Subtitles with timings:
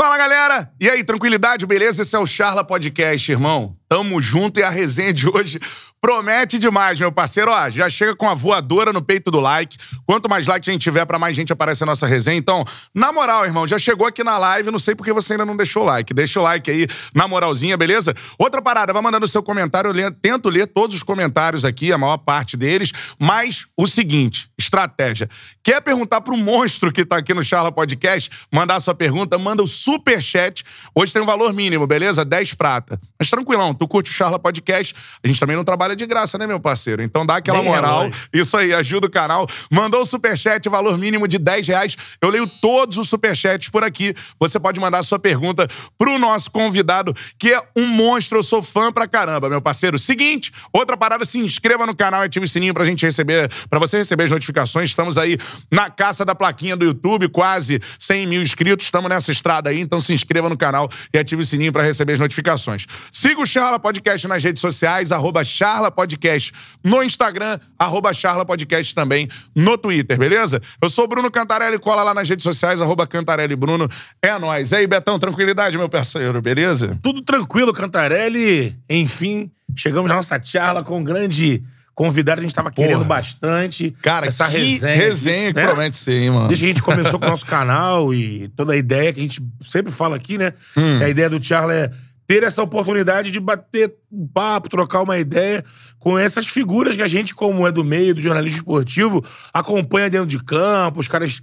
[0.00, 0.72] Fala, galera!
[0.80, 2.00] E aí, tranquilidade, beleza?
[2.00, 3.76] Esse é o Charla Podcast, irmão.
[3.86, 5.60] Tamo junto e a resenha de hoje
[6.00, 7.50] promete demais, meu parceiro.
[7.50, 9.76] Ó, já chega com a voadora no peito do like.
[10.06, 12.38] Quanto mais like a gente tiver, pra mais gente aparecer a nossa resenha.
[12.38, 15.56] Então, na moral, irmão, já chegou aqui na live, não sei porque você ainda não
[15.56, 16.14] deixou o like.
[16.14, 18.14] Deixa o like aí na moralzinha, beleza?
[18.38, 21.98] Outra parada, vai mandando seu comentário, eu le- tento ler todos os comentários aqui, a
[21.98, 22.92] maior parte deles.
[23.18, 25.28] Mas o seguinte, estratégia.
[25.62, 29.66] Quer perguntar pro monstro que tá aqui no Charla Podcast, mandar sua pergunta, manda o
[29.66, 30.64] super chat.
[30.94, 32.24] Hoje tem um valor mínimo, beleza?
[32.24, 32.98] 10 prata.
[33.18, 36.46] Mas tranquilão, tu curte o Charla Podcast, a gente também não trabalha de graça, né,
[36.46, 37.02] meu parceiro?
[37.02, 38.10] Então dá aquela Nem é moral.
[38.32, 39.46] Isso aí, ajuda o canal.
[39.70, 41.96] Mandou o superchat, valor mínimo de 10 reais.
[42.20, 44.14] Eu leio todos os superchats por aqui.
[44.38, 48.38] Você pode mandar sua pergunta pro nosso convidado, que é um monstro.
[48.38, 49.98] Eu sou fã pra caramba, meu parceiro.
[49.98, 53.78] Seguinte, outra parada, se inscreva no canal e ative o sininho pra gente receber, pra
[53.78, 54.90] você receber as notificações.
[54.90, 55.38] Estamos aí
[55.70, 58.86] na caça da plaquinha do YouTube, quase 100 mil inscritos.
[58.86, 62.14] Estamos nessa estrada aí, então se inscreva no canal e ative o sininho pra receber
[62.14, 62.86] as notificações.
[63.12, 68.92] Siga o Charla Podcast nas redes sociais, arroba Charla Podcast no Instagram, arroba Charla Podcast
[68.92, 70.60] também no Twitter, beleza?
[70.82, 73.88] Eu sou o Bruno Cantarelli, cola lá nas redes sociais, arroba Cantarelli Bruno.
[74.20, 74.72] É nóis.
[74.72, 76.98] E aí, Betão, tranquilidade, meu parceiro, beleza?
[77.00, 78.76] Tudo tranquilo, Cantarelli.
[78.88, 81.62] Enfim, chegamos na nossa charla com um grande
[82.00, 82.40] convidado.
[82.40, 83.94] A gente tava querendo bastante.
[84.00, 84.94] Cara, essa que resenha.
[84.94, 85.66] resenha que né?
[85.66, 86.48] promete ser, hein, mano?
[86.48, 89.22] Desde que a gente começou com o nosso canal e toda a ideia que a
[89.22, 90.54] gente sempre fala aqui, né?
[90.74, 90.96] Hum.
[90.96, 91.90] Que a ideia do Charla é
[92.30, 95.64] ter essa oportunidade de bater um papo, trocar uma ideia
[95.98, 100.28] com essas figuras que a gente, como é do meio do jornalismo esportivo, acompanha dentro
[100.28, 101.40] de campo, os caras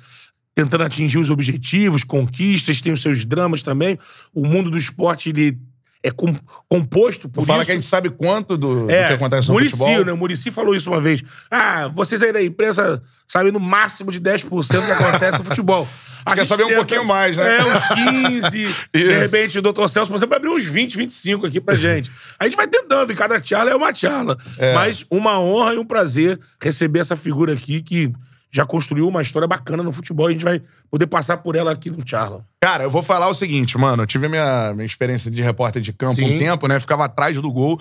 [0.56, 4.00] tentando atingir os objetivos, conquistas, tem os seus dramas também.
[4.34, 5.60] O mundo do esporte, ele
[6.08, 6.36] é com-
[6.70, 7.66] composto por Tu fala isso.
[7.68, 10.06] que a gente sabe quanto do, do É, que acontece no Muricy, futebol.
[10.06, 10.12] né?
[10.14, 11.24] O Murici falou isso uma vez.
[11.50, 14.46] Ah, vocês aí da imprensa sabem no máximo de 10%
[14.82, 15.88] do que acontece no futebol.
[16.26, 17.58] A Quer saber um pouquinho mais, né?
[17.58, 17.84] É, uns
[18.42, 18.76] 15.
[18.94, 22.12] de repente, o doutor Celso, por exemplo, abriu uns 20, 25 aqui pra gente.
[22.38, 24.38] A gente vai tentando, e cada charla é uma charla.
[24.76, 28.12] Mas uma honra e um prazer receber essa figura aqui que
[28.52, 30.30] já construiu uma história bacana no futebol.
[30.30, 32.46] E a gente vai poder passar por ela aqui no charla.
[32.62, 34.04] Cara, eu vou falar o seguinte, mano.
[34.04, 36.40] Eu tive minha, minha experiência de repórter de campo um Sim.
[36.40, 36.80] tempo, né?
[36.80, 37.80] Ficava atrás do gol.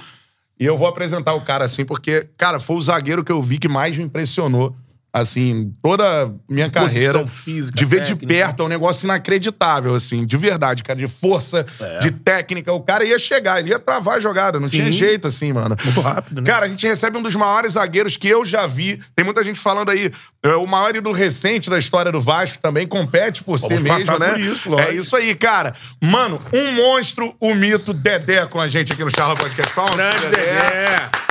[0.58, 3.58] E eu vou apresentar o cara assim, porque, cara, foi o zagueiro que eu vi
[3.58, 4.74] que mais me impressionou.
[5.20, 7.26] Assim, toda a minha carreira.
[7.26, 8.26] Física, de ver de técnica.
[8.26, 11.66] perto é um negócio inacreditável, assim, de verdade, cara, de força,
[12.00, 12.70] de técnica.
[12.72, 14.70] O cara ia chegar, ele ia travar a jogada, não É.
[14.70, 14.76] Sim.
[14.76, 15.76] tinha jeito, assim, mano.
[15.82, 16.46] Muito rápido, né?
[16.46, 19.00] Cara, a gente recebe um dos maiores zagueiros que eu já vi.
[19.14, 20.12] Tem muita gente falando aí,
[20.42, 23.98] é, o maior ídolo recente da história do Vasco também compete por si Vamos mesmo,
[23.98, 24.30] passar né?
[24.30, 24.90] por isso, lógico.
[24.90, 25.74] É isso aí, cara.
[26.02, 29.72] Mano, um monstro, o mito Dedé com a gente aqui no Charla Podcast.
[29.74, 31.25] Grande Dedé.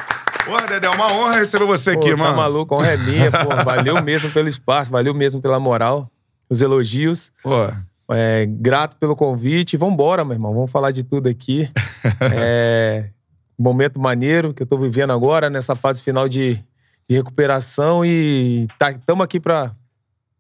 [0.46, 2.36] Porra, Dedé, é uma honra receber você Pô, aqui, tá mano.
[2.38, 3.50] maluco, honra é minha, pô.
[3.66, 6.10] Valeu mesmo pelo espaço, valeu mesmo pela moral,
[6.50, 7.32] os elogios.
[7.42, 7.52] Pô,
[8.12, 9.76] É, grato pelo convite.
[9.78, 10.54] Vambora, meu irmão.
[10.54, 11.70] Vamos falar de tudo aqui.
[12.22, 13.10] É,
[13.58, 16.64] momento maneiro que eu tô vivendo agora, nessa fase final de,
[17.10, 18.06] de recuperação.
[18.06, 19.72] E estamos aqui pra,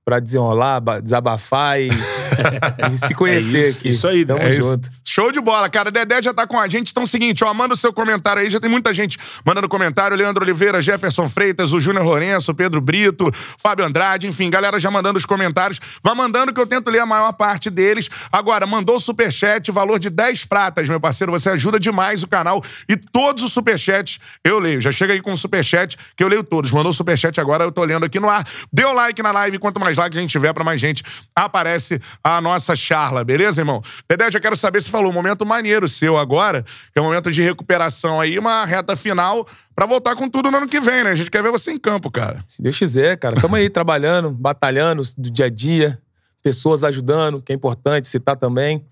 [0.06, 1.90] pra desenrolar, ba- desabafar e,
[2.94, 3.90] e se conhecer É isso, aqui.
[3.90, 4.62] isso aí, Tamo É isso.
[4.70, 4.90] junto.
[5.04, 5.92] Show de bola, cara.
[5.92, 6.92] Dedé já tá com a gente.
[6.92, 8.50] Então é o seguinte, ó, manda o seu comentário aí.
[8.50, 10.18] Já tem muita gente mandando comentário.
[10.18, 14.90] Leandro Oliveira, Jefferson Freitas, o Júnior Lourenço, o Pedro Brito, Fábio Andrade, enfim, galera já
[14.90, 15.80] mandando os comentários.
[16.04, 18.10] Vai mandando que eu tento ler a maior parte deles.
[18.32, 21.32] Agora, mandou o superchat, valor de 10 pratas, meu parceiro.
[21.32, 22.64] Você ajuda demais o canal.
[22.90, 24.82] E todos os superchats eu leio.
[24.82, 26.72] Já chega aí com o superchat, que eu leio todos.
[26.72, 28.46] Mandou o superchat agora, eu tô lendo aqui no ar.
[28.74, 29.60] Dê o like na live.
[29.60, 31.04] Quanto mais like a gente tiver, pra mais gente
[31.36, 33.84] aparece a nossa charla, beleza, irmão?
[34.10, 37.32] Dedé, já quero saber se falou um momento maneiro seu agora, que é um momento
[37.32, 41.12] de recuperação aí, uma reta final pra voltar com tudo no ano que vem, né?
[41.12, 42.44] A gente quer ver você em campo, cara.
[42.48, 43.36] Se Deus quiser, cara.
[43.36, 46.02] Estamos aí trabalhando, batalhando do dia a dia,
[46.42, 48.84] pessoas ajudando, que é importante citar também.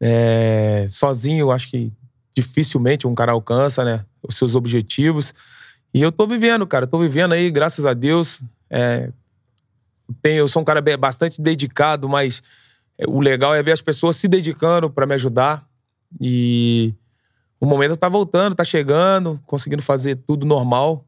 [0.00, 1.92] É, sozinho, acho que
[2.32, 4.04] dificilmente um cara alcança, né?
[4.22, 5.34] Os seus objetivos.
[5.92, 6.86] E eu tô vivendo, cara.
[6.86, 8.40] Tô vivendo aí, graças a Deus.
[8.70, 9.10] É,
[10.22, 12.40] tenho, eu sou um cara bastante dedicado, mas
[13.06, 15.64] o legal é ver as pessoas se dedicando para me ajudar.
[16.20, 16.94] E
[17.60, 21.04] o momento tá voltando, tá chegando, conseguindo fazer tudo normal.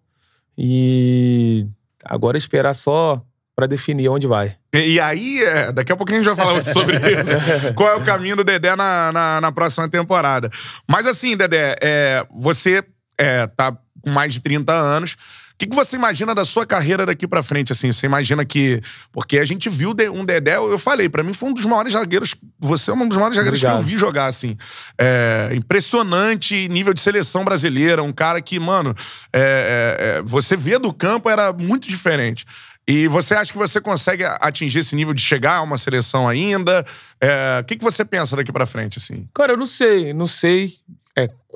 [0.56, 1.66] E
[2.04, 3.22] agora esperar só
[3.56, 4.56] pra definir onde vai.
[4.72, 7.74] E, e aí, é, daqui a pouquinho a gente vai falar sobre isso.
[7.74, 10.50] Qual é o caminho do Dedé na, na, na próxima temporada.
[10.88, 12.82] Mas assim, Dedé, é, você
[13.18, 15.16] é, tá com mais de 30 anos.
[15.60, 17.92] O que, que você imagina da sua carreira daqui pra frente, assim?
[17.92, 18.80] Você imagina que...
[19.12, 22.34] Porque a gente viu um Dedé, eu falei, pra mim foi um dos maiores zagueiros...
[22.58, 24.56] Você é um dos maiores zagueiros que eu vi jogar, assim.
[24.98, 28.02] É, impressionante nível de seleção brasileira.
[28.02, 28.96] Um cara que, mano,
[29.34, 32.46] é, é, é, você vê do campo era muito diferente.
[32.88, 36.86] E você acha que você consegue atingir esse nível de chegar a uma seleção ainda?
[37.20, 39.28] É, o que, que você pensa daqui pra frente, assim?
[39.34, 40.72] Cara, eu não sei, não sei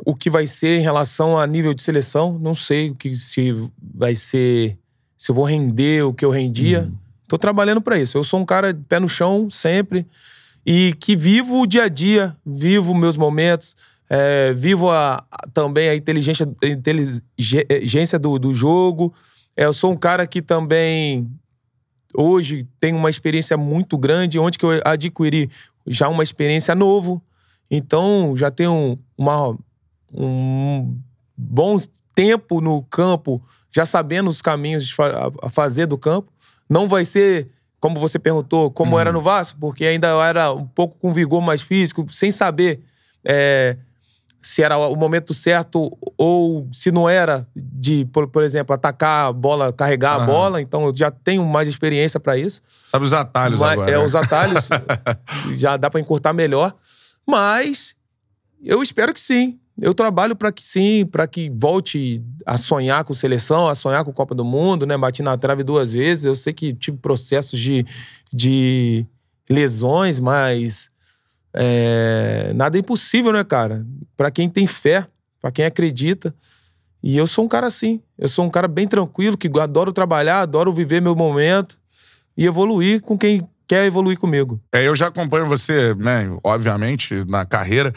[0.05, 2.38] o que vai ser em relação a nível de seleção.
[2.38, 3.55] Não sei o que se
[3.94, 4.76] vai ser,
[5.19, 6.82] se eu vou render o que eu rendia.
[6.82, 6.93] Uhum.
[7.29, 8.19] Tô trabalhando pra isso.
[8.19, 10.06] Eu sou um cara de pé no chão sempre
[10.67, 13.76] e que vivo o dia a dia, vivo meus momentos,
[14.08, 19.12] é, vivo a- a- também a inteligência, a inteligência do, do jogo.
[19.56, 21.29] É, eu sou um cara que também
[22.14, 25.50] hoje tem uma experiência muito grande, onde que eu adquiri
[25.87, 27.23] já uma experiência novo.
[27.70, 29.56] Então, já tenho uma,
[30.14, 30.99] um
[31.37, 31.81] bom
[32.14, 36.32] tempo no campo, já sabendo os caminhos de fa- a- a fazer do campo.
[36.70, 37.50] Não vai ser,
[37.81, 41.43] como você perguntou, como era no Vasco, porque ainda eu era um pouco com vigor
[41.43, 42.81] mais físico, sem saber
[43.25, 43.76] é,
[44.43, 49.32] se era o momento certo ou se não era de, por, por exemplo, atacar a
[49.32, 50.26] bola, carregar a Aham.
[50.26, 50.61] bola.
[50.61, 52.61] Então, eu já tenho mais experiência para isso.
[52.87, 53.90] Sabe os atalhos Mas- agora.
[53.90, 54.05] É, né?
[54.05, 54.69] os atalhos
[55.56, 56.75] já dá pra encurtar melhor.
[57.26, 57.96] Mas
[58.62, 59.58] eu espero que sim.
[59.81, 64.12] Eu trabalho pra que sim, pra que volte a sonhar com seleção, a sonhar com
[64.12, 64.97] Copa do Mundo, né?
[64.97, 66.25] Bati na trave duas vezes.
[66.25, 67.85] Eu sei que tive processos de,
[68.32, 69.05] de
[69.50, 70.91] lesões, mas
[71.53, 73.85] é, nada é impossível, né, cara?
[74.17, 75.09] Pra quem tem fé,
[75.41, 76.32] pra quem acredita.
[77.03, 78.00] E eu sou um cara assim.
[78.17, 81.79] Eu sou um cara bem tranquilo, que adoro trabalhar, adoro viver meu momento
[82.37, 84.61] e evoluir com quem quer evoluir comigo.
[84.73, 87.93] É, eu já acompanho você, né, obviamente, na carreira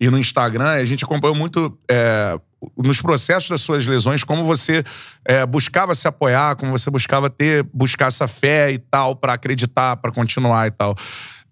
[0.00, 0.68] e no Instagram.
[0.68, 2.38] A gente acompanhou muito é,
[2.76, 4.82] nos processos das suas lesões, como você
[5.24, 9.96] é, buscava se apoiar, como você buscava ter, buscar essa fé e tal, pra acreditar,
[9.96, 10.96] pra continuar e tal.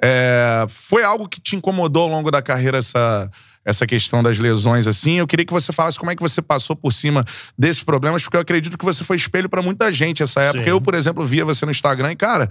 [0.03, 3.31] É, foi algo que te incomodou ao longo da carreira essa,
[3.65, 5.19] essa questão das lesões, assim?
[5.19, 7.25] Eu queria que você falasse como é que você passou por cima
[7.59, 10.65] desses problemas, porque eu acredito que você foi espelho pra muita gente essa época.
[10.65, 10.71] Sim.
[10.71, 12.49] Eu, por exemplo, via você no Instagram e, cara,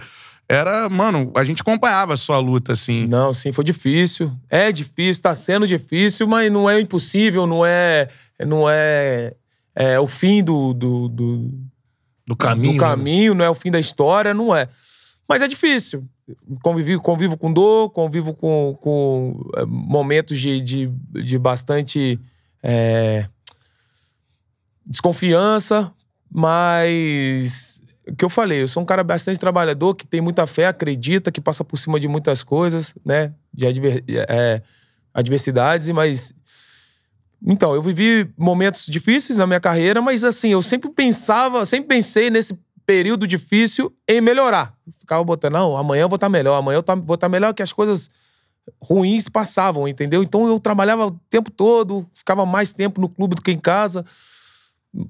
[0.49, 3.05] era, mano, a gente acompanhava a sua luta, assim.
[3.07, 4.31] Não, sim, foi difícil.
[4.49, 8.07] É difícil, tá sendo difícil, mas não é impossível, não é,
[8.45, 9.33] não é,
[9.75, 11.51] é o fim do, do, do,
[12.25, 12.73] Do caminho.
[12.73, 12.89] do né?
[12.89, 14.69] caminho, não é o fim da história, não é.
[15.27, 16.05] Mas é difícil.
[16.61, 20.87] Convivi, convivo com dor, convivo com, com é, momentos de, de,
[21.23, 22.19] de bastante
[22.63, 23.27] é,
[24.85, 25.91] desconfiança,
[26.29, 27.76] mas
[28.07, 31.31] o que eu falei, eu sou um cara bastante trabalhador, que tem muita fé, acredita,
[31.31, 33.33] que passa por cima de muitas coisas, né?
[33.53, 34.61] De adver- é,
[35.13, 36.33] adversidades, mas.
[37.45, 42.29] Então, eu vivi momentos difíceis na minha carreira, mas assim, eu sempre pensava, sempre pensei
[42.29, 44.73] nesse período difícil em melhorar.
[44.99, 47.61] Ficava botando, não, amanhã eu vou estar melhor, amanhã eu tá- vou estar melhor, que
[47.61, 48.09] as coisas
[48.81, 50.23] ruins passavam, entendeu?
[50.23, 54.05] Então eu trabalhava o tempo todo, ficava mais tempo no clube do que em casa.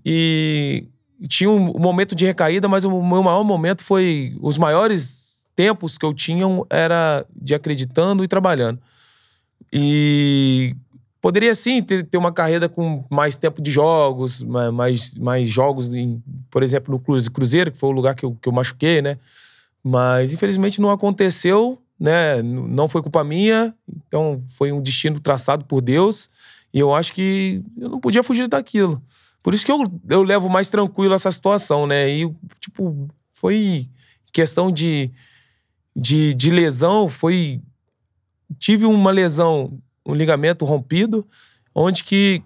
[0.05, 0.87] E
[1.27, 4.35] tinha um momento de recaída, mas o meu maior momento foi.
[4.41, 8.79] Os maiores tempos que eu tinha era de acreditando e trabalhando.
[9.71, 10.75] E
[11.21, 15.93] poderia sim ter, ter uma carreira com mais tempo de jogos, ma- mais, mais jogos,
[15.93, 19.01] em, por exemplo, no Cruze- Cruzeiro, que foi o lugar que eu, que eu machuquei,
[19.01, 19.17] né?
[19.83, 22.41] Mas infelizmente não aconteceu, né?
[22.41, 23.73] Não foi culpa minha,
[24.07, 26.29] então foi um destino traçado por Deus.
[26.73, 29.01] E eu acho que eu não podia fugir daquilo.
[29.47, 32.09] Por isso que eu, eu levo mais tranquilo essa situação, né?
[32.09, 32.29] E,
[32.59, 33.87] tipo, foi
[34.33, 35.09] questão de,
[35.95, 37.61] de, de lesão, foi.
[38.59, 41.25] Tive uma lesão, um ligamento rompido,
[41.73, 42.43] onde que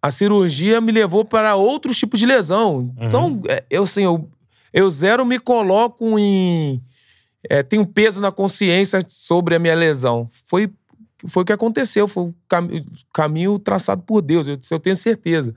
[0.00, 2.94] a cirurgia me levou para outros tipos de lesão.
[2.96, 4.30] Então, é, eu assim, eu,
[4.72, 6.80] eu zero me coloco em.
[7.42, 10.28] É, tenho peso na consciência sobre a minha lesão.
[10.44, 10.70] Foi,
[11.26, 15.56] foi o que aconteceu, foi o cami- caminho traçado por Deus, eu, eu tenho certeza.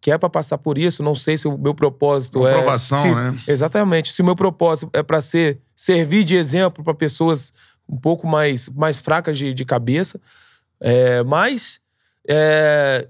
[0.00, 2.52] Que é para passar por isso, não sei se o meu propósito Uma é.
[2.54, 3.42] provação, se- né?
[3.46, 4.12] Exatamente.
[4.12, 7.52] Se o meu propósito é para ser servir de exemplo para pessoas
[7.88, 10.20] um pouco mais, mais fracas de, de cabeça,
[10.80, 11.80] é, mas
[12.28, 13.08] é,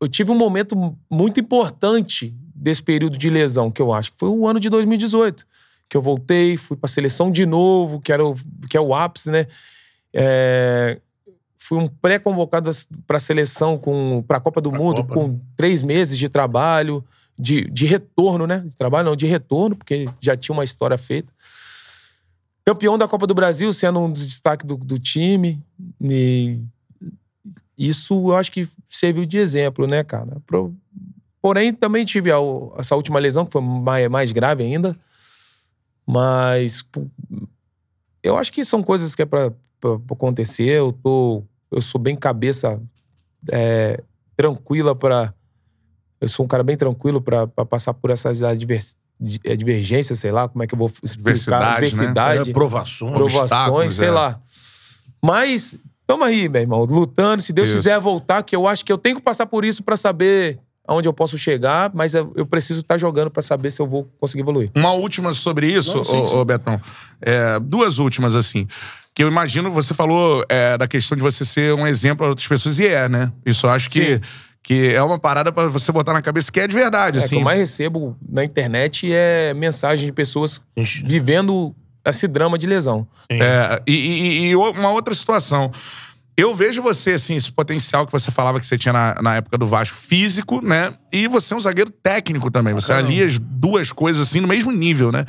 [0.00, 4.28] eu tive um momento muito importante desse período de lesão, que eu acho que foi
[4.28, 5.46] o ano de 2018.
[5.88, 8.34] Que eu voltei, fui pra seleção de novo, que, era o,
[8.68, 9.46] que é o ápice, né?
[10.12, 11.00] É,
[11.58, 12.70] fui um pré-convocado
[13.06, 13.80] pra seleção,
[14.26, 17.04] para a Copa do Pra Mundo, Copa, com três meses de trabalho,
[17.38, 18.60] de, de retorno, né?
[18.66, 21.32] De trabalho não, de retorno, porque já tinha uma história feita.
[22.64, 25.62] Campeão da Copa do Brasil, sendo um dos destaques do, do time.
[26.00, 26.60] E
[27.78, 30.38] isso eu acho que serviu de exemplo, né, cara?
[30.46, 30.74] Pro-
[31.40, 32.38] Porém, também tive a-
[32.78, 34.96] essa última lesão, que foi mais, mais grave ainda.
[36.04, 36.84] Mas
[38.22, 40.64] eu acho que são coisas que é pra, pra- pra acontecer.
[40.68, 42.80] Eu, tô, eu sou bem cabeça
[43.50, 44.02] é,
[44.36, 45.32] tranquila pra.
[46.20, 50.18] Eu sou um cara bem tranquilo pra pra passar por essas advers- di- é, divergências,
[50.18, 51.16] sei lá, como é que eu vou explicar?
[51.18, 51.74] Diversidade, né?
[51.88, 53.12] Diversidade, É, provações.
[53.14, 54.10] provações, sei é.
[54.10, 54.40] lá.
[55.22, 57.42] Mas, tamo aí, meu irmão, lutando.
[57.42, 57.76] Se Deus Isso.
[57.78, 61.08] quiser voltar, que eu acho que eu tenho que passar por isso pra saber aonde
[61.08, 64.70] eu posso chegar, mas eu, preciso estar jogando pra saber se eu vou conseguir evoluir.
[64.74, 66.34] Uma última sobre isso, Não, sim, ô, sim.
[66.36, 66.80] ô, Betão.
[67.20, 68.66] É, duas últimas, assim.
[69.14, 72.46] Que eu imagino, você falou é, da questão de você ser um exemplo para outras
[72.46, 73.32] pessoas, e é, né?
[73.46, 74.20] Isso eu acho que, Sim.
[74.62, 77.24] que é uma parada pra você botar na cabeça que é de verdade, É, o
[77.24, 77.36] assim.
[77.36, 80.60] que eu mais recebo na internet é mensagem de pessoas
[81.04, 81.74] vivendo
[82.04, 83.06] esse drama de lesão.
[83.30, 85.72] É, e, e- e uma outra situação.
[86.36, 89.56] Eu vejo você, assim, esse potencial que você falava que você tinha na, na época
[89.56, 90.92] do Vasco físico, né?
[91.10, 92.74] E você é um zagueiro técnico também.
[92.74, 95.24] Você alia as duas coisas, assim, no mesmo nível, né?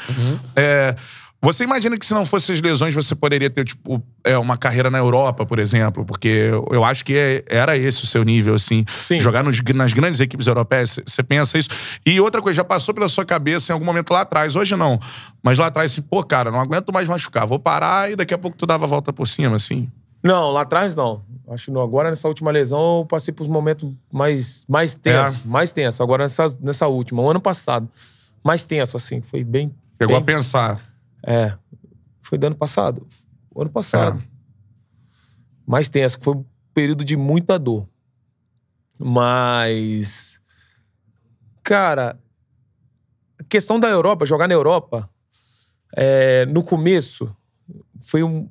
[0.54, 0.96] É,
[1.42, 4.90] você imagina que se não fossem as lesões, você poderia ter, tipo, é, uma carreira
[4.90, 6.04] na Europa, por exemplo?
[6.04, 8.84] Porque eu, acho que é- era esse o seu nível, assim.
[9.04, 9.18] Sim.
[9.20, 11.70] Jogar nos- nas grandes equipes europeias, você- você pensa isso.
[12.06, 14.58] E outra coisa, já passou pela sua cabeça em algum momento lá atrás.
[14.58, 15.00] Hoje não.
[15.42, 17.46] Mas lá atrás, assim, pô, cara, não aguento mais machucar.
[17.48, 19.88] Vou parar e daqui a pouco tu dava a volta por cima, assim.
[20.24, 21.24] Não, lá atrás não.
[21.48, 21.82] Acho que não.
[21.82, 25.40] agora nessa última lesão eu passei por uns momentos mais, mais tensos.
[25.40, 25.48] É.
[25.48, 26.04] Mais tenso.
[26.04, 27.90] Agora nessa, nessa última, o ano passado.
[28.44, 29.22] Mais tenso, assim.
[29.22, 29.74] Foi bem.
[29.98, 30.82] Pegou bem, a pensar.
[31.26, 31.54] É.
[32.22, 33.08] Foi do ano passado.
[33.54, 34.22] O ano passado.
[35.66, 37.88] Mais tenso, que foi um período de muita dor.
[39.02, 40.42] Mas.
[41.64, 42.18] Cara,
[43.40, 45.10] a questão da Europa, jogar na Europa,
[45.96, 47.36] é, no começo,
[48.02, 48.50] foi um,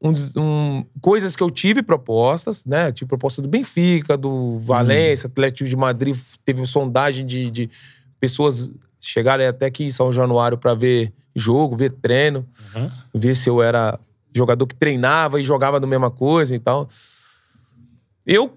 [0.00, 2.92] um um- coisas que eu tive propostas, né?
[2.92, 7.70] Tive proposta do Benfica, do Valência, Atlético de Madrid, teve sondagem de, de
[8.20, 8.70] pessoas
[9.00, 12.46] chegarem até aqui em São Januário para ver jogo, ver treino,
[12.76, 12.90] Uhum.
[13.14, 13.98] ver se eu era
[14.34, 16.88] jogador que treinava e jogava da mesma coisa e tal.
[18.26, 18.52] Eu,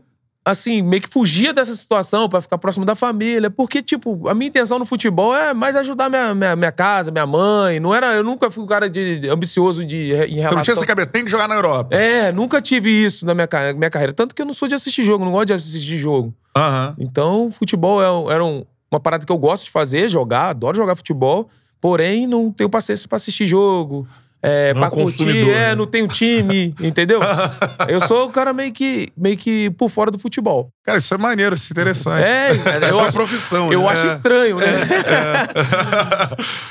[0.50, 4.48] assim, meio que fugia dessa situação para ficar próximo da família, porque, tipo, a minha
[4.48, 7.80] intenção no futebol é mais ajudar minha, minha, minha casa, minha mãe.
[7.80, 10.56] Não era, eu nunca fui um cara de, ambicioso de, em Você relação...
[10.58, 11.96] não tinha essa cabeça, tem que jogar na Europa.
[11.96, 14.14] É, nunca tive isso na minha, minha carreira.
[14.14, 16.34] Tanto que eu não sou de assistir jogo, não gosto de assistir jogo.
[16.56, 16.96] Aham.
[16.98, 20.96] Então, futebol é era um- uma parada que eu gosto de fazer, jogar, adoro jogar
[20.96, 21.50] futebol,
[21.82, 24.08] porém não tenho paciência pra assistir jogo.
[24.48, 25.76] É, Não pra é curtir, consumidor, é, né?
[25.76, 27.20] não tenho time, entendeu?
[27.90, 30.70] Eu sou o cara meio que, meio que por fora do futebol.
[30.84, 32.24] Cara, isso é maneiro, isso é interessante.
[32.24, 32.50] É,
[32.86, 33.88] É eu acho, profissão, eu né?
[33.90, 34.68] acho estranho, né?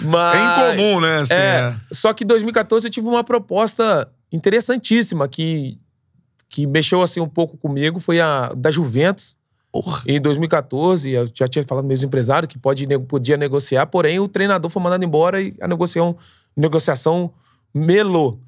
[0.00, 1.21] Mas, É incomum, né?
[1.21, 1.75] Assim, é, é.
[1.92, 5.78] Só que em 2014 eu tive uma proposta interessantíssima que,
[6.49, 9.37] que mexeu assim um pouco comigo, foi a da Juventus.
[10.06, 14.26] Em 2014, eu já tinha falado com meus empresários que pode, podia negociar, porém o
[14.26, 16.16] treinador foi mandado embora e a negociação,
[16.56, 17.30] negociação
[17.76, 18.40] melou.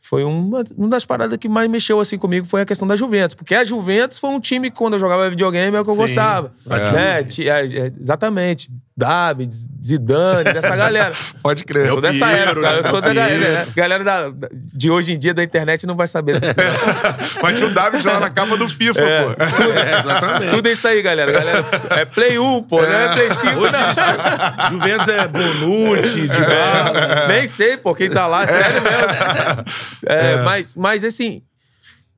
[0.00, 3.34] Foi uma, uma das paradas que mais mexeu assim comigo foi a questão da Juventus.
[3.34, 5.94] Porque a Juventus foi um time que, quando eu jogava videogame, é o que eu
[5.94, 6.52] Sim, gostava.
[6.66, 7.24] Né?
[7.24, 8.70] Ti- é, é, exatamente.
[8.96, 9.52] David,
[9.84, 11.12] Zidane, dessa galera.
[11.42, 11.86] Pode crer.
[11.86, 12.76] Eu sou dessa Piero, época.
[12.76, 12.88] Eu né?
[12.90, 16.38] sou da galera, galera da, de hoje em dia da internet não vai saber.
[16.40, 16.54] disso.
[17.42, 19.22] Mas tinha o David lá na capa do FIFA, É.
[19.24, 19.42] pô.
[19.42, 20.50] É, exatamente.
[20.50, 21.32] Tudo isso aí, galera.
[21.32, 21.64] galera.
[21.90, 24.70] É Play 1, pô, não é Play 5, Hoje, não.
[24.70, 29.64] Juventus é Bonucci, de É, nem sei, pô, quem tá lá, sério mesmo.
[30.06, 31.42] É, Mas, mas, assim,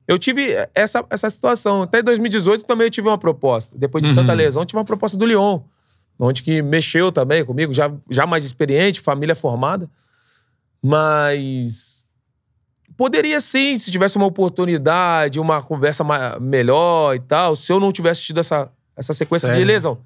[0.07, 1.81] eu tive essa, essa situação.
[1.81, 3.75] Até 2018 também eu tive uma proposta.
[3.75, 5.59] Depois de tanta lesão, eu tive uma proposta do Lyon.
[6.19, 9.89] Onde que mexeu também comigo, já, já mais experiente, família formada.
[10.81, 12.07] Mas
[12.95, 16.03] poderia sim, se tivesse uma oportunidade, uma conversa
[16.39, 19.67] melhor e tal, se eu não tivesse tido essa, essa sequência de Sério?
[19.67, 19.99] lesão.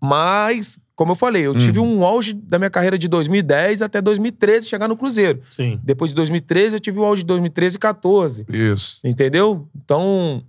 [0.00, 4.68] Mas, como eu falei, eu tive um auge da minha carreira de 2010 até 2013
[4.68, 5.40] chegar no Cruzeiro.
[5.50, 5.80] Sim.
[5.82, 8.46] Depois de 2013, eu tive o auge de 2013 e 14.
[8.48, 9.00] Isso.
[9.02, 9.66] Entendeu?
[9.74, 10.44] Então,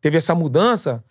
[0.00, 1.02] teve essa mudança,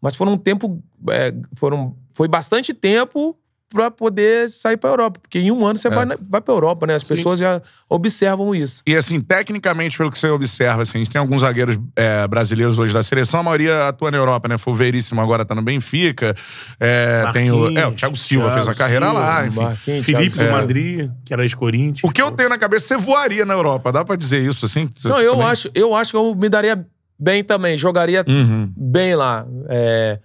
[0.00, 0.82] mas foram um tempo.
[1.08, 3.34] é, foram, foi bastante tempo
[3.72, 5.18] pra poder sair pra Europa.
[5.22, 6.96] Porque em um ano você vai, na- vai pra Europa, né?
[6.96, 8.82] As pessoas já observam isso.
[8.86, 12.78] E assim, tecnicamente, pelo que você observa, assim, a gente tem alguns zagueiros é, brasileiros
[12.78, 14.58] hoje da seleção, a maioria atua na Europa, né?
[14.58, 16.36] Foi o Veríssimo agora tá no Benfica.
[16.78, 19.60] É, tem o, é, o Thiago Silva Thiago fez a carreira Silva, lá, enfim.
[19.62, 20.56] Marquinhos, Felipe Thiago do.
[20.60, 22.02] Madrid, que era ex-Corinthians.
[22.04, 24.86] O que eu tenho na cabeça, você voaria na Europa, dá pra dizer isso, assim?
[25.04, 25.46] Não, eu também?
[25.46, 26.84] acho, eu acho que eu me daria
[27.18, 27.78] bem também.
[27.78, 28.70] Jogaria Uhum.
[28.76, 29.46] bem lá.
[29.68, 30.18] É,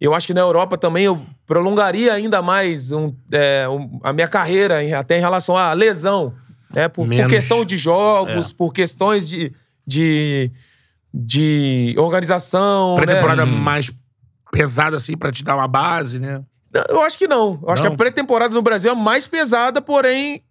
[0.00, 4.28] eu acho que na Europa também eu prolongaria ainda mais um- é, um- a minha
[4.28, 6.34] carreira, em- até em relação à lesão.
[6.74, 6.88] Né?
[6.88, 8.54] Por, por questão de jogos, É.
[8.54, 9.52] por questões de,
[9.86, 10.50] de,
[11.14, 12.96] de organização.
[12.96, 13.52] Pré-temporada né?
[13.52, 13.90] mais
[14.50, 16.42] pesada, assim, pra te dar uma base, né?
[16.88, 17.58] Eu acho que não.
[17.62, 17.90] Eu acho Não?
[17.90, 20.42] que a pré-temporada no Brasil é mais pesada, porém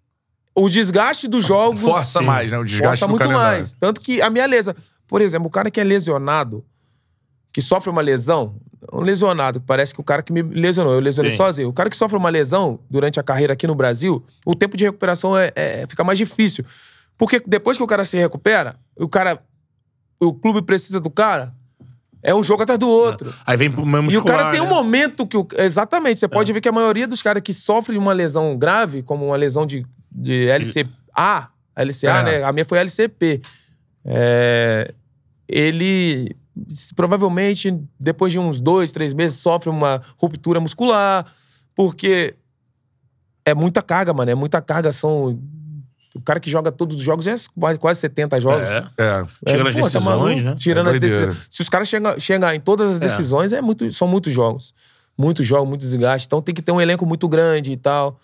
[0.55, 1.81] o desgaste dos jogos.
[1.81, 2.25] Força Sim.
[2.25, 2.57] mais, né?
[2.57, 3.57] O desgaste Força muito calendário.
[3.57, 3.73] mais.
[3.73, 4.73] Tanto que a minha lesão.
[5.07, 6.65] Por exemplo, o cara que é lesionado,
[7.53, 8.55] que sofre uma lesão,
[8.93, 11.37] um lesionado, parece que o cara que me lesionou, eu lesionei Sim.
[11.37, 11.69] sozinho.
[11.69, 14.83] O cara que sofre uma lesão durante a carreira aqui no Brasil, o tempo de
[14.83, 16.65] recuperação é, é- fica mais difícil.
[17.17, 19.39] Porque depois que o cara se recupera, o cara.
[20.19, 21.53] O clube precisa do cara,
[22.23, 23.33] é um jogo atrás do outro.
[23.45, 24.69] Aí vem pro mesmo E o cara tem um né?
[24.69, 25.37] momento que.
[25.37, 29.01] O, exatamente, você pode ver que a maioria dos caras que sofrem uma lesão grave,
[29.03, 32.23] como uma lesão de, de LCA, LCA, É.
[32.23, 32.43] né?
[32.43, 33.41] A minha foi LCP.
[34.05, 34.93] É,
[35.47, 36.35] ele
[36.95, 41.25] provavelmente, depois de uns dois, três meses, sofre uma ruptura muscular,
[41.75, 42.35] porque
[43.45, 44.31] é muita carga, mano.
[44.31, 44.91] É muita carga.
[44.91, 45.39] São.
[46.15, 48.69] O cara que joga todos os jogos é quase, quase 70 jogos.
[48.69, 48.85] É.
[48.97, 49.25] É.
[49.45, 50.41] Tirando as pô, tá decisões, maluco?
[50.41, 50.55] né?
[50.55, 51.37] Tirando É as decisões.
[51.51, 53.61] Se os caras chegam chegar em todas as decisões, é.
[53.61, 54.73] muito, são muitos jogos.
[55.17, 56.25] Muitos jogos, muito desgaste.
[56.25, 58.19] Então tem que ter um elenco muito grande e tal.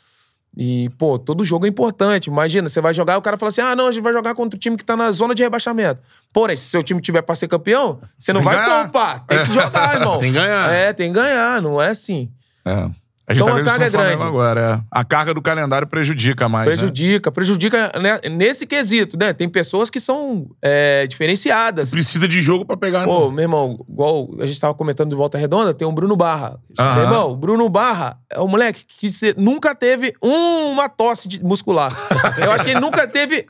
[0.56, 2.28] E, pô, todo jogo é importante.
[2.28, 4.34] Imagina, você vai jogar e o cara fala assim: ah, não, a gente vai jogar
[4.36, 6.02] contra o time que tá na zona de rebaixamento.
[6.34, 8.84] Porém, se seu time tiver pra ser campeão, você não Tem vai ganhar.
[8.84, 9.26] poupar.
[9.26, 10.18] Tem que jogar, irmão.
[10.20, 10.74] Tem que ganhar.
[10.74, 12.30] É, tem que ganhar, não é assim.
[12.66, 12.90] É.
[13.32, 14.24] A gente Então tá a carga no é grande.
[14.24, 14.84] agora, é.
[14.92, 16.76] A carga do calendário prejudica mais, né?
[16.76, 19.34] Prejudica, prejudica né, nesse quesito, né?
[19.34, 21.90] Tem pessoas que são é, diferenciadas.
[21.90, 23.06] Precisa de jogo pra pegar.
[23.06, 23.36] Pô, né?
[23.36, 26.60] meu irmão, igual a gente tava comentando de Volta Redonda, tem o Bruno Barra.
[26.78, 26.96] Aham.
[26.96, 31.92] Meu irmão, o Bruno Barra é um moleque que nunca teve uma tosse muscular.
[32.44, 33.48] Eu acho que ele nunca teve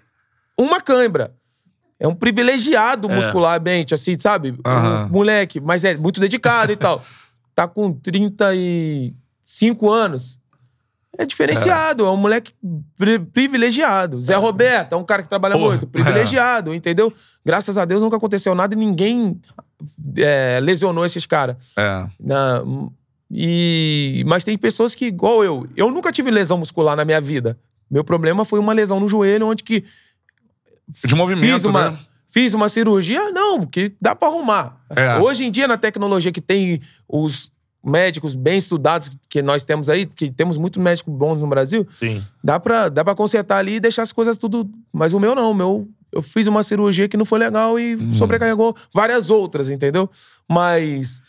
[0.58, 1.34] uma cãibra.
[2.00, 4.56] É um privilegiado muscularmente, assim, sabe?
[4.66, 7.04] Um moleque, mas é muito dedicado e tal.
[7.54, 7.94] Tá com
[9.51, 10.39] 35 anos.
[11.17, 12.53] É diferenciado, é, um moleque
[12.98, 14.22] pri- privilegiado.
[14.22, 17.13] Zé Roberto é um cara que trabalha Porra, muito, privilegiado, entendeu?
[17.46, 19.39] Graças a Deus nunca aconteceu nada e ninguém
[20.17, 21.58] é, lesionou esses caras.
[21.77, 22.08] É.
[22.20, 22.63] Na-
[23.29, 27.58] e, mas tem pessoas que, igual eu, eu nunca tive lesão muscular na minha vida.
[27.89, 29.84] Meu problema foi uma lesão no joelho, onde que
[31.05, 32.00] De movimento, fiz uma, né?
[32.29, 34.81] fiz uma cirurgia, não, que dá pra arrumar.
[34.89, 35.17] É.
[35.17, 37.51] Hoje em dia, na tecnologia que tem os
[37.84, 42.22] médicos bem estudados que nós temos aí, que temos muitos médicos bons no Brasil, Sim.
[42.44, 44.70] dá pra, dá pra consertar ali e deixar as coisas tudo.
[44.94, 45.88] Mas o meu não, o meu.
[46.12, 48.14] Eu fiz uma cirurgia que não foi legal e Uhum.
[48.14, 50.10] sobrecarregou várias outras, entendeu?
[50.48, 51.22] Mas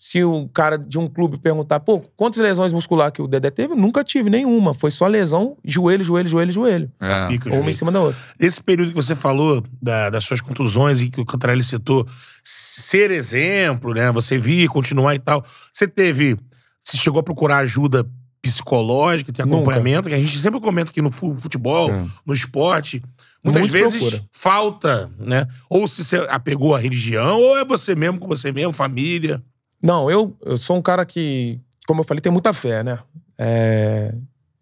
[0.00, 3.72] se o cara de um clube perguntar, pô, quantas lesões musculares que o Dedé teve?
[3.72, 4.72] Eu nunca tive nenhuma.
[4.72, 6.92] Foi só lesão, joelho, joelho, joelho, joelho.
[7.00, 7.26] É.
[7.26, 7.74] Pica Uma em joelho.
[7.76, 8.16] cima da outra.
[8.38, 12.06] Esse período que você falou da- das suas contusões e que o Cantarelli citou,
[12.44, 14.12] ser exemplo, né?
[14.12, 15.44] Você vir, continuar e tal.
[15.72, 16.36] Você teve.
[16.84, 18.06] Você chegou a procurar ajuda
[18.40, 19.56] psicológica, ter Nunca.
[19.56, 22.06] acompanhamento, que a gente sempre comenta aqui no fu- futebol, É.
[22.24, 23.02] no esporte.
[23.42, 24.22] Muitas Muito vezes procura.
[24.32, 25.46] falta, né?
[25.68, 29.42] Ou se você apegou à religião, ou é você mesmo com você mesmo, família.
[29.82, 32.98] Não, eu, eu sou um cara que, como eu falei, tem muita fé, né?
[33.36, 34.12] É,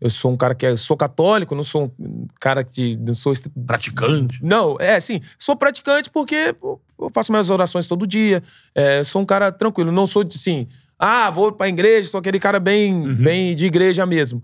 [0.00, 3.32] eu sou um cara que é, sou católico, não sou um cara que não sou
[3.66, 4.38] Praticante.
[4.42, 8.42] Não, é assim, sou praticante porque eu faço minhas orações todo dia.
[8.74, 10.66] É, sou um cara tranquilo, não sou assim,
[10.98, 14.42] ah, vou pra igreja, sou aquele cara bem, bem de igreja mesmo.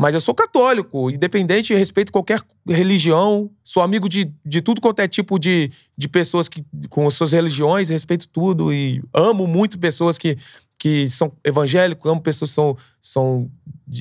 [0.00, 5.06] Mas eu sou católico, independente, respeito qualquer religião, sou amigo de, de tudo quanto é
[5.06, 10.16] tipo de, de pessoas que, com as suas religiões, respeito tudo e amo muito pessoas
[10.16, 10.38] que,
[10.78, 13.50] que são evangélicos, amo pessoas que são, são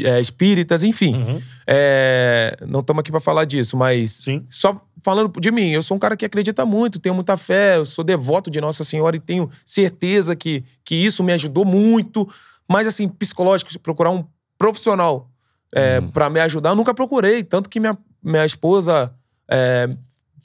[0.01, 1.15] é, espíritas, enfim.
[1.15, 1.41] Uhum.
[1.67, 4.47] É, não estamos aqui pra falar disso, mas Sim.
[4.49, 7.85] só falando de mim, eu sou um cara que acredita muito, tenho muita fé, eu
[7.85, 12.25] sou devoto de Nossa Senhora e tenho certeza que, que isso me ajudou muito.
[12.69, 14.23] Mas, assim, psicológico, procurar um
[14.57, 15.29] profissional
[15.73, 17.43] é, pra me ajudar, eu nunca procurei.
[17.43, 19.13] Tanto que minha, minha esposa
[19.49, 19.89] é,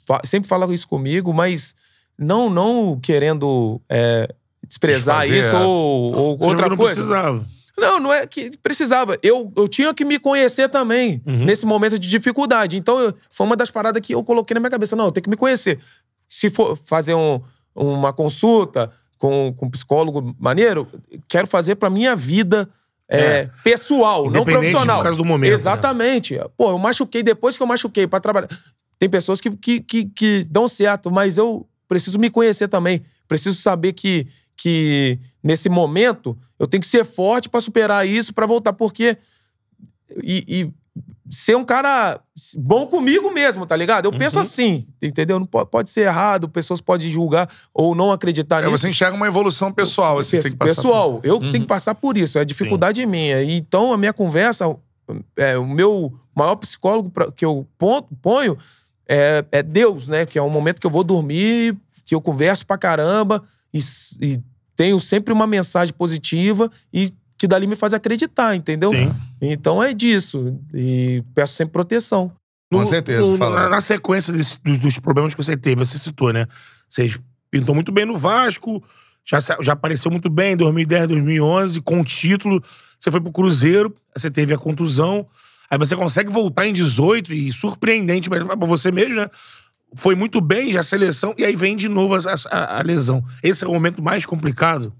[0.07, 1.75] fa- sempre fala isso comigo, mas
[2.17, 4.33] não, não querendo é,
[4.67, 5.65] desprezar Desfazer, isso é.
[5.65, 6.95] ou, ou Você outra não coisa.
[6.95, 7.45] precisava.
[7.77, 9.17] Não, não é que precisava.
[9.21, 11.43] Eu, eu tinha que me conhecer também, Uhum.
[11.43, 12.77] nesse momento de dificuldade.
[12.77, 14.95] Então, eu- foi uma das paradas que eu coloquei na minha cabeça.
[14.95, 15.79] Não, eu tenho que me conhecer.
[16.29, 17.41] Se for fazer um-
[17.75, 20.87] uma consulta com, com um psicólogo maneiro,
[21.27, 22.69] quero fazer pra minha vida
[23.09, 23.49] é, É.
[23.63, 24.97] pessoal, não profissional.
[24.97, 25.55] por causa do momento, né?
[25.55, 26.37] Exatamente.
[26.57, 28.49] Pô, eu machuquei depois que eu machuquei pra trabalhar.
[28.97, 33.03] Tem pessoas que, que, que, que dão certo, mas eu preciso me conhecer também.
[33.27, 38.45] Preciso saber que, que nesse momento eu tenho que ser forte pra superar isso, pra
[38.45, 39.17] voltar, porque.
[40.23, 40.73] E, e
[41.29, 42.19] ser um cara
[42.57, 44.05] bom comigo mesmo, tá ligado?
[44.05, 44.41] Eu penso Uhum.
[44.43, 45.39] assim, entendeu?
[45.39, 48.77] Não pode, pode ser errado, pessoas podem julgar ou não acreditar É, nisso.
[48.77, 51.51] você enxerga uma evolução pessoal, assim, você tem que passar Pessoal, eu Uhum.
[51.51, 53.41] tenho que passar por isso, é dificuldade minha.
[53.41, 54.65] E Então, a minha conversa,
[55.35, 58.57] é, o meu maior psicólogo pra- que eu pon- ponho
[59.07, 60.25] é, é Deus, né?
[60.25, 63.79] Que é um momento que eu vou dormir, que eu converso pra caramba e,
[64.21, 64.39] e
[64.75, 68.89] tenho sempre uma mensagem positiva e que dali me faz acreditar, entendeu?
[68.91, 69.13] Sim.
[69.41, 70.57] Então é disso.
[70.73, 72.31] E peço sempre proteção.
[72.71, 73.63] Com No- certeza, no- fala.
[73.63, 76.47] na, na sequência desse- dos, dos problemas que você teve, você citou, né?
[76.89, 77.13] Você
[77.51, 78.83] pintou muito bem no Vasco,
[79.23, 82.63] já, já apareceu muito bem em 2010, 2011, com o título.
[82.99, 85.27] Você foi pro Cruzeiro, você teve a contusão.
[85.69, 89.29] Aí você consegue voltar em 18 e surpreendente mas pra você mesmo, né?
[89.95, 92.19] Foi muito bem já a seleção e aí vem de novo a,
[92.51, 93.23] a- a lesão.
[93.43, 94.93] Esse é o momento mais complicado.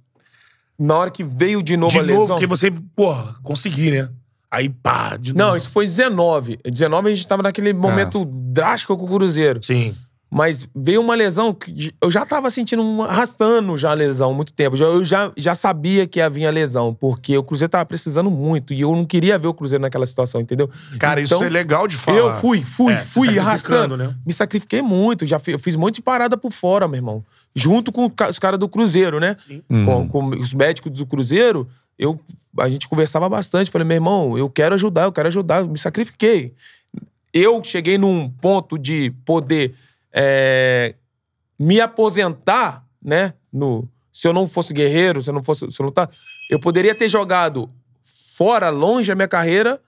[0.77, 2.35] Na hora que veio de novo de a novo, lesão.
[2.35, 4.09] porque você, porra, consegui, né?
[4.51, 5.57] Aí pá, de Não, novo.
[5.57, 6.59] isso foi 19.
[6.63, 9.61] 19 a gente tava naquele momento drástico com o Cruzeiro.
[9.63, 9.93] Sim.
[10.29, 14.33] Mas veio uma lesão que eu já tava sentindo, um- arrastando já a lesão há
[14.33, 14.75] muito tempo.
[14.75, 18.73] Eu já, já sabia que ia vir a lesão, porque o Cruzeiro tava precisando muito
[18.73, 20.69] e eu não queria ver o Cruzeiro naquela situação, entendeu?
[20.99, 22.17] Cara, isso Então, é legal de falar.
[22.17, 23.95] Eu fui, fui, É, fui arrastando.
[23.95, 24.13] né?
[24.25, 25.25] Me sacrifiquei muito.
[25.25, 27.23] Já fi- eu fiz um monte de parada por fora, meu irmão.
[27.55, 29.37] Junto com os caras do Cruzeiro, né?
[29.85, 32.19] Com, com os médicos do Cruzeiro, eu,
[32.59, 33.71] a gente conversava bastante.
[33.71, 35.61] Falei, meu irmão, eu quero ajudar, eu quero ajudar.
[35.61, 36.53] Eu me sacrifiquei.
[37.33, 39.73] Eu cheguei num ponto de poder
[40.11, 40.95] é,
[41.57, 43.33] me aposentar, né?
[43.51, 45.71] No, se eu não fosse guerreiro, se eu não fosse.
[45.71, 46.09] Se eu, não tá,
[46.49, 47.69] eu poderia ter jogado
[48.03, 49.79] fora, longe a minha carreira,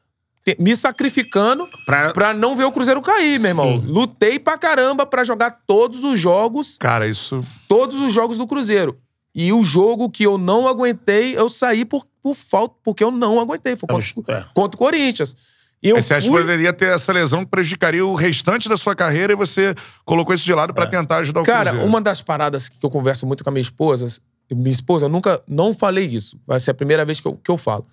[0.60, 3.82] me sacrificando Pra, pra não ver o Cruzeiro cair, meu irmão.
[3.82, 3.88] Sim.
[3.88, 7.44] Lutei pra caramba pra jogar todos os jogos, Cara, isso.
[7.68, 8.98] todos os jogos do Cruzeiro.
[9.36, 13.40] E o jogo que eu não aguentei, eu saí por, por falta, porque eu não
[13.40, 13.76] aguentei.
[13.76, 14.46] Foi contra, É.
[14.54, 15.36] contra o Corinthians.
[15.84, 18.76] E eu Você acha que fui- poderia ter essa lesão que prejudicaria o restante da
[18.76, 21.88] sua carreira e você colocou isso de lado pra tentar ajudar o Cara, Cruzeiro?
[21.88, 24.08] uma das paradas que eu converso muito com a minha esposa,
[24.52, 26.40] minha esposa, eu nunca não falei isso.
[26.48, 27.86] Vai ser a primeira vez que eu, que eu falo.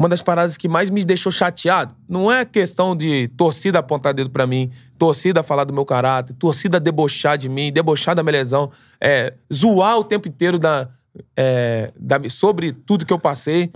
[0.00, 4.30] Uma das paradas que mais me deixou chateado não é questão de torcida apontar dedo
[4.30, 8.70] pra mim, torcida falar do meu caráter, torcida debochar de mim, debochar da minha lesão,
[8.98, 10.88] é, zoar o tempo inteiro da,
[11.36, 13.70] é, da- sobre tudo que eu passei,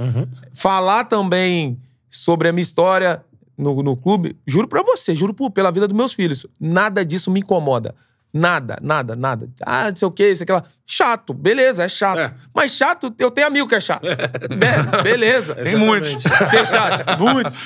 [0.55, 1.79] falar também
[2.11, 3.23] sobre a minha história
[3.59, 4.35] no, no clube.
[4.47, 6.47] Juro pra você, juro por- pela vida dos meus filhos.
[6.59, 7.95] Nada disso me incomoda.
[8.37, 9.49] Nada, nada, nada.
[9.65, 10.65] Ah, não sei o que, isso, aquela.
[10.85, 12.19] Chato, beleza, é chato.
[12.19, 12.35] É.
[12.53, 14.03] Mas chato, eu tenho amigo que é chato.
[14.03, 15.55] Be- beleza.
[15.55, 16.21] Tem muitos.
[16.51, 17.57] Ser chato, muitos.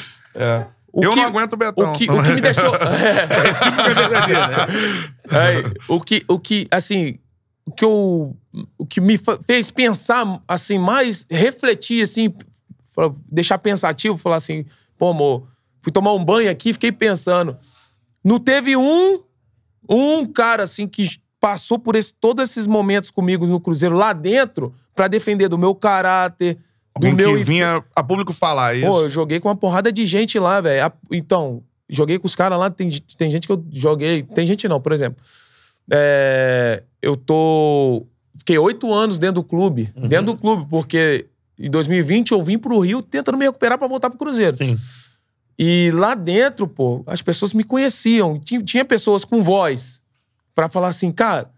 [0.93, 1.91] O eu que- não aguento o Betão.
[1.91, 2.73] O que, o que me deixou.
[5.31, 7.19] É, o que, o que, assim,
[7.67, 8.37] o que eu,
[8.79, 12.33] o que me fez pensar, assim, mais refletir, assim,
[13.31, 14.65] deixar pensativo, falar assim,
[14.97, 15.47] pô, amor,
[15.83, 17.57] fui tomar um banho aqui, fiquei pensando.
[18.25, 19.21] Não teve um,
[19.89, 21.09] um cara, assim, que
[21.41, 25.75] passou por esse, todos esses momentos comigo no Cruzeiro lá dentro pra defender do meu
[25.75, 26.59] caráter,
[26.99, 28.87] do meu que vinha a público falar isso.
[28.89, 30.93] Pô, eu joguei com uma porrada de gente lá, velho.
[31.13, 32.71] Então, joguei com os caras lá.
[32.71, 34.23] Tem, tem gente que eu joguei.
[34.23, 35.23] Tem gente não, por exemplo.
[35.91, 38.07] É, eu tô.
[38.37, 39.93] Fiquei oito anos dentro do clube.
[39.97, 40.09] Uhum.
[40.09, 41.27] Dentro do clube, porque
[41.59, 44.57] em 2020 eu vim pro Rio tentando me recuperar pra voltar pro Cruzeiro.
[44.57, 44.77] Sim.
[45.59, 48.39] E lá dentro, pô, as pessoas me conheciam.
[48.39, 50.01] Tinha, tinha pessoas com voz
[50.55, 51.51] pra falar assim, cara,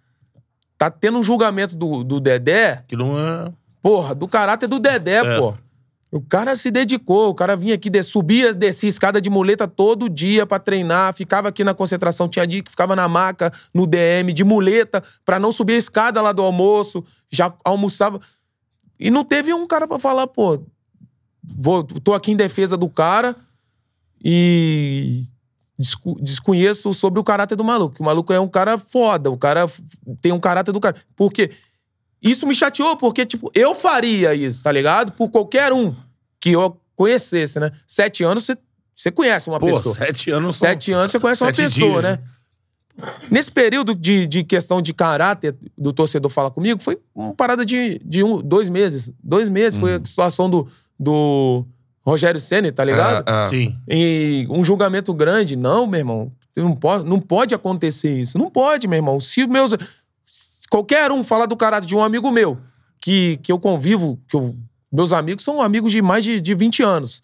[0.79, 2.83] tá tendo um julgamento do, do Dedé.
[2.89, 3.53] Que não é.
[3.83, 5.39] Porra, do caráter do Dedé, É.
[5.39, 5.55] pô.
[6.13, 10.45] O cara se dedicou, o cara vinha aqui, subia, descia escada de muleta todo dia
[10.45, 14.43] pra treinar, ficava aqui na concentração, tinha dia que ficava na maca, no DM, de
[14.43, 18.21] muleta, pra não subir a escada lá do almoço, já almoçava.
[18.99, 20.61] E não teve um cara pra falar, pô,
[21.45, 23.37] vou, tô aqui em defesa do cara
[24.25, 25.25] e
[25.79, 27.97] desco- desconheço sobre o caráter do maluco.
[28.01, 29.67] O maluco é um cara foda, o cara
[30.21, 30.97] tem um caráter do cara.
[31.17, 31.51] Porque
[32.23, 35.13] isso me chateou, porque, tipo, eu faria isso, tá ligado?
[35.13, 35.95] Por qualquer um
[36.39, 37.71] que eu conhecesse, né?
[37.87, 38.59] Sete anos, você-
[38.95, 39.95] você conhece uma Pô, pessoa.
[39.95, 40.69] sete anos são...
[40.69, 42.19] Sete anos, você conhece uma pessoa, dias, né?
[43.31, 47.99] Nesse período de, de questão de caráter do torcedor falar comigo, foi uma parada de,
[48.05, 49.11] de um, dois meses.
[49.25, 50.03] Dois meses foi Uhum.
[50.03, 51.65] a situação do, do
[52.05, 53.29] Rogério Senna, tá ligado?
[53.29, 53.49] É, é.
[53.49, 53.79] Sim.
[53.89, 56.33] E um julgamento grande, não, meu irmão.
[56.57, 58.37] Não pode, não pode acontecer isso.
[58.39, 59.21] Não pode, meu irmão.
[59.21, 59.73] Se meus.
[60.27, 62.59] se Qualquer um falar do caráter de um amigo meu,
[63.01, 64.55] que, que eu convivo, que eu-
[64.93, 67.23] meus amigos são amigos de mais de, de 20 anos.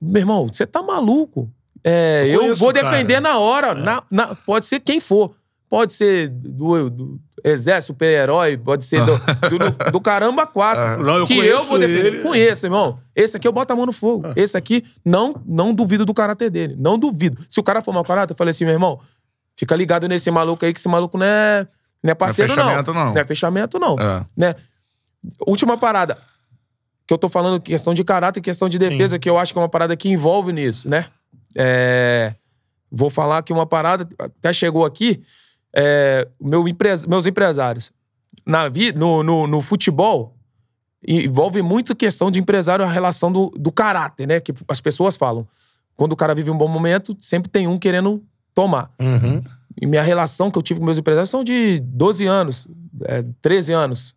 [0.00, 1.50] Meu irmão, você tá maluco.
[1.84, 2.90] É, Eu eu conheço vou o cara.
[2.90, 3.74] defender na hora.
[3.74, 5.34] na- na- pode ser quem for.
[5.68, 9.16] Pode ser do, do exército, super-herói, pode ser do,
[9.50, 11.02] do, do caramba quatro.
[11.02, 12.06] Não, eu que eu conheço vou defender.
[12.06, 12.22] ele.
[12.22, 12.98] Conheço, irmão.
[13.14, 14.28] Esse aqui eu boto a mão no fogo.
[14.36, 16.76] Esse aqui, não, não duvido do caráter dele.
[16.78, 17.44] Não duvido.
[17.48, 19.00] Se o cara for mau caráter, eu falei assim, meu irmão,
[19.56, 21.66] fica ligado nesse maluco aí, que esse maluco não é,
[22.02, 22.64] não é parceiro, não.
[22.64, 23.12] fechamento, não.
[23.12, 23.96] Não é fechamento, não.
[23.98, 24.26] É.
[24.36, 24.54] Né?
[25.46, 26.18] Última parada.
[27.06, 29.58] Que eu tô falando questão de caráter e questão de defesa, que eu acho que
[29.58, 31.06] é uma parada que envolve nisso, né?
[31.54, 32.34] É,
[32.94, 35.22] Vou falar aqui uma parada, até chegou aqui.
[35.74, 37.92] É, meu empres- meus empresários.
[38.46, 40.36] Na vi, no, no, no futebol,
[41.06, 44.40] envolve muito questão de empresário, a relação do, do caráter, né?
[44.40, 45.46] Que as pessoas falam.
[45.96, 48.22] Quando o cara vive um bom momento, sempre tem um querendo
[48.54, 48.90] tomar.
[49.00, 49.42] Uhum.
[49.80, 52.68] E minha relação que eu tive com meus empresários são de 12 anos,
[53.04, 54.14] é, 13 anos.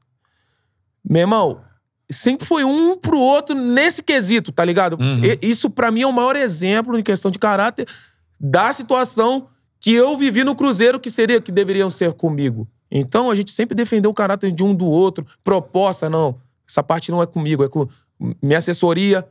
[1.07, 1.61] Meu irmão,
[2.09, 4.97] sempre foi um pro outro nesse quesito, tá ligado?
[5.23, 7.87] E- Isso pra mim é o maior exemplo em questão de caráter
[8.39, 9.47] da situação
[9.85, 12.67] que eu vivi no Cruzeiro que seria que deveriam ser comigo.
[12.89, 17.11] Então a gente sempre defendeu o caráter de um do outro, proposta não, essa parte
[17.11, 17.87] não é comigo, é com
[18.41, 19.23] minha assessoria.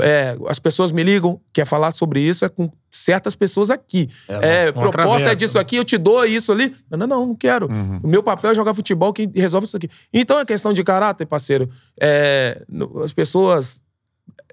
[0.00, 4.08] é, as pessoas me ligam, quer falar sobre isso, é com certas pessoas aqui.
[4.26, 5.60] É, uma proposta travessa, é disso né?
[5.60, 6.74] aqui, eu te dou isso ali.
[6.90, 7.68] Não, não, não, não quero.
[8.02, 9.90] O meu papel é jogar futebol, quem resolve isso aqui.
[10.10, 11.68] Então é questão de caráter, parceiro.
[12.00, 12.64] É,
[13.04, 13.82] as pessoas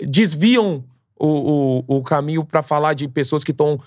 [0.02, 0.84] desviam
[1.18, 3.80] o, o, o caminho pra falar de pessoas que estão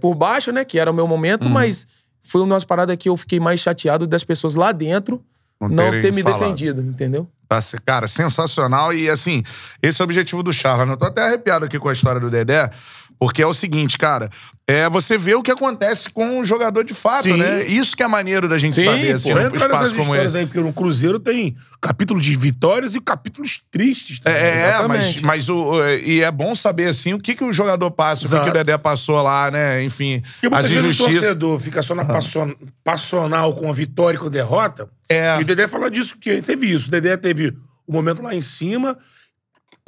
[0.00, 0.64] por baixo, né?
[0.64, 1.86] Que era o meu momento, mas
[2.22, 5.22] foi uma das paradas que eu fiquei mais chateado das pessoas lá dentro
[5.60, 6.40] Não não, ter me falado.
[6.40, 7.28] defendido, entendeu?
[7.48, 8.92] Tá, cara, sensacional.
[8.94, 9.42] E assim,
[9.82, 10.84] esse é o objetivo do Charla.
[10.92, 12.70] Eu tô até arrepiado aqui com a história do Dedé,
[13.18, 14.30] porque é o seguinte, cara.
[14.70, 17.36] É você vê o que acontece com o jogador de fato, Sim.
[17.36, 17.64] né?
[17.66, 19.36] Isso que é maneiro da gente Sim, saber, assim, pô.
[19.38, 20.38] Nessas espaço como esse.
[20.38, 24.20] aí, porque no Cruzeiro tem capítulo de vitórias e capítulos tristes.
[24.20, 24.38] também.
[24.40, 27.90] É, é, mas, mas o, e é bom saber, assim, o que, que o jogador
[27.90, 28.52] passa, o que, que o Exato.
[28.52, 29.82] Dedé passou lá, né?
[29.82, 31.14] Enfim, Porque as vezes o injustiças.
[31.20, 32.54] torcedor fica só na passion-
[32.84, 34.88] passional com a vitória e com a derrota.
[35.08, 35.38] É.
[35.38, 36.88] E o Dedé fala disso, que teve isso.
[36.88, 37.54] O Dedé teve
[37.86, 38.96] o momento lá em cima.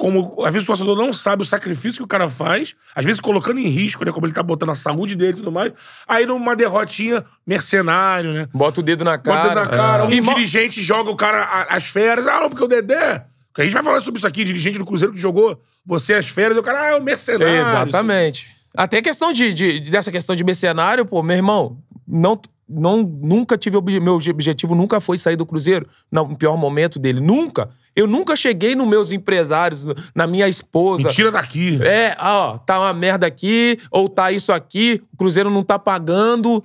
[0.03, 3.21] Como às vezes o torcedor não sabe o sacrifício que o cara faz, às vezes
[3.21, 4.11] colocando em risco, né?
[4.11, 5.71] Como ele tá botando a saúde dele e tudo mais.
[6.05, 8.47] Aí numa derrotinha, mercenário, né?
[8.53, 9.43] Bota o dedo na cara.
[9.43, 12.27] Bota na cara, um E dirigente joga o cara a- as férias.
[12.27, 13.23] Ah, não, porque o Dedé.
[13.57, 16.57] A gente vai falar sobre isso aqui, dirigente do Cruzeiro que jogou você as férias,
[16.57, 17.53] e o cara, ah, é um mercenário.
[17.55, 18.47] Exatamente.
[18.75, 23.79] Até questão de, de- dessa questão de mercenário, pô, meu irmão, não, não, nunca tive
[23.99, 27.69] meu objetivo nunca foi sair do Cruzeiro no pior momento dele, nunca.
[27.95, 31.03] Eu nunca cheguei nos meus empresários, no- na minha esposa.
[31.03, 31.79] Mentira daqui.
[31.83, 36.63] É, ó, tá uma merda aqui, ou tá isso aqui, o Cruzeiro não tá pagando,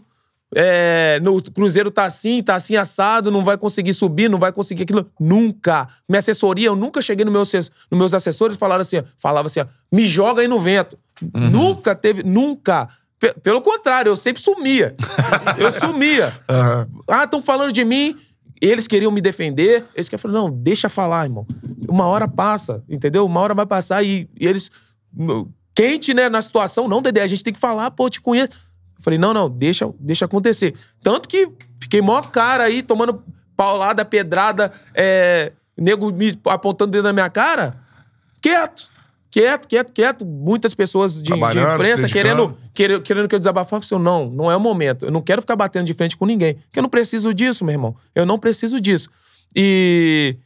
[0.54, 4.50] é, no o Cruzeiro tá assim, tá assim assado, não vai conseguir subir, não vai
[4.52, 5.06] conseguir aquilo.
[5.20, 5.86] Nunca.
[6.08, 9.48] Minha assessoria, eu nunca cheguei nos meus, assess- nos meus assessores e falaram assim, falava
[9.48, 10.98] assim, ó, me joga aí no vento.
[11.34, 12.88] Nunca teve, nunca.
[13.18, 14.94] Pe- pelo contrário, eu sempre sumia.
[15.58, 16.38] eu sumia.
[17.08, 18.16] Ah, estão falando de mim.
[18.60, 19.84] Eles queriam me defender.
[19.94, 21.46] Eles queriam falar, não, deixa falar, irmão.
[21.88, 23.24] Uma hora passa, entendeu?
[23.24, 24.70] Uma hora vai passar e, e eles.
[25.74, 26.88] Quente, né, na situação.
[26.88, 28.48] Não, Dedé, a gente tem que falar, pô, eu te conheço.
[28.50, 30.74] Eu falei, não, não, deixa, deixa acontecer.
[31.00, 31.48] Tanto que
[31.80, 33.22] fiquei mó cara aí, tomando
[33.56, 37.80] paulada, pedrada, é, nego me apontando dentro da minha cara.
[38.42, 38.88] Quieto.
[39.30, 40.24] Quieto, quieto, quieto.
[40.26, 42.36] Muitas pessoas de, de imprensa querendo
[42.72, 45.04] querendo, querendo que eu desabafasse, eu não, não é o momento.
[45.04, 47.72] Eu não quero ficar batendo de frente com ninguém, porque eu não preciso disso, meu
[47.74, 47.96] irmão.
[48.14, 49.10] Eu não preciso disso.
[49.54, 50.36] E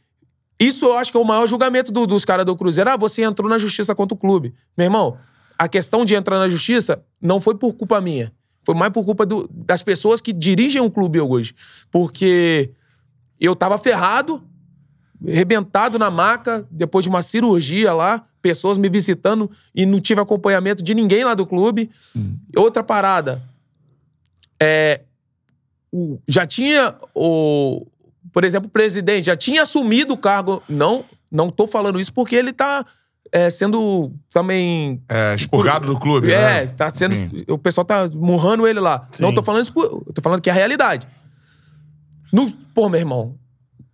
[0.59, 2.89] isso eu acho que é o maior julgamento do- dos caras do Cruzeiro.
[2.89, 4.53] Ah, você entrou na justiça contra o clube.
[4.77, 5.17] Meu irmão,
[5.57, 8.31] a questão de entrar na justiça não foi por culpa minha.
[8.65, 11.53] Foi mais por culpa do- das pessoas que dirigem o clube hoje.
[11.91, 12.71] Porque
[13.39, 14.41] eu tava ferrado,
[15.27, 20.83] arrebentado na maca, depois de uma cirurgia lá, pessoas me visitando e não tive acompanhamento
[20.83, 21.89] de ninguém lá do clube.
[22.55, 23.41] Outra parada.
[24.61, 25.01] É,
[25.91, 27.87] o- já tinha o.
[28.31, 30.61] Por exemplo, o presidente já tinha assumido o cargo.
[30.67, 32.85] Não, não tô falando isso porque ele tá
[33.31, 36.67] é, sendo também É, expurgado do clube, é, né?
[36.67, 37.15] tá sendo.
[37.15, 37.29] Sim.
[37.47, 39.07] O pessoal tá murrando ele lá.
[39.11, 39.23] Sim.
[39.23, 41.07] Não tô falando isso, por, eu tô falando que é a realidade.
[42.31, 43.35] No, pô, meu irmão,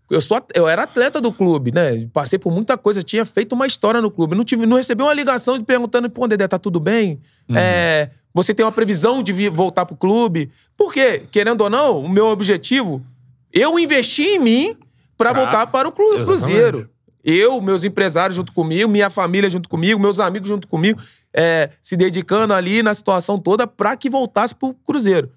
[0.10, 2.08] eu, sou, eu era atleta do clube, né?
[2.14, 4.36] Passei por muita coisa, tinha feito uma história no clube.
[4.36, 7.20] Não, tive, não recebi uma ligação perguntando, pô, Dedé, tá tudo bem?
[7.56, 10.52] É, você tem uma previsão de vir, voltar pro clube?
[10.78, 11.24] Por quê?
[11.32, 13.04] Querendo ou não, o meu objetivo,
[13.52, 14.78] eu investi em mim
[15.18, 16.26] pra Pra- voltar para o clu- Exatamente.
[16.46, 16.90] Cruzeiro.
[17.24, 21.02] Eu, meus empresários junto comigo, minha família junto comigo, meus amigos junto comigo,
[21.34, 25.30] é, se dedicando ali na situação toda pra que voltasse pro Cruzeiro.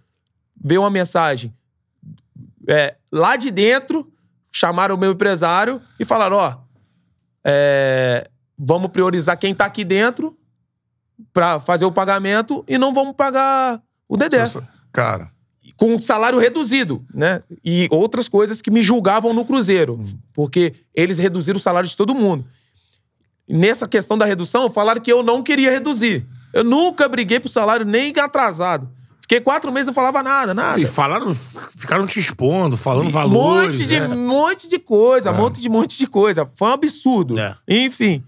[0.65, 1.53] Veio uma mensagem
[2.69, 4.09] é, lá de dentro,
[4.53, 6.57] chamaram o meu empresário e falaram: ó,
[7.45, 10.37] é, vamos priorizar quem tá aqui dentro
[11.33, 14.39] pra fazer o pagamento e não vamos pagar o Dedé.
[14.93, 15.31] Cara,
[15.77, 17.43] Com salário reduzido, né?
[17.65, 20.01] E outras coisas que me julgavam no Cruzeiro.
[20.35, 22.45] Porque eles reduziram o salário de todo mundo.
[23.49, 26.27] Nessa questão da redução, falaram que eu não queria reduzir.
[26.53, 28.89] Eu nunca briguei pro salário nem atrasado.
[29.23, 30.79] Fiquei quatro meses e não falava nada, nada.
[30.81, 33.77] E falaram, ficaram te expondo, falando Um valores.
[33.79, 34.09] monte de, né?
[34.09, 36.47] monte de coisa, monte de monte de coisa.
[36.55, 37.39] Foi um absurdo.
[37.39, 37.57] É.
[37.67, 38.23] Enfim.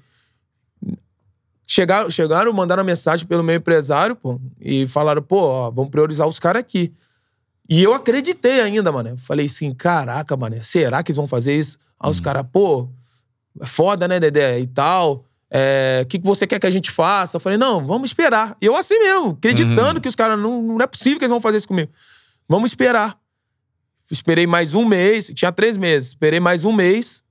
[1.66, 6.38] Chegaram, chegaram, mandaram mensagem pelo meu empresário, pô, e falaram, pô, ó, vamos priorizar os
[6.38, 6.92] caras aqui.
[7.68, 9.16] E eu acreditei ainda, mano.
[9.18, 11.78] Falei assim, caraca, mano, será que eles vão fazer isso?
[11.98, 12.12] Aí Hum.
[12.12, 12.88] os caras, pô,
[13.60, 14.60] é foda, né, Dedé?
[14.60, 15.24] E tal.
[15.56, 17.36] É, O que, que você quer que a gente faça?
[17.36, 18.56] Eu falei, não, vamos esperar.
[18.60, 21.40] E eu assim mesmo, acreditando que os caras, não, não é possível que eles vão
[21.40, 21.92] fazer isso comigo.
[22.48, 23.16] Vamos esperar.
[24.10, 26.08] Esperei mais um mês, tinha três meses.
[26.08, 27.22] Esperei mais um mês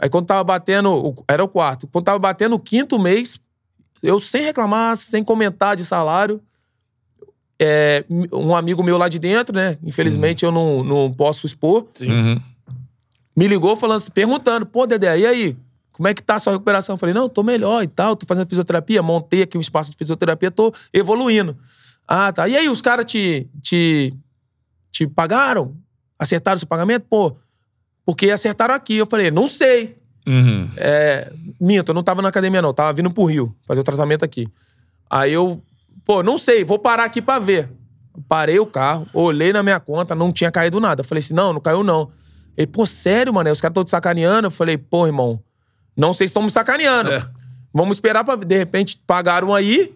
[0.00, 1.86] Aí quando tava batendo, era o quarto.
[1.86, 3.38] Quando tava batendo o quinto mês,
[4.02, 6.40] eu sem reclamar, sem comentar de salário,
[7.60, 8.02] é,
[8.32, 9.76] um amigo meu lá de dentro, né?
[9.84, 12.40] Infelizmente eu não, não posso expor, Uhum.
[13.36, 15.56] me ligou falando, perguntando, pô, Dedé, e aí?
[16.00, 16.94] Como é que tá a sua recuperação?
[16.94, 19.98] Eu falei, não, tô melhor e tal, tô fazendo fisioterapia, montei aqui um espaço de
[19.98, 21.54] fisioterapia, tô evoluindo.
[22.08, 22.48] Ah, tá.
[22.48, 24.14] E aí, os caras te, te,
[24.90, 25.76] te pagaram?
[26.18, 27.04] Acertaram o seu pagamento?
[27.06, 27.36] Pô,
[28.02, 28.96] porque acertaram aqui.
[28.96, 29.98] Eu falei, não sei.
[30.26, 30.70] Uhum.
[30.78, 32.72] É, minto, eu não tava na academia, não.
[32.72, 34.48] Tava vindo pro Rio fazer o tratamento aqui.
[35.10, 35.62] Aí eu,
[36.02, 37.70] pô, não sei, vou parar aqui pra ver.
[38.26, 41.02] Parei o carro, olhei na minha conta, não tinha caído nada.
[41.02, 42.10] Eu falei assim, não, não caiu não.
[42.56, 43.50] Ele, pô, sério, mano?
[43.50, 44.46] Os caras estão te sacaneando.
[44.46, 45.38] Eu falei, pô, irmão,
[45.96, 47.10] não sei se estão me sacaneando.
[47.10, 47.22] É.
[47.72, 48.44] Vamos esperar pra ver.
[48.46, 49.92] De repente, pagaram aí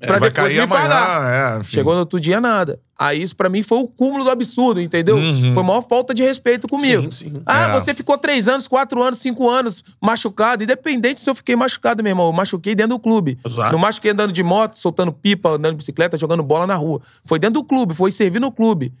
[0.00, 1.16] pra É, depois me pagar.
[1.18, 1.60] amanhã, é.
[1.60, 1.70] enfim.
[1.76, 2.78] Chegou no outro dia, nada.
[3.00, 5.16] Aí isso pra mim foi o cúmulo do absurdo, entendeu?
[5.16, 5.54] Uhum.
[5.54, 7.10] Foi a maior falta de respeito comigo.
[7.12, 7.42] Sim, sim.
[7.46, 7.72] Ah, É.
[7.80, 10.62] você ficou três anos, quatro anos, cinco anos machucado.
[10.64, 12.26] Independente se eu fiquei machucado, meu irmão.
[12.26, 13.38] Eu machuquei dentro do clube.
[13.44, 13.72] Exato.
[13.72, 17.00] Não machuquei andando de moto, soltando pipa, andando de bicicleta, jogando bola na rua.
[17.24, 18.92] Foi dentro do clube, foi servir no clube.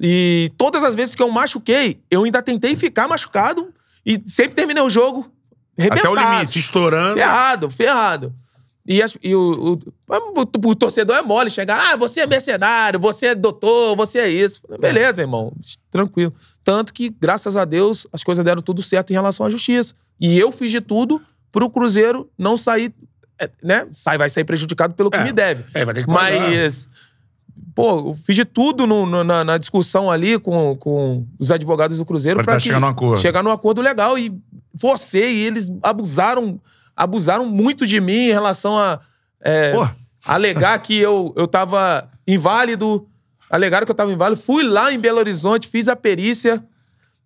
[0.00, 3.68] E todas as vezes que eu machuquei, eu ainda tentei ficar machucado
[4.06, 5.30] e sempre terminei o jogo
[5.90, 6.58] Até o limite.
[6.58, 7.14] Estourando.
[7.14, 8.34] Ferrado, ferrado.
[8.86, 12.98] E, as- e o, o, o- o torcedor é mole, chegar, ah, você é mercenário,
[12.98, 14.60] você é doutor, você é isso.
[14.80, 15.52] Beleza, irmão,
[15.90, 16.32] tranquilo.
[16.64, 19.94] Tanto que, graças a Deus, as coisas deram tudo certo em relação à justiça.
[20.20, 21.20] E eu fiz de tudo
[21.52, 22.92] pro Cruzeiro não sair,
[23.38, 23.86] é, né?
[23.92, 25.24] Sai, vai sair prejudicado pelo que É.
[25.24, 25.64] me deve.
[25.74, 26.40] É, vai ter que pagar.
[26.50, 26.88] Mas,
[27.74, 31.96] pô, eu fiz de tudo no- no- na, na discussão ali com, com os advogados
[31.98, 33.20] do Cruzeiro Pra pra, tá que- chegando a um acordo.
[33.20, 34.18] chegar num acordo legal.
[34.18, 34.32] E
[34.80, 36.60] você e eles abusaram,
[36.96, 39.00] abusaram muito de mim em relação a
[39.44, 39.72] é,
[40.24, 43.06] alegar que eu, eu tava inválido.
[43.50, 44.40] Alegaram que eu tava inválido.
[44.40, 46.64] Fui lá em Belo Horizonte, fiz a perícia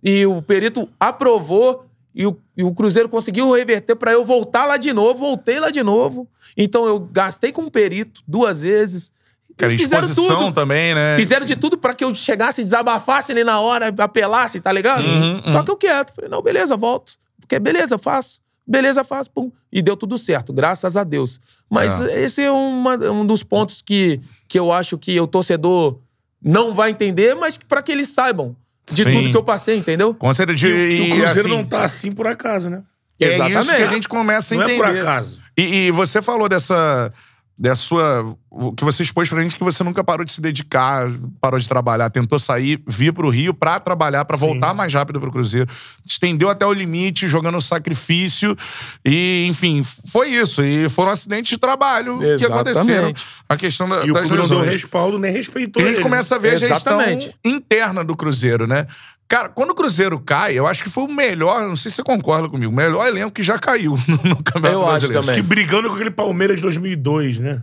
[0.02, 1.86] e o perito aprovou.
[2.14, 5.18] E o, e o Cruzeiro conseguiu reverter pra eu voltar lá de novo.
[5.18, 6.28] Voltei lá de novo.
[6.56, 9.12] Então eu gastei com o perito duas vezes.
[9.56, 10.52] Cara, Eles fizeram tudo.
[10.52, 11.16] também, né?
[11.16, 15.04] Fizeram de tudo pra que eu chegasse, desabafasse ali na hora, apelasse, tá ligado?
[15.04, 15.64] Uhum, Só uhum.
[15.64, 16.12] que eu quieto.
[16.14, 17.14] Falei, não, beleza, volto.
[17.44, 18.40] Porque beleza, faço.
[18.66, 19.30] Beleza, faço.
[19.30, 19.52] Pum.
[19.70, 21.38] E deu tudo certo, graças a Deus.
[21.70, 22.22] Mas É.
[22.24, 25.98] esse é uma- um dos pontos que, que eu acho que o torcedor
[26.42, 28.56] não vai entender, mas que pra que eles saibam
[28.90, 29.12] de Sim.
[29.12, 30.14] tudo que eu passei, entendeu?
[30.14, 30.66] Com certeza.
[30.68, 32.82] E, o- e o Cruzeiro assim, não tá assim por acaso, né?
[33.20, 33.76] É isso Exatamente.
[33.76, 34.82] que a gente começa a Não é entender.
[34.92, 35.40] por acaso.
[35.56, 37.12] E, e você falou dessa.
[37.56, 38.36] Dessa sua.
[38.50, 41.08] O que você expôs pra gente que você nunca parou de se dedicar,
[41.40, 45.30] parou de trabalhar, tentou sair, vir pro Rio pra trabalhar, pra voltar mais rápido pro
[45.30, 45.68] Cruzeiro.
[46.06, 48.56] Estendeu até o limite, jogando sacrifício.
[49.04, 50.62] E, enfim, foi isso.
[50.62, 52.70] E foram acidentes de trabalho que Exatamente.
[52.70, 53.14] aconteceram.
[53.48, 55.96] A questão da, E o das clube não deu respaldo, nem respeitou E a gente
[55.96, 56.02] ele.
[56.02, 57.34] começa a ver a gestão Exatamente.
[57.44, 58.86] interna do Cruzeiro, né?
[59.28, 62.02] Cara, quando o Cruzeiro cai, eu acho que foi o melhor, não sei se você
[62.02, 65.26] concorda comigo, o melhor elenco que já caiu no, no Campeonato Eu acho Brasileiro.
[65.26, 65.42] também.
[65.42, 67.62] Que brigando com aquele Palmeiras de 2002, né?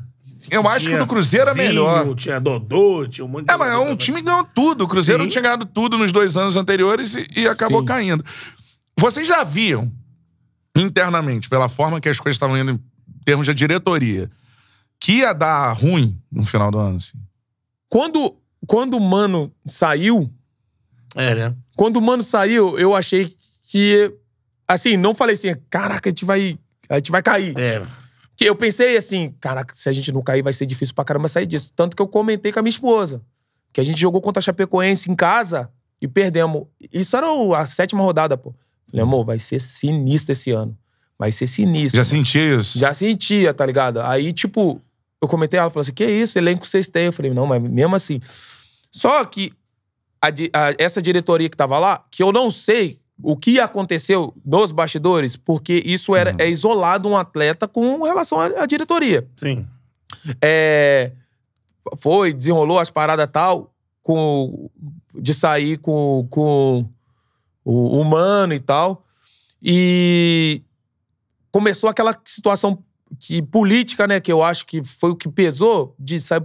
[0.50, 2.16] Eu acho que o do Cruzeiro é melhor.
[2.16, 3.54] Tinha Dodô, tinha um monte de...
[3.54, 4.86] É, mas é um time que ganhou tudo.
[4.86, 5.30] O Cruzeiro Sim.
[5.30, 7.86] tinha ganhado tudo nos dois anos anteriores e, e acabou Sim.
[7.86, 8.26] caindo.
[8.98, 9.92] Vocês já viam
[10.76, 12.80] internamente, pela forma que as coisas estavam indo em
[13.24, 14.30] termos de diretoria,
[15.00, 17.18] que ia dar ruim no final do ano, assim?
[17.88, 20.32] Quando, quando o Mano saiu,
[21.16, 21.56] É, né?
[21.76, 23.34] Quando o Mano saiu, eu achei
[23.70, 24.14] que.
[24.68, 26.58] Assim, não falei assim, caraca, a gente vai.
[26.90, 27.58] A gente vai cair.
[27.58, 27.82] É.
[28.36, 31.28] Que eu pensei assim, caraca, se a gente não cair, vai ser difícil pra caramba
[31.28, 31.72] sair disso.
[31.76, 33.22] Tanto que eu comentei com a minha esposa.
[33.72, 35.70] Que a gente jogou contra a Chapecoense em casa
[36.02, 36.64] e perdemos.
[36.92, 38.54] Isso era a sétima rodada, pô.
[38.90, 40.78] Falei, amor, vai ser sinistro esse ano.
[41.18, 42.04] Vai ser sinistro.
[42.04, 42.26] Já mano.
[42.26, 42.80] sentia isso?
[42.80, 44.02] Já sentia, tá ligado?
[44.02, 44.82] Aí, tipo,
[45.22, 47.06] eu comentei, ela falou assim: que isso, elenco vocês têm?
[47.06, 48.20] Eu falei, não, mas mesmo assim.
[48.92, 49.54] Só que
[50.22, 54.72] a a- essa diretoria que tava lá, que eu não sei o que aconteceu nos
[54.72, 59.28] bastidores, porque isso era, é isolado um atleta com relação à, à diretoria.
[59.36, 59.68] Sim.
[60.42, 61.12] É,
[61.98, 64.70] foi, desenrolou as paradas tal, com,
[65.14, 66.86] de sair com, com
[67.64, 69.06] o humano e tal.
[69.62, 70.64] E
[71.52, 72.84] começou aquela situação
[73.20, 74.20] que, política, né?
[74.20, 76.42] Que eu acho que foi o que pesou de sair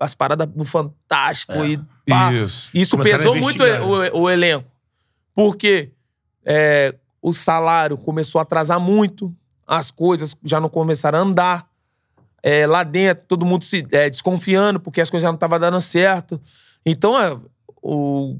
[0.00, 2.32] as paradas do Fantástico e pá.
[2.32, 2.70] Isso.
[2.74, 4.66] Isso Começaram pesou muito o, o elenco.
[5.34, 5.90] Porque
[6.44, 9.34] é, o salário começou a atrasar muito,
[9.66, 11.66] as coisas já não começaram a andar.
[12.42, 15.80] É, lá dentro, todo mundo se é, desconfiando, porque as coisas já não estavam dando
[15.80, 16.38] certo.
[16.84, 17.34] Então, é,
[17.82, 18.36] o,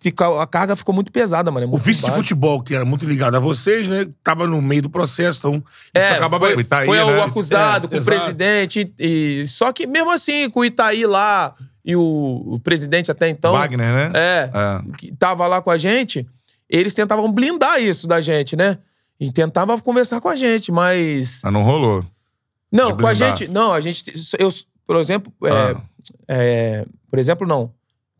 [0.00, 1.64] fica, a carga ficou muito pesada, mano.
[1.64, 4.06] é O muito vice de futebol, que era muito ligado a vocês, né?
[4.22, 6.46] Tava no meio do processo, então É, isso acabava...
[6.46, 7.04] foi, O Itaí, foi né?
[7.04, 8.18] o acusado É, com o exato.
[8.18, 8.94] presidente.
[8.98, 11.54] E, e- só que mesmo assim, com o Itaí lá
[11.84, 12.02] e o,
[12.46, 13.52] o presidente até então.
[13.52, 14.12] Wagner, né?
[14.14, 14.96] É, É.
[14.96, 16.26] que tava lá com a gente,
[16.68, 18.78] eles tentavam blindar isso da gente, né?
[19.20, 21.40] E tentava conversar com a gente, mas.
[21.44, 22.04] Mas não rolou.
[22.72, 23.46] Não, com a gente.
[23.48, 24.12] Não, a gente.
[24.38, 24.48] Eu,
[24.86, 25.32] por exemplo.
[25.44, 25.82] é, Ah.
[26.28, 27.72] é, por exemplo, não.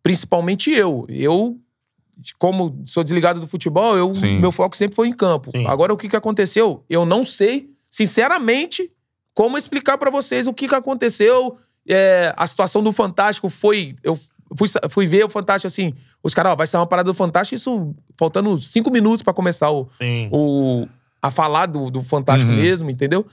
[0.03, 1.05] Principalmente eu.
[1.09, 1.59] Eu,
[2.39, 4.39] como sou desligado do futebol, eu, Sim.
[4.39, 5.51] meu foco sempre foi em campo.
[5.57, 5.67] Sim.
[5.67, 6.85] Agora, o que, que aconteceu?
[6.89, 8.91] Eu não sei, sinceramente,
[9.35, 11.59] como explicar pra vocês o que, que aconteceu.
[11.89, 13.95] É, a situação do Fantástico foi.
[14.03, 14.19] Eu
[14.57, 15.93] fui, fui ver o Fantástico assim.
[16.23, 19.71] Os caras, ó, vai ser uma parada do Fantástico, isso faltando cinco minutos pra começar
[19.71, 20.29] o, Sim.
[20.33, 20.87] o,
[21.21, 22.57] a falar do, do Fantástico Uhum.
[22.57, 23.27] mesmo, entendeu?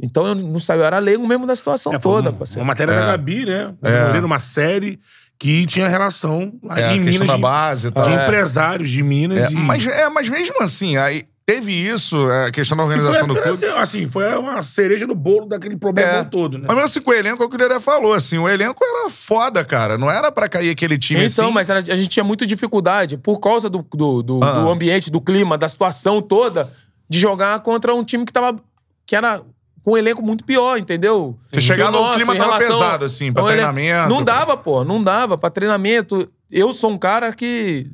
[0.00, 2.60] Então eu não sabia, eu era leigo mesmo da situação É, toda, uma, parceiro.
[2.62, 2.96] uma matéria É.
[2.98, 3.72] da Gabi, né?
[3.82, 4.20] É.
[4.20, 4.98] Numa série
[5.38, 8.02] que tinha relação lá É, a em Minas da de, base e tal.
[8.02, 8.24] de É.
[8.24, 9.44] empresários de Minas.
[9.46, 9.54] É, e...
[9.54, 13.34] mas, é, mas mesmo assim, aí teve isso, é, a questão da foi, organização do
[13.34, 13.48] clube.
[13.50, 16.24] assim, assim, foi uma cereja no bolo daquele problema É.
[16.24, 16.64] todo, né?
[16.66, 18.82] Mas mesmo assim, com o elenco, é o que o Dedé falou, assim, o elenco
[18.84, 19.98] era foda, cara.
[19.98, 21.54] Não era pra cair aquele time Então, assim.
[21.54, 24.52] mas era- a gente tinha muita dificuldade, por causa do, do, do- Ah.
[24.60, 26.72] do ambiente, do clima, da situação toda,
[27.08, 28.58] de jogar contra um time que tava.
[29.06, 29.42] que era
[29.84, 31.38] com um elenco muito pior, entendeu?
[31.52, 33.70] Você chegava, Que o clima tava relação pesado, assim, pra ao elenco.
[33.74, 34.08] treinamento.
[34.08, 36.26] Não dava, pô, não dava pra treinamento.
[36.50, 37.86] Eu sou um cara que.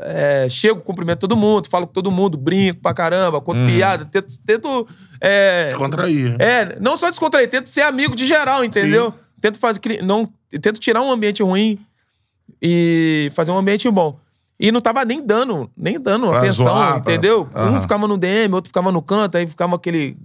[0.00, 3.66] É, chego, cumprimento todo mundo, falo com todo mundo, brinco pra caramba, conto Uhum.
[3.66, 4.38] piada, tento.
[4.44, 4.86] tento
[5.20, 6.36] é, Descontrair.
[6.38, 9.12] É, não só descontrair, tento ser amigo de geral, entendeu?
[9.40, 10.32] Tento fazer não
[10.62, 11.78] tento tirar um ambiente ruim
[12.60, 14.18] e fazer um ambiente bom.
[14.60, 17.48] E não tava nem dando, nem dando Pra atenção, zoar, pra- entendeu?
[17.54, 17.76] Aham.
[17.76, 20.16] Um ficava no DM, outro ficava no canto, aí ficava aquele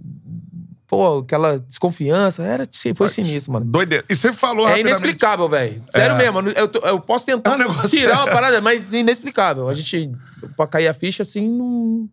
[0.86, 3.64] pô, aquela desconfiança, era foi sinistro, mano.
[3.66, 4.04] Doideira.
[4.08, 5.82] E você falou É inexplicável, velho.
[5.90, 6.18] Sério É.
[6.18, 6.50] mesmo.
[6.50, 9.68] Eu, eu- posso tentar É um tirar uma parada, mas inexplicável.
[9.68, 10.10] A gente,
[10.56, 12.08] pra cair a ficha, assim, não.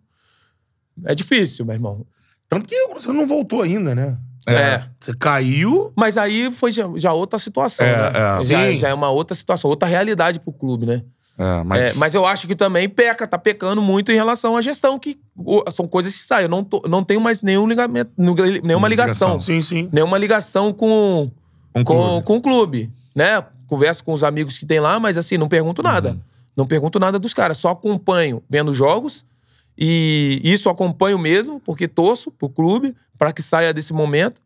[1.05, 2.05] É difícil, meu irmão.
[2.49, 4.17] Tanto que você não voltou ainda, né?
[4.47, 4.84] é.
[4.99, 5.93] Você caiu.
[5.95, 8.07] Mas aí foi já, já outra situação, É, né?
[8.39, 8.43] é.
[8.43, 8.78] Já, Sim.
[8.78, 11.01] já é uma outra situação, outra realidade pro clube, né?
[11.42, 11.82] É, mas...
[11.82, 15.20] É, mas eu acho que também peca, tá pecando muito em relação à gestão, que
[15.72, 16.44] são coisas que saem.
[16.44, 19.30] Eu não, tô- não tenho mais nenhum ligamento, nenhuma ligação.
[19.30, 19.42] Ligação.
[19.42, 19.89] Sim, sim.
[19.92, 21.32] Nenhuma ligação com,
[21.76, 22.24] Um com, clube.
[22.26, 23.44] com o clube, né?
[23.66, 26.12] Converso com os amigos que tem lá, mas assim, não pergunto nada.
[26.12, 26.20] Uhum.
[26.58, 29.26] Não pergunto nada dos caras, só acompanho vendo jogos.
[29.78, 34.39] E isso acompanho mesmo, porque torço pro clube para que saia desse momento.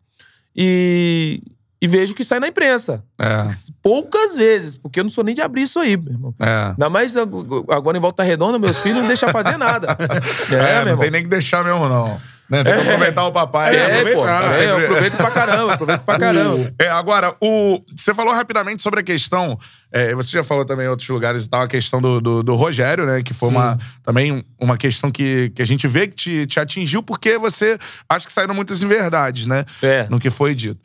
[0.55, 1.41] E,
[1.85, 3.03] e vejo que sai na imprensa.
[3.19, 3.45] É,
[3.81, 6.35] Poucas vezes, porque eu não sou nem de abrir isso aí, meu irmão.
[6.39, 6.69] é.
[6.71, 7.29] Ainda mais ag-
[7.69, 9.95] agora em Volta Redonda, meus filhos não deixam fazer nada.
[10.51, 10.97] É, É, não irmão.
[10.97, 12.19] tem nem que deixar mesmo, não.
[12.47, 12.63] Né?
[12.63, 13.75] Tem que aproveitar o papai.
[13.75, 14.27] É, pô.
[14.27, 16.73] É, Sempre- eu aproveito pra caramba, aproveito pra caramba.
[16.79, 19.57] É, agora, o, você falou rapidamente sobre a questão,
[19.91, 22.53] é, você já falou também em outros lugares e tal, a questão do, do, do
[22.53, 23.23] Rogério, né?
[23.23, 27.01] Que foi uma, também uma questão que, que a gente vê que te, te atingiu,
[27.01, 29.65] porque você acha que saíram muitas inverdades, né?
[29.81, 30.05] É.
[30.09, 30.79] No que foi dito.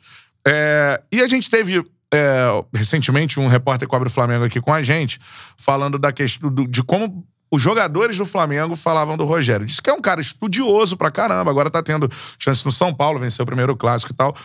[0.47, 1.83] É, e a gente teve.
[2.13, 5.17] é, recentemente, um repórter que cobre o Flamengo aqui com a gente,
[5.57, 9.65] falando da questão do- de como os jogadores do Flamengo falavam do Rogério.
[9.65, 13.17] Disse que é um cara estudioso pra caramba, agora tá tendo chance no São Paulo,
[13.19, 14.35] venceu o primeiro clássico e tal.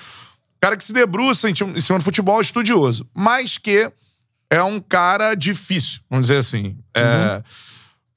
[0.61, 3.05] Cara que se debruça em em cima do futebol, estudioso.
[3.13, 3.91] Mas que
[4.49, 6.77] é um cara difícil, vamos dizer assim.
[6.97, 7.43] É,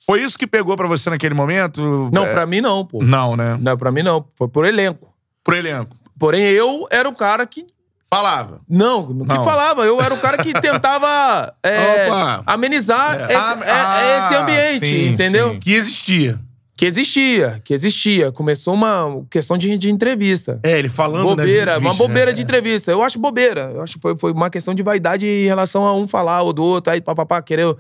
[0.05, 2.09] Foi isso que pegou pra você naquele momento?
[2.13, 3.03] Não, É, pra mim não, pô.
[3.03, 3.57] Não, né?
[3.59, 4.25] Não, pra mim não.
[4.36, 5.11] Foi por elenco.
[5.43, 5.95] Pro elenco.
[6.20, 7.65] Porém, eu era o cara que.
[8.11, 8.59] Falava.
[8.67, 9.43] Não, não que Não.
[9.45, 9.86] falava.
[9.86, 12.43] Eu era o cara que tentava é, Opa.
[12.45, 15.51] amenizar esse, Ah, é- é esse ah, ambiente, sim, entendeu?
[15.53, 15.59] sim.
[15.59, 16.39] Que existia.
[16.76, 18.32] Que existia, que existia.
[18.32, 20.59] Começou uma questão de, de entrevista.
[20.63, 22.34] É, ele falando Bobeira, nas uma bobeira né?
[22.34, 22.89] de entrevista.
[22.89, 23.72] Eu acho bobeira.
[23.76, 26.51] Eu acho que foi, foi uma questão de vaidade em relação a um falar ou
[26.53, 27.76] do outro, aí papapá, querer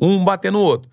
[0.00, 0.88] um bater no outro.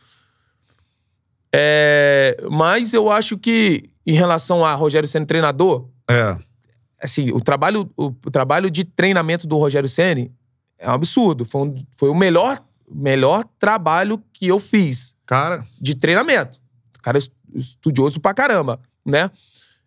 [1.54, 6.38] É, mas eu acho que, em relação a Rogério sendo treinador, É.
[7.02, 10.32] assim, o trabalho, o, o trabalho de treinamento do Rogério Ceni
[10.78, 11.46] é um absurdo.
[11.46, 15.66] Foi, um- foi o melhor, melhor trabalho que eu fiz Cara.
[15.80, 16.60] de treinamento.
[16.98, 19.30] O cara é es- estudioso pra caramba, né?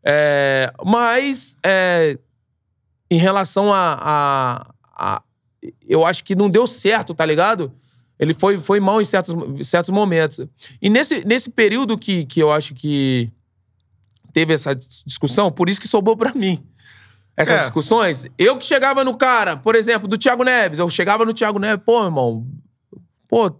[0.02, 2.18] É, mas, é,
[3.10, 4.74] em relação a, a-
[5.16, 5.22] a-
[5.88, 7.72] Eu acho que não deu certo, tá ligado?
[8.18, 9.34] Ele foi, foi mal em certos,
[9.66, 10.46] certos momentos.
[10.80, 13.30] E nesse, nesse período que, que eu acho que
[14.32, 16.62] teve essa dis- discussão, por isso que sobrou pra mim.
[17.36, 17.62] Essas É.
[17.62, 21.58] discussões, eu que chegava no cara, por exemplo, do Thiago Neves, eu chegava no Thiago
[21.58, 22.46] Neves, pô, irmão,
[23.28, 23.50] pô,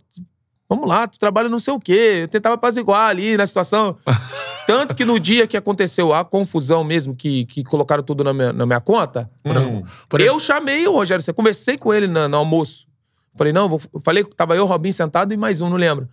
[0.68, 2.20] vamos lá, tu trabalha não sei o quê.
[2.22, 3.96] Eu tentava apaziguar ali na situação.
[4.66, 8.52] Tanto que no dia que aconteceu a confusão mesmo, que, que colocaram tudo na minha,
[8.52, 9.82] na minha conta, Hum.
[10.18, 12.86] eu chamei o Rogério, Ceni, conversei com ele na- no, almoço.
[13.36, 15.76] Falei, não, vou, eu falei que tava eu, o Robinho sentado e mais um, não
[15.76, 16.08] lembro.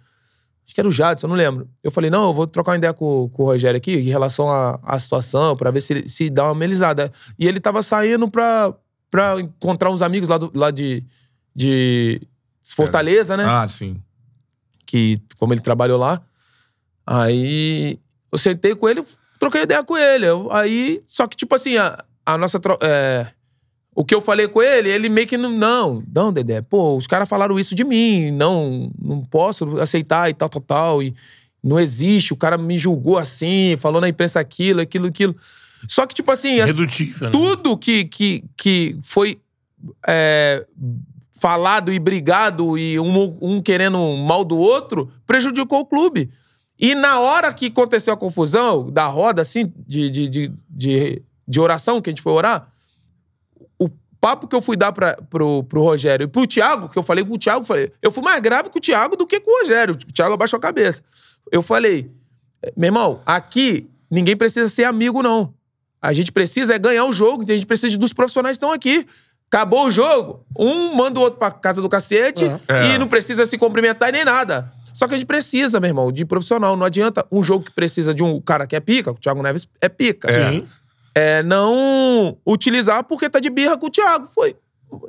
[0.71, 1.67] Acho que era o Jadson, não lembro.
[1.83, 4.49] Eu falei, não, eu vou trocar uma ideia com, com o Rogério aqui em relação
[4.49, 7.11] à, situação, pra ver se, se dá uma amenizada.
[7.37, 8.73] E ele tava saindo pra,
[9.09, 11.03] pra encontrar uns amigos lá, do- lá de,
[11.53, 12.21] de
[12.73, 13.43] Fortaleza, né?
[13.45, 14.01] Ah, sim.
[14.85, 16.21] que como ele trabalhou lá.
[17.05, 17.99] Aí
[18.31, 19.03] eu sentei com ele,
[19.39, 20.25] troquei ideia com ele.
[20.25, 22.61] Eu- aí, só que, tipo assim, a, a nossa.
[22.81, 23.27] é,
[23.95, 25.49] o que eu falei com ele, ele meio que não.
[25.51, 30.33] Não, não, Dedé, pô, os caras falaram isso de mim, não, não posso aceitar e
[30.33, 31.03] tal, tal, tal.
[31.03, 31.13] E
[31.63, 35.35] não existe, o cara me julgou assim, falou na imprensa aquilo, aquilo, aquilo.
[35.87, 37.31] Só que, tipo assim, as- Redutível, né?
[37.31, 39.39] tudo que, que, que foi
[40.07, 40.65] é,
[41.33, 46.29] falado e brigado e um, um querendo mal do outro prejudicou o clube.
[46.79, 51.59] E na hora que aconteceu a confusão da roda, assim, de, de, de, de, de
[51.59, 52.70] oração, que a gente foi orar,
[54.21, 57.25] papo que eu fui dar pra, pro, pro Rogério e pro Thiago, que eu falei
[57.25, 59.61] pro Thiago, eu falei, eu fui mais grave com o Thiago do que com o
[59.61, 59.95] Rogério.
[59.95, 61.01] O Thiago abaixou a cabeça.
[61.51, 62.11] Eu falei,
[62.77, 65.51] meu irmão, aqui ninguém precisa ser amigo, não.
[65.99, 69.05] A gente precisa é ganhar o jogo, a gente precisa dos profissionais que estão aqui.
[69.47, 72.93] Acabou o jogo, um manda o outro pra casa do cacete É.
[72.93, 74.69] e não precisa se cumprimentar nem nada.
[74.93, 76.75] Só que a gente precisa, meu irmão, de profissional.
[76.75, 79.67] Não adianta um jogo que precisa de um cara que é pica, o Thiago Neves
[79.81, 80.31] é pica.
[80.31, 80.67] Sim.
[81.13, 84.27] É não utilizar porque tá de birra com o Thiago.
[84.33, 84.55] Foi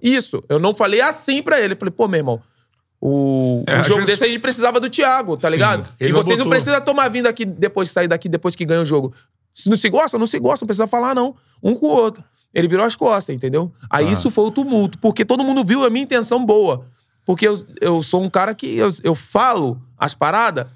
[0.02, 0.42] isso.
[0.48, 1.74] Eu não falei assim pra ele.
[1.74, 2.40] Eu falei, pô, meu irmão,
[3.00, 5.54] o, É, um jogo vezes- desse a gente precisava do Thiago, tá Sim.
[5.54, 5.88] ligado?
[6.00, 6.50] E não vocês não botou.
[6.50, 9.12] precisam tomar vindo aqui depois de sair daqui, depois que ganha o jogo.
[9.54, 11.34] Se não se gosta, não se gosta, não precisa falar, não.
[11.62, 12.24] Um com o outro.
[12.54, 13.72] Ele virou as costas, entendeu?
[13.90, 14.10] Aí Ah.
[14.10, 16.86] isso foi o tumulto, porque todo mundo viu a minha intenção boa.
[17.24, 20.66] Porque eu, eu sou um cara que eu, eu falo as paradas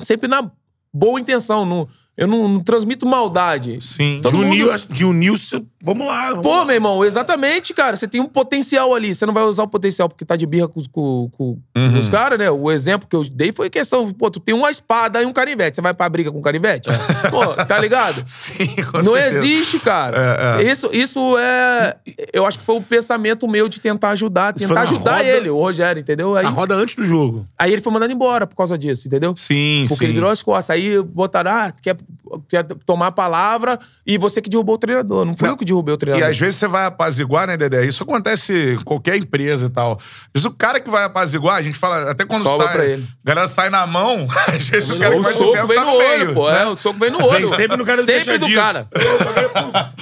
[0.00, 0.50] sempre na
[0.92, 1.64] boa intenção.
[1.64, 3.78] Não, eu não, não transmito maldade.
[3.80, 4.20] Sim.
[4.22, 6.28] Todo de unir, mundo- de unir o seu- Vamos lá.
[6.28, 6.64] Vamos Pô, lá.
[6.64, 7.96] meu irmão, exatamente, cara.
[7.96, 9.12] Você tem um potencial ali.
[9.14, 11.98] Você não vai usar o potencial porque tá de birra com, os- com- com- Uhum.
[11.98, 12.48] os caras, né?
[12.50, 15.74] O exemplo que eu dei foi questão, pô, tu tem uma espada e um canivete.
[15.76, 16.88] Você vai pra briga com o canivete?
[17.30, 18.22] Pô, tá ligado?
[18.26, 19.38] Sim, com Não certeza.
[19.44, 20.58] existe, cara.
[20.60, 20.70] É, é.
[20.70, 21.96] Isso, isso é.
[22.32, 25.56] Eu acho que foi o pensamento meu de tentar ajudar, tentar ajudar roda- ele, o
[25.58, 26.36] Rogério, entendeu?
[26.36, 27.44] Aí, A roda antes do jogo.
[27.58, 29.34] aí ele foi mandado embora por causa disso, entendeu?
[29.34, 30.04] Sim, Porque sim.
[30.04, 30.70] ele virou as costas.
[30.76, 31.96] Aí botaram, ah, quer,
[32.48, 35.24] quer tomar a palavra e você que derrubou o treinador.
[35.24, 35.54] Não fui Não.
[35.54, 36.28] eu que derrubei o E treinador.
[36.28, 37.84] às vezes você vai apaziguar, né, Dedé?
[37.84, 40.00] Isso acontece em qualquer empresa e tal.
[40.32, 42.74] Mas o cara que vai apaziguar, a gente fala, até quando Sobra sai.
[42.76, 43.06] pra ele.
[43.24, 45.84] A galera sai na mão, às vezes o cara que vai soco ferro vem tá
[45.84, 46.34] no, no olho, meio.
[46.34, 46.50] pô.
[46.50, 46.62] né?
[46.62, 47.48] É, o soco vem no olho.
[47.48, 48.88] sempre no cara do Sempre do cara.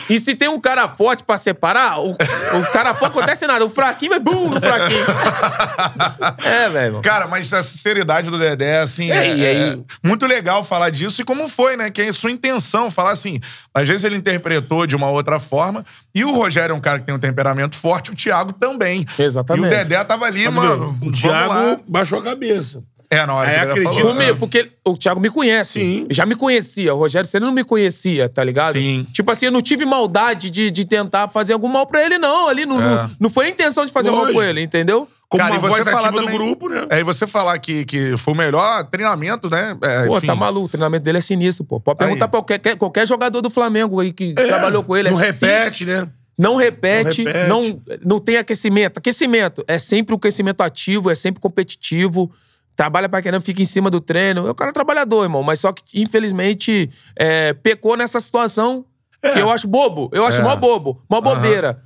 [0.09, 3.65] E se tem um cara forte pra separar, o, o cara forte acontece nada.
[3.65, 5.05] O fraquinho vai bum no fraquinho.
[6.45, 7.01] é, velho.
[7.01, 10.91] Cara, mas a sinceridade do Dedé, assim, é, É, e aí- é muito legal falar
[10.91, 11.90] disso e como foi, né?
[11.91, 13.41] Que é a sua intenção, falar assim.
[13.75, 15.85] Às vezes ele interpretou de uma outra forma
[16.15, 19.05] e o Rogério é um cara que tem um temperamento forte, o Thiago também.
[19.19, 19.65] Exatamente.
[19.65, 20.91] E o Dedé tava ali, mano.
[20.91, 21.47] o vamos lá.
[21.47, 22.83] Thiago baixou a cabeça.
[23.13, 24.13] É, na hora Aí que acredito- falou.
[24.13, 25.81] Comigo, porque o Thiago me conhece.
[25.81, 26.07] Sim.
[26.11, 26.95] Já me conhecia.
[26.95, 28.75] O Rogério Ceni não me conhecia, tá ligado?
[28.75, 29.05] Sim.
[29.13, 32.49] Tipo assim, eu não tive maldade de, de tentar fazer algum mal pra ele, não.
[32.49, 32.85] Ali não, É.
[32.85, 34.39] não, não foi a intenção de fazer mal Lógico.
[34.39, 35.09] com ele, entendeu?
[35.31, 36.87] Como Cara, uma e você voz ativa do também- grupo, né?
[36.91, 39.77] É, e você falar que, que foi o melhor treinamento, né?
[39.81, 40.27] É, Pô, enfim.
[40.27, 40.67] tá maluco.
[40.67, 41.79] O treinamento dele é sinistro, pô.
[41.79, 42.31] Pode perguntar Aí.
[42.31, 45.09] pra qualquer, qualquer jogador do Flamengo aí que trabalhou com ele.
[45.09, 46.09] Não é sim- repete, né?
[46.37, 47.49] Não repete, Não repete.
[47.49, 48.99] não, não tem aquecimento.
[48.99, 52.33] Aquecimento é sempre um aquecimento ativo, é sempre competitivo.
[52.75, 54.49] Trabalha pra caramba, fica em cima do treino.
[54.49, 55.43] É o cara trabalhador, irmão.
[55.45, 58.85] Mas só que, infelizmente, é, pecou nessa situação
[59.21, 60.11] que eu acho bobo.
[60.13, 60.43] Eu acho É.
[60.43, 61.83] mó bobo, mó bobeira.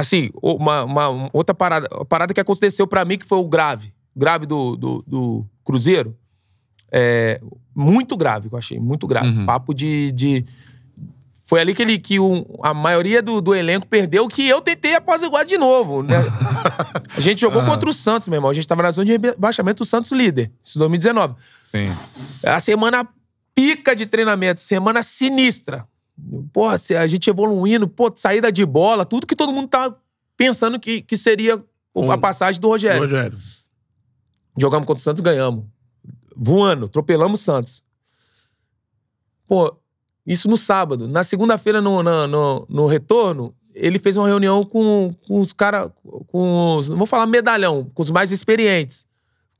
[0.00, 1.88] Assim, uma, uma- outra parada.
[2.08, 3.92] Parada que aconteceu pra mim que foi o grave.
[4.14, 6.16] Grave do, do, do Cruzeiro.
[6.92, 7.40] É,
[7.74, 8.78] muito grave, eu achei.
[8.78, 9.28] Muito grave.
[9.28, 9.44] Uhum.
[9.44, 10.12] Papo de...
[10.12, 10.44] de
[11.42, 14.94] foi ali que, ele, que o- a maioria do, do elenco perdeu, que eu tentei
[14.94, 16.02] apaziguar de novo.
[16.02, 16.14] Né?
[17.16, 18.50] a gente jogou contra o Santos, meu irmão.
[18.50, 20.52] A gente tava na zona de rebaixamento, o Santos líder.
[20.62, 21.34] Isso em 2019.
[21.64, 21.88] Sim.
[22.44, 23.08] A semana
[23.54, 25.86] pica de treinamento, semana sinistra.
[26.52, 29.94] Porra, se a gente evoluindo, pô, saída de bola, tudo que todo mundo tá
[30.36, 31.60] pensando que, que seria a
[32.00, 33.00] Um- passagem do Rogério.
[33.00, 33.38] Rogério.
[34.58, 35.64] Jogamos contra o Santos, ganhamos.
[36.36, 37.82] Voando, atropelamos o Santos.
[39.46, 39.76] Pô,
[40.26, 41.08] isso no sábado.
[41.08, 45.90] Na segunda-feira, no, na- no, no retorno, ele fez uma reunião com, com os caras,
[46.26, 49.06] com os, não vou falar medalhão, com os mais experientes.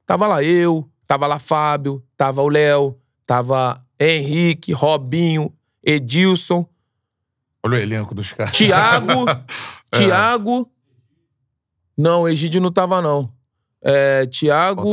[0.05, 5.53] Tava lá eu, tava lá Fábio, tava o Léo, tava Henrique, Robinho,
[5.83, 6.67] Edilson,
[7.65, 8.53] Olha o elenco dos caras.
[8.57, 9.25] Thiago,
[9.91, 10.71] Thiago.
[11.97, 13.33] Não, o Egídio não tava, não.
[13.83, 14.85] É, Faltava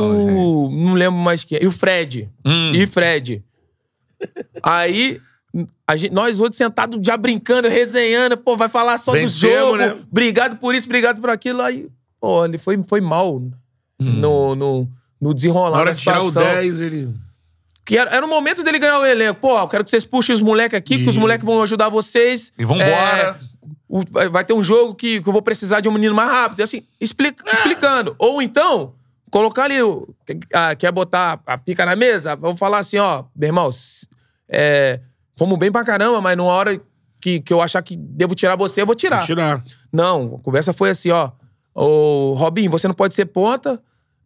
[0.70, 1.58] não lembro mais quem.
[1.58, 1.62] é.
[1.64, 2.28] E o Fred.
[2.44, 2.72] Hum.
[2.74, 3.44] E Fred.
[4.62, 5.20] Aí,
[5.96, 9.76] gente- nós outros sentados já brincando, resenhando, pô, vai falar só Vencemos, do jogo.
[9.76, 9.96] né?
[10.10, 11.62] Obrigado por isso, obrigado por aquilo.
[11.62, 11.88] Aí,
[12.20, 13.40] pô, ele foi, foi mal
[13.98, 14.88] no, no,
[15.20, 16.52] no desenrolar Na hora da de tirar o situação.
[16.54, 17.14] 10, ele.
[17.86, 19.40] Que era, era o momento dele ganhar o elenco.
[19.40, 22.52] Pô, eu quero que vocês puxem os moleques aqui, que os moleques vão ajudar vocês.
[22.58, 22.84] E vambora.
[22.84, 23.36] É,
[23.88, 26.28] o- vai, vai ter um jogo que, que eu vou precisar de um menino mais
[26.30, 26.58] rápido.
[26.58, 28.16] E Assim, explica- explicando.
[28.18, 28.92] Ou então,
[29.30, 30.08] colocar ali, o,
[30.52, 32.34] ah, quer botar a pica na mesa?
[32.34, 33.70] Vamos falar assim, ó, meu irmão,
[34.48, 35.00] é,
[35.36, 36.80] fomos bem pra caramba, mas numa hora
[37.20, 39.18] que, que eu achar que devo tirar você, eu vou tirar.
[39.18, 39.62] Vou tirar.
[39.92, 41.30] Não, a conversa foi assim, ó.
[41.74, 43.80] Ô, Robinho, você não pode ser ponta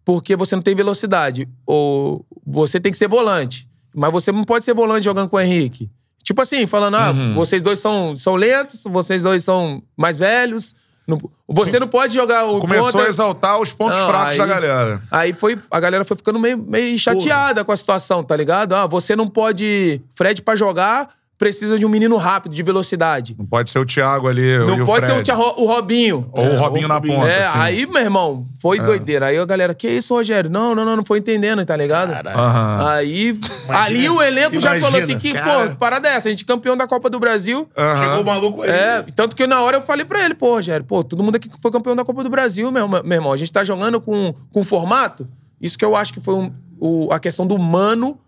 [0.04, 1.48] porque você não tem velocidade.
[1.66, 3.68] Ou você tem que ser volante.
[3.94, 5.90] Mas você não pode ser volante jogando com o Henrique.
[6.22, 7.34] Tipo assim, falando, ah, Uhum.
[7.34, 10.74] vocês dois são, são lentos, vocês dois são mais velhos.
[11.06, 14.46] Não- você não pode jogar o Começou a exaltar os pontos Não, fracos aí- da
[14.46, 15.02] galera.
[15.10, 18.74] Aí foi, a galera foi ficando meio, meio chateada com a situação, tá ligado?
[18.76, 20.00] Ah, você não pode.
[20.14, 21.08] Fred, pra jogar,
[21.40, 23.34] precisa de um menino rápido, de velocidade.
[23.38, 26.28] Não pode ser o Thiago ali e Não o pode ser o, Ro- o Robinho.
[26.32, 27.14] Ou o É, Robinho ou na o Robinho.
[27.18, 27.58] ponta, é, assim.
[27.58, 29.26] aí, meu irmão, foi doideira.
[29.26, 30.50] Aí a galera, que isso, Rogério?
[30.50, 32.12] Não, não, não, não foi entendendo, tá ligado?
[32.28, 32.86] Aham.
[32.90, 35.70] Aí, ali o elenco já imagina, falou assim que, cara.
[35.70, 37.66] pô, parada é essa, a gente é campeão da Copa do Brasil.
[37.74, 37.96] Aham.
[38.04, 38.70] Chegou o maluco aí.
[38.70, 41.48] É, tanto que na hora eu falei pra ele, pô, Rogério, pô, todo mundo aqui
[41.62, 43.32] foi campeão da Copa do Brasil, meu, meu irmão.
[43.32, 45.26] A gente tá jogando com, com formato.
[45.58, 48.18] Isso que eu acho que foi um- o- a questão do mano.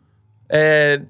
[0.54, 1.02] é,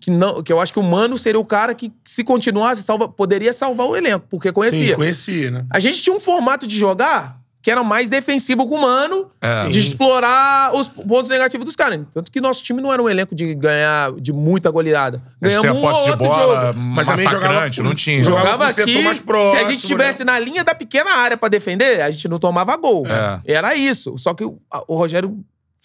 [0.00, 3.08] que, não, que eu acho que o mano seria o cara que, se continuasse, salva,
[3.08, 4.88] poderia salvar o elenco, porque conhecia.
[4.88, 5.64] Sim, conhecia, né?
[5.70, 9.68] A gente tinha um formato de jogar que era mais defensivo com o mano, É.
[9.68, 9.88] de Sim.
[9.88, 11.98] explorar os pontos negativos dos caras.
[12.12, 15.22] Tanto que nosso time não era um elenco de ganhar de muita goleada.
[15.40, 16.78] Ganhamos um ou de outro bola jogo.
[16.78, 18.22] Mas também massacrante, jogava- não tinha.
[18.22, 21.48] jogava- Jogava aqui, mais se a próximo, gente estivesse na linha da pequena área pra
[21.48, 23.06] defender, a gente não tomava gol.
[23.06, 23.40] É.
[23.54, 24.18] Era isso.
[24.18, 25.34] Só que o, o Rogério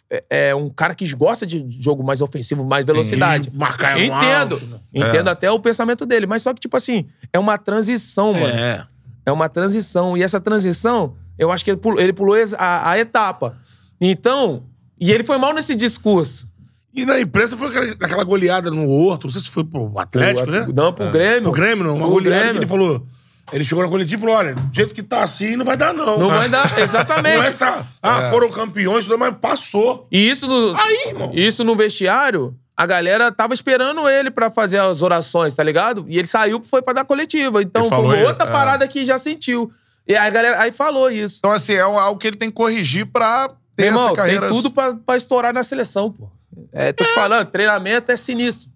[0.09, 3.51] é, é um cara que gosta de jogo mais ofensivo, mais velocidade.
[3.53, 4.55] E marcar Entendo.
[4.55, 4.79] alto, né?
[4.93, 6.25] Entendo até o pensamento dele.
[6.25, 8.47] Mas só que, tipo assim, é uma transição, mano.
[8.47, 8.85] É.
[9.25, 10.17] É uma transição.
[10.17, 13.57] E essa transição, eu acho que ele pulou, ele pulou a, a etapa.
[14.01, 14.63] Então,
[14.99, 16.49] e ele foi mal nesse discurso.
[16.93, 20.67] E na imprensa foi aquela, goleada no Horto, não sei se foi pro Atlético, né?
[20.73, 21.49] Não, pro Grêmio.
[21.49, 21.95] O Grêmio, não.
[21.95, 22.53] Uma Pro goleada Grêmio.
[22.53, 23.05] que ele falou.
[23.51, 25.93] Ele chegou na coletiva e falou: olha, do jeito que tá assim, não vai dar,
[25.93, 26.17] não.
[26.19, 27.43] Não vai dar, Não exatamente.
[27.43, 27.85] é essa.
[28.01, 30.07] Ah, foram campeões, mas passou.
[30.11, 31.31] E isso no, Aí, irmão.
[31.33, 36.05] isso no vestiário, a galera tava esperando ele pra fazer as orações, tá ligado?
[36.07, 37.61] E ele saiu, foi pra dar coletiva.
[37.61, 38.51] Então Ele foi falou uma isso, outra é.
[38.51, 39.71] parada que já sentiu.
[40.07, 41.37] E aí a galera aí falou isso.
[41.39, 44.47] Então, assim, é algo que ele tem que corrigir pra ter Meu irmão, essa carreira.
[44.47, 46.29] tem tudo pra, pra estourar na seleção, pô.
[46.73, 48.68] É, tô te falando, treinamento é sinistro.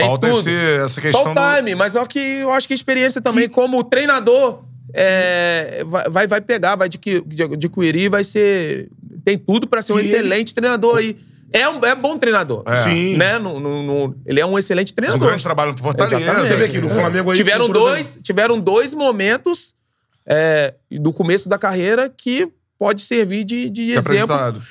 [0.00, 0.38] Tem Falta tudo.
[0.40, 0.50] esse-
[0.84, 3.48] essa questão Só o do- time, mas só que eu acho que a experiência também,
[3.48, 4.62] como treinador,
[4.94, 7.22] é, vai, vai, vai pegar, vai adqui-
[7.52, 8.88] adquirir, vai ser.
[9.24, 11.16] Tem tudo pra ser um E ele- excelente treinador aí.
[11.52, 12.62] É, um, é bom treinador.
[12.66, 12.76] É.
[12.84, 13.16] Sim.
[13.16, 13.36] Né?
[13.38, 15.26] No, no- no- ele é um excelente Um treinador.
[15.28, 16.16] grande trabalho no Fortaleza.
[16.16, 16.46] Exatamente.
[16.48, 17.36] Você vê aqui no Flamengo aí.
[17.36, 19.74] tiveram, dois, tiveram dois momentos
[20.26, 22.48] é, do começo da carreira que
[22.78, 24.62] pode servir de, de Que exemplo apresentado.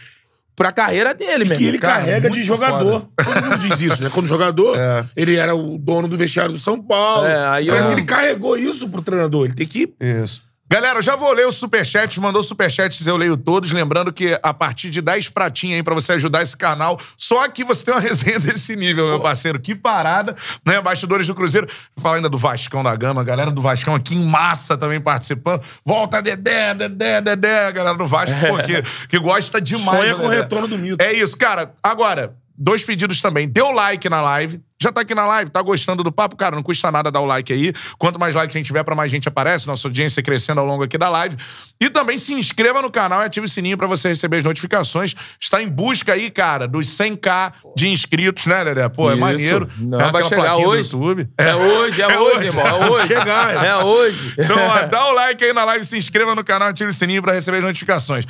[0.59, 1.65] Pra carreira dele, Que mesmo.
[1.69, 3.07] ele Cara, carrega de jogador.
[3.15, 4.09] Todo mundo diz isso, né?
[4.13, 5.05] Quando jogador, É.
[5.15, 7.25] ele era o dono do vestiário do São Paulo.
[7.25, 9.45] É, aí Parece eu- que ele carregou isso pro treinador.
[9.45, 9.93] Ele tem que.
[10.01, 10.43] Isso.
[10.71, 13.71] Galera, eu já vou ler os superchats, mandou superchats, eu leio todos.
[13.71, 17.63] Lembrando que a partir de 10 pratinhos aí pra você ajudar esse canal, só aqui
[17.63, 19.59] você tem uma resenha desse nível, meu parceiro.
[19.59, 20.79] Que parada, né?
[20.79, 21.67] Bastidores do Cruzeiro.
[21.95, 25.63] Vou falar ainda do Vascão da Gama, galera do Vascão aqui em massa também participando.
[25.83, 29.99] Volta, Dedé, Dedé, Dedé, galera do Vasco, pô, que, que gosta demais.
[29.99, 30.41] Sonha né, com o Dedé?
[30.43, 31.03] retorno do Milton.
[31.03, 31.73] É isso, cara.
[31.81, 33.47] Agora, dois pedidos também.
[33.47, 34.61] Dê o like na live.
[34.81, 36.37] Já tá aqui na live, tá gostando do papo?
[36.37, 37.73] Cara, não custa nada dar o like aí.
[37.97, 39.67] Quanto mais likes a gente tiver, pra mais gente aparece.
[39.67, 41.35] Nossa audiência crescendo ao longo aqui da live.
[41.81, 45.15] E também se inscreva no canal e ative o sininho pra você receber as notificações.
[45.39, 48.87] Está em busca aí, cara, dos 100k de inscritos, né, Dedé?
[48.87, 49.19] Pô, é Isso.
[49.21, 49.69] maneiro.
[49.77, 50.91] Não, É vai chegar hoje.
[51.37, 52.45] É hoje, é, É hoje, hoje.
[52.47, 52.65] irmão.
[52.65, 53.07] É hoje.
[53.07, 54.33] Chegar, É hoje.
[54.37, 57.21] Então, ó, dá o like aí na live, se inscreva no canal, ative o sininho
[57.21, 58.25] pra receber as notificações.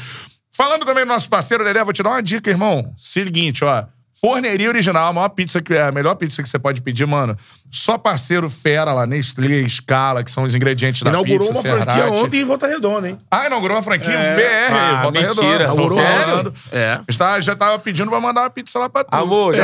[0.51, 2.91] Falando também do nosso parceiro, Dedé, vou te dar uma dica, irmão.
[2.97, 3.84] Seguinte, ó.
[4.22, 7.38] Forneria original, a maior pizza que a melhor pizza que você pode pedir, mano.
[7.72, 11.51] Só parceiro fera lá, Nestlé, Scala, que são os ingredientes da Inaugurou pizza.
[11.51, 12.24] uma franquia Serrate.
[12.24, 13.17] ontem em Volta Redonda, hein?
[13.30, 14.36] Ah, inaugurou uma franquia É.
[14.36, 15.41] VR, Ah, Volta mentira.
[15.41, 15.63] Redonda.
[15.63, 15.99] Inaugurou?
[15.99, 16.53] falando.
[16.72, 16.99] É.
[17.09, 19.15] Já, já tava pedindo pra mandar uma pizza lá pra tu.
[19.15, 19.63] Amor, já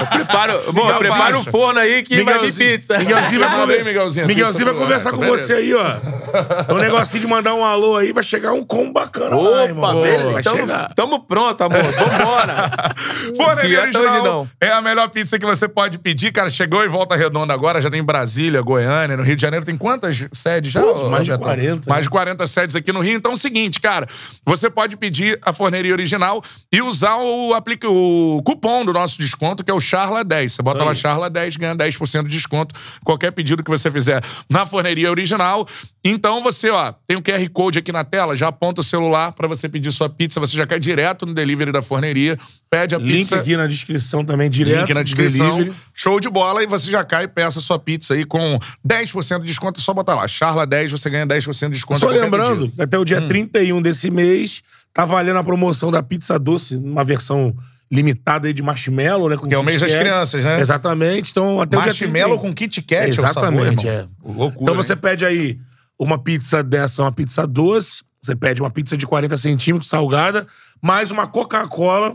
[0.00, 2.98] eu preparo, bom, prepara o forno aí que vai vir Miguelzinho- pizza.
[2.98, 5.46] Miguelzinho vai, conver- Miguelzinho, Miguelzinho vai conversar é, com beleza.
[5.46, 5.84] você aí, ó.
[6.66, 9.62] Tem um negocinho de mandar um alô aí, vai chegar um combo bacana lá, Opa,
[9.64, 10.02] irmão.
[10.02, 10.30] beleza.
[10.32, 10.92] Vai Tamo, chegar.
[10.94, 11.80] tamo pronto, amor.
[11.82, 12.94] Vambora.
[13.36, 14.48] Forneria hoje Original não.
[14.60, 16.48] é a melhor pizza que você pode pedir, cara.
[16.50, 19.64] Chegou em Volta Redonda agora, já tem em Brasília, Goiânia, no Rio de Janeiro.
[19.64, 20.80] Tem quantas sedes já?
[20.80, 21.44] Putz, mais de Betão?
[21.44, 22.02] 40, Mais né?
[22.02, 23.16] de 40 sedes aqui no Rio.
[23.16, 24.08] Então é o seguinte, cara.
[24.46, 26.42] Você pode pedir a Forneria Original
[26.72, 30.48] e usar o, aplica, o cupom do nosso desconto, que é o Charla10.
[30.48, 32.74] Você bota lá Charla10, ganha 10% de desconto.
[33.04, 35.66] Qualquer pedido que você fizer na Forneria Original.
[36.02, 39.46] Então você, ó, tem o QR Code aqui na tela, já aponta o celular pra
[39.46, 40.40] você pedir sua pizza.
[40.40, 42.38] Você já cai direto no delivery da Forneria.
[42.70, 43.36] Pede a Link pizza.
[43.36, 44.80] aqui na descrição também, direto.
[44.80, 45.58] Link na descrição.
[45.58, 45.76] delivery.
[45.92, 46.62] Show de bola.
[46.62, 49.80] E você já cai e peça sua pizza aí com 10% de desconto.
[49.80, 50.28] É só botar lá.
[50.28, 51.98] Charla 10, você ganha 10% de desconto.
[51.98, 54.62] Só lembrando, que até o dia 31 desse mês,
[54.94, 57.54] tá valendo a promoção da pizza doce, numa versão
[57.90, 59.36] limitada aí de marshmallow, né?
[59.36, 60.60] Com Que é o mês das crianças, né?
[60.60, 61.32] Exatamente.
[61.32, 62.38] Então, até o dia Marshmallow 31.
[62.38, 64.08] com Kit Kat, é o Exatamente, sabor, é.
[64.24, 64.98] Loucura, Então você hein?
[65.02, 65.58] pede aí
[65.98, 70.46] uma pizza dessa, uma pizza doce, você pede uma pizza de 40 centímetros, salgada,
[70.80, 72.14] mais uma Coca-Cola.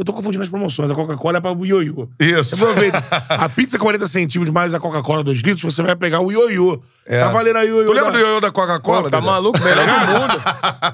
[0.00, 0.90] Eu tô confundindo as promoções.
[0.90, 2.08] A Coca-Cola é pra o ioiô.
[2.18, 2.54] Isso.
[2.54, 3.04] Aproveita.
[3.28, 6.80] a pizza 40 centímetros mais a Coca-Cola 2 litros, você vai pegar o ioiô.
[7.06, 7.20] É.
[7.20, 7.86] Tá valendo aí o ioiô.
[7.88, 9.10] Tu lembra da- do ioiô da Coca-Cola?
[9.10, 9.58] Tá maluco?
[9.62, 9.90] Melhor do
[10.20, 10.42] mundo.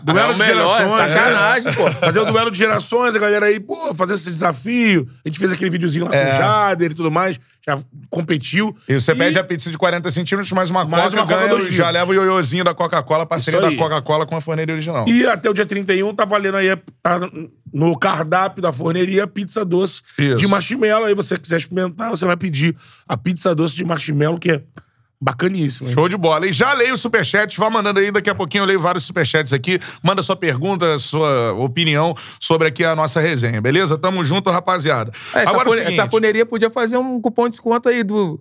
[0.02, 1.12] Duelo é de melhor, é gerações.
[1.12, 1.90] sacanagem, pô.
[1.92, 5.06] Fazer o duelo de gerações, a galera aí, pô, fazer esse desafio.
[5.24, 6.24] A gente fez aquele videozinho lá É.
[6.24, 7.38] com o Jader e tudo mais.
[7.64, 7.78] Já
[8.10, 8.76] competiu.
[8.88, 11.70] E você pede a pizza de 40 centímetros, mais uma Mais Coca, uma Coca ganha,
[11.72, 13.72] já leva o ioiôzinho da Coca-Cola, parceria da.
[13.76, 15.04] Coca-Cola com a forneira original.
[15.08, 17.20] E até o dia 31 tá valendo aí, tá
[17.74, 20.36] no cardápio da forneria, pizza doce Isso.
[20.36, 21.04] de marshmallow.
[21.04, 22.74] Aí você quiser experimentar, você vai pedir
[23.06, 24.62] a pizza doce de marshmallow, que é
[25.20, 25.88] bacaníssima.
[25.88, 25.94] hein?
[25.94, 26.46] Show de bola.
[26.46, 29.52] E já leio o superchat, vá mandando aí, daqui a pouquinho eu leio vários superchats
[29.52, 29.78] aqui.
[30.02, 33.98] Manda sua pergunta, sua opinião sobre aqui a nossa resenha, beleza?
[33.98, 35.12] Tamo junto, rapaziada.
[35.34, 38.40] É, essa, Agora é seguinte, essa foneria podia fazer um cupom de desconto aí do.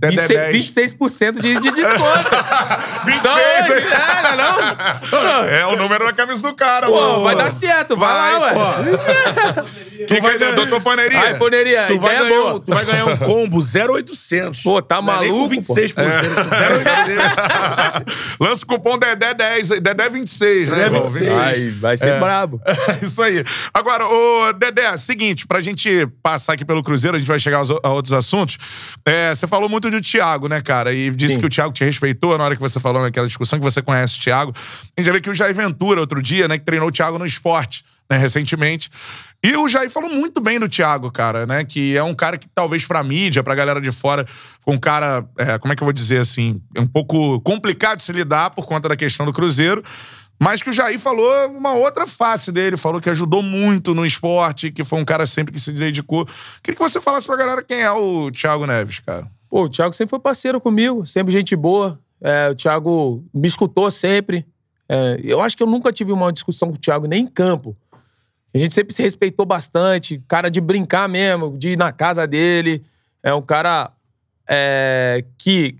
[0.00, 2.30] Dedé 26%, 26% de, de desconto.
[3.04, 3.86] 26, Só hoje, hein?
[3.92, 4.70] é, não, é
[5.12, 5.44] não?
[5.44, 7.24] É o número da camisa do cara, Pô, mano.
[7.24, 8.52] vai dar certo, vai, lá, ué.
[10.08, 11.20] Tu vai ganhar, doutor Foneria.
[11.20, 12.54] Ai, foneria, Tu vai, ganhar, boa.
[12.54, 14.62] um- tu vai ganhar um combo 0,800.
[14.62, 16.02] Pô, tá Não é nem com maluco, 26%, pô.
[16.02, 18.14] com 0,800.
[18.40, 20.70] Lança o cupom Dedé10, aí, Dedé26, né?
[20.70, 21.04] Dedé irmão?
[21.04, 21.30] 26.
[21.34, 22.18] Vai, vai ser É.
[22.18, 22.62] brabo.
[23.02, 23.44] Isso aí.
[23.74, 27.68] Agora, ô Dedé, seguinte, pra gente passar aqui pelo Cruzeiro, a gente vai chegar aos-
[27.70, 28.56] a outros assuntos.
[29.04, 30.92] É, você falou muito do Thiago, né, cara?
[30.92, 31.40] E disse Sim.
[31.40, 34.18] que o Thiago te respeitou na hora que você falou naquela discussão, que você conhece
[34.18, 34.54] o Thiago.
[34.54, 37.18] A gente já vê que o Jair Ventura, outro dia, né, que treinou o Thiago
[37.18, 38.90] no esporte, né, recentemente.
[39.42, 41.64] E o Jair falou muito bem do Thiago, cara, né?
[41.64, 44.26] Que é um cara que talvez pra mídia, pra galera de fora,
[44.60, 48.04] foi um cara, é, como é que eu vou dizer assim, um pouco complicado de
[48.04, 49.82] se lidar por conta da questão do Cruzeiro.
[50.42, 54.70] Mas que o Jair falou uma outra face dele, falou que ajudou muito no esporte,
[54.70, 56.26] que foi um cara sempre que se dedicou.
[56.62, 59.26] Queria que você falasse pra galera quem é o Thiago Neves, cara.
[59.50, 61.98] Pô, o Thiago sempre foi parceiro comigo, sempre gente boa.
[62.20, 64.46] É, o Thiago me escutou sempre.
[64.88, 67.76] É, eu acho que eu nunca tive uma discussão com o Thiago, nem em campo.
[68.54, 72.84] A gente sempre se respeitou bastante, cara de brincar mesmo, de ir na casa dele.
[73.22, 73.90] É um cara
[74.48, 75.76] é, que.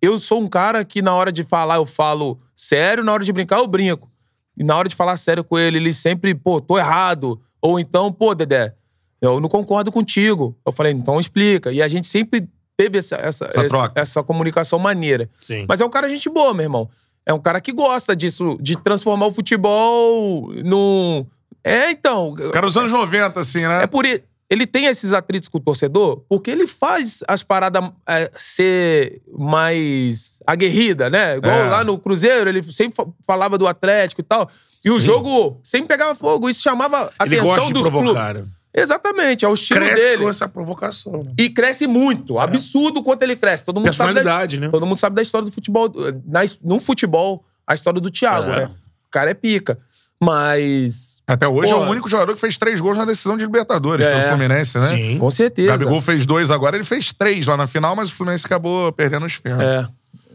[0.00, 3.32] Eu sou um cara que na hora de falar eu falo sério, na hora de
[3.32, 4.08] brincar eu brinco.
[4.56, 7.40] E na hora de falar sério com ele, ele sempre, pô, tô errado.
[7.60, 8.74] Ou então, pô, Dedé,
[9.20, 10.56] eu não concordo contigo.
[10.64, 11.72] Eu falei, então explica.
[11.72, 12.48] E a gente sempre
[12.78, 15.28] teve essa, essa, Essa essa, essa comunicação maneira.
[15.40, 15.66] Sim.
[15.68, 16.88] Mas é um cara gente boa, meu irmão.
[17.26, 21.26] É um cara que gosta disso, de transformar o futebol num.
[21.64, 22.34] É, então.
[22.52, 23.82] Cara dos anos 90, assim, né?
[23.82, 24.22] É por ele.
[24.50, 30.38] Ele tem esses atritos com o torcedor porque ele faz as paradas é, ser mais
[30.46, 31.36] aguerrida, né?
[31.36, 31.68] Igual É.
[31.68, 34.48] lá no Cruzeiro, ele sempre fa- falava do Atlético e tal.
[34.82, 35.04] E o Sim.
[35.06, 36.48] jogo sempre pegava fogo.
[36.48, 38.32] Isso chamava a Ele atenção gosta de dos provocar.
[38.34, 38.50] clubes.
[38.74, 40.22] Exatamente, é o estilo Cresce dele.
[40.24, 41.12] com essa provocação.
[41.24, 41.32] né?
[41.38, 42.38] E cresce muito.
[42.38, 43.64] Absurdo quanto ele cresce.
[43.64, 44.68] Todo mundo sabe da Personalidade, né?
[44.68, 45.92] Todo mundo sabe da história do futebol.
[46.26, 48.56] Na, no futebol, a história do Thiago, É.
[48.56, 48.64] né?
[48.66, 49.78] O cara é pica.
[50.20, 51.22] Mas.
[51.26, 51.80] Até hoje é Pô.
[51.82, 54.10] o único jogador que fez três gols na decisão de Libertadores, É.
[54.20, 54.88] pelo Fluminense, né?
[54.88, 55.16] Sim.
[55.18, 55.68] Com certeza.
[55.70, 59.24] Gabigol fez dois agora, ele fez três lá na final, mas o Fluminense acabou perdendo
[59.26, 59.66] os pênaltis.
[59.66, 59.88] É.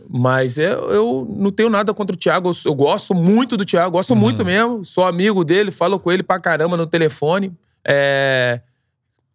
[0.10, 2.50] Mas eu, eu não tenho nada contra o Thiago.
[2.50, 4.84] Eu, eu gosto muito do Thiago, gosto muito mesmo.
[4.86, 7.52] Sou amigo dele, falo com ele pra caramba no telefone.
[7.86, 8.62] É,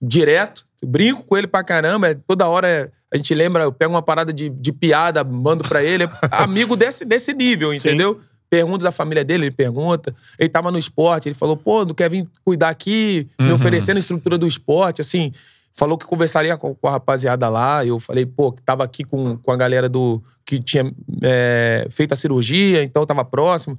[0.01, 0.67] direto.
[0.83, 2.09] Brinco com ele pra caramba.
[2.09, 5.83] é, toda hora a gente lembra, eu pego uma parada de, de piada, mando pra
[5.83, 6.05] ele.
[6.05, 8.21] É amigo desse, desse nível, entendeu?
[8.51, 10.15] Pergunta da família dele, ele pergunta.
[10.39, 14.01] Ele tava no esporte, ele falou, pô, não quer vir cuidar aqui, me oferecendo a
[14.01, 15.33] estrutura do esporte, assim.
[15.75, 17.85] Falou que conversaria com, com a rapaziada lá.
[17.85, 20.91] Eu falei, pô, que tava aqui com, com a galera do que tinha
[21.23, 23.79] é, feito a cirurgia, então tava próximo.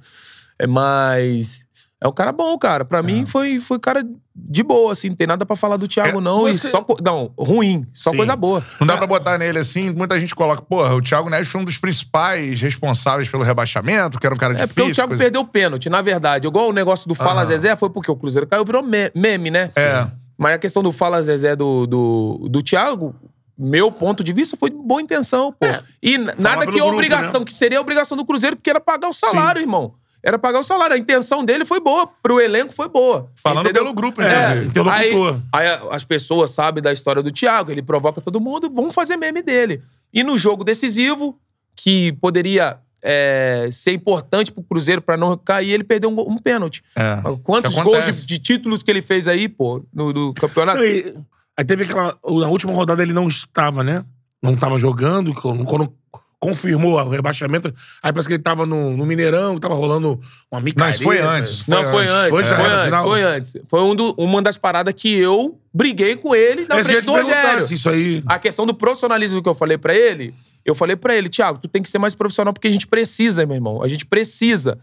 [0.57, 1.65] É, mas
[2.01, 2.85] é um cara bom, cara.
[2.85, 4.03] Pra mim foi, foi cara
[4.47, 5.09] de boa, assim.
[5.09, 6.41] Não tem nada pra falar do Thiago, É, não.
[6.41, 7.85] você- E só, não, ruim.
[7.93, 8.17] Só Sim.
[8.17, 8.63] coisa boa.
[8.79, 11.65] Não dá pra botar nele assim, muita gente coloca, porra, o Thiago Neves foi um
[11.65, 14.91] dos principais responsáveis pelo rebaixamento, que era um cara É porque difícil.
[14.91, 16.47] o Thiago coisa- perdeu o pênalti, na verdade.
[16.47, 17.45] Igual o negócio do Fala Aham.
[17.49, 19.69] Zezé foi porque o Cruzeiro caiu, virou me- meme, né?
[19.75, 20.07] É.
[20.37, 23.13] Mas a questão do Fala Zezé do, do, do Thiago,
[23.57, 25.67] meu ponto de vista, foi de boa intenção, pô.
[26.01, 27.45] e n- nada que grupo, obrigação, né?
[27.45, 29.93] que seria a obrigação do Cruzeiro, porque era pagar o salário, irmão.
[30.23, 30.95] Era pagar o salário.
[30.95, 33.31] A intenção dele foi boa, pro elenco foi boa.
[33.35, 33.83] Falando entendeu?
[33.83, 34.41] pelo grupo, É.
[34.63, 34.65] inclusive.
[34.67, 35.41] Interlocutor.
[35.53, 39.15] Aí, aí as pessoas sabem da história do Thiago, ele provoca todo mundo, vamos fazer
[39.17, 39.81] meme dele.
[40.13, 41.39] E no jogo decisivo,
[41.75, 46.83] que poderia é, ser importante pro Cruzeiro pra não cair, ele perdeu um, um pênalti.
[46.95, 47.21] É.
[47.43, 50.83] Quantos gols de, de títulos que ele fez aí, pô, no, no campeonato?
[50.83, 51.15] E-
[51.55, 52.17] aí teve aquela.
[52.25, 54.03] Na última rodada ele não estava, né?
[54.43, 55.33] Não estava jogando.
[55.33, 55.93] Quando
[56.39, 57.67] confirmou o rebaixamento.
[58.01, 60.19] Aí parece que ele tava no, no Mineirão, tava rolando
[60.51, 60.97] uma micareta.
[60.97, 61.67] Mas foi antes.
[61.67, 62.29] Não, foi antes.
[62.29, 63.03] Foi Foi, já, no antes, final?
[63.03, 63.57] foi antes.
[63.67, 67.11] Foi um do- uma das paradas que eu briguei com ele na frente te do
[67.11, 67.73] Rogério.
[67.73, 68.23] isso aí...
[68.25, 70.33] A questão do profissionalismo que eu falei pra ele,
[70.65, 73.45] eu falei pra ele, Thiago, tu tem que ser mais profissional porque a gente precisa,
[73.45, 73.83] meu irmão.
[73.83, 74.79] A gente precisa.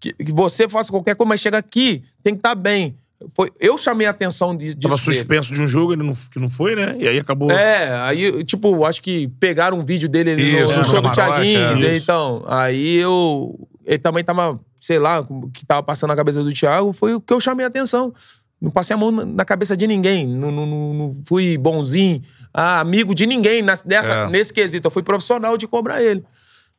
[0.00, 2.96] Que, que você faça qualquer coisa, mas chega aqui, tem que estar bem.
[3.36, 5.16] Foi, eu chamei a atenção de, disso Tava dele.
[5.16, 6.96] suspenso de um jogo, ele não, que não foi, né?
[6.98, 7.50] E aí acabou...
[7.50, 11.00] É, aí, tipo, acho que pegaram um vídeo dele ali no, Isso, no no show
[11.02, 11.58] do Thiaguinho.
[11.60, 11.74] é.
[11.76, 11.96] né?
[11.96, 13.58] Então, aí eu.
[13.84, 17.20] Ele também tava, sei lá, o que tava passando na cabeça do Thiago, foi o
[17.20, 18.12] que eu chamei a atenção.
[18.60, 20.26] Não passei a mão na- cabeça de ninguém.
[20.26, 22.22] Não, não- não- fui bonzinho,
[22.54, 24.28] ah, amigo de ninguém nas- nessa, É.
[24.30, 24.86] nesse quesito.
[24.86, 26.22] Eu fui profissional de cobrar ele.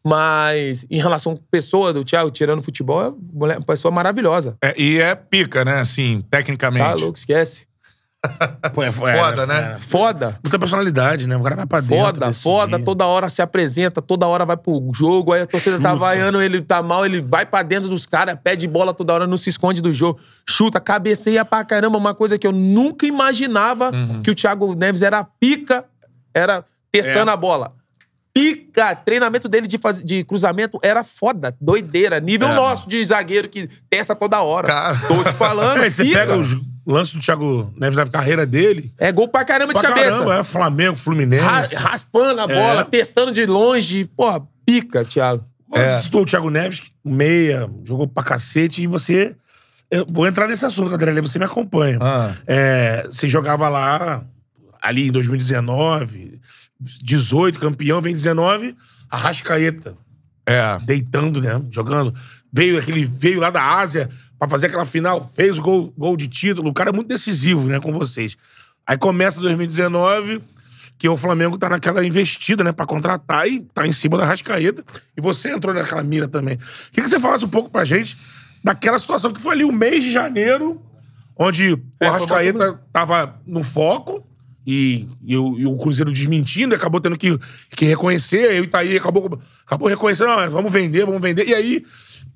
[0.03, 4.55] Mas, em relação à pessoa do Thiago, tirando futebol, é uma pessoa maravilhosa.
[4.63, 5.79] É, e é pica, né?
[5.79, 6.83] Assim, tecnicamente.
[6.83, 7.67] Tá louco, esquece.
[8.75, 9.73] Pô, é- Foda, é- né?
[9.77, 9.81] é.
[9.81, 10.39] Foda.
[10.43, 11.35] Muita personalidade, né?
[11.35, 11.97] O cara vai pra dentro.
[11.97, 12.85] Foda, foda, dia.
[12.85, 15.99] toda hora se apresenta, toda hora vai pro jogo, aí a torcida tá Chuta.
[15.99, 19.37] vaiando, ele tá mal, ele vai pra dentro dos caras, pede bola toda hora, não
[19.37, 24.21] se esconde do jogo, chuta, cabeceia pra caramba, uma coisa que eu nunca imaginava Uhum.
[24.21, 25.85] que o Thiago Neves era pica,
[26.33, 27.33] era testando É.
[27.33, 27.73] a bola.
[28.33, 28.95] Pica!
[28.95, 32.19] Treinamento dele de, faz- de cruzamento era foda, doideira.
[32.19, 32.55] Nível É.
[32.55, 34.67] nosso de zagueiro que testa toda hora.
[34.67, 34.97] Cara.
[35.07, 35.81] Tô te falando.
[35.83, 36.19] É, você pica.
[36.19, 36.55] pega os
[36.85, 38.91] lances do Thiago Neves da carreira dele.
[38.97, 40.11] É gol pra caramba de Pra cabeça.
[40.11, 41.75] caramba, é Flamengo, Fluminense.
[41.75, 42.83] Ra- raspando a bola, É.
[42.85, 44.05] testando de longe.
[44.15, 45.43] Porra, pica, Thiago.
[45.73, 49.35] Você citou o Thiago Neves, meia, jogou pra cacete, e você.
[49.89, 51.97] Eu vou entrar nesse assunto, André, você me acompanha.
[52.01, 52.33] Ah.
[52.47, 54.23] É, você jogava lá,
[54.81, 56.39] ali em 2019,
[56.81, 58.75] 18, campeão, vem 19,
[59.09, 59.95] Arrascaeta,
[60.45, 60.79] É.
[60.85, 61.61] deitando, né?
[61.71, 62.13] Jogando.
[62.51, 64.09] Veio aquele, veio lá da Ásia
[64.39, 66.69] pra fazer aquela final, fez o gol, gol de título.
[66.69, 68.35] O cara é muito decisivo, né, com vocês.
[68.85, 70.41] Aí começa 2019,
[70.97, 74.83] que o Flamengo tá naquela investida, né, pra contratar e tá em cima da Arrascaeta.
[75.15, 76.57] E você entrou naquela mira também.
[76.91, 78.17] Queria que você falasse um pouco pra gente
[78.63, 80.81] daquela situação que foi ali o mês de janeiro,
[81.39, 84.27] onde o É, Arrascaeta tava no foco.
[84.65, 87.37] E, e o, e o Cruzeiro desmentindo, e acabou tendo que,
[87.75, 88.55] que reconhecer.
[88.55, 91.47] E o Itaí acabou, acabou reconhecendo, não, vamos vender, vamos vender.
[91.47, 91.83] E aí,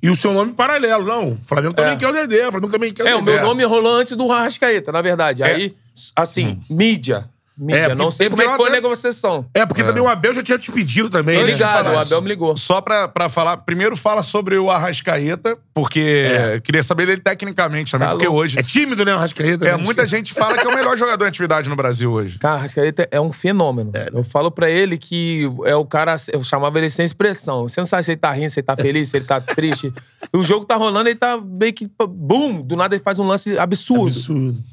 [0.01, 1.05] e o seu nome paralelo.
[1.05, 1.95] Não, o Flamengo também É.
[1.97, 3.21] quer o Dedé, o Flamengo também quer o É, Dedé.
[3.21, 5.43] o meu nome rolou antes do Arrascaeta, na verdade.
[5.43, 5.75] Aí,
[6.15, 7.29] assim, mídia.
[7.57, 7.75] Mídia.
[7.83, 9.45] É, não porque- sei como é que porque foi a negociação.
[9.53, 11.39] É, porque também o Abel já tinha te pedido também.
[11.39, 11.51] Tô né?
[11.53, 12.57] ligado, o Abel me ligou.
[12.57, 16.59] Só pra, pra falar, primeiro fala sobre o Arrascaeta, porque É.
[16.59, 18.41] queria saber dele tecnicamente também, Tá porque louco.
[18.41, 18.59] hoje.
[18.59, 19.65] É tímido, né, o Arrascaeta?
[19.65, 19.77] É, né?
[19.77, 22.39] muita gente fala que é o melhor jogador em atividade no Brasil hoje.
[22.39, 23.91] Cara, Arrascaeta é um fenômeno.
[24.13, 27.69] Eu falo pra ele que é o cara, eu chamava ele sem expressão.
[27.69, 29.93] Você não sabe se ele tá rindo, se ele tá feliz, se ele tá triste.
[30.35, 33.57] o jogo tá rolando, ele tá meio que, bum, do nada ele faz um lance
[33.57, 34.07] absurdo.
[34.09, 34.63] Absurdo.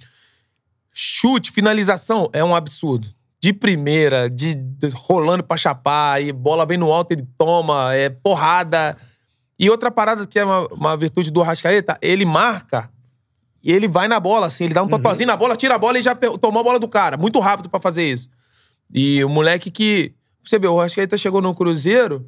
[0.92, 3.06] Chute, finalização é um absurdo.
[3.40, 8.08] De primeira, de, de- rolando pra chapar, e bola vem no alto, ele toma, é
[8.08, 8.96] porrada.
[9.58, 12.88] E outra parada que é uma, uma virtude do Arrascaeta, ele marca
[13.64, 15.98] e ele vai na bola, assim, ele dá um totozinho na bola, tira a bola
[15.98, 17.16] e já tomou a bola do cara.
[17.16, 18.28] Muito rápido pra fazer isso.
[18.92, 20.12] E o moleque que.
[20.44, 22.26] Você vê, o Arrascaeta chegou no Cruzeiro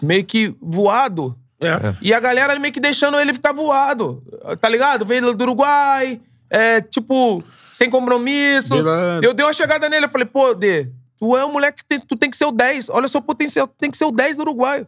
[0.00, 1.36] meio que voado.
[1.60, 1.94] É.
[2.02, 4.22] E a galera meio que deixando ele ficar voado.
[4.60, 5.06] Tá ligado?
[5.06, 7.42] Veio do Uruguai, é, tipo,
[7.74, 8.74] sem compromisso.
[9.22, 12.00] Eu dei uma chegada nele, eu falei, pô, Dê, tu é um moleque que tem,
[12.00, 12.88] tu tem que ser o 10.
[12.88, 14.86] Olha o seu potencial, tu tem que ser o 10 do Uruguai.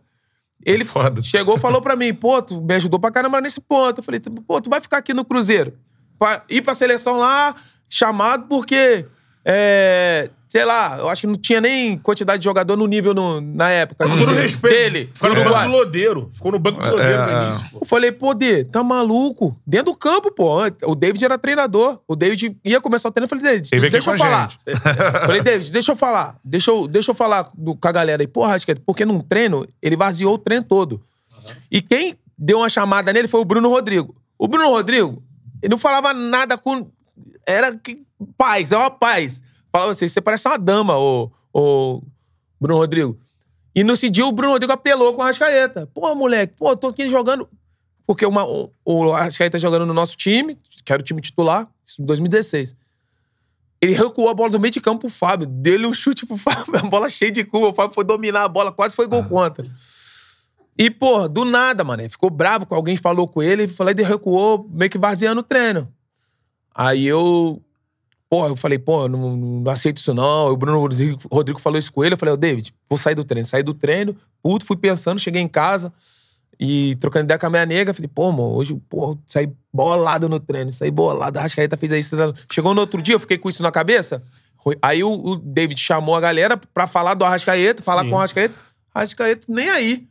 [0.64, 1.20] Ele Foda.
[1.22, 3.98] chegou e falou pra mim, pô, tu me ajudou pra caramba nesse ponto.
[3.98, 5.74] Eu falei, pô, tu vai ficar aqui no Cruzeiro.
[6.18, 7.54] Pra ir pra seleção lá,
[7.88, 9.04] chamado porque,
[9.48, 13.40] é, sei lá, eu acho que não tinha nem quantidade de jogador no nível no-
[13.40, 14.04] na época.
[14.04, 14.74] Com assim, todo respeito.
[14.76, 16.28] Dele, Ficou no do banco do Lodeiro.
[16.32, 17.66] Ficou no banco do Lodeiro É, no início.
[17.70, 17.78] pô.
[17.82, 19.56] Eu falei, pô, Dê, tá maluco?
[19.64, 20.56] Dentro do campo, pô.
[20.84, 22.00] O David era treinador.
[22.08, 23.26] O David ia começar o treino.
[23.26, 24.50] Eu falei, David, Ele deixa eu falar.
[25.26, 26.36] falei, David, deixa eu falar.
[26.44, 28.26] Deixa eu, deixa eu falar do- com a galera aí.
[28.26, 31.00] Porra, acho que é porque num treino, ele vaziou o treino todo.
[31.70, 34.16] E quem deu uma chamada nele foi o Bruno Rodrigo.
[34.38, 35.22] O Bruno Rodrigo,
[35.62, 36.90] ele não falava nada com...
[37.46, 38.04] Era que-
[38.36, 39.40] paz, é uma paz.
[39.72, 42.02] Falava assim, você parece uma dama, ô, ô
[42.60, 43.18] Bruno Rodrigo.
[43.74, 45.86] E nesse dia o Bruno Rodrigo apelou com o Arrascaeta.
[45.92, 47.48] Pô, moleque, pô, tô aqui jogando.
[48.06, 52.00] Porque uma, o, o Arrascaeta jogando no nosso time, que era o time titular, isso
[52.00, 52.74] em 2016.
[53.80, 55.46] Ele recuou a bola do meio de campo pro Fábio.
[55.46, 57.68] Deu-lhe um chute pro Fábio, a bola cheia de curva.
[57.68, 59.66] O Fábio foi dominar a bola, quase foi gol contra.
[60.78, 62.02] E, pô, do nada, mano.
[62.02, 65.44] Ele ficou bravo com alguém, falou com ele, falou, ele recuou, meio que vaziando o
[65.44, 65.92] treino.
[66.76, 67.62] Aí eu.
[68.28, 70.50] Pô, eu falei, pô, eu não, não, aceito isso não.
[70.50, 72.14] O Bruno Rodrigo, Rodrigo falou isso com ele.
[72.14, 73.46] Eu falei, ô, David, vou sair do treino.
[73.46, 75.92] Saí do treino, puto, fui pensando, cheguei em casa
[76.58, 77.94] e trocando ideia com a minha nega.
[77.94, 81.38] Falei, pô, mano, hoje, pô, saí bolado no treino, saí bolado.
[81.38, 82.16] A Rascaeta fez isso.
[82.52, 84.22] Chegou no outro dia, eu fiquei com isso na cabeça.
[84.82, 88.10] Aí o, o David chamou a galera pra falar do Arrascaeta, falar Sim.
[88.10, 88.54] com o Arrascaeta.
[88.92, 90.08] Arrascaeta nem aí.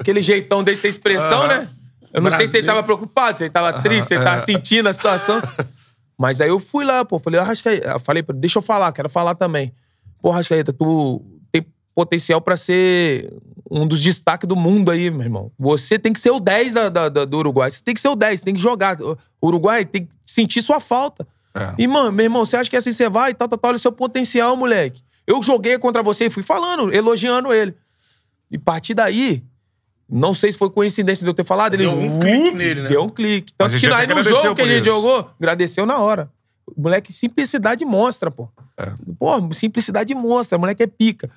[0.00, 1.68] Aquele jeitão dele, expressão, né?
[2.12, 4.88] Eu não sei se ele tava preocupado, se ele tava triste, se ele tava sentindo
[4.88, 5.40] a situação.
[6.16, 7.18] Mas aí eu fui lá, pô.
[7.18, 7.88] Falei, Arrascaeta.
[7.90, 9.72] Eu falei, pra ele, deixa eu falar, quero falar também.
[10.20, 13.32] Pô, Arrascaeta, tu tem potencial pra ser
[13.70, 15.52] um dos destaques do mundo aí, meu irmão.
[15.58, 17.70] Você tem que ser o 10 da, da- da- do Uruguai.
[17.70, 18.96] Você tem que ser o 10, tem que jogar.
[19.00, 21.26] O Uruguai tem que sentir sua falta.
[21.54, 21.74] É.
[21.78, 23.32] E, mano, meu irmão, você acha que assim você vai?
[23.34, 25.02] Tal, tal, tal, olha o seu potencial, moleque.
[25.26, 27.74] Eu joguei contra você e fui falando, elogiando ele.
[28.50, 29.44] E a partir daí,
[30.10, 32.88] não sei se foi coincidência de eu ter falado, ele Deu um clique nele, né?
[32.88, 33.52] Deu um clique.
[33.56, 34.84] Tanto que aí no jogo que a gente isso.
[34.84, 36.30] jogou, agradeceu na hora.
[36.76, 38.48] O moleque, simplicidade mostra, pô.
[38.76, 38.92] É.
[39.18, 41.30] Pô, simplicidade mostra, o moleque é pica.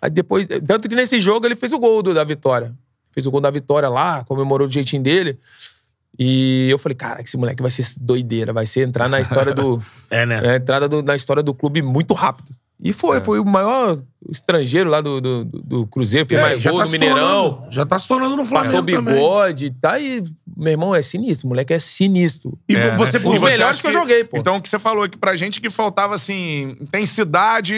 [0.00, 2.74] Aí depois, tanto que nesse jogo ele fez o gol do- da vitória.
[3.12, 5.38] Fez o gol da vitória lá, comemorou do jeitinho dele.
[6.18, 9.82] E eu falei, cara, esse moleque vai ser doideira, vai ser entrar na história do.
[10.10, 10.40] É, né?
[10.44, 12.54] É entrada do- na história do clube muito rápido.
[12.78, 13.98] E foi, foi o maior
[14.30, 17.50] estrangeiro lá do, do, do- Cruzeiro, fez mais já gol tá no se Mineirão.
[17.52, 19.14] tornando- Já tá se tornando no Flamengo Passou também.
[19.14, 20.22] bigode, tá aí.
[20.54, 22.58] Meu irmão, é sinistro, o moleque é sinistro.
[22.68, 23.22] E É, você, né?
[23.24, 24.36] por Os você melhores acha que eu joguei, pô.
[24.36, 27.74] Então, o que você falou aqui pra gente que faltava, assim, intensidade,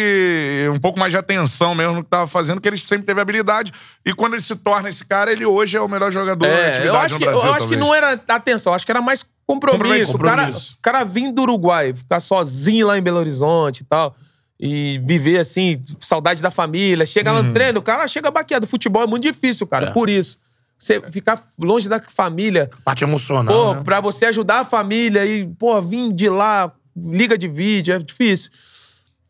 [0.74, 3.72] um pouco mais de atenção mesmo no que tava fazendo, que ele sempre teve habilidade.
[4.04, 6.68] E quando ele se torna esse cara, ele hoje é o melhor jogador da É,
[6.70, 7.80] atividade eu acho, no que, Brasil, eu acho que talvez.
[7.80, 10.14] não era atenção, acho que era mais compromisso.
[10.16, 10.74] O cara, Compromisso.
[10.78, 14.14] o cara vir do Uruguai, ficar sozinho lá em Belo Horizonte e tal,
[14.60, 17.36] e viver assim, saudade da família, chega Uhum.
[17.36, 18.66] lá no treino, o cara chega baqueado.
[18.66, 19.90] Futebol é muito difícil, cara, É.
[19.92, 20.38] por isso.
[20.78, 23.52] Você ficar longe da família, Parte emocional.
[23.54, 23.82] Pô, né?
[23.84, 28.50] pra você ajudar a família e, pô, vir de lá, liga de vídeo, é difícil.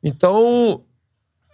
[0.03, 0.83] Então,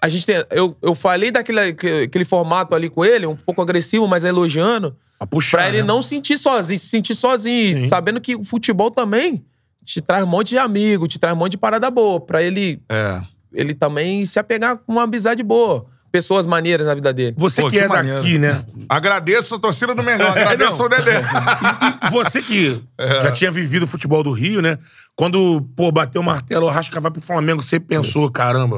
[0.01, 0.37] a gente tem.
[0.51, 5.27] Eu, eu falei daquele aquele formato ali com ele, um pouco agressivo, mas elogiando, Pra
[5.27, 5.85] puxar, pra ele né?
[5.85, 7.89] não sentir sozinho, se sentir sozinho, Sim.
[7.89, 9.45] sabendo que o futebol também
[9.85, 12.83] te traz um monte de amigo, te traz um monte de parada boa, pra ele,
[12.91, 13.21] É.
[13.55, 15.87] ele também se apegar com uma amizade boa.
[16.13, 17.35] Pessoas maneiras na vida dele.
[17.37, 18.19] Você Pô, que, que é maneiro.
[18.19, 18.65] daqui, né?
[18.89, 20.85] Agradeço a torcida do Mengão, agradeço não.
[20.87, 21.21] o Dedé.
[22.13, 23.23] Você que É.
[23.23, 24.79] já tinha vivido o futebol do Rio, né?
[25.17, 28.77] Quando, pô, bateu o martelo, o Arrasca vai pro Flamengo, você pensou, caramba,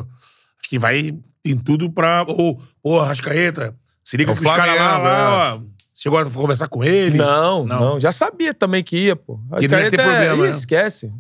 [0.61, 1.13] acho que vai
[1.45, 2.25] em tudo pra...
[2.27, 5.61] Ou, pô, Arrascaeta, se liga É o caras lá, lá, ó,
[5.93, 7.19] você agora for conversar com ele?
[7.19, 7.81] Não, Não.
[7.81, 9.39] não, Já sabia também que ia, pô.
[9.61, 10.57] Que não ia ter é- problema, Ih, né?
[10.57, 11.13] Esquece.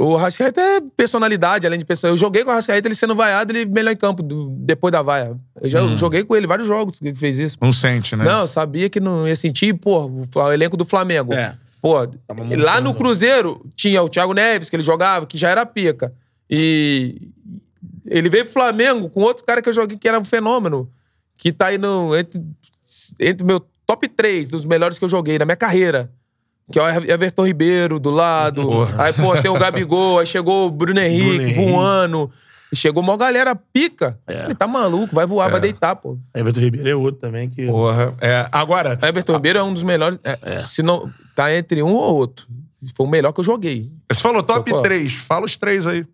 [0.00, 2.10] O Arrascaeta é personalidade, além de pessoa.
[2.10, 5.02] Eu joguei com o Arrascaeta, ele sendo vaiado, ele melhor em campo do- depois da
[5.02, 5.38] vaia.
[5.60, 5.98] Eu já Hum.
[5.98, 7.58] joguei com ele vários jogos que ele fez isso.
[7.60, 8.24] Não sente, né?
[8.24, 11.34] Não, eu sabia que não ia sentir, pô, o elenco do Flamengo.
[11.34, 11.54] É.
[11.82, 11.96] Pô,
[12.56, 16.14] lá no Cruzeiro tinha o Thiago Neves, que ele jogava, que já era pica.
[16.48, 17.28] E
[18.06, 20.88] ele veio pro Flamengo com outro cara que eu joguei que era um fenômeno.
[21.36, 22.42] Que tá aí no, entre,
[23.20, 26.10] entre o meu top 3 dos melhores que eu joguei na minha carreira.
[26.72, 28.62] Que é o Everton Ribeiro do lado.
[28.62, 29.04] Porra.
[29.04, 32.30] Aí, pô, tem o Gabigol, aí chegou o Bruno Henrique, Bruno voando.
[32.72, 34.18] E chegou uma galera pica.
[34.26, 34.46] É.
[34.46, 36.18] Ele tá maluco, vai voar, vai deitar, pô.
[36.34, 37.66] Everton Ribeiro é outro também que...
[37.66, 38.14] Porra.
[38.20, 40.18] É, agora, Everton Ribeiro é um dos melhores.
[40.24, 41.08] é, Se não.
[41.36, 42.46] Tá entre um ou outro.
[42.96, 43.90] Foi o melhor que eu joguei.
[44.10, 44.80] você falou top Pô.
[44.82, 45.12] 3.
[45.12, 46.06] Fala os três aí.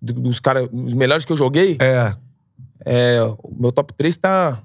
[0.00, 2.14] Do- Dos caras, os melhores que eu joguei, É.
[2.84, 4.58] é, o meu top 3 tá.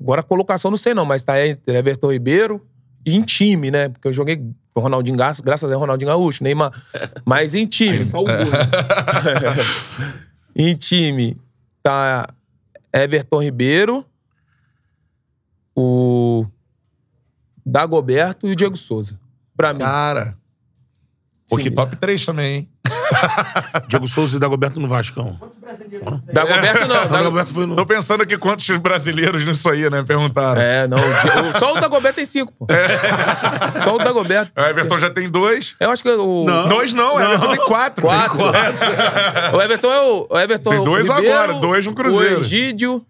[0.00, 2.60] Agora a colocação não sei não, mas tá entre Everton Ribeiro
[3.04, 3.88] e em time, né?
[3.88, 6.72] Porque eu joguei com o Ronaldinho Gaúcho, graças a Deus, Ronaldinho Gaúcho, Neymar.
[7.24, 8.02] Mas em time.
[8.04, 8.34] Só o né?
[10.56, 11.36] em time
[11.82, 12.26] tá
[12.92, 14.06] Everton Ribeiro,
[15.74, 16.46] o
[17.64, 19.18] Dagoberto e o Diego Souza.
[19.56, 19.80] Pra mim.
[19.80, 20.36] Cara.
[21.48, 21.74] Pô, que Sim.
[21.74, 22.71] top 3 também, hein?
[23.88, 25.38] Diego Souza e Dagoberto no Vascão.
[26.32, 26.88] Dagoberto não.
[26.88, 27.76] Não, Dago- Dagoberto foi no...
[27.76, 30.02] Tô pensando aqui quantos brasileiros nisso aí, né?
[30.02, 30.60] Perguntaram.
[30.60, 30.98] É, não.
[30.98, 32.66] o Só o Dagoberto tem cinco, pô.
[33.82, 34.52] Só o Dagoberto.
[34.56, 35.74] O Everton já tem dois.
[35.80, 36.44] Eu acho que o.
[36.44, 36.68] Não.
[36.68, 38.06] Dois não, o Everton tem quatro.
[38.06, 38.38] Quatro.
[39.56, 40.26] o Everton é o.
[40.30, 42.38] O Everton Tem dois Ribeiro, agora, dois no Cruzeiro.
[42.40, 43.04] O Egídio.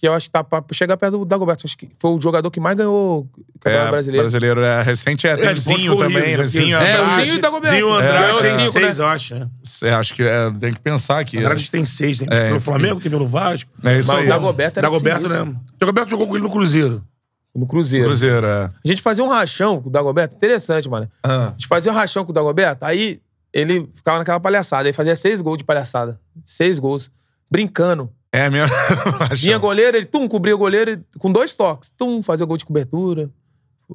[0.00, 1.66] Que eu acho que tá pra chegar perto do Dagoberto.
[1.66, 4.22] Acho que foi o jogador que mais ganhou o Campeonato É, Brasileiro.
[4.24, 4.60] brasileiro.
[4.62, 6.46] É, recente é, tem É, Zinho também, né?
[6.46, 7.20] Zinho É, o Andrade.
[7.22, 7.76] Zinho e o Dagoberto.
[7.76, 9.04] Zinho Andrade Ganhou tem cinco, seis, né?
[9.04, 9.34] eu acho.
[9.34, 9.48] né?
[9.82, 11.36] É, acho que é, tem que pensar aqui.
[11.38, 12.60] Andrade tem seis, tem É, pelo.
[12.60, 13.70] Flamengo, tem pelo Vasco.
[13.84, 14.24] É isso Mas aí.
[14.24, 15.44] o Dagoberto era Dagoberto, sinistro.
[15.52, 15.56] né?
[15.78, 17.04] Dagoberto jogou com ele no Cruzeiro.
[17.54, 18.06] No Cruzeiro.
[18.06, 18.64] Cruzeiro, é.
[18.64, 20.34] A gente fazia um rachão com o Dagoberto.
[20.34, 21.10] Interessante, mano.
[21.22, 23.20] Ah, A gente fazia um rachão com o Dagoberto, aí
[23.52, 24.88] ele ficava naquela palhaçada.
[24.88, 26.18] Ele fazia seis gols de palhaçada.
[26.42, 27.10] Seis gols.
[27.50, 28.08] Brincando.
[28.32, 28.74] É mesmo.
[29.36, 31.92] Vinha goleiro, ele tum, cobria o goleiro ele- com dois toques.
[31.96, 33.28] Tum, fazia gol de cobertura.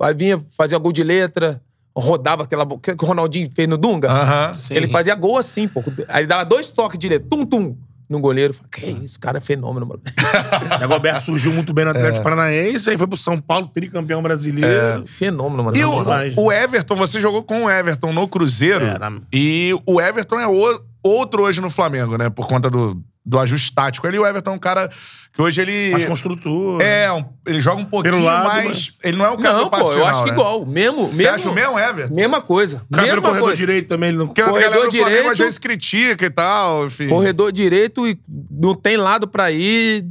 [0.01, 1.61] Aí vinha, fazia gol de letra.
[1.97, 4.11] Rodava aquela que o Ronaldinho fez no Dunga.
[4.11, 4.51] Aham.
[4.69, 5.81] Ele fazia gol assim, pô.
[6.09, 7.27] Aí ele dava dois toques direto.
[7.29, 7.77] Tum, tum.
[8.09, 8.53] No goleiro.
[8.53, 10.01] Falei, que isso, cara é fenômeno, mano.
[10.79, 15.07] Dagoberto surgiu muito bem no Atlético Paranaense, aí foi pro São Paulo, tricampeão brasileiro.
[15.07, 15.75] fenômeno, mano.
[15.77, 16.33] E o, demais.
[16.37, 18.85] o Everton, você jogou com o Everton no Cruzeiro.
[18.85, 22.29] É, na- E o Everton é o- outro hoje no Flamengo, né?
[22.29, 24.05] Por conta do do ajuste tático.
[24.07, 24.89] Ele, o Everton é um cara
[25.33, 25.91] que hoje ele.
[25.91, 26.79] Mais construtor.
[26.81, 28.65] É, um- ele joga um pouquinho lado, mais.
[28.69, 30.33] mas- Ele não é o cara Não, pô, eu acho que né?
[30.33, 30.65] igual.
[30.65, 32.15] Mesmo, Você mesmo, acha o mesmo, Everton?
[32.15, 32.85] Mesma coisa.
[32.91, 33.57] O mesma corredor coisa.
[33.57, 34.27] direito também, ele não...
[34.27, 37.07] Porque a Corredor galera do Flamengo direito- às vezes critica e tal, enfim.
[37.09, 38.17] Corredor direito e
[38.51, 40.05] não tem lado pra ir.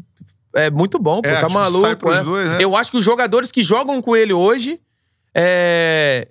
[0.56, 1.28] É muito bom, pô.
[1.28, 1.80] É, tá tipo, maluco.
[1.84, 2.22] sai pros é.
[2.22, 2.58] dois, né?
[2.60, 4.78] Eu acho que os jogadores que jogam com ele hoje
[5.34, 6.28] é,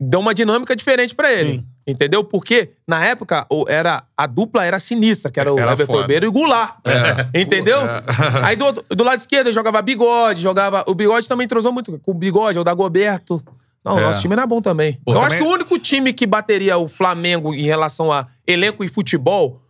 [0.00, 1.52] dão uma dinâmica diferente pra ele.
[1.58, 1.66] Sim.
[1.86, 2.22] Entendeu?
[2.22, 6.00] Porque na época era, a dupla era sinistra, que era o Era Everton.
[6.00, 6.76] Ribeiro e o Goulart.
[7.34, 7.78] Entendeu?
[8.44, 10.84] Aí do, do lado esquerdo jogava bigode, jogava.
[10.86, 13.42] O bigode também entrosou muito com o bigode, o Dagoberto.
[13.84, 14.02] Não, o É.
[14.02, 15.00] nosso time era bom também.
[15.04, 18.28] Pô, eu também- acho que o único time que bateria o Flamengo em relação a
[18.46, 19.60] elenco e futebol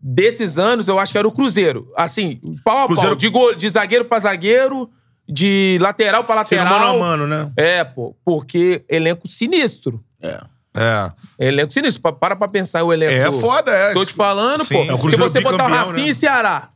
[0.00, 1.90] desses anos, eu acho que era o Cruzeiro.
[1.96, 2.86] Assim, pau a pau.
[2.88, 4.90] Cruzeiro- De, gol- de zagueiro pra zagueiro,
[5.28, 6.66] de lateral pra lateral.
[6.78, 7.52] mano a mano, né?
[7.56, 10.02] É, pô, porque elenco sinistro.
[10.22, 10.40] É.
[10.76, 11.12] É.
[11.38, 12.02] Elenco sinistro.
[12.02, 13.12] Pa- Para pra pensar o elenco.
[13.12, 13.92] É do- foda, é.
[13.92, 14.74] Tô te falando, Sim.
[14.74, 14.84] pô.
[14.84, 16.10] É o Se Cruzeiro você botar o bicampeão, Rafinha né?
[16.10, 16.68] e Ceará,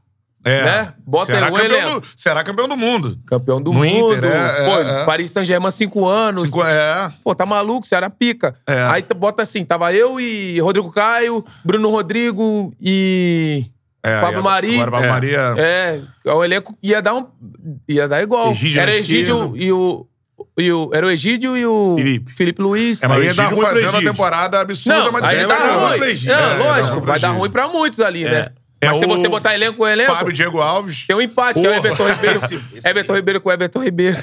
[0.45, 0.63] É.
[0.65, 0.95] né?
[1.05, 2.01] Bota será aí o campeão elenco.
[2.01, 3.19] do, Será campeão do mundo.
[3.27, 4.15] campeão do No mundo.
[4.17, 5.05] Inter, é, pô, é, é.
[5.05, 6.43] Paris Saint-Germain, cinco anos.
[6.45, 7.11] Cinco, é.
[7.25, 8.55] Pô, tá maluco, Ceará pica.
[8.67, 8.83] É.
[8.85, 13.67] Aí t- bota assim, tava eu e Rodrigo Caio, Bruno Rodrigo e
[14.03, 14.75] é Pablo e Mari.
[14.77, 15.11] Agora Pablo É.
[15.11, 15.55] Maria.
[15.59, 16.01] É,
[16.33, 17.27] o elenco ia dar um.
[17.89, 18.53] ia dar igual.
[18.53, 20.07] Egídio era Egídio e o,
[20.59, 20.91] e o.
[20.93, 21.97] Era o Egídio e o.
[22.37, 22.61] Felipe.
[22.63, 23.03] Luiz.
[23.03, 25.47] É, mas Aí o ia dar ruim fazendo uma temporada absurda, Não, mas aí é
[25.47, 25.59] legal.
[25.59, 26.03] pra ruim.
[26.11, 26.35] Egídio.
[26.37, 28.49] Não, É, lógico, vai dar ruim pra muitos ali, né?
[28.81, 31.05] É Mas se o você botar elenco com elenco, Fábio Diego Alves.
[31.05, 31.89] tem um empate, que é o Porra.
[31.89, 32.41] Everton Ribeiro.
[32.85, 34.17] Everton Ribeiro com Everton Ribeiro.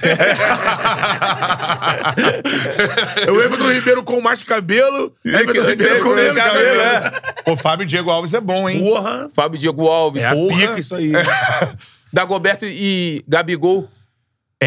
[3.27, 5.11] É o Everton Ribeiro com mais cabelo.
[5.25, 6.81] Everton Ribeiro com menos cabelo.
[6.81, 7.11] É.
[7.47, 8.79] O Fábio Diego Alves é bom, hein?
[8.79, 9.29] Porra.
[9.33, 10.23] Fábio Diego Alves.
[10.23, 10.57] É a Porra.
[10.57, 11.11] pica isso aí.
[12.13, 13.89] Dagoberto e Gabigol.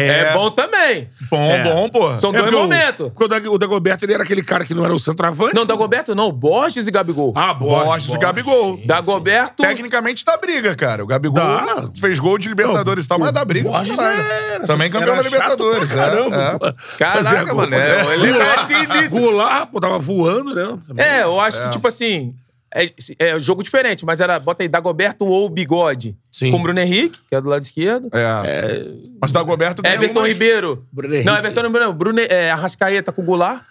[0.01, 1.07] É, bom também.
[1.29, 1.63] Bom, É.
[1.63, 2.19] bom, pô.
[2.19, 3.11] São É dois porque o- momentos.
[3.15, 5.55] Porque o o Dagoberto ele era aquele cara que não era o centroavante.
[5.55, 6.31] Não, Dagoberto não.
[6.31, 7.33] Borges e Gabigol.
[7.35, 7.85] Ah, Borges.
[7.87, 8.79] Borges e Gabigol.
[8.85, 9.63] Dagoberto.
[9.63, 11.03] Tecnicamente dá briga, cara.
[11.03, 11.89] O Gabigol Dá.
[11.99, 13.69] fez gol de Libertadores e tal, mas dá briga.
[13.69, 14.21] pra Borges caralho.
[14.21, 15.91] era- Também campeão era da chato Libertadores.
[15.91, 16.35] pra é, Caramba.
[16.35, 16.71] é.
[16.71, 16.97] pô.
[16.97, 17.69] Caraca, mano.
[17.69, 17.75] pô.
[17.75, 19.09] É, ele.
[19.09, 20.77] Voar, pô, tava voando, né?
[20.97, 22.33] É, eu acho que, tipo assim.
[22.73, 24.39] É, é jogo diferente, mas era.
[24.39, 26.15] Bota aí, Dagoberto ou Bigode.
[26.31, 26.51] Sim.
[26.51, 28.09] Com Bruno Henrique, que é do lado esquerdo.
[28.13, 28.85] É.
[29.21, 30.85] Mas o Dagoberto ganhou Everton umas- Ribeiro.
[30.91, 31.29] Bruno Henrique.
[31.29, 31.93] Não, Everton Ribeiro não.
[31.93, 33.63] Bruno, é, Arrascaeta com o Goulart.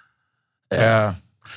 [0.72, 1.12] É.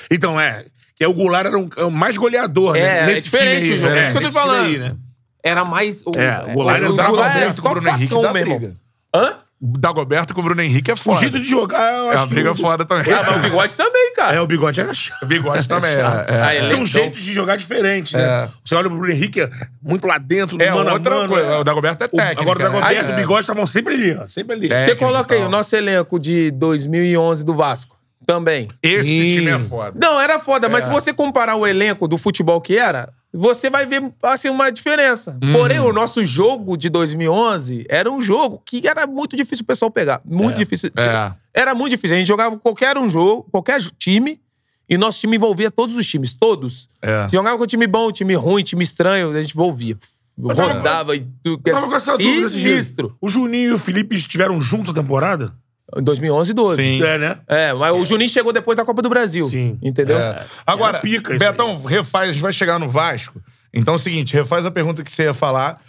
[0.10, 0.66] Então, é.
[0.96, 3.00] Que é o Goulart era um, é o mais goleador, É, né?
[3.00, 3.94] é Nesse diferente time aí, o jogo.
[3.94, 4.00] né?
[4.00, 4.66] É isso que eu tô Nesse falando.
[4.68, 4.96] aí, né?
[5.44, 6.02] Era mais.
[6.06, 8.42] O, É, o Goulart o, entrava Goulart é só com o Bruno Henrique, facão, meu
[8.42, 8.74] irmão.
[9.16, 9.38] Hã?
[9.64, 11.20] O Dagoberto com o Bruno Henrique é O foda.
[11.20, 12.62] jeito de jogar, eu É acho uma briga que...
[12.62, 13.14] foda também.
[13.14, 14.36] Ah, mas o Bigode também, cara.
[14.36, 15.22] É, o bigode era chato.
[15.22, 15.95] O bigode também.
[15.97, 16.30] chato.
[16.32, 16.41] É, é.
[16.41, 18.24] Ah, ele- São então- jeitos de jogar diferentes, né?
[18.24, 18.49] É.
[18.66, 19.49] Você olha pro Bruno Henrique, é
[19.80, 21.45] muito lá dentro, do É mano a outra mano, coisa.
[21.47, 21.57] é.
[21.59, 22.41] O Dagoberto é O- técnico.
[22.41, 23.09] Agora o Dagoberto né?
[23.09, 24.28] e o bigode estavam sempre ali, ó.
[24.28, 24.66] Sempre ali.
[24.66, 24.76] É.
[24.76, 25.51] Você técnico coloca aí e o tal.
[25.51, 27.95] nosso elenco de 2011 do Vasco.
[28.26, 28.68] Também.
[28.82, 29.30] Esse Sim.
[29.36, 29.93] time é foda.
[30.01, 30.88] Não, era foda, mas É.
[30.88, 35.38] se você comparar o elenco do futebol que era, você vai ver, assim, uma diferença.
[35.41, 35.53] Uhum.
[35.53, 39.89] Porém, o nosso jogo de 2011 era um jogo que era muito difícil o pessoal
[39.89, 40.21] pegar.
[40.25, 40.91] Muito difícil.
[40.97, 41.34] É.
[41.53, 42.15] Era muito difícil.
[42.15, 44.39] A gente jogava qualquer um jogo, qualquer time,
[44.89, 46.89] e nosso time envolvia todos os times, todos.
[47.01, 47.27] É.
[47.29, 49.97] Se jogava com time bom, time ruim, time estranho, a gente envolvia.
[50.38, 51.61] Rodava e tudo.
[51.65, 52.73] Eu tava com essa dúvida desse jeito.
[52.73, 53.17] sinistro.
[53.21, 55.53] O Juninho e o Felipe estiveram juntos a temporada?
[55.98, 56.82] Em 2011 e 12.
[56.82, 57.04] Sim.
[57.04, 57.38] É, né?
[57.48, 59.46] É, mas o Juninho chegou depois da Copa do Brasil.
[59.46, 59.78] Sim.
[59.82, 60.18] Entendeu?
[60.18, 60.46] É.
[60.66, 63.42] Agora, É pica Betão, refaz, a gente vai chegar no Vasco.
[63.74, 65.82] Então é o seguinte, refaz a pergunta que você ia falar.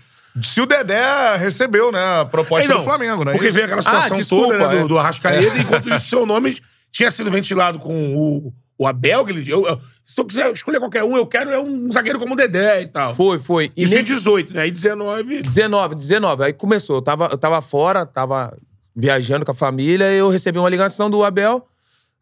[0.43, 3.33] Se o Dedé recebeu, né, a proposta Então, do Flamengo, né?
[3.33, 4.89] Porque veio aquela situação Ah, desculpa, toda, né, do, é.
[4.89, 6.57] do Arrascaeta, enquanto isso seu nome
[6.91, 10.79] tinha sido ventilado com o, o Abel, que ele, eu, eu- se eu quiser escolher
[10.79, 13.15] qualquer um, eu quero é um zagueiro como o Dedé e tal.
[13.15, 13.71] Foi, foi.
[13.77, 14.63] E Isso em nesse 18, né?
[14.63, 15.43] Aí 19...
[15.43, 16.45] 19, 19.
[16.45, 16.97] Aí começou.
[16.97, 18.57] Eu tava, eu tava fora, tava
[18.95, 21.67] viajando com a família, eu recebi uma ligação do Abel.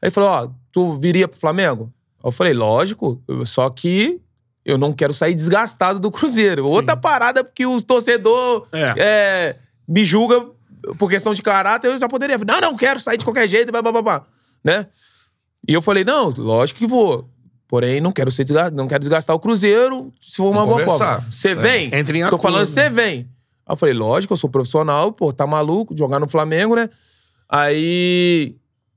[0.02, 1.92] Aí ele falou: Ó, tu viria pro Flamengo?
[2.22, 4.20] Eu falei, lógico, só que
[4.64, 6.66] eu não quero sair desgastado do Cruzeiro.
[6.66, 8.94] Outra parada, porque o torcedor É.
[8.98, 9.56] é,
[9.88, 10.47] me julga
[10.98, 12.36] por questão de caráter, eu já poderia.
[12.38, 14.26] Não, não, quero sair de qualquer jeito, blá, blá, blá, blá.
[14.62, 14.86] né?
[15.66, 17.28] E eu falei, não, lógico que vou.
[17.66, 21.24] Porém, não quero ser desga- não quero desgastar o Cruzeiro se for uma boa forma.
[21.30, 21.90] Você vem?
[21.94, 22.42] Entre em Tô acordo.
[22.42, 23.28] falando, você vem.
[23.70, 26.90] Aí eu falei, lógico, eu sou profissional, pô, tá maluco, jogar no Flamengo, né?
[27.48, 28.56] Aí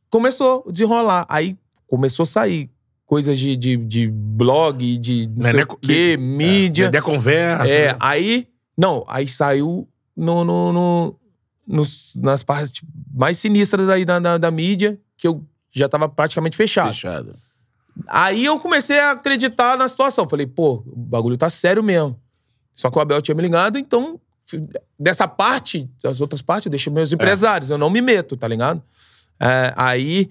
[0.09, 1.25] começou a desenrolar.
[1.29, 1.55] Aí
[1.87, 2.71] começou a sair
[3.05, 6.85] coisas de, de, de blog, de não sei Dedé- o quê, mídia.
[6.85, 7.67] Dedé conversa.
[7.67, 7.97] É, né?
[7.99, 8.47] aí.
[8.75, 9.87] Não, aí saiu
[10.17, 11.15] no, no, no-
[11.67, 12.81] nos- nas partes
[13.13, 16.89] mais sinistras aí da, da, da mídia, que eu já tava praticamente fechado.
[16.93, 17.35] Fechado.
[18.07, 20.27] Aí eu comecei a acreditar na situação.
[20.27, 22.19] Falei, pô, o bagulho tá sério mesmo.
[22.75, 24.19] Só que o Abel tinha me ligado, então,
[24.99, 28.81] dessa parte, das outras partes, eu deixei meus empresários, eu não me meto, tá ligado?
[29.39, 30.29] É, aí.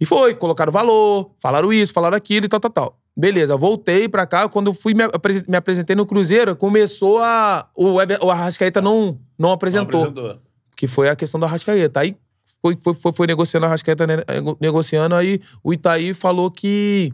[0.00, 3.00] E foi, colocaram valor, falaram isso, falaram aquilo e tal, tal, tal.
[3.16, 4.48] Beleza, voltei pra cá.
[4.48, 5.04] Quando eu fui me,
[5.48, 7.68] me apresentei no Cruzeiro, começou a.
[7.74, 10.40] O, o Arrascaeta não, não apresentou.
[10.76, 12.00] Que foi a questão do Arrascaeta.
[12.00, 12.16] Aí
[12.60, 14.04] foi, foi, foi, foi negociando o Arrascaeta,
[14.60, 15.14] negociando.
[15.14, 17.12] Aí o Itaí falou que.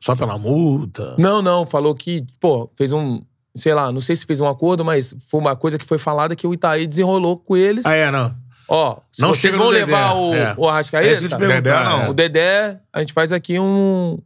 [0.00, 1.14] Só pela multa.
[1.18, 3.22] Não, não, falou que, pô, fez um.
[3.54, 6.34] Sei lá, não sei se fez um acordo, mas foi uma coisa que foi falada
[6.34, 7.84] que o Itaí desenrolou com eles.
[7.84, 8.34] Ah, é, não.
[8.68, 10.54] Ó, Não vocês vão levar Dedé, o, é.
[10.56, 11.34] o Arrascaeta.
[11.36, 12.02] É Dedé, não.
[12.04, 12.08] é.
[12.08, 14.18] O Dedé, a gente faz aqui um,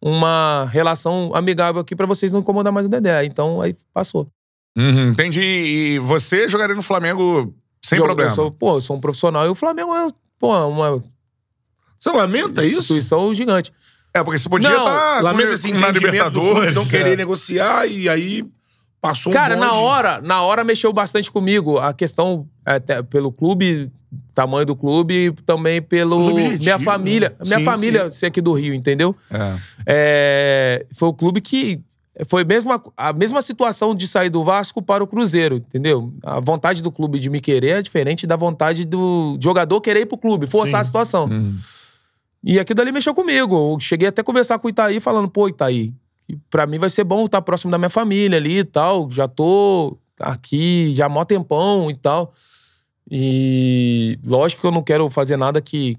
[0.00, 3.24] uma relação amigável aqui pra vocês não incomodar mais o Dedé.
[3.24, 4.28] Então aí passou.
[4.76, 5.40] Uhum, entendi.
[5.40, 7.52] E você jogaria no Flamengo
[7.84, 8.30] sem eu, problema.
[8.30, 11.02] Eu sou, pô, eu sou um profissional e o Flamengo é pô, uma
[11.98, 12.78] Você lamenta isso?
[12.80, 13.72] instituição gigante.
[14.14, 16.72] É, porque você podia estar Lamenta esse na Libertadores.
[16.74, 16.86] não é.
[16.88, 18.44] querer negociar e aí
[19.00, 19.80] passou um Cara, na bonde.
[19.80, 21.78] hora, na hora mexeu bastante comigo.
[21.78, 23.90] A questão é, até pelo clube,
[24.34, 27.36] tamanho do clube, também pelo minha família, né?
[27.44, 29.14] minha Sim, família ser aqui do Rio, entendeu?
[29.30, 29.56] É.
[29.86, 31.80] É, foi o clube que
[32.26, 36.12] foi mesmo a, a mesma situação de sair do Vasco para o Cruzeiro, entendeu?
[36.24, 40.06] A vontade do clube de me querer é diferente da vontade do jogador querer ir
[40.06, 40.82] pro clube, forçar Sim.
[40.82, 41.24] a situação.
[41.26, 41.56] Uhum.
[42.42, 43.74] E aquilo ali mexeu comigo.
[43.74, 45.92] Eu cheguei até a conversar com o Itaí, falando, pô, Itaí,
[46.28, 49.10] que pra mim vai ser bom estar próximo da minha família ali e tal.
[49.10, 52.34] Já tô aqui já há mó tempão e tal.
[53.10, 55.96] E lógico que eu não quero fazer nada que,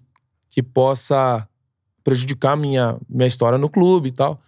[0.51, 1.47] que possa
[2.03, 4.39] prejudicar minha, minha história no clube e tal.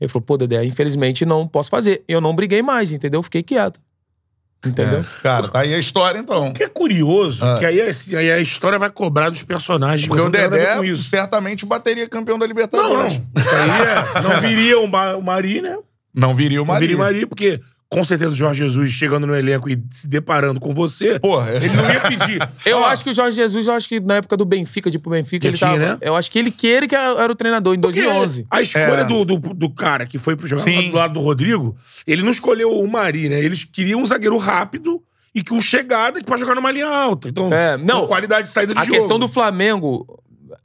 [0.00, 2.02] Ele falou, pô, Dedé, infelizmente não posso fazer.
[2.08, 3.22] Eu não briguei mais, entendeu?
[3.22, 3.78] Fiquei quieto.
[4.66, 5.00] Entendeu?
[5.00, 5.04] É.
[5.22, 6.48] Cara, tá aí a história, então.
[6.48, 7.56] O que é curioso, Ah.
[7.58, 10.08] que aí, assim, aí a história vai cobrar dos personagens.
[10.08, 11.04] Porque você o não Dedé com isso.
[11.04, 13.12] certamente bateria campeão da Não, Libertadores.
[13.14, 13.42] não.
[13.42, 15.76] Isso aí é, não viria o, Ma- o Mari, né?
[16.12, 16.80] Não viria o Não Maria.
[16.88, 17.60] viria o Mari, porque
[17.90, 21.68] com certeza o Jorge Jesus chegando no elenco e se deparando com você, Porra, ele
[21.70, 22.48] não ia pedir.
[22.66, 25.10] Eu acho que o Jorge Jesus, eu acho que na época do Benfica, de pro
[25.10, 25.92] Benfica, Já ele tinha, tava.
[25.94, 25.98] né?
[26.02, 28.46] Eu acho que ele que ele que era, era o treinador em porque 2011.
[28.50, 29.04] A escolha É.
[29.04, 30.90] do, do, do cara que foi pro jogar Sim.
[30.90, 31.74] do lado do Rodrigo,
[32.06, 33.40] ele não escolheu o Mari, né?
[33.40, 35.02] Eles queriam um zagueiro rápido
[35.34, 37.28] e com chegada pra jogar numa linha alta.
[37.30, 38.02] Então, É, não.
[38.02, 38.98] com qualidade de saída de A jogo.
[38.98, 40.18] questão do Flamengo.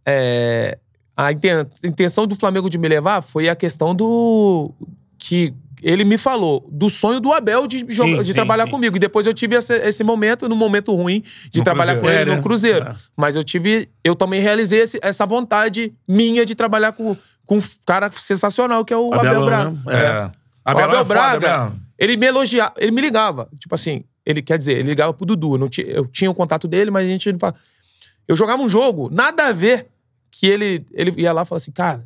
[0.05, 0.77] é,
[1.15, 4.73] a inten- intenção do Flamengo de me levar foi a questão do.
[5.17, 8.71] que ele me falou do sonho do Abel de, jogar- de sim, trabalhar sim.
[8.71, 8.95] comigo.
[8.95, 12.21] E depois eu tive esse, esse momento, no momento ruim, de No trabalhar com Cruzeiro.
[12.23, 12.41] ele É, no?
[12.41, 12.85] Cruzeiro.
[12.87, 12.95] É.
[13.17, 13.89] Mas eu tive.
[14.03, 17.15] Eu também realizei esse- essa vontade minha de trabalhar com,
[17.45, 19.69] com um cara sensacional, que é o Abel Braga.
[19.69, 19.77] né?
[19.87, 20.25] É.
[20.25, 23.49] O Abel, Abel é Braga, ele me elogiava, ele me ligava.
[23.59, 25.55] Tipo assim, ele quer dizer, ele ligava pro Dudu.
[25.55, 27.55] Eu, não tinha, eu tinha o contato dele, mas a gente não fala.
[28.25, 29.87] Eu jogava um jogo, nada a ver,
[30.31, 32.03] que ele, ele ia lá e falava assim, cara,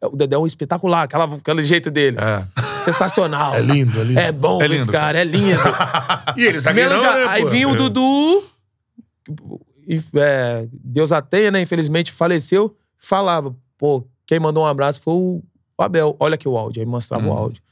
[0.00, 2.16] o Dedé é um espetacular, aquela, aquele jeito dele.
[2.20, 2.44] É.
[2.84, 3.54] Sensacional.
[3.54, 4.18] É lindo, é lindo.
[4.20, 5.58] É bom É esse lindo, cara, é lindo.
[6.36, 7.48] E ele, zagueirão, Menos já- né, aí pô?
[7.50, 7.76] vinha o É.
[7.76, 8.44] Dudu,
[9.86, 11.60] e, é, Deus a tenha, né?
[11.60, 12.74] Infelizmente faleceu.
[12.98, 15.42] Falava, pô, quem mandou um abraço foi o
[15.78, 16.16] Abel.
[16.18, 16.80] Olha aqui o áudio.
[16.80, 17.36] Aí mostrava o Uhum.
[17.36, 17.62] áudio.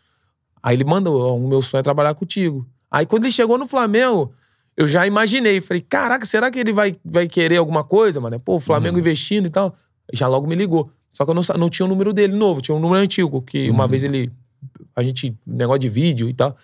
[0.62, 2.66] Aí ele mandou, o meu sonho é trabalhar contigo.
[2.90, 4.32] Aí quando ele chegou no Flamengo,
[4.76, 5.60] eu já imaginei.
[5.60, 8.38] Falei, caraca, será que ele vai, vai querer alguma coisa, mano?
[8.38, 9.00] Pô, o Flamengo Uhum.
[9.00, 9.74] investindo e tal.
[10.12, 10.90] Já logo me ligou.
[11.10, 13.68] Só que eu não, não tinha o número dele novo, tinha um número antigo, que
[13.68, 13.74] Uhum.
[13.74, 14.30] uma vez ele.
[14.94, 15.36] A gente.
[15.46, 16.56] Negócio de vídeo e tal.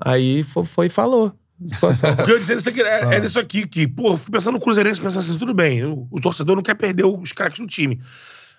[0.00, 1.32] Aí foi, foi e falou.
[1.66, 2.10] Situação.
[2.14, 3.14] O que eu ia dizer isso aqui é, Ah.
[3.14, 6.06] é nisso aqui, que, pô, eu fico pensando no Cruzeirense, pensando assim, tudo bem, o,
[6.10, 8.00] o torcedor não quer perder os craques do time.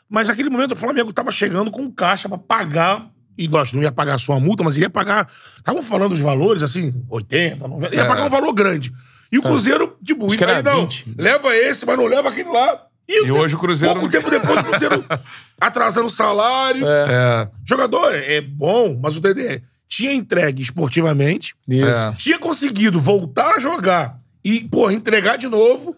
[0.09, 3.91] Mas naquele momento o Flamengo tava chegando com caixa pra pagar, e nós não ia
[3.91, 8.01] pagar só a multa, mas iria pagar, estavam falando os valores, assim, 80, 90, ia
[8.01, 8.05] É.
[8.07, 8.91] pagar um valor grande.
[9.31, 11.13] E o Cruzeiro, tipo, Acho era não, 20.
[11.17, 12.85] leva esse, mas não leva aquele lá.
[13.11, 15.03] E hoje o Cruzeiro Pouco não- tempo depois o Cruzeiro
[15.59, 16.85] atrasando o salário.
[16.87, 17.49] É.
[17.65, 21.87] Jogador é bom, mas o Dedé tinha entregue esportivamente, Isso.
[21.89, 22.13] É.
[22.13, 25.95] tinha conseguido voltar a jogar e, porra, entregar de novo.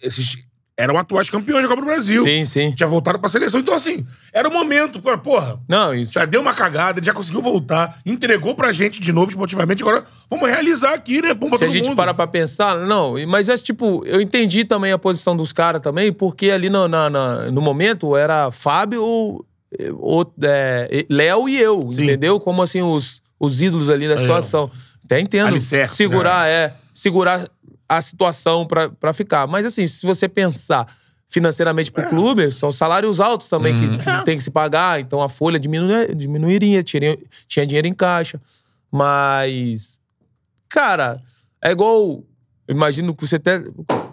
[0.00, 0.38] Esses
[0.76, 2.22] eram atuais campeões da Copa do Brasil.
[2.24, 2.72] Sim, sim.
[2.72, 3.60] Tinha voltado pra seleção.
[3.60, 5.00] Então, assim, era o momento.
[5.22, 6.12] Porra, Não, isso.
[6.14, 9.82] já deu uma cagada, ele já conseguiu voltar, entregou pra gente de novo esportivamente.
[9.82, 11.34] Agora vamos realizar aqui, né?
[11.34, 11.96] Pra Se a gente mundo.
[11.96, 16.10] parar pra pensar, não, mas é tipo, eu entendi também a posição dos caras também,
[16.12, 19.44] porque ali no, na- na- no momento era Fábio,
[19.78, 22.04] é, Léo e eu, Sim.
[22.04, 22.40] entendeu?
[22.40, 24.70] Como assim, os, os ídolos ali da situação.
[25.04, 25.48] Até entendo.
[25.48, 27.46] Alicerce, segurar, é, segurar
[27.98, 29.46] a situação pra, pra ficar.
[29.46, 30.86] Mas assim, se você pensar
[31.28, 35.28] financeiramente pro clube, são salários altos também que, que tem que se pagar, então a
[35.30, 37.16] folha diminui, diminuiria, tinha,
[37.48, 38.38] tinha dinheiro em caixa.
[38.90, 39.98] Mas,
[40.68, 41.20] cara,
[41.62, 41.96] é igual.
[41.98, 42.24] eu
[42.68, 43.62] Imagino que você até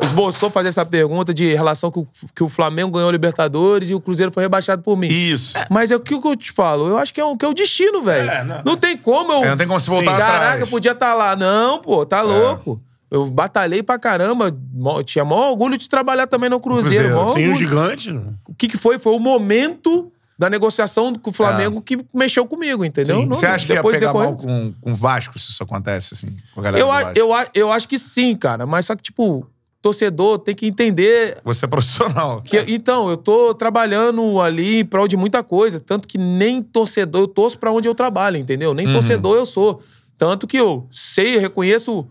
[0.01, 3.93] esboçou fazer essa pergunta de relação que o, que o Flamengo ganhou a Libertadores e
[3.95, 5.07] o Cruzeiro foi rebaixado por mim.
[5.07, 5.53] Isso.
[5.69, 7.53] Mas é o que eu te falo, eu acho que é, um, que é o
[7.53, 8.30] destino, velho.
[8.30, 9.43] É, não- não, tem como eu.
[9.43, 10.61] É, não tem como se voltar Caraca, atrás.
[10.61, 11.35] eu podia estar lá.
[11.35, 12.81] Não, pô, tá louco.
[13.11, 14.56] Eu batalhei pra caramba.
[14.73, 17.10] mó- Tinha maior orgulho de trabalhar também no Cruzeiro.
[17.10, 17.30] Cruzeiro.
[17.31, 17.56] Sim, um orgulho.
[17.56, 18.11] gigante.
[18.48, 18.99] O que, que foi?
[18.99, 23.19] Foi o momento da negociação com o Flamengo que mexeu comigo, entendeu?
[23.26, 26.14] Não, Você acha que ia pegar depois- mal com, com o Vasco se isso acontece,
[26.14, 26.38] assim?
[26.53, 28.65] Com a galera Eu, do a- eu, a- eu acho que sim, cara.
[28.65, 29.45] Mas só que, tipo,
[29.81, 32.41] torcedor tem que entender Você é profissional.
[32.41, 35.80] que, então, eu tô trabalhando ali em prol de muita coisa.
[35.80, 38.73] Tanto que nem torcedor, eu torço pra onde eu trabalho, entendeu?
[38.73, 39.81] Nem torcedor eu sou.
[40.18, 42.07] Tanto que eu sei, reconheço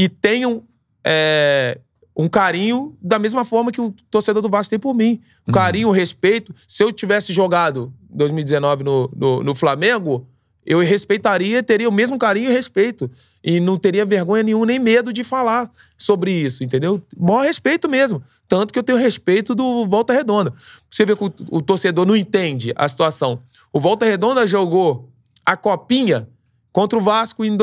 [0.00, 0.64] e tenho
[1.04, 1.78] é,
[2.16, 5.20] um carinho da mesma forma que o torcedor do Vasco tem por mim.
[5.46, 6.54] Um carinho, um respeito.
[6.66, 10.26] Se eu tivesse jogado em 2019 no, no, no Flamengo,
[10.64, 13.10] eu respeitaria, teria o mesmo carinho e respeito.
[13.44, 17.02] E não teria vergonha nenhuma nem medo de falar sobre isso, entendeu?
[17.14, 18.22] Maior respeito mesmo.
[18.48, 20.50] Tanto que eu tenho respeito do Volta Redonda.
[20.90, 23.42] Você vê que o, o torcedor não entende a situação.
[23.70, 25.10] O Volta Redonda jogou
[25.44, 26.26] a Copinha
[26.72, 27.54] contra o Vasco em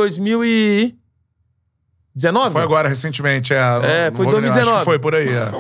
[2.18, 2.52] 2019.
[2.52, 3.54] Foi agora, recentemente.
[3.54, 4.70] É, É, foi vou me lembrar, 2019.
[4.70, 5.52] Acho que foi por aí, é.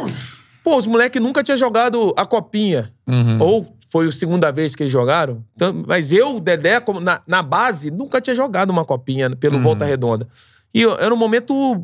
[0.64, 2.92] Pô, os moleques nunca tinham jogado a Copinha.
[3.08, 3.38] Uhum.
[3.40, 5.44] Ou foi a segunda vez que eles jogaram.
[5.56, 9.86] Então, mas eu, Dedé, como na, na base, nunca tinha jogado uma Copinha pelo Volta
[9.86, 10.28] Redonda.
[10.74, 11.82] E era um momento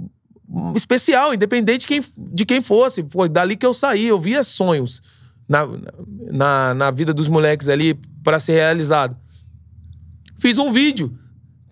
[0.76, 3.06] especial, independente de quem, de quem fosse.
[3.10, 4.08] Foi dali que eu saí.
[4.08, 5.02] Eu via sonhos
[5.48, 5.68] na,
[6.30, 7.94] na, na vida dos moleques ali
[8.24, 9.16] para ser realizado.
[10.38, 11.18] Fiz um vídeo.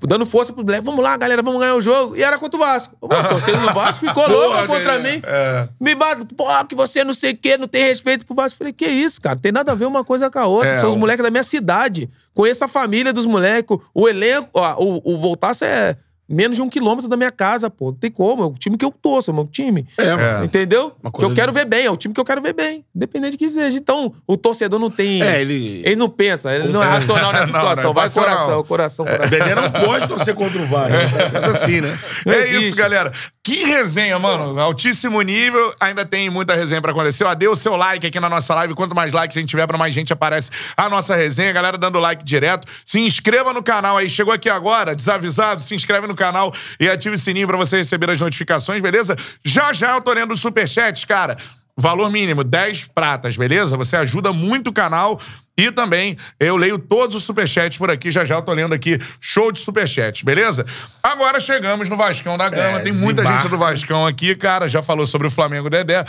[0.07, 2.15] Dando força pro moleque, vamos lá, galera, vamos ganhar o jogo.
[2.15, 2.95] E era contra o Vasco.
[2.99, 4.99] Pô, torcendo no Vasco, ficou louco contra cara.
[4.99, 5.21] mim.
[5.23, 5.69] É.
[5.79, 8.57] Me bate, pô, que você não sei o quê, não tem respeito pro Vasco.
[8.57, 9.37] Falei, que isso, cara?
[9.39, 10.69] Tem nada a ver uma coisa com a outra.
[10.69, 12.09] É, São os moleques da minha cidade.
[12.33, 13.77] Conheço a família dos moleques.
[13.93, 15.95] O elenco, ó, o, o Voltaço é
[16.31, 17.87] menos de um quilômetro da minha casa, pô.
[17.87, 18.43] Não tem como.
[18.43, 19.85] É o time que eu torço, é o meu time.
[19.97, 20.09] É,
[20.41, 20.45] É.
[20.45, 20.91] Entendeu?
[21.13, 22.83] Que eu quero ver bem, é o time que eu quero ver bem.
[22.95, 23.77] Independente de que seja.
[23.77, 25.21] Então, o torcedor não tem.
[25.21, 25.81] É, ele.
[25.85, 27.91] Ele não pensa, ele não é racional nessa Não, não, situação.
[27.91, 28.29] é Vai passional.
[28.29, 29.29] coração, coração, coração.
[29.29, 30.91] Dedé não pode torcer contra o Vasco.
[31.31, 31.97] Pensa assim, né?
[32.25, 32.67] Não é existe.
[32.69, 33.11] isso, galera.
[33.43, 34.59] Que resenha, mano.
[34.59, 35.73] Altíssimo nível.
[35.79, 37.23] Ainda tem muita resenha pra acontecer.
[37.23, 38.75] Ó, dê o seu like aqui na nossa live.
[38.75, 41.51] Quanto mais likes a gente tiver, pra mais gente aparece a nossa resenha.
[41.51, 42.67] Galera dando like direto.
[42.85, 44.07] Se inscreva no canal aí.
[44.11, 48.11] Chegou aqui agora, desavisado, se inscreve no canal e ative o sininho pra você receber
[48.11, 49.15] as notificações, beleza?
[49.43, 51.35] Já já eu tô lendo os superchats, cara.
[51.75, 53.75] Valor mínimo, 10 pratas, beleza?
[53.75, 55.19] Você ajuda muito o canal.
[55.57, 58.09] E também eu leio todos os superchats por aqui.
[58.09, 58.99] Já já eu tô lendo aqui.
[59.19, 60.65] Show de superchats, beleza?
[61.03, 62.79] Agora chegamos no Vascão da Gama.
[62.79, 63.43] É, Tem muita desembarque.
[63.43, 64.67] gente do Vascão aqui, cara.
[64.67, 66.05] Já falou sobre o Flamengo Dedé.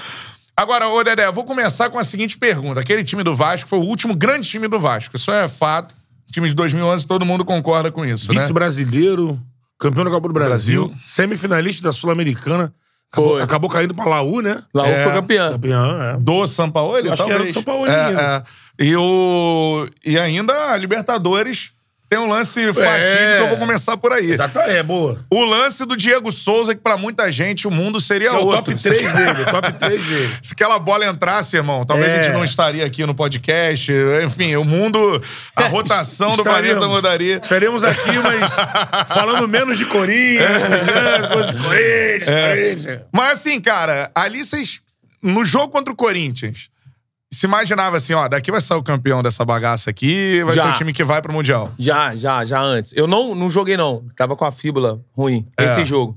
[0.56, 2.80] Agora, ô Dedé, eu vou começar com a seguinte pergunta.
[2.80, 5.16] Aquele time do Vasco foi o último grande time do Vasco.
[5.16, 5.94] Isso é fato.
[6.30, 8.40] Time de 2011, todo mundo concorda com isso, né?
[8.40, 9.38] Vice-brasileiro,
[9.78, 11.02] campeão da Copa do Brasil, Brasil.
[11.04, 12.72] semifinalista da Sul-Americana.
[13.12, 14.62] Acabou, acabou caindo pra Laú, né?
[14.72, 15.04] Laú É.
[15.04, 15.52] foi campeão.
[15.52, 16.16] Campeão, é.
[16.18, 17.34] Do São Paulo, Acho que talvez.
[17.40, 18.42] era do São Paulo é, é.
[18.84, 19.86] E, o...
[20.04, 21.72] e ainda a Libertadores
[22.12, 22.82] tem um lance fatídico
[23.22, 23.36] É.
[23.38, 24.30] que eu vou começar por aí.
[24.32, 25.18] Exato, é, boa.
[25.30, 28.74] O lance do Diego Souza, que pra muita gente o mundo seria É o outro.
[28.74, 30.36] top 3 dele, o top 3 dele.
[30.42, 32.22] Se aquela bola entrasse, irmão, talvez a É.
[32.24, 33.90] gente não estaria aqui no podcast.
[34.26, 34.98] Enfim, o mundo,
[35.56, 37.36] a rotação do planeta mudaria.
[37.42, 38.52] Estaremos aqui, mas
[39.08, 41.28] falando menos de Corinthians, né?
[41.32, 43.00] coisa de Corinthians, Corinthians.
[43.10, 44.80] Mas assim, cara, ali vocês.
[45.22, 46.68] No jogo contra o Corinthians,
[47.32, 50.62] se imaginava assim, ó, daqui vai sair o campeão dessa bagaça aqui, vai Já.
[50.64, 51.72] ser o time que vai pro Mundial.
[51.78, 52.92] Já, já, já antes.
[52.94, 54.04] Eu não, não joguei, não.
[54.14, 55.64] Tava com a fíbula ruim, É.
[55.64, 56.16] esse jogo.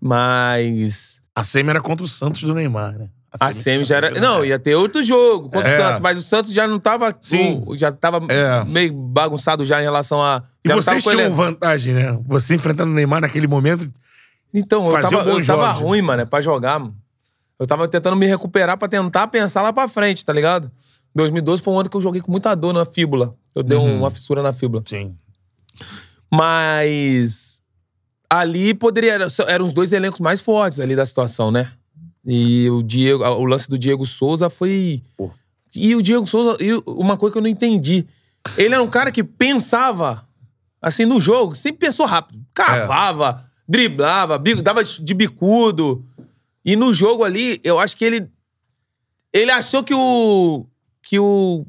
[0.00, 1.22] Mas.
[1.34, 3.08] A semi era contra o Santos do Neymar, né?
[3.40, 4.10] A Semi já era.
[4.20, 5.76] Não, ia ter outro jogo contra É.
[5.76, 7.12] o Santos, mas o Santos já não tava.
[7.20, 7.64] Sim.
[7.66, 8.64] o- já tava É.
[8.64, 10.44] meio bagunçado já em relação a.
[10.64, 12.16] E vocês tinham vantagem, né?
[12.26, 13.92] Você enfrentando o Neymar naquele momento.
[14.52, 15.80] Então, eu tava, eu tava né?
[15.80, 16.94] ruim, mano, é pra jogar, mano.
[17.58, 20.70] Eu tava tentando me recuperar pra tentar pensar lá pra frente, tá ligado?
[21.14, 23.36] 2012 foi um ano que eu joguei com muita dor na fíbula.
[23.54, 23.98] Eu dei Uhum.
[24.00, 24.82] uma fissura na fíbula.
[24.86, 25.16] Sim.
[26.30, 27.60] Mas
[28.28, 29.12] ali poderia.
[29.12, 31.70] era- Eram os dois elencos mais fortes ali da situação, né?
[32.26, 35.02] E o Diego, o lance do Diego Souza foi.
[35.16, 35.30] Pô.
[35.76, 38.06] E o Diego Souza, e uma coisa que eu não entendi.
[38.56, 40.26] Ele era um cara que pensava,
[40.80, 42.40] assim, no jogo, sempre pensou rápido.
[42.52, 46.04] Cavava, driblava, bico- dava de bicudo.
[46.64, 48.30] E no jogo ali, eu acho que ele.
[49.32, 50.66] Ele achou que o.
[51.02, 51.66] Que o.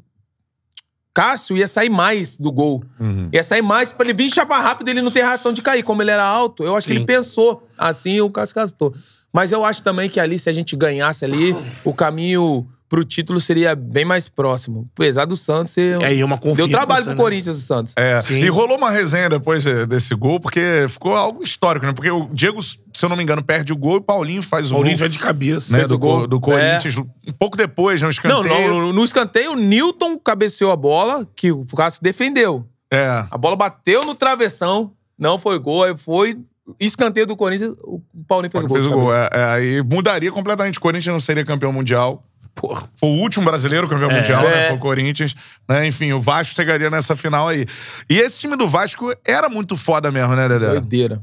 [1.12, 2.84] Cássio ia sair mais do gol.
[3.32, 5.82] Ia sair mais pra ele vir chapar rápido ele não ter reação de cair.
[5.82, 6.98] Como ele era alto, eu acho que Sim.
[6.98, 8.94] ele pensou assim o Cássio castou.
[9.32, 11.54] Mas eu acho também que ali, se a gente ganhasse ali,
[11.84, 14.88] o caminho pro título seria bem mais próximo.
[14.94, 16.00] Apesar do Santos ser.
[16.02, 16.68] É, e uma confiança.
[16.68, 17.18] Deu trabalho pro né?
[17.18, 17.94] Corinthians, o Santos.
[17.96, 18.38] É, Sim.
[18.38, 21.92] e rolou uma resenha depois eh, desse gol, porque ficou algo histórico, né?
[21.92, 24.70] Porque o Diego, se eu não me engano, perde o gol e o Paulinho faz
[24.70, 25.06] o Paulinho gol.
[25.06, 25.76] já de cabeça.
[25.76, 26.26] Né, do, gol.
[26.26, 28.06] do Corinthians, um pouco depois, né?
[28.06, 28.68] Um Não, escanteio.
[28.68, 32.66] no, no, no escanteio, o Newton cabeceou a bola, que o Cássio defendeu.
[32.92, 33.24] É.
[33.30, 36.38] A bola bateu no travessão, não foi gol, aí foi
[36.80, 38.76] escanteio do Corinthians, o Paulinho fez o gol.
[38.76, 39.14] fez o gol.
[39.14, 40.78] É, é, aí mudaria completamente.
[40.78, 42.24] O Corinthians não seria campeão mundial.
[42.56, 42.88] Porra.
[42.96, 44.64] Foi o último brasileiro campeão mundial, né?
[44.64, 44.68] É.
[44.68, 45.36] Foi o Corinthians.
[45.68, 45.86] Né?
[45.86, 47.66] Enfim, o Vasco chegaria nessa final aí.
[48.08, 50.70] E esse time do Vasco era muito foda mesmo, né, Dedé?
[50.70, 51.22] Doideira.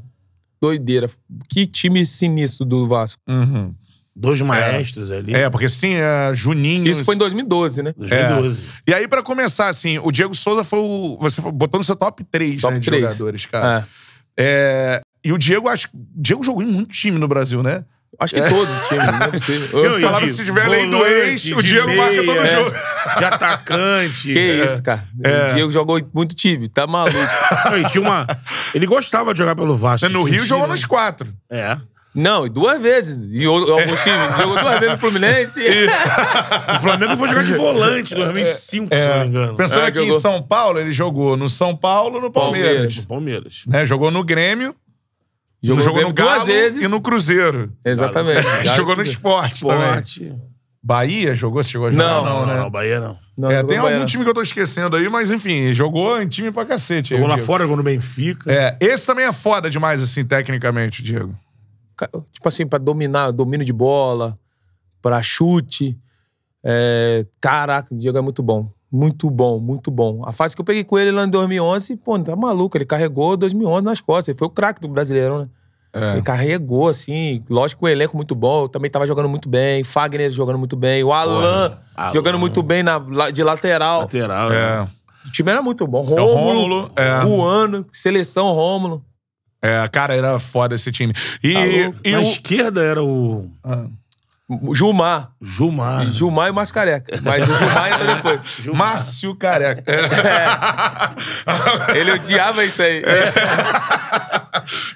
[0.62, 1.10] Doideira.
[1.48, 3.20] Que time sinistro do Vasco.
[3.28, 3.74] Uhum.
[4.16, 5.34] Dois maestros ali.
[5.34, 6.88] É, porque você tinha Juninho.
[6.88, 7.92] Isso foi em 2012, né?
[7.96, 8.64] 2012.
[8.86, 11.18] E aí, pra começar, assim, o Diego Souza foi o.
[11.20, 13.02] Você botou no seu top 3, Top né, de três.
[13.02, 13.88] jogadores, cara.
[14.38, 14.44] É.
[14.46, 15.88] É, E o Diego, acho.
[15.88, 17.84] O Diego jogou em muito time no Brasil, né?
[18.18, 19.78] Acho que todos os times, não é possível.
[19.84, 22.74] Eu, Falava que se tiver lei do ex, o Diego marca todo meia, jogo.
[23.18, 24.32] De atacante.
[24.32, 25.04] Que isso, cara.
[25.22, 25.50] É.
[25.50, 27.16] O Diego jogou muito time, tá maluco.
[27.70, 28.26] Não, e tinha uma...
[28.74, 30.08] Ele gostava de jogar pelo Vasco.
[30.08, 30.72] No Rio jogou né?
[30.72, 31.28] nos quatro.
[31.50, 31.76] É.
[32.14, 33.18] Não, e duas vezes.
[33.32, 34.36] E o- alguns times.
[34.38, 35.58] Jogou duas vezes no Fluminense.
[36.76, 39.54] O Flamengo foi jogar de volante em 2005, se não me engano.
[39.56, 40.20] Pensando É, aqui em jogou.
[40.20, 42.72] São Paulo, ele jogou no São Paulo no Palmeiras.
[43.04, 43.06] Palmeiras.
[43.06, 43.62] Palmeiras.
[43.66, 43.84] Né?
[43.84, 44.76] Jogou no Grêmio,
[45.66, 46.82] Jogou, jogou no duas Galo vezes.
[46.82, 47.72] e no Cruzeiro.
[47.84, 48.42] Exatamente.
[48.76, 49.78] jogou no esporte, também.
[49.80, 50.34] Esporte.
[50.82, 51.62] Bahia jogou?
[51.62, 52.04] Você chegou a jogar?
[52.04, 52.56] Não, não, Não, né?
[52.58, 53.16] não, Bahia não.
[53.36, 54.04] Não, É, tem algum Bahia.
[54.06, 57.14] time que eu tô esquecendo aí, mas enfim, jogou em time pra cacete.
[57.14, 57.46] aí, Jogou o lá Diego.
[57.46, 58.52] fora, jogou no Benfica.
[58.52, 61.34] É, esse também é foda demais, assim, tecnicamente, o Diego.
[62.32, 64.38] Tipo assim, pra dominar, domínio de bola,
[65.00, 65.96] pra chute.
[66.62, 67.26] É...
[67.40, 68.70] Caraca, o Diego é muito bom.
[68.94, 70.22] Muito bom, muito bom.
[70.24, 72.78] A fase que eu peguei com ele lá em 2011, pô, tá maluco.
[72.78, 74.28] Ele carregou 2011 nas costas.
[74.28, 75.48] Ele foi o craque do Brasileirão, né?
[75.92, 76.12] É.
[76.12, 77.42] Ele carregou, assim.
[77.50, 78.62] Lógico que o elenco muito bom.
[78.62, 79.82] Eu também tava jogando muito bem.
[79.82, 81.02] Fagner jogando muito bem.
[81.02, 82.12] O Alan Alan.
[82.12, 83.00] jogando muito bem na,
[83.32, 84.02] de lateral.
[84.02, 84.52] Lateral.
[84.52, 84.86] É.
[85.26, 86.02] O time era muito bom.
[86.02, 87.18] o Rômulo, Rômulo, é.
[87.18, 89.04] Ruano, seleção Rômulo.
[89.60, 91.12] É, cara, era foda esse time.
[91.42, 91.94] E, Alô.
[92.04, 92.22] e Na o...
[92.22, 93.86] esquerda era o Ah.
[94.74, 95.32] Gilmar.
[95.40, 96.06] Gilmar.
[96.10, 97.18] Gilmar e o Mascareca.
[97.22, 98.40] Mas o Gilmar entra depois.
[98.76, 99.82] Márcio Careca.
[101.94, 103.02] Ele odiava isso aí.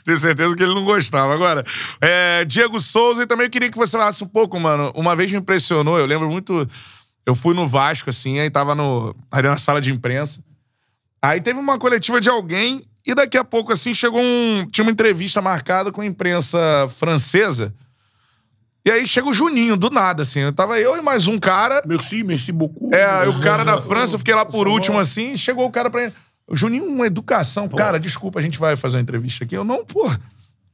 [0.05, 1.33] Tenho certeza que ele não gostava.
[1.33, 1.65] Agora,
[2.01, 4.93] é, Diego Souza, e também eu queria que você falasse um pouco, mano.
[4.95, 6.69] Uma vez me impressionou, eu lembro muito.
[7.25, 10.43] Eu fui no Vasco, assim, aí tava no, ali na sala de imprensa.
[11.23, 14.67] Aí teve uma coletiva de alguém, e daqui a pouco, assim, chegou um.
[14.71, 16.59] Tinha uma entrevista marcada com a imprensa
[16.97, 17.75] francesa.
[18.89, 20.41] E aí chega o Juninho, do nada, assim.
[20.41, 21.83] Eu tava eu e mais um cara.
[21.85, 22.89] Merci, merci beaucoup.
[22.95, 26.11] É, o cara da França, eu fiquei lá por último, assim, chegou o cara pra.
[26.47, 27.69] O Juninho, uma educação.
[27.69, 29.55] Cara, desculpa, a gente vai fazer uma entrevista aqui.
[29.55, 30.11] Eu não, pô.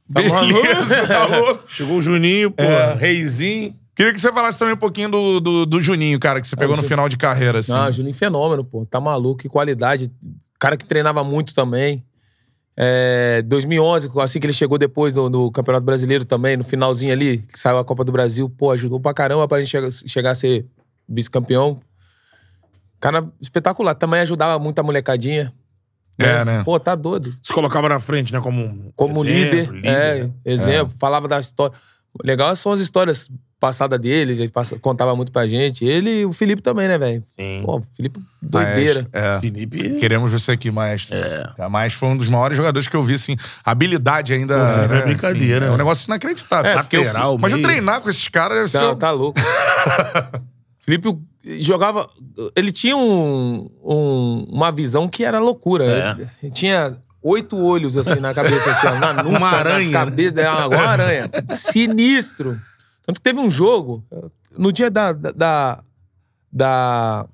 [0.07, 1.63] Beleza, tá louco.
[1.67, 2.93] Chegou o Juninho, pô, É.
[2.93, 3.75] reizinho.
[3.93, 6.75] Queria que você falasse também um pouquinho do, do, do Juninho, cara, que você pegou
[6.77, 7.71] no Ju- final de carreira, assim.
[7.73, 8.85] Não, Juninho fenômeno, pô.
[8.85, 10.11] Tá maluco, que qualidade.
[10.59, 12.03] Cara que treinava muito também.
[12.77, 17.37] É, 2011, assim que ele chegou depois do, do Campeonato Brasileiro também, no finalzinho ali,
[17.37, 20.35] que saiu a Copa do Brasil, pô, ajudou pra caramba pra gente chegar, chegar a
[20.35, 20.65] ser
[21.07, 21.79] vice-campeão.
[22.99, 23.95] Cara espetacular.
[23.95, 25.53] Também ajudava muito a molecadinha.
[26.17, 26.63] É, né?
[26.63, 27.33] Pô, tá doido.
[27.41, 28.39] Se colocava na frente, né?
[28.39, 30.31] Como, Como exemplo, líder, é, né?
[30.45, 31.75] exemplo, falava da história.
[32.23, 33.29] Legal são as histórias
[33.59, 35.83] passadas deles, ele passa- contava muito pra gente.
[35.85, 37.23] Ele e o Felipe também, né, velho?
[37.29, 37.61] Sim.
[37.65, 39.07] Pô, o Felipe, doideira.
[39.11, 39.39] Mas, é.
[39.41, 39.95] Felipe.
[39.95, 41.15] Queremos você aqui, maestro.
[41.15, 41.49] É.
[41.55, 43.35] Tá, Mas foi um dos maiores jogadores que eu vi, assim.
[43.63, 44.55] Habilidade ainda.
[44.67, 45.77] Pô, Felipe é né, brincadeira, enfim, é um né?
[45.77, 46.69] negócio inacreditável.
[46.71, 48.79] É, eu- Lateral, Mas eu treinar com esses caras deve ser.
[48.79, 49.39] Tá, tá louco.
[50.79, 51.15] Felipe
[51.59, 52.07] jogava.
[52.55, 55.85] Ele tinha um, um- uma visão que era loucura.
[55.85, 56.27] É.
[56.43, 60.49] Ele tinha oito olhos assim na cabeça, tinha na nuca, Uma aranha, na cabeça, é
[60.49, 61.31] uma, uma aranha.
[61.49, 62.59] Sinistro.
[63.05, 64.03] Tanto que teve um jogo,
[64.57, 65.83] no dia da, da, da,
[66.51, 67.27] da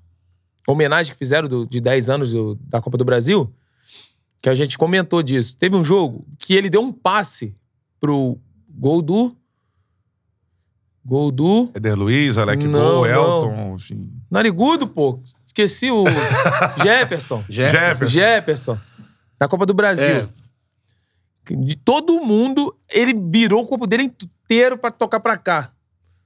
[0.68, 3.53] homenagem que fizeram do- de 10 anos do- da Copa do Brasil,
[4.41, 5.56] que a gente comentou disso.
[5.56, 7.56] Teve um jogo que ele deu um passe
[7.99, 8.38] pro
[8.69, 9.35] gol do.
[11.03, 11.72] Gol do.
[11.73, 13.14] Eder Luiz, Alec Não, Gol, não.
[13.14, 14.11] Elton, enfim.
[14.30, 15.19] Narigudo, pô.
[15.45, 16.03] Esqueci o
[16.84, 17.43] Jefferson.
[17.49, 18.07] Jefferson.
[18.07, 18.77] Jefferson.
[19.39, 20.06] Na Copa do Brasil.
[20.06, 20.27] É.
[21.49, 25.72] De todo mundo, ele virou o corpo dele inteiro pra tocar pra cá.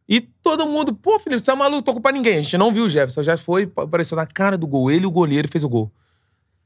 [0.08, 2.38] E todo mundo, pô, Felipe, você tá maluco, tocou pra ninguém.
[2.38, 3.24] A gente não viu o Jefferson.
[3.24, 4.92] Jefferson foi, apareceu na cara do gol.
[4.92, 5.92] Ele o goleiro fez o gol.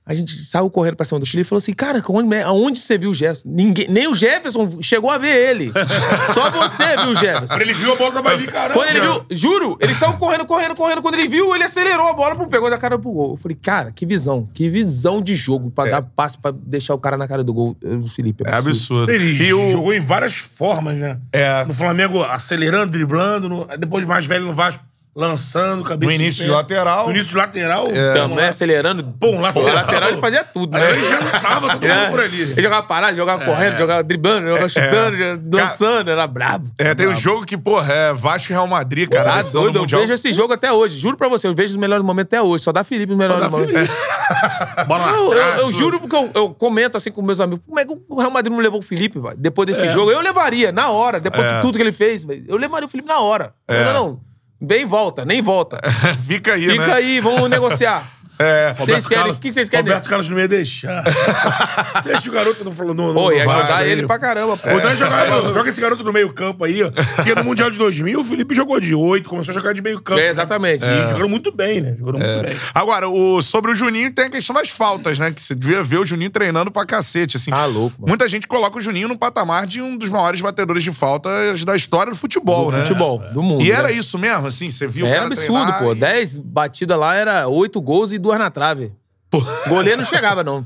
[0.09, 2.97] A gente saiu correndo pra cima do Felipe e falou assim: Cara, onde, aonde você
[2.97, 3.47] viu o Jefferson?
[3.47, 5.71] Ninguém, nem o Jefferson chegou a ver ele.
[6.33, 7.59] Só você viu o Jefferson.
[7.59, 8.73] Ele viu a bola tava ali, caramba.
[8.73, 11.01] Quando ele viu, juro, eles estavam correndo, correndo, correndo.
[11.03, 13.31] Quando ele viu, ele acelerou a bola, pegou da cara pro gol.
[13.33, 16.97] Eu falei, cara, que visão, que visão de jogo pra dar passe pra deixar o
[16.97, 18.43] cara na cara do gol, o Felipe.
[18.47, 19.11] É absurdo.
[19.11, 19.71] Ele E o.
[19.73, 21.19] jogou em várias formas, né?
[21.31, 21.63] É.
[21.65, 23.47] No Flamengo, acelerando, driblando.
[23.47, 24.83] no- depois mais velho no Vasco,
[25.19, 27.05] lançando, cabeça No início de lateral.
[27.05, 27.87] No início de lateral.
[28.13, 29.03] Também acelerando.
[29.19, 29.73] Pô, um Pô, lateral.
[29.75, 30.91] lateral ele fazia tudo, né?
[30.91, 32.41] Ele jantava todo mundo por ali.
[32.41, 36.71] Ele jogava parado, jogava correndo, jogava driblando, jogava chutando, jogava dançando, era brabo.
[36.77, 39.43] É, tem um jogo que, porra, é Vasco e Real Madrid, cara.
[39.43, 40.01] Tá doido, eu Mundial.
[40.01, 40.97] vejo esse jogo até hoje.
[40.97, 42.63] Juro pra você, eu vejo os melhores momentos até hoje.
[42.63, 43.73] Só dá Felipe os melhores momentos.
[43.73, 43.93] Felipe.
[44.87, 47.63] Bola Eu, eu- eu juro porque eu, eu comento assim com meus amigos.
[47.67, 49.35] Como é que o Real Madrid não levou o Felipe, velho?
[49.37, 49.91] Depois desse É.
[49.91, 51.55] jogo, eu levaria, na hora, depois É.
[51.55, 52.25] de tudo que ele fez.
[52.47, 53.53] Eu levaria o Felipe na hora.
[53.67, 53.83] É.
[53.83, 54.28] Não, não, não.
[54.61, 55.79] Vem e volta, nem volta.
[56.27, 56.93] Fica aí, Fica né?
[56.93, 58.13] aí, vamos negociar.
[58.39, 58.73] É.
[58.73, 59.85] Vocês querem- o que vocês querem?
[59.85, 61.03] Roberto Carlos não ia deixar.
[62.05, 62.93] Deixa o garoto não falou.
[62.93, 64.69] Não, Pô, ia vai, ajudar ele pra caramba, pô.
[64.69, 66.91] Então joga, joga esse garoto no meio campo aí, ó.
[67.15, 69.99] Porque no Mundial de 2000 o Felipe jogou de 8, começou a jogar de meio
[70.01, 70.19] campo.
[70.19, 70.85] É, exatamente.
[70.85, 71.95] E jogando muito bem, né?
[71.99, 72.57] Jogando muito bem.
[72.73, 75.31] Agora, o, sobre o Juninho tem a questão das faltas, né?
[75.31, 77.51] Que você devia ver o Juninho treinando pra cacete, assim.
[77.53, 78.07] Ah, louco, mano.
[78.09, 81.75] Muita gente coloca o Juninho no patamar de um dos maiores batedores de faltas da
[81.75, 82.81] história do futebol, né?
[82.83, 83.63] Futebol, do mundo.
[83.63, 83.93] E era né?
[83.93, 84.71] isso mesmo, assim?
[84.71, 85.91] Você viu o Era cara absurdo, treinar pô.
[85.91, 88.93] e- 10 batidas lá era 8 gols e duas na trave.
[89.33, 90.65] O goleiro não chegava, não.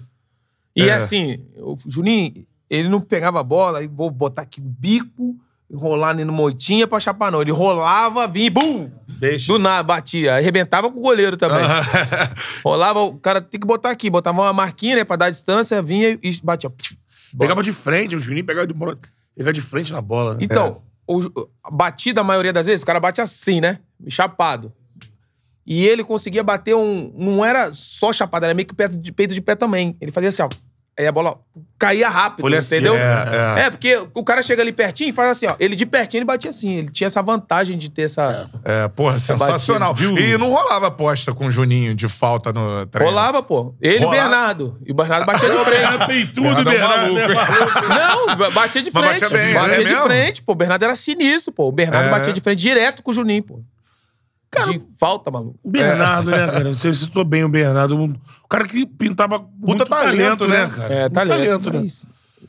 [0.76, 0.94] E É.
[0.94, 5.35] assim, o Juninho, ele não pegava a bola e vou botar aqui o bico,
[5.73, 7.41] rolar ali no moitinha pra chapar, não.
[7.41, 8.90] Ele rolava, vinha e bum!
[9.07, 9.52] Deixa.
[9.52, 10.35] Do nada, batia.
[10.35, 11.64] Arrebentava com o goleiro também.
[12.64, 16.18] rolava, o cara tem que botar aqui, botava uma marquinha, né, pra dar distância, vinha
[16.22, 16.72] e batia.
[17.38, 18.73] Pegava de frente, o Juninho pegava de.
[19.35, 20.40] Pegava de frente na bola, né?
[20.41, 21.22] Então, o,
[21.64, 23.80] a batida, a maioria das vezes, o cara bate assim, né?
[24.07, 24.72] Chapado.
[25.65, 27.11] E ele conseguia bater um.
[27.18, 29.95] Não era só chapado, era meio que peito de, peito de pé também.
[30.02, 30.49] Ele fazia assim, ó.
[30.99, 31.40] Aí a bola
[31.80, 32.95] caía rápido, Folha assim, entendeu?
[32.95, 32.99] é,
[33.57, 33.61] é.
[33.64, 35.56] É, porque o cara chega ali pertinho e faz assim, ó.
[35.60, 36.76] Ele de pertinho, ele batia assim.
[36.76, 38.48] Ele tinha essa vantagem de ter essa.
[38.64, 39.91] É, porra, sensacional.
[39.95, 43.10] batida, E não rolava aposta com o Juninho de falta no treino.
[43.10, 43.73] Rolava, pô.
[43.81, 44.10] Ele e o.
[44.11, 44.77] Bernardo.
[44.85, 45.81] E o Bernardo batia de frente.
[45.84, 47.53] Era peitudo, Bernardo é um Bernardo.
[47.53, 47.88] maluco.
[47.90, 48.35] né?
[48.38, 49.22] Não, batia de Mas frente.
[49.22, 50.06] batia bem, batia é de mesmo?
[50.06, 50.52] frente, pô.
[50.52, 51.68] O Bernardo era sinistro, pô.
[51.69, 52.11] O Bernardo É.
[52.11, 53.61] batia de frente direto com o Juninho, pô.
[54.62, 55.58] De falta, maluco.
[55.64, 56.74] O Bernardo, né, cara?
[56.74, 57.96] Você citou bem o Bernardo.
[57.98, 58.14] um-
[58.44, 60.74] O cara que pintava muito talento, talento, né, né?
[60.76, 60.94] cara?
[60.94, 61.30] É, Muito talento.
[61.38, 61.80] talento, né?
[61.82, 62.06] mas,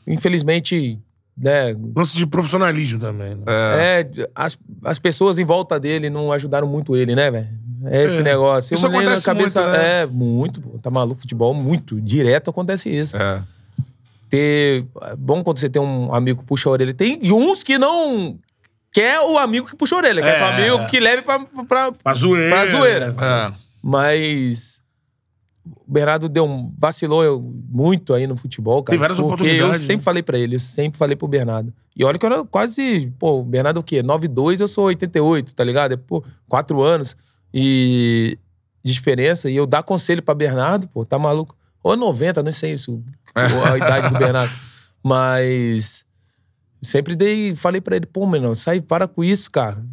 [0.07, 0.99] Infelizmente,
[1.37, 1.75] né?
[1.95, 3.35] Lance de profissionalismo também.
[3.35, 3.43] Né?
[3.47, 7.47] É, as, as pessoas em volta dele não ajudaram muito ele, né, velho?
[7.87, 8.73] É esse negócio.
[8.73, 10.01] Isso Eu me lembro acontece muito, né?
[10.01, 10.77] É, muito, pô.
[10.79, 11.99] Tá maluco, futebol, muito.
[12.01, 13.15] Direto acontece isso.
[13.17, 13.43] É.
[14.29, 14.85] Ter.
[15.01, 16.93] É bom quando você tem um amigo que puxa a orelha.
[16.93, 18.39] Tem uns que não.
[18.95, 20.41] Quer o amigo que puxa a orelha, quer É.
[20.41, 20.47] o
[20.77, 22.49] amigo que leve pra, pra, Pra zoeira.
[22.55, 23.15] pra zoeira.
[23.19, 23.53] É.
[23.83, 24.81] Mas.
[25.65, 28.93] O Bernardo deu um, vacilou eu- muito aí no futebol, cara.
[28.93, 30.01] Tem várias porque oportunidades, Eu sempre né?
[30.03, 31.73] falei pra ele, eu sempre falei pro Bernardo.
[31.93, 33.11] E olha que eu era quase.
[33.19, 34.01] Pô, o Bernardo é o quê?
[34.01, 35.93] 9,2, eu sou 88, tá ligado?
[35.93, 37.17] É, pô, quatro anos.
[37.53, 38.37] E.
[38.81, 39.49] De diferença.
[39.49, 41.53] E eu dar conselho pra Bernardo, pô, tá maluco.
[41.83, 43.03] Ou 90, não sei isso.
[43.33, 44.53] A idade do Bernardo.
[45.03, 46.05] Mas.
[46.85, 49.83] Sempre dei, falei pra ele, pô, menino, sai, para com isso, cara.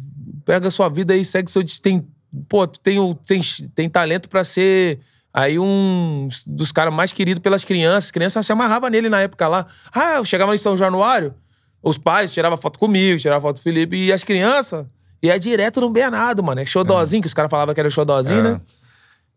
[0.45, 2.07] Pega a sua vida aí, segue seu destino.
[2.47, 3.41] Pô, tu tem, tem,
[3.75, 4.99] tem talento pra ser
[5.33, 8.05] aí um dos caras mais queridos pelas crianças.
[8.05, 9.67] As crianças se amarravam nele na época lá.
[9.91, 11.33] Ah, eu chegava em São Januário,
[11.81, 14.85] os pais tiravam foto comigo, tiravam foto do Felipe, e as crianças
[15.21, 16.61] ia direto no Bernardo, mano.
[16.61, 18.43] É xodózinho, que os caras falavam que era xodózinho, É.
[18.43, 18.61] né?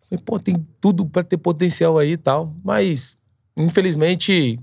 [0.08, 2.54] Falei, pô, tem tudo pra ter potencial aí e tal.
[2.64, 3.16] Mas,
[3.56, 4.58] infelizmente,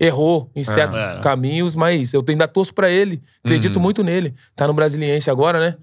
[0.00, 1.20] errou em certos É.
[1.22, 3.22] caminhos, mas eu ainda torço pra ele.
[3.44, 3.82] Acredito Uhum.
[3.82, 4.34] muito nele.
[4.56, 5.76] Tá no Brasiliense agora, né?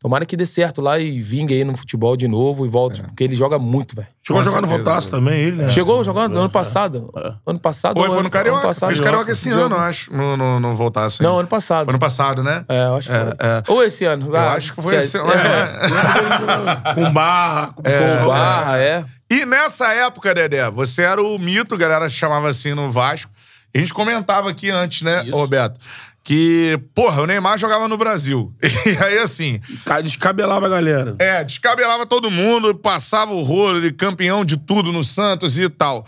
[0.00, 3.04] Tomara que dê certo lá e vingue aí no futebol de novo e volte, É.
[3.04, 4.06] porque ele joga muito, velho.
[4.22, 4.66] Chegou a Com jogar no.
[4.66, 5.70] Votaço também, ele, né?
[5.70, 7.10] Chegou jogando ano passado.
[7.46, 7.96] Ano passado.
[7.96, 8.58] Oi, ou foi ano- no Carioca.
[8.58, 8.88] ano passado.
[8.90, 10.12] Fez Carioca esse ano, eu acho.
[10.14, 11.22] No, no, no Voltaço.
[11.22, 11.84] Não, ano passado.
[11.86, 12.66] Foi no passado, né?
[12.68, 13.32] É, eu acho que É, foi.
[13.40, 13.62] é.
[13.68, 14.26] Ou esse ano.
[14.28, 15.30] Eu acho que foi esse ano.
[15.32, 15.78] É.
[16.94, 19.04] Com barra, com Com barra, é.
[19.30, 23.30] E nessa época, Dedé, você era o mito, a galera chamava assim no Vasco.
[23.74, 25.80] A gente comentava aqui antes, né, Roberto?
[26.22, 28.54] Que, porra, o Neymar jogava no Brasil.
[28.86, 31.16] E aí, assim, Ca- Descabelava a galera.
[31.18, 36.06] é, descabelava todo mundo, passava o rolo, ele campeão de tudo no Santos e tal.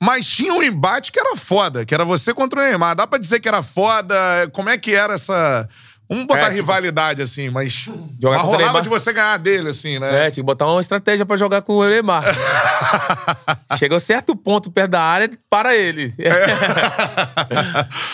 [0.00, 2.94] Mas tinha um embate que era foda, que era você contra o Neymar.
[2.94, 4.14] Dá pra dizer que era foda?
[4.52, 5.66] Como é que era essa.
[6.08, 7.88] Vamos botar É, tipo, rivalidade, assim, mas.
[8.20, 10.26] jogar o rolava de você ganhar dele, assim, né?
[10.26, 12.22] É, tinha que botar uma estratégia pra jogar com o Neymar.
[13.78, 16.14] Chegou certo ponto perto da área, para ele.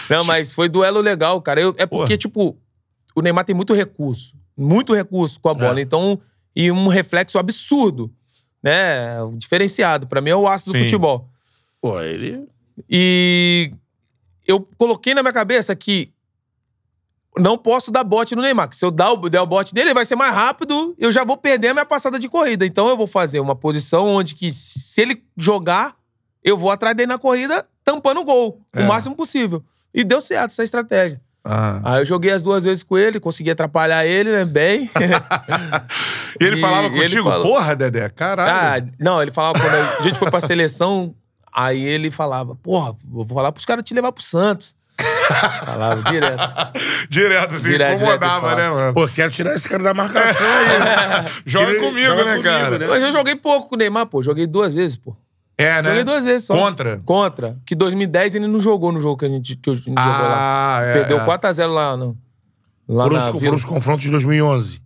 [0.08, 1.60] Não, mas foi duelo legal, cara.
[1.60, 2.18] Eu- é porque, Porra.
[2.18, 2.56] tipo,
[3.14, 4.34] o Neymar tem muito recurso.
[4.56, 5.80] Muito recurso com a bola.
[5.80, 6.20] Então,
[6.54, 8.12] e um reflexo absurdo,
[8.62, 9.16] né?
[9.36, 10.06] Diferenciado.
[10.06, 11.28] Pra mim é o aço do futebol.
[11.80, 12.44] Pô, ele.
[12.88, 13.72] E
[14.46, 16.12] eu coloquei na minha cabeça que
[17.38, 18.68] não posso dar bote no Neymar.
[18.72, 21.24] Se eu dar o, der o bote nele, ele vai ser mais rápido, eu já
[21.24, 22.66] vou perder a minha passada de corrida.
[22.66, 25.94] Então eu vou fazer uma posição onde que se ele jogar,
[26.44, 28.82] eu vou atrás dele na corrida, tampando o gol, É.
[28.82, 29.62] o máximo possível.
[29.94, 31.20] E deu certo essa estratégia.
[31.44, 31.80] Ah.
[31.84, 34.88] Aí eu joguei as duas vezes com ele, consegui atrapalhar ele, né, bem.
[36.40, 37.24] E ele E falava ele contigo?
[37.28, 38.92] falou- Porra, Dedé, Ah, caralho.
[38.98, 41.14] não, ele falava quando a gente foi pra seleção,
[41.52, 44.74] aí ele falava, porra, vou falar pros caras te levar pro Santos.
[45.64, 46.42] falava direto.
[47.08, 48.94] direto, assim, Direto, incomodava, direto, né, mano?
[48.94, 51.32] Pô, quero tirar esse cara da marcação aí.
[51.46, 52.78] Joga Tira- comigo, joga né, comigo, cara?
[52.78, 52.86] né?
[52.88, 54.22] Mas eu joguei pouco com o Neymar, pô.
[54.22, 55.16] Joguei duas vezes, pô.
[55.58, 55.88] É, né?
[55.90, 56.54] Joguei duas vezes só.
[56.54, 57.00] Contra?
[57.04, 57.56] Contra.
[57.66, 60.78] Que 2010 ele não jogou no jogo que a gente, que a gente jogou lá.
[60.78, 60.92] Ah, é.
[60.94, 61.24] Perdeu é.
[61.26, 62.16] 4x0 lá, no,
[62.88, 63.40] lá Foram na os, Vila.
[63.40, 64.80] foram os confrontos de 2011.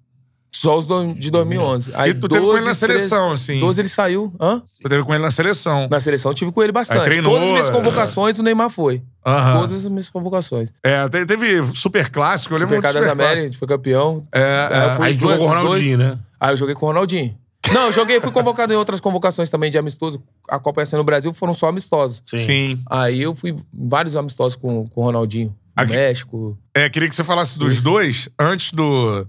[0.59, 1.91] Só os do- de 2011.
[1.95, 3.61] Aí E tu teve com ele na 12, 13, seleção, assim.
[3.61, 4.33] 12 ele saiu.
[4.41, 4.63] Hã?
[4.83, 5.87] Tu teve com ele na seleção.
[5.91, 7.01] Na seleção eu tive com ele bastante.
[7.01, 7.73] Aí treinou, Todas as minhas é.
[7.73, 9.03] convocações o Neymar foi.
[9.27, 9.61] Aham.
[9.61, 10.73] Todas as minhas convocações.
[10.83, 13.47] É, te- teve Super Clássico, eu lembro Super do Super Américas, a Clássico.
[13.47, 14.27] gente foi campeão.
[14.33, 14.91] É, É, é.
[14.97, 16.19] fui- Aí dois- jogou com o Ronaldinho, né?
[16.41, 17.37] Aí eu joguei com o Ronaldinho.
[17.73, 20.23] Não, eu joguei, fui convocado em outras convocações também de amistoso.
[20.49, 22.23] A Copa ia ser no Brasil, foram só amistosos.
[22.25, 22.81] Sim.
[22.89, 23.57] Aí eu fui em
[23.89, 25.49] vários amistosos com, com o Ronaldinho.
[25.77, 26.57] No Aqui- México.
[26.75, 29.27] É, queria que você falasse dos dois antes do,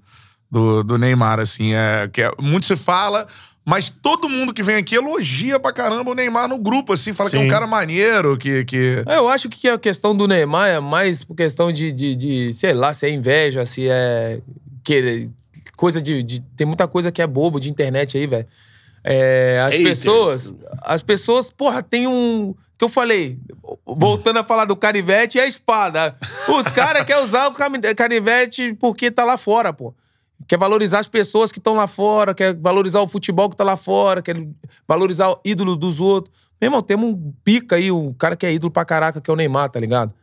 [0.50, 1.74] do, do Neymar, assim.
[1.74, 3.28] É, que é- muito se fala,
[3.66, 7.14] mas todo mundo que vem aqui elogia pra caramba o Neymar no grupo, assim.
[7.14, 7.50] Fala que é um Sim.
[7.50, 8.64] cara maneiro, que.
[8.66, 9.04] que...
[9.06, 12.54] É, Eu acho que a questão do Neymar é mais por questão de, de, de,
[12.56, 14.40] sei lá, se é inveja, se é.
[14.84, 15.30] Que,
[15.76, 18.48] coisa de, de- Tem muita coisa que é bobo de internet aí, velho.
[19.04, 19.90] É, as Haters.
[20.00, 20.56] pessoas.
[20.82, 22.56] As pessoas, porra, tem um.
[22.78, 23.40] Que eu falei,
[23.86, 26.16] voltando a falar do canivete e a espada.
[26.48, 27.54] Os caras querem usar o
[27.96, 29.94] canivete porque tá lá fora, pô.
[30.46, 33.76] Quer valorizar as pessoas que estão lá fora, quer valorizar o futebol que tá lá
[33.76, 34.36] fora, quer
[34.88, 36.34] valorizar o ídolo dos outros.
[36.60, 39.34] Meu irmão, temos um pica aí, um cara que é ídolo pra caraca, que é
[39.34, 40.14] o Neymar, tá ligado?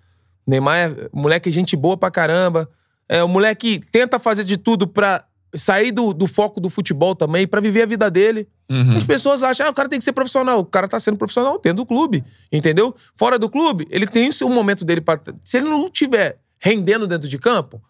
[0.47, 2.69] O Neymar é moleque gente boa pra caramba.
[3.09, 5.25] É o moleque tenta fazer de tudo pra
[5.55, 8.49] sair do, do foco do futebol também, pra viver a vida dele.
[8.71, 8.97] Uhum.
[8.97, 10.61] As pessoas acham, ah, o cara tem que ser profissional.
[10.61, 12.95] O cara tá sendo profissional dentro do clube, entendeu?
[13.15, 15.21] Fora do clube, ele tem o seu momento dele pra.
[15.45, 17.81] Se ele não tiver rendendo dentro de campo,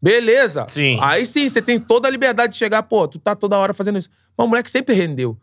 [0.00, 0.66] beleza.
[0.68, 0.98] Sim.
[1.00, 3.98] Aí sim, você tem toda a liberdade de chegar, pô, tu tá toda hora fazendo
[3.98, 4.10] isso.
[4.36, 5.36] Mas o moleque sempre rendeu.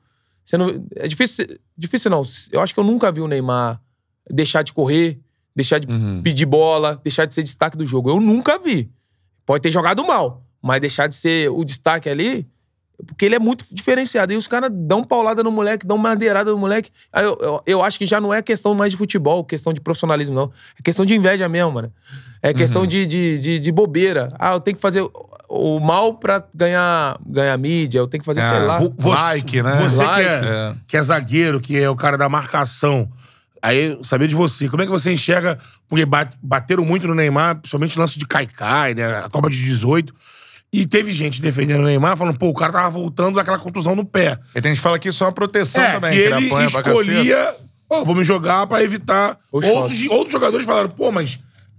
[0.45, 1.45] Você não, é difícil,
[1.77, 2.21] difícil não.
[2.51, 3.81] Eu acho que eu nunca vi o Neymar
[4.29, 5.19] deixar de correr,
[5.55, 6.21] deixar de Uhum.
[6.21, 8.09] pedir bola, deixar de ser destaque do jogo.
[8.09, 8.91] Eu nunca vi.
[9.45, 12.47] Pode ter jogado mal, mas deixar de ser o destaque ali,
[13.05, 14.31] porque ele é muito diferenciado.
[14.33, 16.89] E os caras dão paulada no moleque, dão madeirada no moleque.
[17.11, 19.81] Aí eu, eu, eu acho que já não é questão mais de futebol, questão de
[19.81, 20.51] profissionalismo, não.
[20.79, 21.91] É questão de inveja mesmo, mano.
[22.41, 24.31] É questão de, de, de, de bobeira.
[24.37, 25.11] Ah, eu tenho que fazer o-
[25.49, 28.77] o mal pra ganhar, ganhar mídia, eu tenho que fazer, É, sei lá.
[28.79, 29.81] Você- Like, né?
[29.89, 30.21] Você Like.
[30.23, 30.73] que, é, É.
[30.87, 33.09] que é zagueiro, que é o cara da marcação.
[33.61, 35.57] Aí, saber de você, como é que você enxerga?
[35.87, 39.19] Porque bate- bateram muito no Neymar, principalmente lance de Caicai, né?
[39.19, 40.13] A Copa de 18.
[40.73, 44.03] E teve gente defendendo o Neymar, falando, pô, o cara tava voltando daquela contusão no
[44.03, 44.39] pé.
[44.55, 46.47] E tem gente que fala que isso é uma proteção É, também, que que ele
[46.47, 47.01] apanha pra cacete.
[47.11, 47.55] escolhia,
[47.87, 49.37] pô, vou me jogar pra evitar.
[49.51, 51.37] Outros, outros jogadores falaram, pô, mas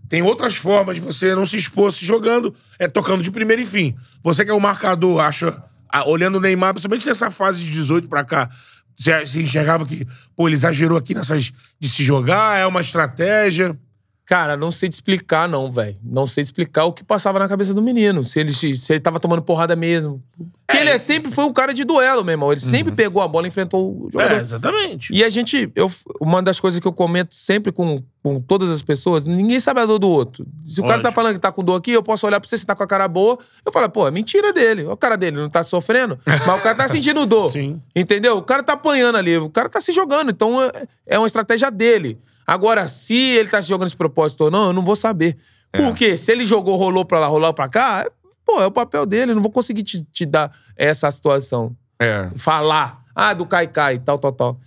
[0.08, 3.66] tem outras formas de você não se expor se jogando, é tocando de primeiro e
[3.66, 3.96] fim.
[4.22, 5.60] Você que é o marcador, acha,
[6.06, 8.48] olhando o Neymar, principalmente nessa fase de 18 pra cá,
[8.96, 10.06] você enxergava que,
[10.36, 13.76] pô, ele exagerou aqui nessas de se jogar, é uma estratégia.
[14.26, 15.96] Cara, não sei te explicar, não, velho.
[16.02, 18.24] Não sei te explicar o que passava na cabeça do menino.
[18.24, 20.22] Se ele, se ele tava tomando porrada mesmo.
[20.66, 22.50] Porque ele é sempre foi um cara de duelo, meu irmão.
[22.50, 24.36] Ele sempre pegou a bola e enfrentou o jogador.
[24.36, 25.12] É, exatamente.
[25.12, 28.80] E a gente, eu, uma das coisas que eu comento sempre com, com todas as
[28.82, 30.46] pessoas, ninguém sabe a dor do outro.
[30.66, 32.56] Se o cara tá falando que tá com dor aqui, eu posso olhar pra você,
[32.56, 34.84] você tá com a cara boa, eu falo, pô, é mentira dele.
[34.84, 37.50] Olha o cara dele, não tá sofrendo, mas o cara tá sentindo dor.
[37.50, 37.78] Sim.
[37.94, 38.38] Entendeu?
[38.38, 40.70] O cara tá apanhando ali, o cara tá se jogando, então é,
[41.06, 42.18] é uma estratégia dele.
[42.46, 45.36] Agora, se ele tá se jogando de propósito ou não, eu não vou saber.
[45.72, 46.16] Por quê?
[46.16, 48.10] Se ele jogou, rolou pra lá, rolou pra cá, é-
[48.44, 52.30] pô, é o papel dele, eu não vou conseguir te, te dar essa situação É.
[52.36, 54.60] falar, ah, do Kaikai, tal, tal, tal.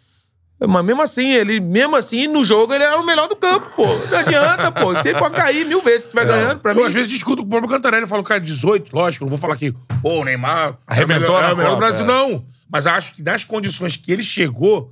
[0.60, 3.86] Mas mesmo assim, ele, mesmo assim, no jogo, ele era o melhor do campo, pô.
[3.86, 4.92] Não adianta, pô.
[4.92, 6.84] Você pode cair mil vezes se estiver ganhando, pra Eu, mim.
[6.88, 8.02] às vezes, discuto com o próprio Cantarelli.
[8.04, 9.72] Eu falo, cara, 18, lógico, não vou falar que,
[10.02, 12.08] pô, o Neymar Arrebentou é o melhor, é o melhor do Brasil, é.
[12.08, 12.44] não.
[12.68, 14.92] Mas acho que nas condições que ele chegou,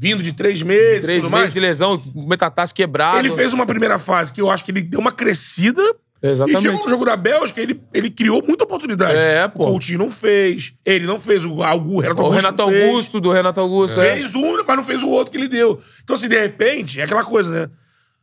[0.00, 3.18] vindo de três meses, Três meses mais, de lesão, metatarso quebrado.
[3.18, 5.82] ele fez uma primeira fase que eu acho que ele deu uma crescida.
[6.22, 6.58] Exatamente.
[6.58, 9.16] E chegou no jogo da Bélgica, ele, ele criou muita oportunidade.
[9.16, 9.64] É, pô.
[9.66, 10.72] O Coutinho não fez.
[10.84, 11.44] Ele não fez.
[11.44, 11.60] O, o
[12.00, 12.88] Renato O Augusto Renato não fez.
[12.88, 14.14] Augusto, do Renato Augusto, é.
[14.14, 15.80] Fez um, mas não fez o outro que ele deu.
[16.02, 17.70] Então, se de repente, é aquela coisa, né?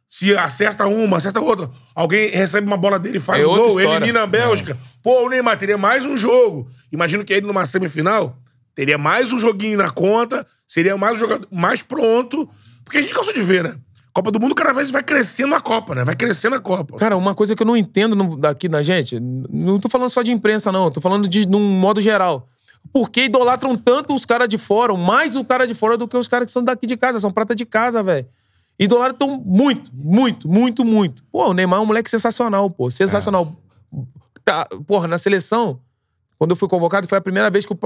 [0.07, 3.67] Se acerta uma, acerta outra, alguém recebe uma bola dele e faz É o gol,
[3.79, 3.95] história.
[3.97, 4.77] elimina a Bélgica.
[5.01, 6.67] Pô, o Neymar teria mais um jogo.
[6.91, 8.37] Imagino que ele numa semifinal
[8.75, 12.47] teria mais um joguinho na conta, seria mais um jogador mais pronto.
[12.83, 13.75] Porque a gente cansou de ver, né?
[14.13, 16.05] Copa do Mundo cada vez vai crescendo a Copa, né?
[16.05, 16.95] Vai crescendo a Copa.
[16.97, 20.21] Cara, uma coisa que eu não entendo no- daqui na gente, não tô falando só
[20.21, 20.91] de imprensa, não.
[20.91, 22.47] Tô falando de num modo geral.
[22.93, 26.15] Por que idolatram tanto os caras de fora, mais o cara de fora do que
[26.15, 28.27] os caras que são daqui de casa, são prata de casa, velho.
[28.79, 31.23] Idolatram muito, muito, muito, muito.
[31.31, 32.91] Pô, o Neymar é um moleque sensacional, pô.
[32.91, 33.55] Sensacional.
[34.43, 35.79] Tá, porra, na seleção,
[36.37, 37.79] quando eu fui convocado, foi a primeira vez que o.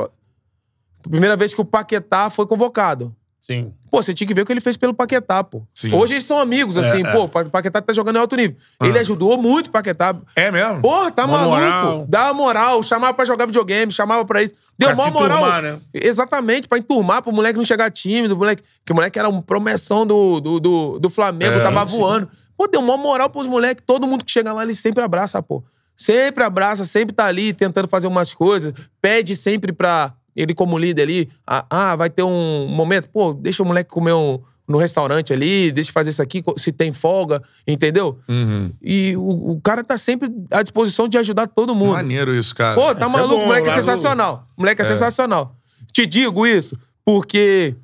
[1.01, 3.15] Primeira vez que o Paquetá foi convocado.
[3.41, 3.73] Sim.
[3.89, 5.63] Pô, você tinha que ver o que ele fez pelo Paquetá, pô.
[5.73, 5.91] Sim.
[5.95, 7.11] Hoje eles são amigos, assim, é.
[7.11, 7.23] pô.
[7.23, 8.55] O Pa- Paquetá tá jogando em alto nível.
[8.83, 10.15] Ele ajudou muito o Paquetá.
[10.35, 10.81] É mesmo?
[10.81, 11.55] Porra, tá Uma maluco.
[11.57, 12.05] moral.
[12.07, 12.83] Dá uma moral.
[12.83, 14.53] Chamava pra jogar videogame, chamava pra isso.
[14.77, 15.37] Deu Pra se moral.
[15.39, 15.79] enturmar, né?
[15.93, 18.35] Exatamente, pra enturmar, pro moleque não chegar tímido.
[18.37, 21.97] Moleque, que o moleque era um promessão do, do, do, do Flamengo, É, tava sim.
[21.97, 22.29] voando.
[22.57, 23.83] Pô, deu mó moral pros moleques.
[23.87, 25.63] Todo mundo que chega lá, ele sempre abraça, pô.
[25.97, 28.73] Sempre abraça, sempre tá ali tentando fazer umas coisas.
[29.01, 33.61] Pede sempre pra ele, como líder ali, ah, ah, vai ter um momento, pô, deixa
[33.61, 37.43] o moleque comer um, no restaurante ali, deixa eu fazer isso aqui, se tem folga,
[37.67, 38.17] entendeu?
[38.27, 38.71] Uhum.
[38.81, 41.91] E o, o cara tá sempre à disposição de ajudar todo mundo.
[41.91, 42.75] Maneiro isso, cara.
[42.75, 44.47] Pô, tá Isso é maluco, bom, o moleque é sensacional.
[44.55, 45.55] Moleque é, sensacional.
[45.91, 47.75] Te digo isso porque,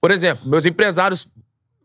[0.00, 1.28] por exemplo, meus empresários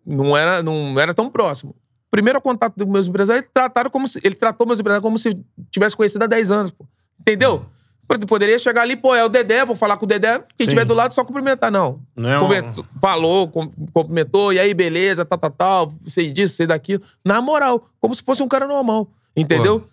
[0.06, 1.76] não era, não era tão próximo.
[2.10, 5.38] Primeiro contato dos meus empresários, ele, trataram como se, ele tratou meus empresários como se
[5.70, 6.86] tivesse conhecido há 10 anos, pô.
[7.20, 7.54] Entendeu?
[7.54, 7.81] Exemplo,
[8.28, 10.94] Poderia chegar ali, pô, é o Dedé, vou falar com o Dedé, quem estiver do
[10.94, 12.00] lado só cumprimentar, não.
[12.16, 12.64] Não é
[13.02, 17.02] Falou, cum- cumprimentou, e aí, beleza, tal, tal, tal, sei disso, sei daquilo.
[17.24, 19.88] Na moral, como se fosse um cara normal, entendeu?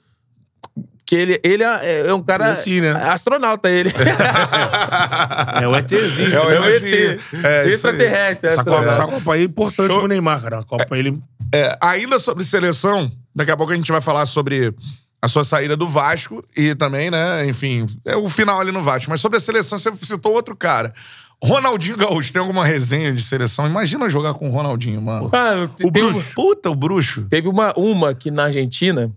[1.06, 2.48] Que ele, ele é, é um cara.
[2.50, 2.90] Assim, né?
[2.90, 3.90] Astronauta, ele.
[5.62, 6.34] É o ETzinho.
[6.34, 7.20] É o É o ET.
[7.44, 7.70] É, aí.
[7.70, 8.48] Extraterrestre.
[8.50, 10.00] Essa Copa, essa Copa aí é importante Show.
[10.00, 10.58] pro Neymar, cara.
[10.58, 11.18] A Copa ele.
[11.52, 14.74] É, ainda sobre seleção, daqui a pouco a gente vai falar sobre
[15.20, 19.10] a sua saída do Vasco e também, né, enfim, é o final ali no Vasco.
[19.10, 20.94] Mas sobre a seleção, você citou outro cara.
[21.42, 23.66] Ronaldinho Gaúcho, tem alguma resenha de seleção?
[23.66, 25.28] Imagina jogar com o Ronaldinho, mano.
[25.32, 26.34] Mano, te- O bruxo.
[26.34, 27.26] Puta, o bruxo.
[27.30, 29.10] teve uma, uma que na Argentina,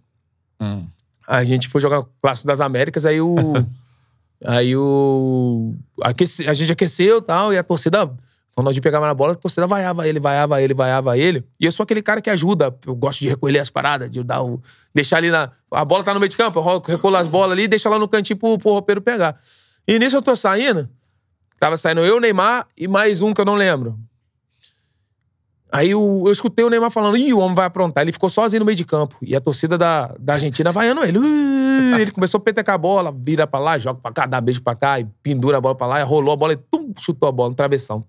[0.59, 0.85] Hum.
[1.27, 3.35] a gente foi jogar o Clássico das Américas, aí o.
[4.45, 5.73] aí o.
[6.03, 8.11] aquece- a gente aqueceu e tal, e a torcida.
[8.57, 11.43] Gente pegava na bola, a torcida vaiava ele, vaiava ele, vaiava ele.
[11.59, 12.75] E eu sou aquele cara que ajuda.
[12.85, 14.61] Eu gosto de recolher as paradas, de dar o.
[14.93, 15.49] Deixar ali na.
[15.71, 17.97] A bola tá no meio de campo, eu recolho as bolas ali e deixa lá
[17.97, 19.35] no cantinho pro, pro roupeiro pegar.
[19.87, 20.87] E nisso eu tô saindo.
[21.59, 23.97] Tava saindo eu, Neymar e mais um que eu não lembro.
[25.71, 28.03] Aí o- eu escutei o Neymar falando, ih, o homem vai aprontar.
[28.03, 29.15] Ele ficou sozinho no meio de campo.
[29.21, 31.17] E a torcida da, da Argentina vaiando ele.
[31.17, 34.61] "Uh", ele começou a petecar a bola, vira pra lá, joga pra cá, dá beijo
[34.61, 37.29] pra cá, e pendura a bola pra lá, e rolou a bola e tum, chutou
[37.29, 38.03] a bola no travessão.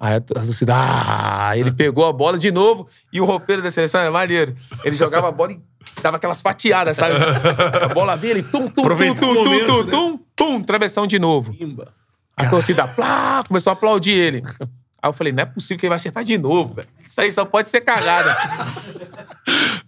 [0.00, 4.00] Aí a torcida, ah, ele pegou a bola de novo e o roupeiro da seleção
[4.00, 4.56] era maneiro.
[4.84, 5.60] Ele jogava a bola e
[6.02, 7.14] dava aquelas fatiadas, sabe?
[7.82, 9.90] A bola vinha, ele tum, tum, tum, tum, tum, tum, né?
[9.90, 11.54] tum, tum, travessão de novo.
[12.36, 14.42] A torcida plá, começou a aplaudir ele.
[15.02, 16.88] Aí eu falei, não é possível que ele vai acertar de novo, velho.
[17.02, 18.36] Isso aí só pode ser cagada.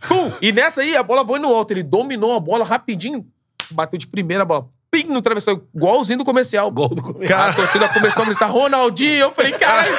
[0.09, 0.33] Pum!
[0.41, 1.73] E nessa aí, a bola foi no alto.
[1.73, 3.27] Ele dominou a bola rapidinho,
[3.73, 4.69] bateu de primeira a bola.
[4.91, 6.71] Pim, no travessão, igualzinho do comercial.
[6.71, 7.49] Gol do comercial.
[7.51, 9.17] A torcida começou a gritar, Ronaldinho.
[9.27, 9.93] Eu falei, caralho,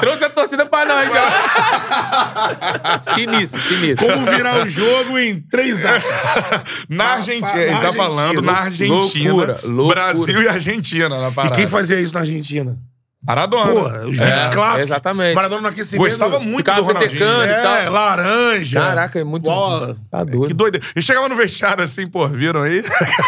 [0.00, 3.00] trouxe a torcida pra nós já.
[3.14, 4.06] sinistro, sinistro.
[4.06, 6.02] Como virar o jogo em três anos.
[6.88, 7.52] Na Na- Argentina.
[7.54, 8.94] na Ele tá falando na Argentina.
[9.32, 9.94] Loucura, loucura.
[10.12, 11.54] Brasil e Argentina na E parada.
[11.54, 12.76] quem fazia isso na Argentina?
[13.24, 13.72] Maradona.
[13.72, 14.82] Porra, os vídeos É, clássicos.
[14.82, 15.34] exatamente.
[15.34, 16.08] Maradona no aquecimento.
[16.08, 17.24] Gostava muito Ficava do Ronaldinho.
[17.24, 18.80] É, laranja.
[18.80, 19.44] Caraca, é muito.
[19.44, 19.96] Bola.
[20.10, 20.46] Tá doido.
[20.48, 20.80] Que doido.
[20.96, 22.82] E chegava no vestiário assim, pô, viram aí?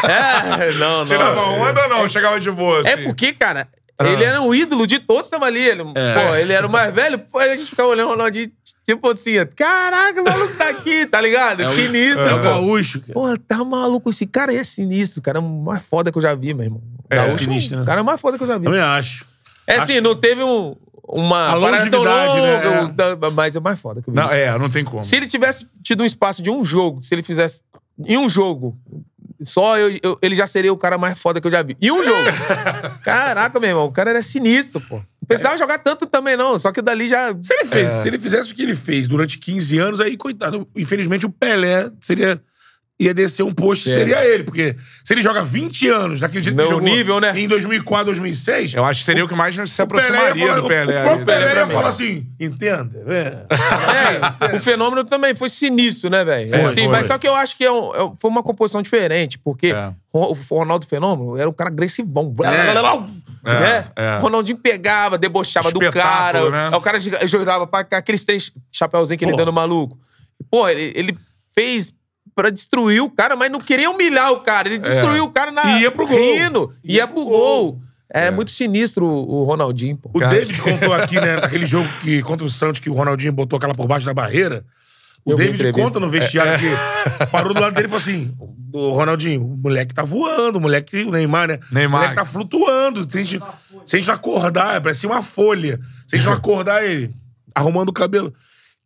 [0.04, 1.06] É, não, não.
[1.06, 2.08] Tirava onda ou não?
[2.08, 2.88] Chegava de boa, assim.
[2.90, 4.08] É porque, cara, Ah.
[4.08, 5.60] ele era um ídolo de todos que estavam ali.
[5.64, 7.16] Ele, Pô, ele era o mais velho.
[7.18, 8.48] Pô, a gente ficava olhando o Ronaldinho,
[8.84, 11.64] tipo assim, caraca, o maluco tá aqui, tá ligado?
[11.74, 12.26] Sinistro.
[12.26, 13.00] É o gaúcho.
[13.00, 13.12] cara.
[13.14, 14.10] Pô, tá maluco.
[14.10, 15.20] Esse cara é sinistro.
[15.20, 16.82] O cara é o mais foda que eu já vi, meu irmão.
[17.08, 17.82] É, Gaúcho, sinistro, né?
[17.82, 18.64] O cara é o mais foda que eu já vi.
[18.64, 19.24] Também acho.
[19.66, 20.77] É assim, não teve um,
[21.09, 22.81] uma A parada tão longevidade, né?
[22.81, 24.20] longa, da- mas é o mais foda que eu vi.
[24.20, 25.03] Não, é, não tem como.
[25.05, 27.61] Se ele tivesse tido um espaço de um jogo, se ele fizesse
[28.07, 28.77] em um jogo,
[29.43, 31.77] só eu, eu- ele já seria o cara mais foda que eu já vi.
[31.81, 32.24] Em um jogo.
[33.03, 34.97] Caraca, meu irmão, o cara era sinistro, pô.
[34.97, 36.59] Não precisava jogar tanto também, não.
[36.59, 37.35] Só que dali já.
[37.43, 40.69] Se ele, fez, se ele fizesse o que ele fez durante 15 anos, aí, coitado,
[40.77, 42.41] infelizmente o Pelé seria.
[42.96, 43.92] Ia descer um posto, É.
[43.92, 47.18] seria ele, porque se ele joga 20 anos daquele jeito que No ele jogou nível,
[47.20, 47.32] né?
[47.36, 51.00] em 2004, 2006, Eu acho que seria o que mais se aproximaria do Pelé.
[51.00, 53.46] o próprio Pelé ia falar assim, entenda, é.
[54.52, 56.54] É, o fenômeno também foi sinistro, né, velho?
[56.54, 56.86] Assim, foi.
[56.86, 59.92] Mas só que eu acho que é um- é foi uma composição diferente, porque É.
[60.12, 62.32] o Ronaldo Fenômeno era um cara agressivão.
[62.44, 63.84] É, né?
[63.96, 64.18] é.
[64.20, 66.48] Ronaldinho pegava, debochava do cara.
[66.48, 66.76] né?
[66.76, 69.38] O cara jogava pra cá, aqueles três chapéuzinhos que ele Pô.
[69.38, 69.98] dando maluco.
[70.48, 71.18] Pô, ele, ele
[71.54, 71.92] fez
[72.35, 74.69] pra destruir o cara, mas não queria humilhar o cara.
[74.69, 75.78] Ele destruiu o cara na.
[75.78, 76.16] E ia pro gol.
[76.16, 77.81] Rindo, ia, pro gol.
[78.11, 80.11] É, muito sinistro o o Ronaldinho, pô.
[80.12, 83.56] O David contou aqui, né, naquele jogo que, contra o Santos, que o Ronaldinho botou
[83.56, 84.65] aquela por baixo da barreira.
[85.24, 88.32] O Eu vi David conta no vestiário que parou do lado dele e falou assim:
[88.73, 91.61] o Ronaldinho, o moleque tá voando, o moleque, o Neymar, né?
[91.73, 92.01] Neymar.
[92.01, 93.11] O moleque tá flutuando.
[93.11, 93.43] Se a gente,
[93.86, 95.81] se a gente acordar, é parecia uma folha.
[96.06, 97.15] Se a gente não acordar, ele
[97.55, 98.35] arrumando o cabelo.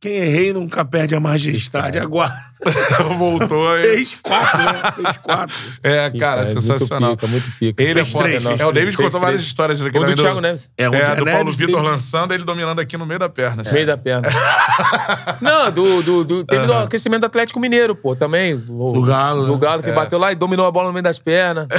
[0.01, 1.99] Quem errei nunca perde a majestade.
[1.99, 2.39] Aguarda.
[3.19, 3.83] Voltou e...
[3.83, 4.73] Fez quatro, né?
[4.95, 5.57] Fez quatro.
[5.83, 7.11] É, cara, é sensacional.
[7.11, 7.83] Muito pica, muito pica.
[7.83, 8.51] Ele é Fez foda, três, não.
[8.53, 10.69] fez É, o David contou várias histórias aqui Gol do também Thiago Neves.
[10.79, 11.91] É, um É, do Paulo Neves, Vitor David.
[11.91, 13.63] lançando, ele dominando aqui no meio da perna.
[13.63, 13.75] assim.
[13.75, 14.29] Meio da perna.
[15.41, 18.55] Não, do, do, do- teve do aquecimento do Atlético Mineiro, pô, também.
[18.55, 19.59] O, Do Galo, Do né?
[19.61, 21.67] Galo que bateu lá e dominou a bola no meio das pernas.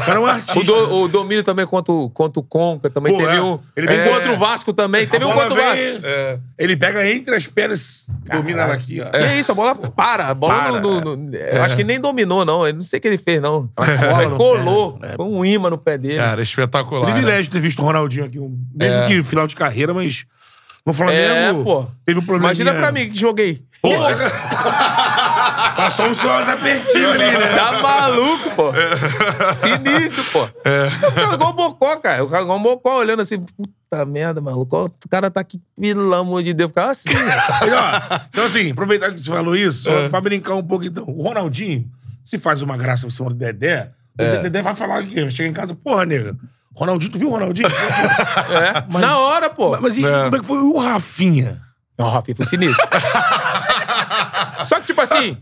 [0.00, 0.58] O cara é um artista.
[0.60, 3.42] O, do- o domínio também contra o, contra o Conca também Pô, teve é.
[3.42, 3.58] um.
[3.76, 5.06] Ele vem- contra o Vasco também.
[5.06, 6.00] Teve um contra o Vasco.
[6.04, 6.38] É.
[6.58, 9.10] Ele pega entre as pernas, domina ela aqui, ó.
[9.10, 10.28] Que isso, a bola para.
[10.28, 12.66] A bola Para, não- não- não- eu acho que nem dominou, não.
[12.66, 13.68] Eu não sei o que ele fez, não.
[13.76, 14.98] cola no colou.
[15.02, 15.16] É.
[15.16, 16.16] Foi um imã no pé dele.
[16.16, 17.06] Cara, espetacular.
[17.06, 17.12] né?
[17.12, 19.06] Privilégio ter visto o Ronaldinho aqui, um- mesmo É.
[19.08, 20.24] que final de carreira, mas
[20.86, 21.86] no É, Flamengo pô.
[22.06, 22.46] teve um problema.
[22.52, 23.62] Imagina pra mim que joguei.
[25.82, 27.54] Passou uns olhos apertinhos ali, né?
[27.54, 28.72] Tá maluco, pô.
[29.54, 30.48] Sinistro, pô.
[30.64, 32.18] Eu ficava igual o Bocó, cara.
[32.18, 34.84] Eu ficava igual o Bocó olhando assim, puta merda, maluco.
[35.04, 36.66] O cara tá aqui, pelo amor de Deus.
[36.66, 37.36] Eu ficava assim, né?
[38.30, 40.08] Então, assim, aproveitar que você falou isso, É.
[40.08, 41.04] pra brincar um pouco, então.
[41.06, 41.86] O Ronaldinho,
[42.24, 44.38] se faz uma graça em cima do Dedé, o É.
[44.42, 46.36] Dedé vai falar que chega em casa, porra, nega.
[46.76, 47.68] Ronaldinho, tu viu o Ronaldinho?
[48.50, 49.78] É, na hora, pô.
[49.80, 51.60] Mas e como é que foi o Rafinha?
[51.98, 52.86] Não, o Rafinha foi sinistro.
[54.66, 55.36] Só que, tipo assim,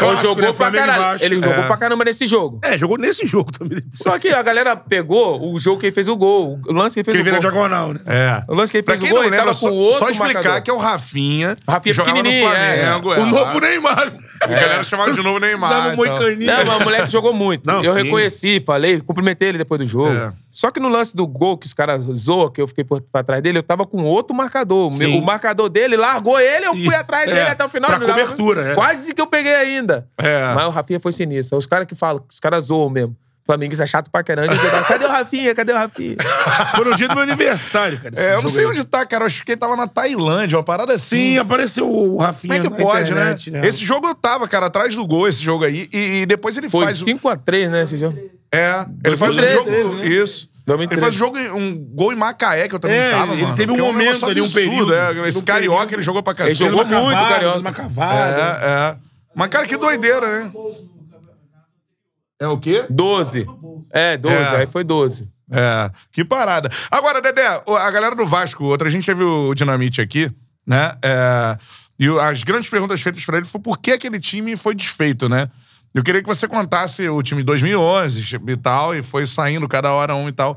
[0.00, 0.48] Clássico, ele jogou né?
[0.48, 1.18] pra Flamengo e caralho.
[1.24, 1.62] Ele jogou É.
[1.66, 2.58] pra caramba nesse jogo.
[2.62, 3.78] É, jogou nesse jogo também.
[3.92, 6.58] Só que a galera pegou o jogo que ele fez o gol.
[6.66, 7.50] O lance que ele fez ele o vira gol.
[7.50, 8.00] diagonal, né?
[8.06, 8.42] É.
[8.48, 9.72] O lance que ele Pra fez quem o não gol, ele lembra, tava com só,
[9.72, 10.62] o outro só explicar marcador.
[10.62, 11.56] que é o Rafinha.
[11.68, 13.12] Rafinha que jogava no pequenininho, Flamengo.
[13.14, 13.16] é.
[13.18, 13.22] é.
[13.22, 14.12] O novo Neymar.
[14.42, 15.70] A galera chamava de novo Neymar.
[15.70, 15.96] Usava um então.
[16.16, 16.46] moicaninho.
[16.52, 17.66] Não, mas o moleque jogou muito.
[17.66, 18.02] Não, eu sim.
[18.04, 20.08] reconheci, falei, cumprimentei ele depois do jogo.
[20.10, 20.32] É.
[20.50, 23.22] Só que no lance do gol que os caras zoam, que eu fiquei por pra
[23.22, 24.88] trás dele, eu tava com outro marcador.
[24.88, 27.90] O, meu- o marcador dele largou ele, eu fui atrás É, dele até o final.
[27.90, 28.74] pra dava- cobertura, é.
[28.74, 30.08] Quase que eu peguei ainda.
[30.18, 30.52] É.
[30.54, 31.56] Mas o Rafinha foi sinistro.
[31.56, 33.16] Os caras que falam, os caras zoam mesmo.
[33.50, 34.54] Flamenguista é chato pra caramba.
[34.86, 35.52] Cadê o Rafinha?
[35.56, 36.16] Cadê o Rafinha?
[36.76, 38.14] Foi no dia do meu aniversário, cara.
[38.16, 38.70] É, eu não sei aí.
[38.70, 39.24] onde tá, cara.
[39.24, 41.16] Eu acho que ele tava na Tailândia, uma parada assim.
[41.32, 43.66] Sim, apareceu o Rafinha Como é que pode, internet, né?
[43.66, 45.88] Esse jogo eu tava, cara, atrás do gol, esse jogo aí.
[45.92, 47.02] E, e depois ele Foi faz.
[47.02, 48.16] o- 5x3, né, esse jogo?
[48.52, 49.94] É, ele faz um 2013, jogo.
[49.96, 50.06] né?
[50.06, 50.48] Isso.
[50.66, 50.92] 2013.
[50.92, 53.54] Ele faz um jogo, um gol em Macaé, que eu também É, tava, ele mano.
[53.56, 54.94] teve um é momento ali, um absurdo, período.
[54.94, 55.94] É, esse um carioca, período.
[55.96, 56.58] ele jogou pra Ele cacete.
[56.58, 57.50] jogou Fez uma muito, Carioca.
[57.54, 58.58] fez Uma cavada.
[58.62, 58.96] É, é.
[59.34, 60.52] Mas, cara, que doideira, né?
[62.40, 62.86] É o quê?
[62.88, 63.46] 12.
[63.92, 64.36] É, 12.
[64.36, 64.56] É.
[64.56, 65.28] Aí foi 12.
[65.52, 66.70] É, que parada.
[66.90, 70.32] Agora, Dedé, a galera do Vasco, outra, a gente teve o Dinamite aqui,
[70.66, 70.94] né?
[71.02, 71.58] É,
[71.98, 75.50] e as grandes perguntas feitas pra ele foi por que aquele time foi desfeito, né?
[75.92, 79.92] Eu queria que você contasse o time de 2011 e tal, e foi saindo cada
[79.92, 80.56] hora um e tal.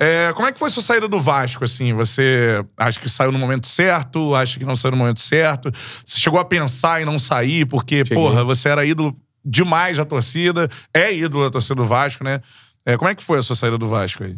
[0.00, 1.92] É, como é que foi sua saída do Vasco, assim?
[1.94, 4.34] Você acha que saiu no momento certo?
[4.34, 5.70] Acha que não saiu no momento certo?
[6.04, 8.16] Você chegou a pensar em não sair porque, Cheguei.
[8.16, 12.40] porra, você era ídolo demais da torcida, é ídolo da torcida do Vasco, né?
[12.84, 14.36] É, como é que foi a sua saída do Vasco aí?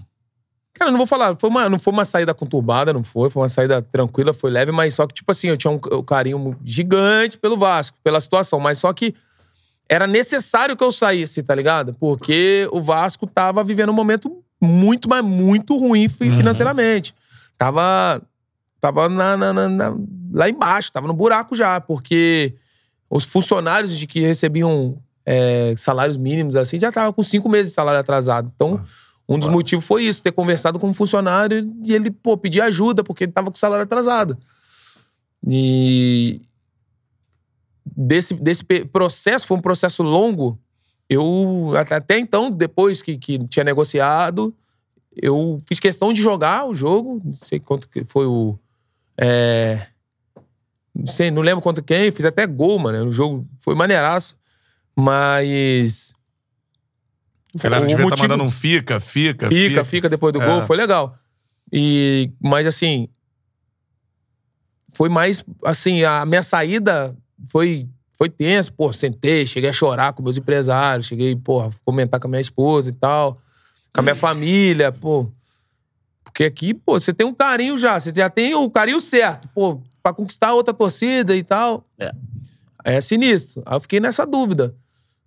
[0.75, 3.43] Cara, eu não vou falar, foi uma, não foi uma saída conturbada, não foi, foi
[3.43, 6.57] uma saída tranquila, foi leve, mas só que, tipo assim, eu tinha um, um carinho
[6.65, 9.15] gigante pelo Vasco, pela situação, mas só que
[9.89, 11.95] era necessário que eu saísse, tá ligado?
[11.95, 17.15] Porque o Vasco tava vivendo um momento muito, mas muito ruim fi- financeiramente.
[17.57, 18.21] Tava,
[18.81, 19.97] tava na, na- na- na-
[20.33, 22.55] lá embaixo, tava no buraco já, porque
[23.09, 27.75] os funcionários de que recebiam é, salários mínimos assim já estavam com cinco meses de
[27.75, 28.51] salário atrasado.
[28.55, 28.83] Então,
[29.29, 33.03] um dos motivos foi isso, ter conversado com um funcionário e ele, pô, pedir ajuda,
[33.03, 34.37] porque ele tava com o salário atrasado.
[35.47, 36.41] E
[37.87, 40.59] desse, desse processo, foi um processo longo.
[41.09, 44.55] Eu, até- até então, depois que, que tinha negociado,
[45.15, 47.21] eu fiz questão de jogar o jogo.
[47.25, 48.59] Não sei quanto que foi o.
[49.19, 49.87] é,
[50.95, 53.07] não sei, não lembro quanto quem, fiz até gol, mano.
[53.09, 54.37] O jogo foi maneiraço.
[54.97, 56.13] Mas.
[57.59, 60.47] A galera o devia estar motivo- mandando um fica, fica, Fica, fica depois do É.
[60.47, 61.17] gol, foi legal.
[61.73, 63.09] E, mas assim,
[64.95, 67.17] foi mais, assim, a minha saída
[67.49, 72.27] foi, foi tenso, pô, sentei, cheguei a chorar com meus empresários, cheguei, pô, comentar com
[72.27, 73.41] a minha esposa e tal,
[73.93, 75.31] com a minha família, pô.
[76.25, 79.81] Porque aqui, pô, você tem um carinho já, você já tem o carinho certo, pô,
[80.05, 81.83] pra conquistar outra torcida e tal.
[81.99, 82.13] É.
[82.85, 83.63] É sinistro.
[83.65, 84.75] Aí eu fiquei nessa dúvida.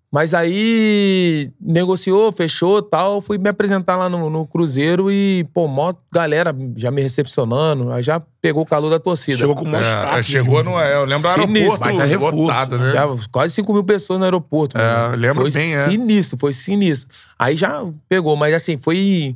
[0.09, 3.19] Mas aí negociou, fechou tal.
[3.19, 7.91] Fui me apresentar lá no, no Cruzeiro e, pô, mó galera já me recepcionando.
[7.91, 9.37] Aí já pegou o calor da torcida.
[9.37, 10.79] Chegou com um É, chegou no.
[10.79, 11.61] É, eu lembro do Sinistro.
[11.61, 12.35] aeroporto Baita reforço.
[12.37, 12.89] lotado, né?
[12.89, 14.77] Já quase 5 mil pessoas no aeroporto.
[14.77, 15.89] É, lembro foi bem, é.
[15.89, 17.09] sinistro, foi sinistro.
[17.37, 19.35] Aí já pegou, mas assim, foi.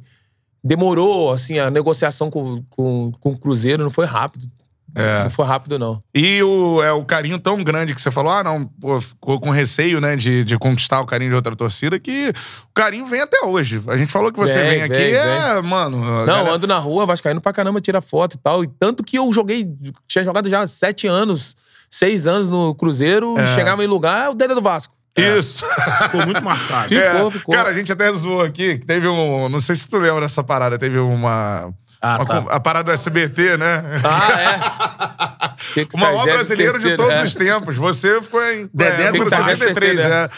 [0.64, 4.48] Demorou, assim, a negociação com, com, com o Cruzeiro não foi rápido.
[4.94, 5.24] É.
[5.24, 6.04] Não foi rápido, não.
[6.14, 9.50] E o, é, o carinho tão grande que você falou, ah, não, pô, ficou com
[9.50, 12.30] receio, né, de, de conquistar o carinho de outra torcida, que
[12.70, 13.82] o carinho vem até hoje.
[13.88, 15.98] A gente falou que você vem, Vem, aqui, vem, é, mano.
[15.98, 18.64] Não, galera- ando na rua, vascaíno pra caramba, tira foto e tal.
[18.64, 19.66] E tanto que eu joguei,
[20.08, 21.56] tinha jogado já sete anos,
[21.90, 23.56] seis anos no Cruzeiro, É.
[23.56, 24.94] chegava em lugar, é o dedo do Vasco.
[25.18, 25.66] Isso.
[26.04, 26.88] Ficou muito marcado.
[26.88, 27.54] Ficou, É, ficou.
[27.56, 29.50] Cara, a gente até zoou aqui, que teve um.
[29.50, 31.70] Não sei se tu lembra dessa parada, teve uma.
[32.02, 32.38] Ah, uma tá.
[32.50, 33.84] a parada do SBT, né?
[34.04, 35.42] Ah, é?
[35.94, 37.24] O maior brasileiro de 63º, todos é.
[37.24, 37.76] os tempos.
[37.78, 38.70] Você ficou em.
[38.74, 40.30] Dedé é, do número 63, 63, é.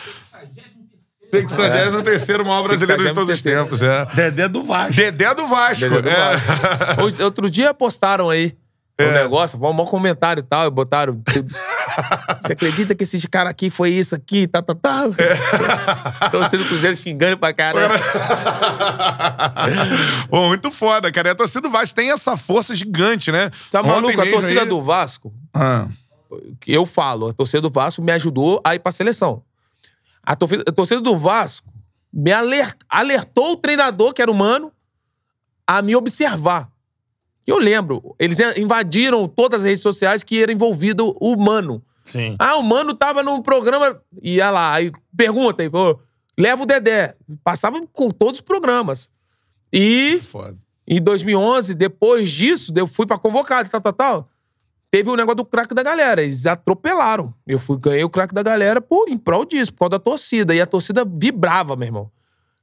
[1.22, 3.44] 63 maior brasileiro de todos os 63º.
[3.44, 4.06] tempos, é.
[4.14, 4.94] Dedé do Vasco.
[4.94, 5.90] Dedé do Vasco.
[5.90, 6.16] Dedé do é.
[6.16, 7.24] Vasco.
[7.24, 8.56] Outro dia postaram aí
[9.00, 11.20] o negócio, foi um maior comentário e tal, e botaram.
[12.42, 15.04] Você acredita que esse cara aqui foi isso aqui, tá, tá, tá?
[15.18, 15.36] É.
[16.30, 17.94] Torcendo Cruzeiro xingando pra caralho.
[20.30, 21.30] Pô, muito foda, cara.
[21.30, 23.50] E a torcida do Vasco tem essa força gigante, né?
[23.72, 24.22] Tá Ontem maluco?
[24.22, 25.88] A torcida aí- do Vasco, Ah,
[26.68, 29.44] eu falo, a torcida do Vasco me ajudou a ir pra seleção.
[30.24, 31.68] A torcida, a torcida do Vasco
[32.12, 34.72] me aler- alertou o treinador, que era humano,
[35.68, 36.70] a me observar.
[37.46, 41.84] Eu lembro, eles invadiram todas as redes sociais que era envolvido o Mano.
[42.04, 42.36] Sim.
[42.40, 44.02] Ah, o Mano tava num programa.
[44.22, 46.00] Ia lá, aí pergunta, aí, pô,
[46.38, 47.16] leva o Dedé.
[47.44, 49.10] Passava com todos os programas.
[49.72, 50.58] E foda.
[50.88, 54.30] em 2011, depois disso, eu fui pra convocado, tal, tal, tal.
[54.92, 56.22] Teve o negócio do craque da galera.
[56.22, 57.34] Eles atropelaram.
[57.48, 60.54] Eu fui, ganhei o craque da galera por, em prol disso, por causa da torcida.
[60.54, 62.12] E a torcida vibrava, meu irmão.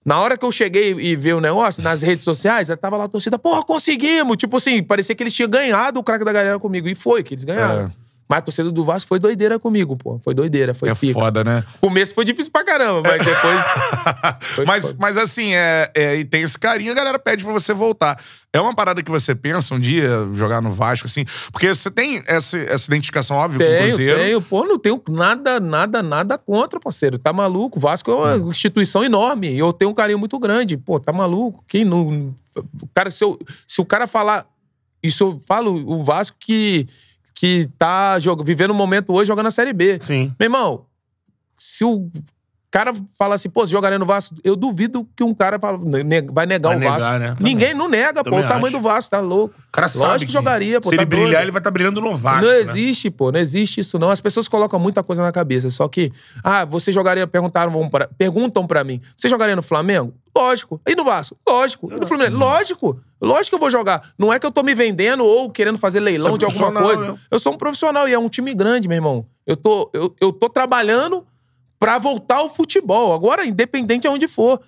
[0.05, 3.09] Na hora que eu cheguei e vi o negócio, nas redes sociais, tava lá a
[3.09, 4.37] torcida, porra, conseguimos!
[4.37, 6.89] Tipo assim, parecia que eles tinham ganhado o craque da galera comigo.
[6.89, 7.87] E foi que eles ganharam.
[7.87, 8.00] É.
[8.31, 10.21] Mas a torcida do Vasco foi doideira comigo, pô.
[10.23, 11.19] Foi doideira, foi É pica.
[11.19, 11.65] foda, né?
[11.83, 13.65] O começo foi difícil pra caramba, mas depois.
[14.55, 14.97] Foi mas, foda.
[15.01, 18.23] mas assim, é, é, e tem esse carinho, a galera pede pra você voltar.
[18.53, 21.25] É uma parada que você pensa um dia, jogar no Vasco, assim?
[21.53, 24.19] Porque você tem essa, essa identificação óbvia com o Tenho, Cruzeiro.
[24.21, 24.41] tenho.
[24.43, 27.19] Pô, não tenho nada, nada, nada contra, parceiro.
[27.19, 27.79] Tá maluco?
[27.79, 28.51] O Vasco é uma Hum.
[28.51, 29.57] instituição enorme.
[29.59, 30.77] Eu tenho um carinho muito grande.
[30.77, 31.65] Pô, tá maluco?
[31.69, 32.33] Quem não.
[32.95, 34.47] Cara, se, eu- se o cara falar.
[35.03, 36.87] Isso eu falo, o Vasco que,
[37.41, 39.99] que tá jog- vivendo um momento hoje jogando a Série B.
[40.03, 40.31] Sim.
[40.39, 40.85] Meu irmão,
[41.57, 42.11] se o
[42.71, 46.23] cara fala assim, pô, você jogaria no Vasco, eu duvido que um cara fala- ne-
[46.23, 47.19] vai negar Vai o negar, Vasco.
[47.19, 47.37] né?
[47.41, 48.77] Ninguém não nega, pô, Também o tamanho acho.
[48.77, 49.55] do Vasco, tá louco.
[49.59, 51.43] O cara Lógico sabe que jogaria, pô, Se tá ele brilhar, doido.
[51.43, 52.45] ele vai estar brilhando no Vasco.
[52.45, 52.61] não né?
[52.61, 54.11] existe, pô, não existe isso não.
[54.11, 56.13] As pessoas colocam muita coisa na cabeça, só que,
[56.45, 60.15] ah, você jogaria, perguntaram, pra- perguntam pra mim, você jogaria no Flamengo?
[60.37, 60.81] Lógico.
[60.89, 61.37] E no Vasco?
[61.47, 61.91] Lógico.
[61.93, 62.37] E no Fluminense?
[62.37, 63.01] Lógico.
[63.21, 64.11] Lógico que eu vou jogar.
[64.17, 67.13] Não é que eu tô me vendendo ou querendo fazer leilão é de alguma coisa.
[67.13, 67.19] né?
[67.31, 69.27] Eu sou um profissional e é um time grande, meu irmão.
[69.45, 71.27] Eu tô, eu, eu tô trabalhando
[71.81, 73.15] pra voltar ao futebol.
[73.15, 74.61] Agora, independente aonde for.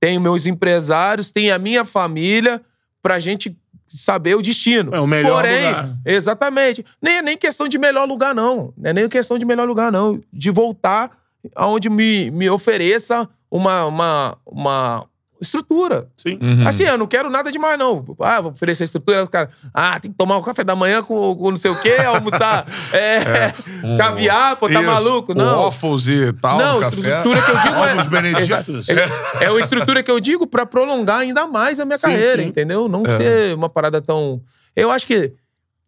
[0.00, 2.60] Tenho meus empresários, tenho a minha família
[3.00, 3.56] pra gente
[3.88, 4.94] saber o destino.
[4.94, 5.96] É o melhor Porém, lugar.
[6.04, 6.84] exatamente.
[7.00, 8.74] Nem é nem questão de melhor lugar, não.
[8.76, 10.20] Não é nem questão de melhor lugar, não.
[10.32, 11.10] De voltar
[11.54, 15.06] aonde me, me ofereça uma, uma, uma
[15.40, 16.08] estrutura.
[16.16, 16.38] Sim.
[16.40, 16.66] Uhum.
[16.66, 18.04] Assim, eu não quero nada demais, não.
[18.20, 19.26] Ah, vou oferecer estrutura.
[19.26, 21.94] Cara, ah, tem que tomar um café da manhã com, com não sei o quê,
[22.06, 23.52] almoçar é,
[23.96, 25.34] caviar, pô, tá Isso, maluco?
[25.34, 25.64] Não.
[25.64, 28.08] Waffles e tal, Não, estrutura que eu digo é.
[28.08, 28.88] Beneditos.
[28.88, 32.42] É, é uma estrutura que eu digo pra prolongar ainda mais a minha Sim, carreira,
[32.42, 32.48] sim.
[32.48, 32.88] entendeu?
[32.88, 33.16] Não É.
[33.16, 34.40] ser uma parada tão.
[34.74, 35.32] Eu acho que.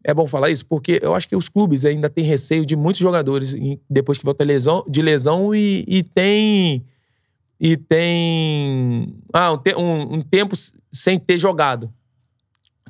[0.05, 3.01] É bom falar isso, porque eu acho que os clubes ainda têm receio de muitos
[3.01, 3.55] jogadores
[3.89, 6.85] depois que volta lesão, de lesão e, e tem.
[7.64, 9.14] E tem.
[9.32, 10.56] Ah, um, te- um- um tempo
[10.90, 11.93] sem ter jogado.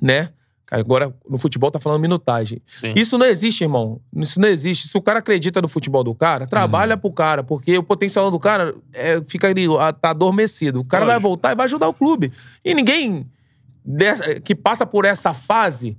[0.00, 0.30] Né?
[0.70, 2.62] Agora, no futebol, tá falando minutagem.
[2.66, 2.94] Sim.
[2.96, 4.00] Isso não existe, irmão.
[4.16, 4.88] Isso não existe.
[4.88, 8.38] Se o cara acredita no futebol do cara, trabalha pro cara, porque o potencial do
[8.40, 10.80] cara é, fica ali, ah, tá adormecido.
[10.80, 12.32] O cara vai voltar e vai ajudar o clube.
[12.64, 13.26] E ninguém
[13.84, 15.98] dessa- que passa por essa fase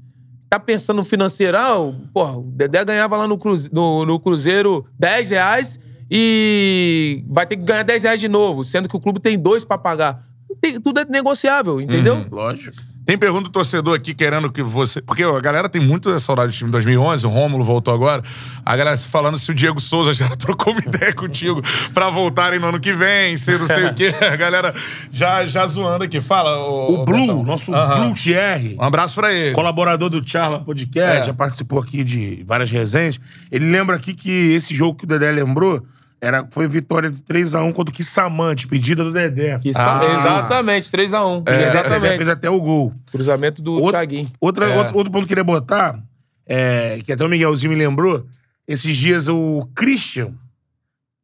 [0.50, 2.08] tá pensando no financeirão.
[2.12, 5.80] Porra, o Dedé ganhava lá no, Cruze- no- no Cruzeiro 10 reais
[6.16, 9.66] e vai ter que ganhar 10 reais de novo, sendo que o clube tem dois
[9.66, 10.24] pra pagar.
[10.62, 12.26] Tem- tudo é negociável, entendeu?
[12.32, 12.78] Lógico.
[13.06, 15.02] Tem pergunta do torcedor aqui querendo que você.
[15.02, 18.24] Porque a galera tem muito saudade do time de 2011, o Rômulo voltou agora.
[18.66, 21.62] A galera falando se o Diego Souza já trocou uma ideia contigo
[21.94, 24.14] pra voltarem no ano que vem, se não sei o quê.
[24.24, 24.74] A galera
[25.12, 26.22] já, já zoando aqui.
[26.22, 27.44] Fala, O ô, Blue, Betão.
[27.44, 27.72] nosso.
[27.74, 29.54] Blue Thierry, Um abraço pra ele.
[29.54, 31.26] colaborador do Charla Podcast, É.
[31.26, 33.20] já participou aqui de várias resenhas.
[33.52, 35.84] Ele lembra aqui que esse jogo que o Dedé lembrou
[36.26, 39.60] era, foi vitória de 3x1 contra o Kissamã, despedida do Dedé.
[39.76, 40.02] Ah.
[40.20, 41.38] Exatamente, 3x1.
[41.40, 42.18] O Dedé Exatamente.
[42.18, 42.94] fez até o gol.
[43.12, 44.30] Cruzamento do Outro- Thiaguinho.
[44.40, 44.78] Outra, É.
[44.78, 46.00] outro, outro ponto que eu queria botar,
[46.48, 48.26] é, que até o Miguelzinho me lembrou,
[48.68, 50.34] esses dias o Christian,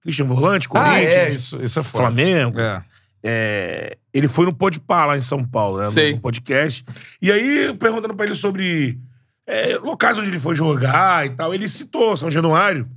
[0.02, 2.04] Christian Volante, Ah, Corinthians, é, isso, isso é foda.
[2.04, 2.84] Flamengo, É.
[3.24, 5.86] é, ele foi no Podpah lá em São Paulo, né?
[5.86, 6.14] Sei.
[6.16, 6.84] No podcast.
[7.22, 8.98] E aí, perguntando pra ele sobre
[9.48, 12.88] é, locais onde ele foi jogar e tal, ele citou São Januário.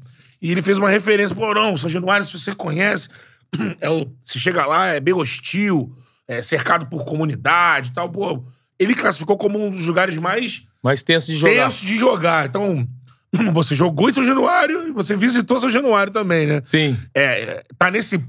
[0.43, 3.09] E ele fez uma referência, pô, não, São Januário, se você conhece,
[3.81, 5.95] é o- se chega lá, é bem hostil,
[6.27, 8.45] é cercado por comunidade e tal, pô.
[8.79, 11.53] Ele classificou como um dos lugares mais Mais tenso de jogar.
[11.53, 12.47] tensos de jogar.
[12.47, 12.87] Então,
[13.55, 16.61] você jogou em São Januário e você visitou São Januário também, né?
[16.65, 16.99] Sim.
[17.15, 18.23] É, tá nesse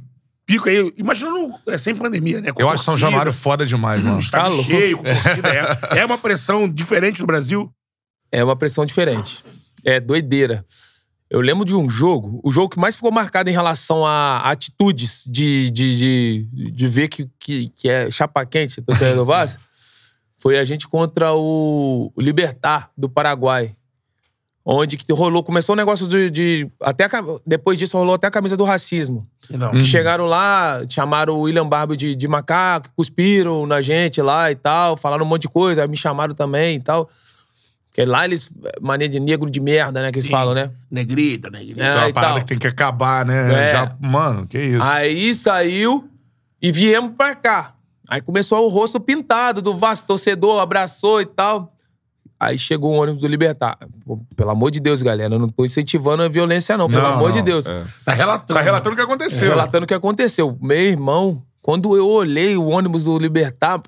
[0.45, 2.52] pico aí, imaginando é, sem pandemia, né?
[2.52, 4.19] Com Eu acho São Januário foda demais, mano.
[4.19, 5.49] Estádio Tá cheio, com torcida.
[5.49, 7.73] É, é uma pressão diferente do Brasil.
[8.31, 9.44] É uma pressão diferente.
[9.84, 10.64] É doideira.
[11.34, 15.23] Eu lembro de um jogo, o jogo que mais ficou marcado em relação a atitudes
[15.27, 19.60] de, de, de, de ver que, que, que é chapa quente, torcedor do Vasco,
[20.38, 23.76] Foi a gente contra o Libertar do Paraguai.
[24.64, 26.30] Onde que rolou, começou o negócio de.
[26.30, 27.10] de- até a
[27.45, 29.27] depois disso rolou até a camisa do racismo.
[29.49, 29.72] Não.
[29.72, 34.55] Que chegaram lá, chamaram o William Barbo de, de macaco, cuspiram na gente lá e
[34.55, 37.10] tal, falaram um monte de coisa, me chamaram também e tal.
[37.93, 38.49] Porque lá eles.
[38.81, 40.11] Mania de negro de merda, né?
[40.11, 40.31] Que eles Sim.
[40.31, 40.71] falam, né?
[40.89, 41.83] Negrita, negrita.
[41.83, 42.39] É, Isso é uma parada tal.
[42.41, 43.69] que tem que acabar, né?
[43.69, 43.71] É.
[43.71, 44.81] Já, mano, que isso.
[44.83, 46.09] Aí saiu
[46.59, 47.75] e viemos pra cá.
[48.09, 51.71] Aí começou o rosto pintado do Vasco, torcedor, abraçou e tal.
[52.39, 53.77] Aí chegou o ônibus do Libertar.
[54.05, 56.89] Pô, Pelo amor de Deus, galera, eu não tô incentivando a violência, não.
[56.89, 57.65] Pelo Não, amor não, de Deus.
[57.67, 57.83] é.
[58.03, 58.53] Tá relatando.
[58.59, 59.49] Tá relatando o que aconteceu.
[59.49, 60.57] Relatando o que aconteceu.
[60.59, 63.81] Meu irmão, quando eu olhei o ônibus do Libertar,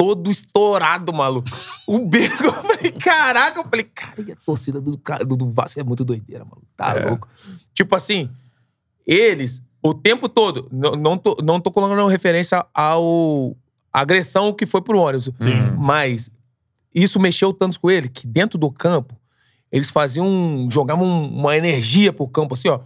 [0.00, 1.46] todo estourado, maluco.
[1.86, 4.92] O beco, eu falei, caraca, eu falei, cara, e a torcida do,
[5.26, 6.66] do, do Vasco é muito doideira, maluco.
[6.74, 7.28] Tá louco.
[7.74, 8.30] Tipo assim,
[9.06, 13.54] eles, o tempo todo, não, não, tô, não tô colocando referência ao
[13.92, 15.30] à agressão que foi pro ônibus.
[15.38, 15.76] Sim.
[15.78, 16.30] Mas
[16.94, 19.14] isso mexeu tanto com ele que dentro do campo
[19.70, 20.26] eles faziam.
[20.26, 22.80] um- jogavam uma energia pro campo, assim, ó.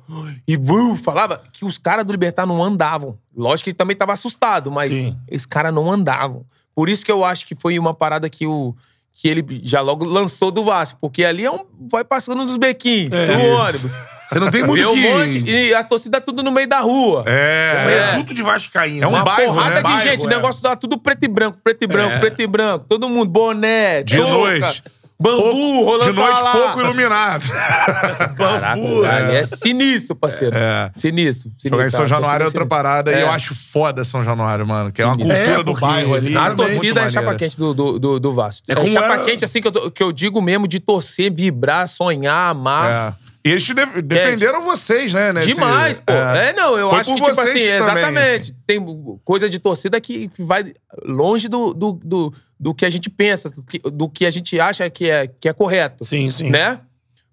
[0.49, 3.17] E vum, falava que os caras do Libertar não andavam.
[3.37, 5.17] Lógico que ele também tava assustado, mas Sim.
[5.29, 6.45] esses caras não andavam.
[6.75, 8.75] Por isso que eu acho que foi uma parada que o.
[9.13, 13.13] Que ele já logo lançou do Vasco, porque ali é um, vai passando nos bequinhos,
[13.13, 13.93] É, no ônibus.
[14.27, 15.09] Você não tem muito Vê um que...
[15.09, 17.23] monte, e as torcidas tudo no meio da rua.
[17.27, 17.85] É.
[17.87, 18.11] É, É.
[18.13, 19.05] reduto de Vascaíno.
[19.05, 19.17] É um né?
[19.19, 19.77] Uma bairro, porrada né?
[19.77, 20.35] de Bairro, gente, o é.
[20.35, 22.19] negócio lá tudo preto e branco, preto e branco, É.
[22.19, 22.87] preto e branco.
[22.89, 24.83] Todo mundo, boné, De touca, noite.
[25.19, 26.53] Bambu, Pouco- rolando de noite, lá.
[26.53, 27.45] pouco iluminado.
[28.37, 30.57] Caraca, Bambu, ali é sinistro, parceiro.
[30.57, 30.91] É.
[30.97, 31.51] Sinistro.
[31.51, 31.71] sinistro.
[31.71, 33.23] Jogar em São A Januário é outra parada e É.
[33.23, 34.91] eu acho foda São Januário, mano.
[34.93, 36.37] Que é uma cultura É, do bairro ali.
[36.37, 37.11] A muito torcida é maneira.
[37.11, 38.65] chapa quente do, do, do, do Vasco.
[38.69, 41.89] É É, chapa era- quente, assim, que eu, que eu digo mesmo, de torcer, vibrar,
[41.89, 43.15] sonhar, amar.
[43.21, 43.24] É.
[43.45, 45.31] Eles te def- defenderam vocês, né?
[45.33, 46.13] nesse- Demais, pô.
[46.13, 48.57] É, não, eu Foi acho que, tipo assim, também, exatamente.
[48.67, 50.73] Tem coisa de torcida que vai
[51.05, 54.59] longe do, do, do, do que a gente pensa, do que, do que a gente
[54.59, 56.05] acha que é, que é correto.
[56.07, 56.49] Sim, sim.
[56.49, 56.81] Né?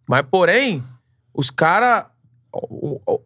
[0.05, 0.83] Mas, porém,
[1.33, 2.05] os caras.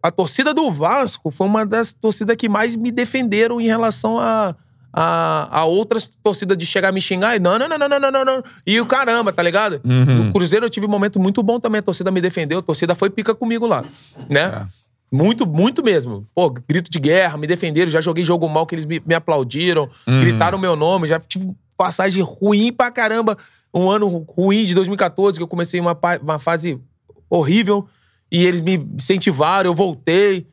[0.00, 4.54] A torcida do Vasco foi uma das torcidas que mais me defenderam em relação a.
[4.98, 8.00] A, a outras torcidas de chegar a me xingar e não, não, não, não, não,
[8.00, 8.42] não, não, não.
[8.66, 9.78] E o caramba, tá ligado?
[9.84, 10.24] Uhum.
[10.24, 11.80] No Cruzeiro eu tive um momento muito bom também.
[11.80, 13.84] A torcida me defendeu, a torcida foi pica comigo lá,
[14.26, 14.40] né?
[14.62, 14.86] É.
[15.12, 16.24] Muito, muito mesmo.
[16.34, 17.90] Pô, grito de guerra, me defenderam.
[17.90, 20.20] Já joguei jogo mal que eles me, me aplaudiram, Uhum.
[20.20, 21.06] gritaram meu nome.
[21.08, 23.36] Já tive passagem ruim pra caramba.
[23.74, 26.80] Um ano ruim de 2014, que eu comecei uma, uma fase
[27.28, 27.86] horrível.
[28.32, 30.46] E eles me incentivaram, eu voltei.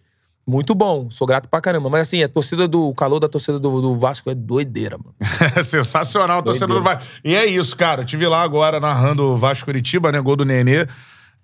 [0.45, 1.90] Muito bom, sou grato pra caramba.
[1.90, 5.15] Mas assim, a torcida do o calor da torcida do, do Vasco é doideira, mano.
[5.56, 6.99] É sensacional, torcedor do Doideira.
[6.99, 7.22] Vasco.
[7.24, 8.02] E é isso, cara.
[8.02, 10.20] Eu tive lá agora narrando o Vasco Curitiba, né?
[10.20, 10.86] Gol do Nenê.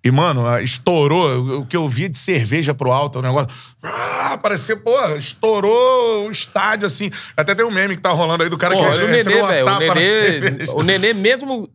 [0.04, 1.60] E, mano, estourou.
[1.60, 3.50] O que eu via de cerveja pro alto, o negócio.
[3.84, 7.12] Ah, parecia, pô, estourou o estádio, assim.
[7.36, 9.46] Até tem um meme que tá rolando aí do cara Pô, que olha o recebeu
[9.46, 9.72] Nenê, uma.
[9.72, 11.70] O tapa na Nenê, o Nenê, mesmo,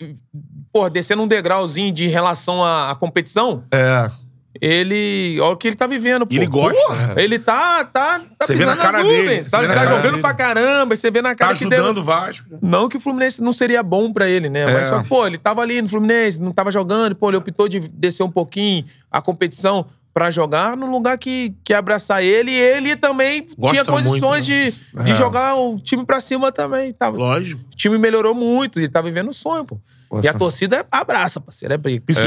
[0.73, 4.11] pô, descendo um degrauzinho de relação à, à competição, É.
[4.61, 5.39] ele.
[5.41, 6.35] Olha o que ele tá vivendo, pô.
[6.35, 6.79] Ele gosta.
[6.87, 7.15] Porra.
[7.17, 9.27] Ele tá, tá, tá Você vê na cara nuvens.
[9.29, 10.19] dele, Tá, tá jogando dele.
[10.23, 12.47] pra caramba, você vê na Tá cara que ajudando deu- o Vasco.
[12.63, 14.63] Não que o Fluminense não seria bom pra ele, né?
[14.63, 14.73] É.
[14.73, 17.69] Mas só que, pô, ele tava ali no Fluminense, não tava jogando, pô, ele optou
[17.69, 22.55] de descer um pouquinho a competição pra jogar num lugar que quer abraçar ele e
[22.61, 25.03] ele também Gosta tinha condições muito, de, né?
[25.05, 25.17] de É.
[25.17, 26.93] jogar o time pra cima também.
[26.93, 27.61] Tava, Lógico.
[27.61, 29.77] o time melhorou muito, ele tá vivendo o sonho, pô.
[30.23, 32.05] E a torcida abraça, parceiro, é briga.
[32.09, 32.21] Isso,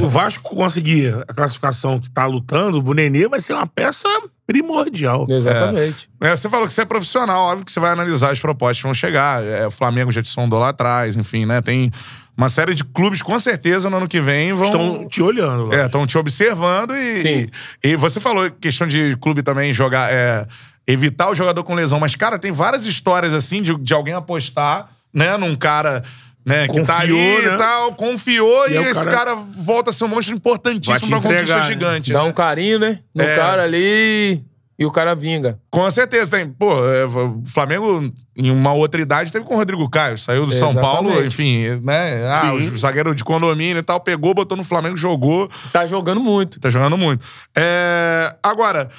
[0.00, 4.08] o- o Vasco conseguir a classificação que tá lutando, o Nenê vai ser uma peça
[4.46, 5.26] primordial.
[5.28, 6.08] Exatamente.
[6.20, 8.82] É, você falou que você é profissional, óbvio que você vai analisar as propostas que
[8.84, 9.42] vão chegar.
[9.42, 11.60] É, o Flamengo já te sondou lá atrás, enfim, né?
[11.60, 11.90] Tem
[12.36, 14.66] uma série de clubes, com certeza, no ano que vem vão.
[14.66, 15.66] Estão te olhando.
[15.66, 15.76] lá.
[15.76, 17.50] É, estão te observando e, Sim.
[17.82, 17.88] e.
[17.90, 20.12] e você falou questão de clube também jogar.
[20.12, 20.46] é,
[20.86, 21.98] evitar o jogador com lesão.
[21.98, 26.04] Mas, cara, tem várias histórias assim de, de alguém apostar, né, num cara.
[26.44, 27.56] Né, que tá ali Confiou, e né?
[27.56, 29.34] tal, confiou e, E esse cara- cara...
[29.34, 31.68] volta a ser um monstro importantíssimo pra uma conquista entregar, né?
[31.72, 32.12] gigante.
[32.12, 32.28] Dá né?
[32.28, 32.98] um carinho, né?
[33.14, 33.34] No É.
[33.34, 34.44] cara ali
[34.78, 35.58] e o cara vinga.
[35.70, 36.46] Com certeza, tem.
[36.46, 40.18] Pô, é, o Flamengo, em uma outra idade, teve com o Rodrigo Caio.
[40.18, 40.94] Saiu do São Exatamente.
[41.12, 42.26] Paulo, enfim, né?
[42.28, 42.68] Ah, Sim.
[42.72, 45.48] o zagueiro de condomínio e tal, pegou, botou no Flamengo, jogou.
[45.72, 46.60] Tá jogando muito.
[46.60, 47.24] Tá jogando muito.
[47.56, 48.90] É, agora,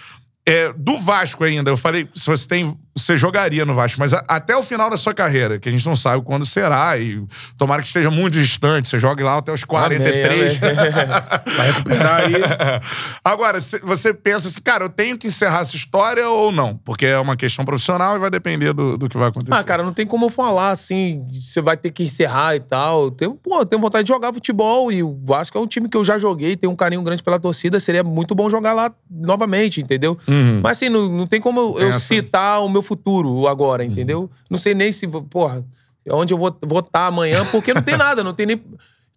[0.47, 2.75] é, do Vasco ainda, eu falei, se você tem.
[2.97, 5.85] Você jogaria no Vasco, mas a- até o final da sua carreira, que a gente
[5.85, 7.21] não sabe quando será, e
[7.57, 10.57] tomara que esteja muito distante, você jogue lá até os 43.
[10.63, 11.55] Amém, amém.
[11.57, 12.33] Vai recuperar aí.
[13.23, 16.77] Agora, se- você pensa assim, cara, eu tenho que encerrar essa história ou não?
[16.85, 19.53] Porque é uma questão profissional e vai depender do, do que vai acontecer.
[19.53, 23.05] Ah, cara, não tem como eu falar assim, você vai ter que encerrar e tal.
[23.05, 25.89] Eu tenho, pô, eu tenho vontade de jogar futebol e o Vasco é um time
[25.89, 28.89] que eu já joguei, tenho um carinho grande pela torcida, seria muito bom jogar lá
[29.11, 30.17] novamente, entendeu?
[30.27, 30.61] Uhum.
[30.63, 34.29] Mas assim, não, não tem como eu, eu citar o meu futuro agora, entendeu?
[34.49, 35.65] Não sei nem se, porra,
[36.09, 38.61] onde eu vou estar amanhã, porque não tem nada, não tem nem.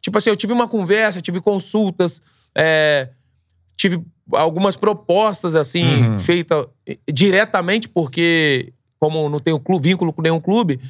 [0.00, 2.20] Tipo assim, eu tive uma conversa, tive consultas,
[2.56, 3.08] é,
[3.76, 4.00] tive
[4.32, 6.18] algumas propostas, assim, Uhum.
[6.18, 6.66] feitas
[7.12, 10.80] diretamente, porque, como não tenho clube, vínculo com nenhum clube,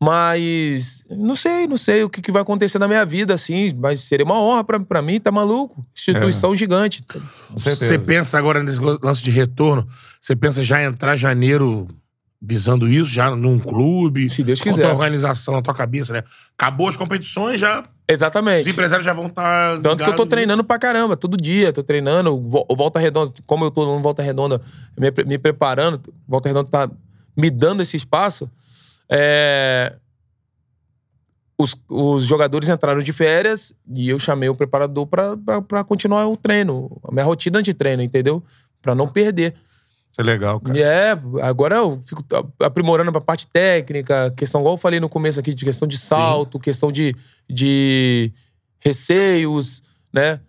[0.00, 4.00] mas não sei, não sei o que, que vai acontecer na minha vida, assim, mas
[4.00, 5.84] seria uma honra pra, pra mim, tá maluco?
[5.96, 7.02] Instituição gigante.
[7.02, 7.88] Com certeza.
[7.88, 9.86] Você pensa agora nesse lance de retorno,
[10.20, 11.86] você pensa já entrar janeiro
[12.40, 14.28] visando isso, já num clube?
[14.30, 14.82] Se Deus Com a quiser.
[14.84, 16.22] tua organização na tua cabeça, né?
[16.56, 17.80] Acabou as competições, já.
[17.80, 18.68] Os Exatamente.
[18.70, 19.80] empresários já vão estar.
[19.80, 22.38] Tanto que eu tô treinando pra caramba, todo dia, tô treinando.
[22.76, 24.60] Volta Redonda, como eu tô no Volta Redonda,
[24.96, 26.90] me, me preparando, Volta Redonda tá
[27.36, 28.48] me dando esse espaço.
[29.10, 29.94] é,
[31.58, 37.00] Os, os jogadores entraram de férias e eu chamei o preparador pra continuar o treino,
[37.02, 38.42] a minha rotina de treino, entendeu?
[38.82, 39.54] Pra não perder.
[40.16, 40.78] Isso é legal, cara.
[40.78, 41.10] É,
[41.42, 42.24] agora eu fico
[42.58, 46.58] aprimorando a parte técnica, questão, igual eu falei no começo aqui, de questão de salto,
[46.58, 47.14] questão de,
[47.46, 48.32] de
[48.80, 50.40] receios, né?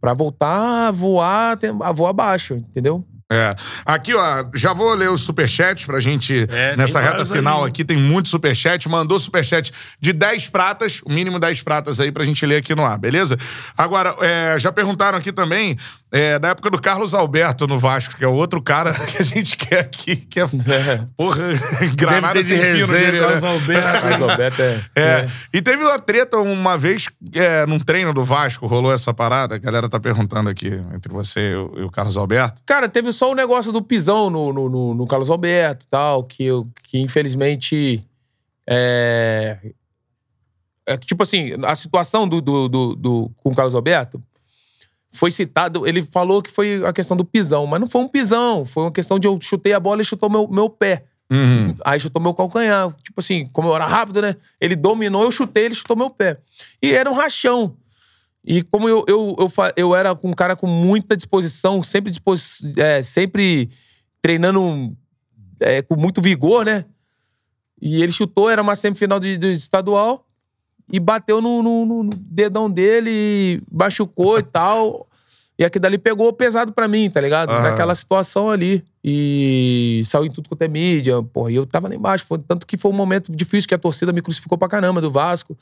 [0.00, 3.04] Pra voltar a voar, a voar abaixo, entendeu?
[3.30, 3.56] É.
[3.86, 7.70] Aqui, ó, já vou ler os superchats pra gente, É, nessa reta final aí.
[7.70, 8.86] aqui, tem muito superchat.
[8.88, 12.84] Mandou superchat de 10 pratas, o mínimo 10 pratas aí pra gente ler aqui no
[12.84, 13.36] ar, beleza?
[13.76, 15.76] Agora, é, já perguntaram aqui também,
[16.16, 19.24] é, da época do Carlos Alberto no Vasco, que é o outro cara que a
[19.24, 20.46] gente quer aqui, que é,
[21.16, 21.42] porra,
[21.98, 23.48] granada de pino, resenha, diria, Carlos né?
[23.50, 24.04] Alberto.
[24.04, 24.82] Mas o Alberto é.
[24.94, 25.30] É.
[25.52, 29.56] E teve uma treta uma vez, é, num treino do Vasco, rolou essa parada.
[29.56, 32.62] A galera tá perguntando aqui entre você e o, e o Carlos Alberto.
[32.64, 36.22] Cara, teve só o negócio do pisão no, no, no- no Carlos Alberto e tal,
[36.22, 36.48] que,
[36.84, 38.04] que infelizmente.
[38.70, 39.58] É,
[40.86, 44.22] é tipo assim, a situação do, do, do, do- com o Carlos Alberto
[45.14, 45.86] foi citado.
[45.86, 48.92] Ele falou que foi a questão do pisão, mas não foi um pisão, foi uma
[48.92, 51.04] questão de eu chutei a bola e chutou meu, meu pé.
[51.30, 51.74] Uhum.
[51.84, 52.92] Aí chutou meu calcanhar.
[53.02, 54.34] Tipo assim, como eu era rápido, né?
[54.60, 56.38] Ele dominou, eu chutei, ele chutou meu pé.
[56.82, 57.76] E era um rachão.
[58.44, 63.02] E como eu, eu, eu, eu era um cara com muita disposição, sempre, dispos, é,
[63.02, 63.70] sempre
[64.20, 64.94] treinando
[65.60, 66.84] é, com muito vigor, né?
[67.80, 70.23] E ele chutou, era uma semifinal de, de estadual,
[70.92, 75.06] e bateu no, no- no- dedão dele, machucou e tal.
[75.56, 77.50] E aquilo dali pegou pesado pra mim, tá ligado?
[77.50, 77.60] Ah.
[77.62, 78.84] Naquela situação ali.
[79.04, 81.52] E saiu em tudo quanto é mídia, porra.
[81.52, 82.24] E eu tava lá embaixo.
[82.26, 85.12] Foi, tanto que foi um momento difícil que a torcida me crucificou pra caramba do
[85.12, 85.56] Vasco.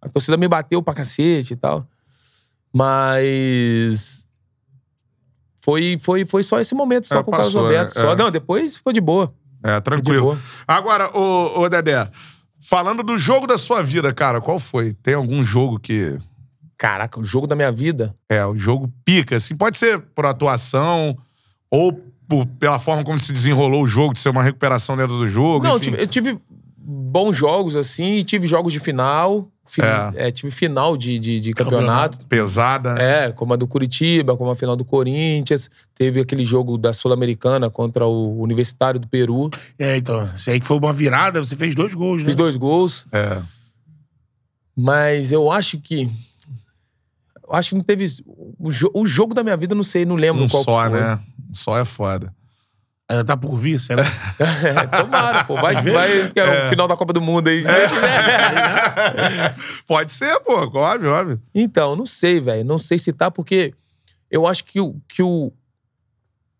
[0.00, 1.86] A torcida me bateu pra cacete e tal.
[2.72, 4.26] Mas.
[5.62, 7.94] Foi, foi, foi só esse momento, só É, com o Carlos passou, Alberto.
[7.98, 8.02] né?
[8.04, 8.16] Só, É.
[8.16, 9.32] não, depois ficou de boa.
[9.62, 10.20] É, tranquilo.
[10.22, 10.38] boa.
[10.68, 12.06] Agora, ô, ô Dedé,
[12.68, 14.94] falando do jogo da sua vida, cara, qual foi?
[14.94, 16.16] Tem algum jogo que.
[16.76, 18.14] Caraca, o jogo da minha vida.
[18.28, 19.56] É, o jogo pica, assim.
[19.56, 21.16] Pode ser por atuação
[21.70, 21.92] ou
[22.28, 25.64] por- pela forma como se desenrolou o jogo, de ser uma recuperação dentro do jogo.
[25.64, 25.90] Não, eu enfim.
[25.90, 26.38] tive, eu tive
[26.76, 29.48] bons jogos, assim, e tive jogos de final.
[29.80, 30.28] É.
[30.28, 32.24] é, tive final de, de, de campeonato.
[32.26, 32.96] Pesada.
[33.00, 35.70] É, como a do Curitiba, como a final do Corinthians.
[35.94, 39.48] Teve aquele jogo da Sul-Americana contra o Universitário do Peru.
[39.78, 40.28] É, então.
[40.36, 42.26] Isso aí que foi uma virada, você fez dois gols, né?
[42.26, 43.06] Fiz dois gols.
[43.10, 43.40] É.
[44.76, 46.10] Mas eu acho que.
[47.46, 48.06] Eu acho que não teve.
[48.58, 50.88] O, jo- o jogo da minha vida, eu não sei, não lembro Um qual só,
[50.90, 51.00] foi.
[51.00, 51.20] né?
[51.50, 52.34] Um só é foda.
[53.06, 54.02] Ainda tá por vir, será?
[54.38, 55.54] É, tomara, pô.
[55.56, 57.62] Vai, vai que é, o final da Copa do Mundo aí.
[57.62, 59.54] Deus quiser.
[59.86, 61.42] Pode ser, pô, óbvio, óbvio.
[61.54, 62.64] Então, não sei, velho.
[62.64, 63.74] Não sei se tá, porque
[64.30, 65.52] eu acho que o, que o.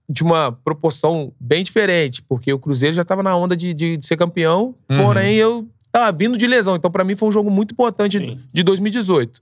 [0.06, 4.06] De uma proporção bem diferente, porque o Cruzeiro já tava na onda de, de, de
[4.06, 4.98] ser campeão, Uhum.
[5.02, 6.76] porém eu tava vindo de lesão.
[6.76, 8.38] Então, pra mim, foi um jogo muito importante Sim.
[8.52, 9.40] de 2018.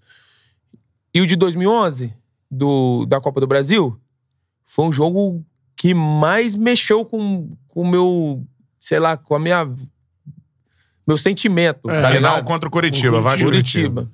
[1.13, 2.15] E o de 2011,
[2.49, 3.99] do, da Copa do Brasil,
[4.65, 5.45] foi um jogo
[5.77, 8.45] que mais mexeu com o meu.
[8.79, 9.69] Sei lá, com a minha.
[11.07, 11.91] Meu sentimento.
[11.91, 12.45] É, tá Final ligado?
[12.45, 14.11] contra o Curitiba, Vasco e Curitiba.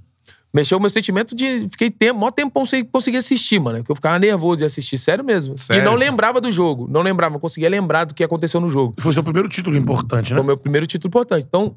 [0.52, 1.68] Mexeu o meu sentimento de.
[1.68, 3.78] Fiquei tempo, maior tempo sem conseguir assistir, mano.
[3.78, 5.58] Porque eu ficava nervoso de assistir, sério mesmo.
[5.58, 5.82] Sério?
[5.82, 6.88] E não lembrava do jogo.
[6.90, 8.94] Não lembrava, não conseguia lembrar do que aconteceu no jogo.
[8.98, 10.36] Foi seu primeiro título importante, né?
[10.36, 11.44] Foi o meu primeiro título importante.
[11.46, 11.76] Então,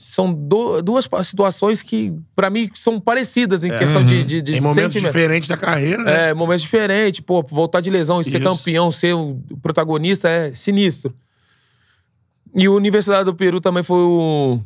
[0.00, 4.60] são do- duas situações que, pra mim, são parecidas em questão de, de, de Em
[4.60, 5.12] momentos sentimento.
[5.12, 6.30] diferentes da carreira, né?
[6.30, 7.18] É, momentos diferentes.
[7.20, 8.48] Pô, voltar de lesão e ser Isso.
[8.48, 11.12] campeão, ser o protagonista é sinistro.
[12.54, 14.62] E o Universidade do Peru também foi um,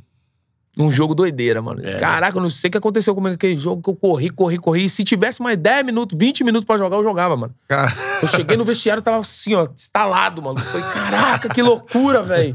[0.79, 1.87] um jogo doideira, mano.
[1.87, 1.99] É.
[1.99, 4.85] Caraca, eu não sei o que aconteceu comigo aquele jogo que eu corri, corri, corri.
[4.87, 7.55] E se tivesse mais 10 minutos, 20 minutos pra jogar, eu jogava, mano.
[7.69, 7.93] Cara,
[8.23, 10.59] Eu cheguei no vestiário, tava assim, ó, instalado, mano.
[10.59, 12.55] Falei, caraca, que loucura, velho.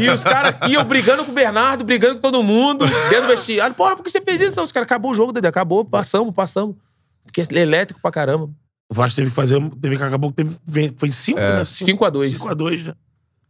[0.00, 3.28] E os caras aqui, eu brigando com o Bernardo, brigando com todo mundo, dentro do
[3.28, 3.74] vestiário.
[3.74, 4.62] Porra, por que você fez isso?
[4.62, 6.76] Os caras, acabou o jogo, Dedé, acabou, passamos, passamos.
[7.26, 8.50] Fiquei elétrico pra caramba.
[8.90, 9.60] O Vasco teve que fazer.
[9.80, 10.94] Teve que acabou que teve.
[10.96, 11.62] Foi 5, né?
[11.62, 12.38] 5x2.
[12.38, 12.94] 5x2, né?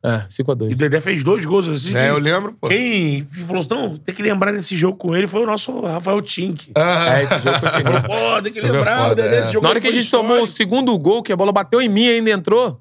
[0.01, 0.73] É, E 5x2.
[0.75, 1.93] o Dedé fez dois gols assim.
[1.97, 2.69] É, eu lembro, pô.
[2.69, 6.71] Quem falou, não, tem que lembrar desse jogo com ele foi o nosso Rafael Tink.
[6.77, 8.09] É, esse jogo foi Falou, sinistro.
[8.09, 9.41] pô, tem que é lembrar o foda, Dedé é.
[9.41, 9.65] desse jogo.
[9.65, 10.57] Na hora que a gente tomou o histórico.
[10.57, 12.81] segundo gol, que a bola bateu em mim e ainda entrou,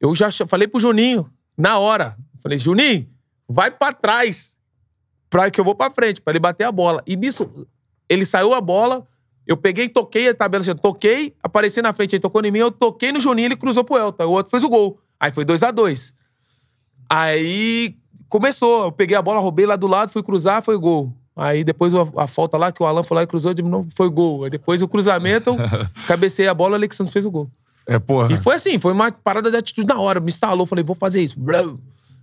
[0.00, 2.16] eu já falei pro Juninho, na hora.
[2.42, 3.08] Falei, Juninho,
[3.48, 4.54] vai pra trás,
[5.30, 7.02] pra que eu vou pra frente, pra ele bater a bola.
[7.06, 7.66] E nisso,
[8.10, 9.06] ele saiu a bola,
[9.46, 12.70] eu peguei, toquei a tabela, assim, toquei, apareci na frente, ele tocou em mim, eu
[12.70, 14.24] toquei no Juninho, ele cruzou pro Elton.
[14.26, 15.00] O outro fez o gol.
[15.18, 16.12] Aí foi 2 a 2
[17.08, 17.94] Aí
[18.28, 21.14] começou, eu peguei a bola, roubei lá do lado, fui cruzar, foi gol.
[21.36, 23.88] Aí depois a, a falta lá que o Alan foi lá e cruzou, de novo
[23.96, 24.44] foi gol.
[24.44, 25.56] Aí depois o cruzamento, eu
[26.06, 27.50] cabecei a bola, o Alexandre fez o gol.
[27.86, 28.32] É, porra.
[28.32, 30.18] E foi assim, foi uma parada de atitude na hora.
[30.18, 31.36] Me instalou, falei, vou fazer isso.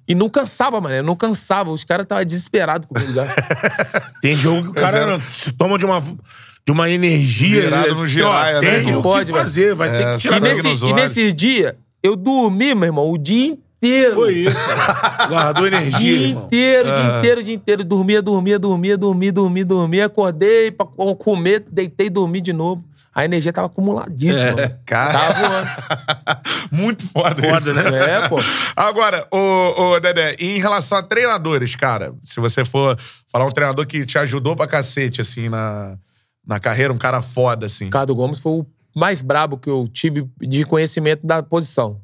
[0.07, 1.03] E não cansava, mano.
[1.03, 1.69] Não cansava.
[1.69, 3.11] Os caras estavam desesperados comigo.
[4.21, 5.05] Tem jogo que o cara é.
[5.05, 7.61] não, se toma de uma, de uma energia.
[7.61, 10.37] Virado ele- no giraia, né, Tem o Pode, que fazer, vai ter É, que tirar
[10.37, 14.13] E nesse, e nesse dia, eu dormi, meu irmão, o dia inteiro.
[14.15, 14.57] Foi isso.
[15.27, 16.45] Guardou energia, Dia irmão.
[16.45, 16.93] inteiro, É.
[16.93, 17.83] dia inteiro, dia inteiro.
[17.83, 20.05] Dormia, dormia, dormia, dormia, dormia, dormia.
[20.05, 22.83] Acordei pra co- comer, deitei, dormi de novo.
[23.13, 24.53] A energia tava acumuladíssima.
[24.53, 24.75] mano.
[24.85, 25.67] Cara, Tava voando.
[26.71, 27.73] muito foda, Foda, isso.
[27.73, 27.83] né?
[28.23, 28.37] É, pô.
[28.75, 32.97] Agora, ô, ô Dedé, em relação a treinadores, cara, se você for
[33.29, 35.97] falar um treinador que te ajudou pra cacete, assim, na,
[36.47, 37.85] na carreira, um cara foda, assim.
[37.85, 38.65] Ricardo Gomes foi o
[38.95, 42.01] mais brabo que eu tive de conhecimento da posição.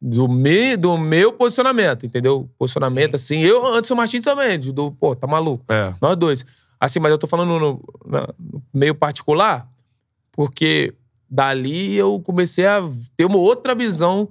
[0.00, 2.48] Do, me, do meu posicionamento, entendeu?
[2.56, 3.40] Posicionamento, assim.
[3.40, 5.64] Eu, Anderson Martins também, do, pô, tá maluco.
[5.68, 5.92] É.
[6.00, 6.46] Nós dois.
[6.78, 9.68] Assim, mas eu tô falando no, no meio particular,
[10.30, 10.94] porque
[11.28, 12.80] dali eu comecei a
[13.16, 14.28] ter uma outra visão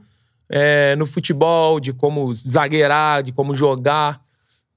[0.49, 4.21] é, no futebol, de como zagueirar, de como jogar,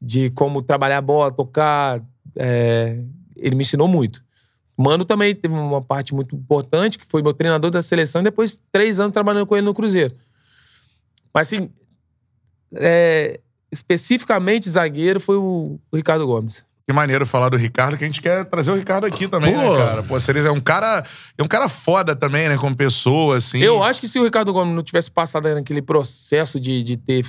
[0.03, 2.03] de como trabalhar a bola, tocar.
[2.37, 2.99] é,
[3.37, 4.23] ele me ensinou muito.
[4.81, 8.59] Mano também teve uma parte muito importante, que foi meu treinador da seleção, e depois
[8.73, 10.15] três anos trabalhando com ele no Cruzeiro.
[11.35, 11.70] Mas assim,
[12.74, 13.40] é,
[13.70, 16.65] especificamente zagueiro foi o, o Ricardo Gomes.
[16.86, 19.61] Que maneiro falar do Ricardo, que a gente quer trazer o Ricardo aqui também, Pô.
[19.61, 20.02] né, cara?
[20.02, 21.05] Pô, Cerezo é um cara,
[21.39, 23.59] é um cara foda também, né, como pessoa, assim.
[23.61, 27.24] Eu acho que se o Ricardo Gomes não tivesse passado naquele processo de, de ter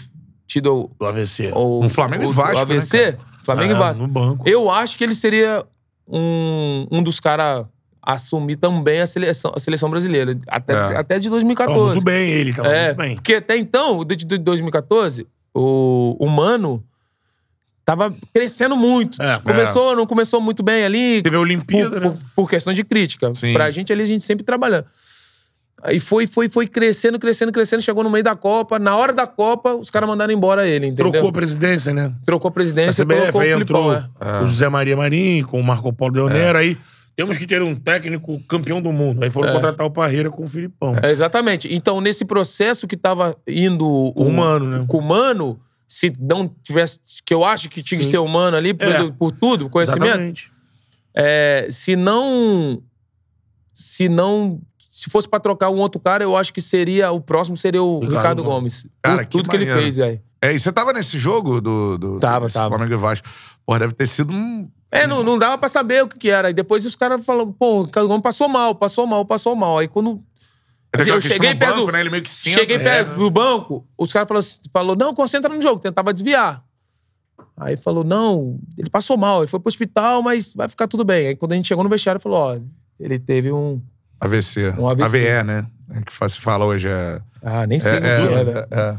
[0.48, 1.52] tido Do AVC.
[1.54, 4.50] o, Um Flamengo e o, Vasco, o AVC, né, Flamengo É, e Vasco, No banco.
[4.50, 5.64] eu acho que ele seria
[6.08, 7.66] um, um dos caras
[8.02, 10.98] assumir também a seleção, a seleção brasileira, até, É.
[10.98, 11.86] até de Tava 2014.
[11.94, 13.16] muito bem ele, tava É, muito bem.
[13.16, 16.84] porque até então, de de 2014, o, o Mano
[17.86, 19.22] tava crescendo muito.
[19.22, 19.40] É.
[19.40, 21.22] começou, não começou muito bem ali.
[21.22, 22.10] Teve a por, Olimpíada, né?
[22.10, 23.34] por- por questão de crítica.
[23.34, 23.54] Sim.
[23.54, 24.86] Pra gente ali, a gente sempre trabalhando.
[25.84, 27.82] Aí foi, foi, foi crescendo, crescendo, crescendo.
[27.82, 28.78] Chegou no meio da Copa.
[28.78, 31.12] Na hora da Copa, os caras mandaram embora ele, entendeu?
[31.12, 32.14] Trocou a presidência, né?
[32.26, 34.42] Trocou a A presidência, CBF colocou o aí Filipão, entrou é.
[34.44, 36.58] o José Maria Marinho com o Marco Paulo Leonero.
[36.58, 36.78] Aí
[37.16, 39.24] temos que ter um técnico campeão do mundo.
[39.24, 39.54] Aí foram É.
[39.54, 40.94] contratar o Parreira com o Filipão.
[41.02, 41.74] É, exatamente.
[41.74, 44.86] Então, nesse processo que tava indo Com o Mano, né?
[44.88, 47.00] com o Mano, se não tivesse.
[47.26, 48.12] Que eu acho que tinha que Sim.
[48.12, 49.12] ser humano ali, por, É.
[49.12, 50.06] por tudo, conhecimento.
[50.06, 50.52] Exatamente.
[51.14, 52.82] É, se não.
[53.74, 54.62] Se não.
[54.92, 57.12] Se fosse pra trocar um outro cara, eu acho que seria.
[57.12, 58.84] O próximo seria o Ricardo Ricardo, Gomes.
[58.84, 58.96] Gomes.
[59.02, 60.22] Cara, que tudo que, ele fez, velho.
[60.42, 62.76] É, e você tava nesse jogo do, do Tava, tava.
[62.76, 63.28] Flamengo e Vasco.
[63.66, 64.70] Pô, deve ter sido um...
[64.92, 66.50] É, não, não dava pra saber o que, que era.
[66.50, 69.78] E depois os caras falaram, pô, o Ricardo Gomes passou mal, passou mal, passou mal.
[69.78, 70.22] Aí quando.
[71.00, 72.02] Ele Eu cheguei perto banco, do- né?
[72.02, 72.60] Ele meio que senta.
[72.60, 72.84] Cheguei né?
[72.84, 76.62] perto do banco, os caras falaram, falou, não, concentra no jogo, tentava desviar.
[77.56, 81.28] Aí falou, não, ele passou mal, ele foi pro hospital, mas vai ficar tudo bem.
[81.28, 82.60] Aí quando a gente chegou no vestiário, falou, ó,
[83.00, 83.82] ele teve um.
[84.22, 84.74] AVC.
[84.78, 85.04] Um AVC.
[85.30, 85.66] AVE, né?
[85.96, 87.20] É que se fala hoje é...
[87.44, 88.96] Ah, nem sei É, o que é, é, é,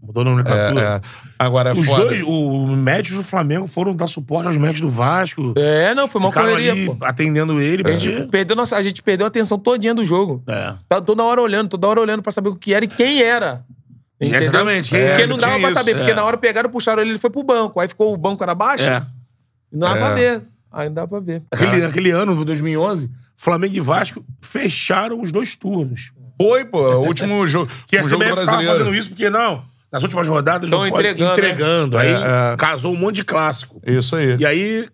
[0.00, 0.80] Mudou o nomenclatura.
[0.80, 1.00] é, é.
[1.38, 2.04] Agora, é Os foda.
[2.06, 5.52] dois, o médicos do Flamengo foram dar suporte aos médicos do Vasco.
[5.56, 6.96] É, não, foi uma correria, ali pô.
[7.04, 7.82] atendendo ele.
[7.88, 10.42] A gente, perdeu nossa, a gente perdeu a atenção todinha do jogo.
[10.46, 10.74] É.
[10.88, 13.64] Tá toda hora olhando, toda hora olhando pra saber o que era e quem era.
[14.20, 14.40] Entendeu?
[14.40, 16.14] Exatamente, quem Porque era, não dava pra isso, saber, porque é.
[16.14, 17.78] na hora pegaram, puxaram ele, ele foi pro banco.
[17.80, 19.04] Aí ficou o banco era baixo, É.
[19.72, 20.00] não dava É.
[20.00, 20.42] pra ver.
[20.72, 21.42] Aí não dava pra ver.
[21.50, 23.10] Aquele, aquele ano, 2011,
[23.40, 26.10] Flamengo e Vasco fecharam os dois turnos.
[26.36, 26.80] Foi, pô.
[26.96, 30.68] O último jogo, Que a o CBF tava fazendo isso porque, não, nas últimas rodadas
[30.68, 31.96] Tão não pode- entregando, entregando.
[31.98, 32.56] Aí É, é.
[32.56, 33.80] casou um monte de clássico.
[33.86, 34.36] Isso aí.
[34.38, 34.88] E aí...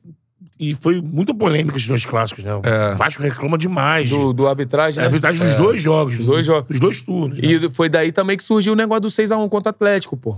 [0.60, 2.54] E foi muito polêmico esses dois clássicos, né?
[2.54, 2.94] O É.
[2.94, 4.08] Vasco reclama demais.
[4.08, 5.06] Do, do arbitragem, É, né?
[5.06, 6.16] a arbitragem dos dois jogos.
[6.16, 6.68] Dos dois jogos.
[6.68, 7.38] Dos dois turnos.
[7.40, 7.44] né?
[7.48, 10.36] E foi daí também que surgiu o negócio do 6x1 contra o Atlético, pô.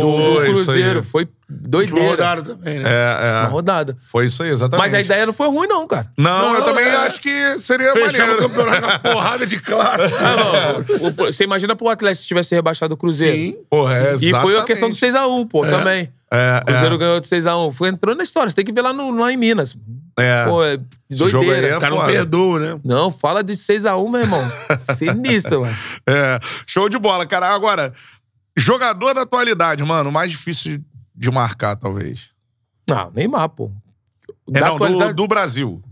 [0.00, 0.52] Foi, do.
[0.52, 1.02] Cruzeiro.
[1.02, 2.08] Foi doideira.
[2.10, 2.84] rodada também, né?
[2.90, 3.46] É, Uma é.
[3.46, 3.96] rodada.
[4.02, 4.84] Foi isso aí, exatamente.
[4.84, 6.10] Mas a ideia não foi ruim, não, cara.
[6.16, 6.94] Não, eu Não, também é.
[6.96, 8.48] acho que seria Fechava o maneiro.
[8.48, 9.56] campeonato na porrada de.
[9.56, 9.96] Ah,
[11.00, 11.08] não.
[11.08, 13.36] O- Você imagina pro Atlético se tivesse rebaixado o Cruzeiro.
[13.36, 13.56] Sim.
[13.70, 15.44] Porra, é E foi a questão do exatamente.
[15.44, 16.12] 6x1, pô, também.
[16.30, 17.72] É, O Cruzeiro ganhou de 6x1.
[17.72, 18.50] Foi entrando na história.
[18.50, 19.74] Você tem que ver lá, no, lá em Minas.
[20.18, 20.44] é.
[20.44, 20.78] Pô, é
[21.10, 21.68] doideira.
[21.68, 22.80] é O cara não perdoa, né?
[22.84, 24.46] Não, fala de 6x1, meu irmão.
[24.96, 25.74] Sinistro, mano.
[26.06, 27.48] É, show de bola, cara.
[27.48, 27.92] Agora,
[28.58, 30.82] Jogador da atualidade, mano, o mais difícil
[31.14, 32.30] de marcar, talvez.
[32.88, 33.70] Não, Neymar, pô.
[34.48, 35.82] É, Da não, do, atualidade- do Brasil.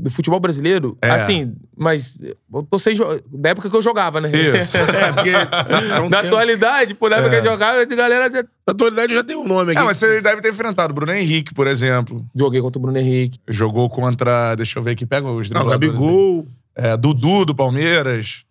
[0.00, 1.10] do futebol brasileiro, É.
[1.10, 4.30] assim, mas eu tô sem jo- da época que eu jogava, né?
[4.30, 4.76] Isso.
[4.94, 5.30] É, porque.
[5.30, 8.42] é um da tempo- atualidade, por época que eu jogava, a galera já...
[8.66, 9.80] Na atualidade já tem um nome aqui.
[9.80, 12.24] É, mas você deve ter enfrentado Bruno Henrique, por exemplo.
[12.34, 13.40] joguei contra o Bruno Henrique.
[13.48, 14.54] Jogou contra.
[14.54, 15.66] Deixa eu ver aqui, pega os Não.
[15.66, 16.46] Gabigol.
[16.76, 18.44] É, Dudu do Palmeiras.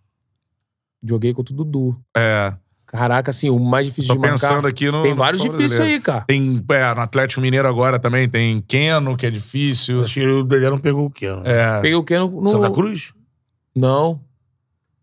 [1.01, 1.97] Joguei contra o Dudu.
[2.15, 2.53] É.
[2.87, 4.47] Caraca, assim, o mais difícil Tô de marcar.
[4.47, 5.03] pensando aqui no.
[5.03, 5.95] Tem no vários difíceis brasileiro.
[5.95, 6.21] aí, cara.
[6.21, 10.03] Tem, é, no Atlético Mineiro agora também tem Keno, que é difícil.
[10.03, 11.41] Acho que o Dedé não pegou o ó?
[11.43, 11.81] É.
[11.81, 13.13] Peguei o que no, Santa Cruz?
[13.75, 14.21] Não.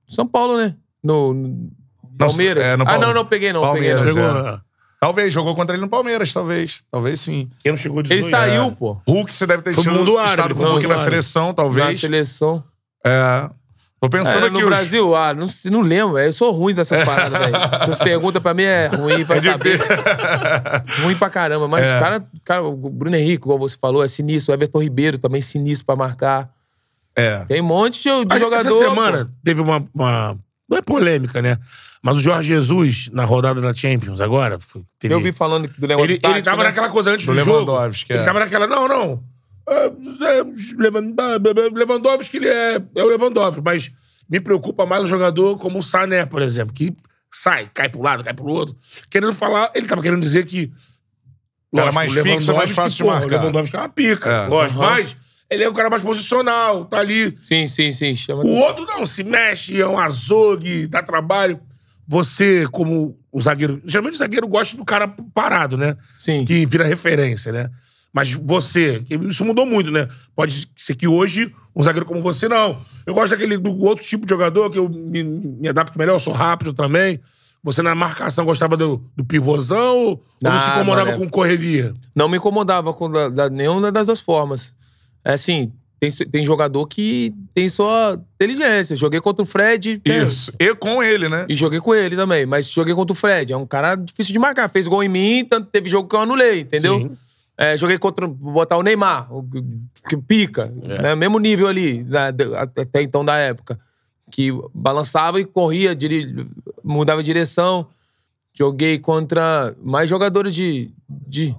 [0.08, 0.74] São Paulo, né?
[1.02, 1.70] No, no
[2.16, 2.64] Palmeiras.
[2.64, 3.60] é, no ah, Palme- não, não peguei não.
[3.60, 4.34] Palmeiras, peguei, não.
[4.34, 4.48] Pegou.
[4.48, 4.54] é.
[4.54, 4.60] é.
[4.98, 6.82] Talvez, jogou contra ele no Palmeiras, talvez.
[6.90, 7.50] Talvez sim.
[7.58, 8.24] Quem não chegou 18?
[8.24, 8.98] Ele saiu, pô.
[9.06, 12.00] Hulk, você deve ter tido, estado com o Hulk na seleção, Na talvez.
[12.00, 12.64] seleção.
[13.04, 13.50] É.
[14.04, 14.50] Tô pensando É, aqui.
[14.52, 16.18] no os- Brasil, ah, não, não lembro.
[16.18, 17.56] Eu sou ruim dessas paradas, velho.
[17.82, 19.80] Essas perguntas pra mim é ruim pra É saber.
[21.02, 21.66] ruim pra caramba.
[21.68, 21.98] Mas É.
[21.98, 24.52] cara, cara, o Bruno Henrique, igual você falou, é sinistro.
[24.52, 26.50] O Everton Ribeiro também sinistro pra marcar.
[27.16, 27.44] É.
[27.46, 28.68] Tem um monte de, de jogador.
[28.68, 30.36] Essa semana teve uma, uma-
[30.68, 31.58] Não é polêmica, né?
[32.02, 34.58] Mas o Jorge Jesus, na rodada da Champions, agora.
[34.58, 34.82] pô.
[34.98, 36.68] teve- Eu vi falando do negócio ele, ele tava né?
[36.68, 37.50] naquela coisa antes Do do, jogo.
[37.52, 38.16] Lewandowski, é.
[38.16, 38.66] Ele tava naquela.
[38.66, 39.22] Não, não.
[39.68, 40.44] É, é,
[40.78, 41.14] Levan-
[41.72, 43.90] Lewandowski, ele é, é o Lewandowski, mas
[44.28, 46.94] me preocupa mais o jogador como o Sané, por exemplo, que
[47.32, 48.76] sai, cai pro lado, cai pro outro.
[49.10, 50.70] Querendo falar, ele tava querendo dizer que.
[51.74, 53.36] Cara mais o fixo, mais Lewandowski, fácil de porra, marcar.
[53.36, 54.46] O Lewandowski é uma pica, É.
[54.46, 54.90] lógico, Aham.
[54.90, 55.16] mas
[55.50, 57.36] ele é um cara mais posicional, tá ali.
[57.40, 58.14] Sim, sim, sim.
[58.14, 61.58] Chama O outro não, se mexe, é um azogue, dá trabalho.
[62.06, 63.80] Você, como o zagueiro.
[63.84, 65.96] Geralmente o zagueiro gosta do cara parado, né?
[66.18, 66.44] Sim.
[66.44, 67.70] Que vira referência, né?
[68.14, 70.08] Mas você, que isso mudou muito, né?
[70.36, 72.80] Pode ser que hoje, um zagueiro como você, não.
[73.04, 76.20] Eu gosto daquele do outro tipo de jogador, que eu me, me adapto melhor, eu
[76.20, 77.18] sou rápido também.
[77.62, 81.18] Você na marcação gostava do, do pivôzão ou, não se Ah, incomodava mané.
[81.18, 81.92] com correria?
[82.14, 84.76] Não me incomodava com da, da- nenhuma das duas formas.
[85.24, 88.94] É assim, tem, tem jogador que tem sua inteligência.
[88.96, 90.00] Joguei contra o Fred.
[90.04, 90.52] Isso.
[90.60, 91.46] E com ele, né?
[91.48, 93.52] E joguei com ele também, mas joguei contra o Fred.
[93.52, 94.68] É um cara difícil de marcar.
[94.68, 96.98] Fez gol em mim, tanto teve jogo que eu anulei, entendeu?
[97.00, 97.16] Sim.
[97.56, 98.26] É, joguei contra.
[98.26, 99.44] Vou botar o Neymar, o
[100.08, 101.02] que pica, É.
[101.02, 101.14] né?
[101.14, 103.78] Mesmo nível ali, né, de- até então da época.
[104.30, 106.48] Que balançava e corria, diri-
[106.82, 107.86] mudava de direção.
[108.56, 110.90] Joguei contra mais jogadores de.
[111.08, 111.54] de...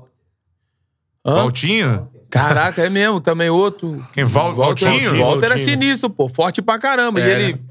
[1.25, 1.35] Hã?
[1.35, 2.09] Valtinho?
[2.29, 4.05] Caraca, é mesmo, também outro.
[4.13, 4.25] Quem?
[4.25, 5.19] Val, Walter, Valtinho?
[5.19, 5.69] Walter era Valtinho.
[5.81, 6.27] sinistro, pô.
[6.27, 7.21] Forte pra caramba.
[7.21, 7.61] É, e ele.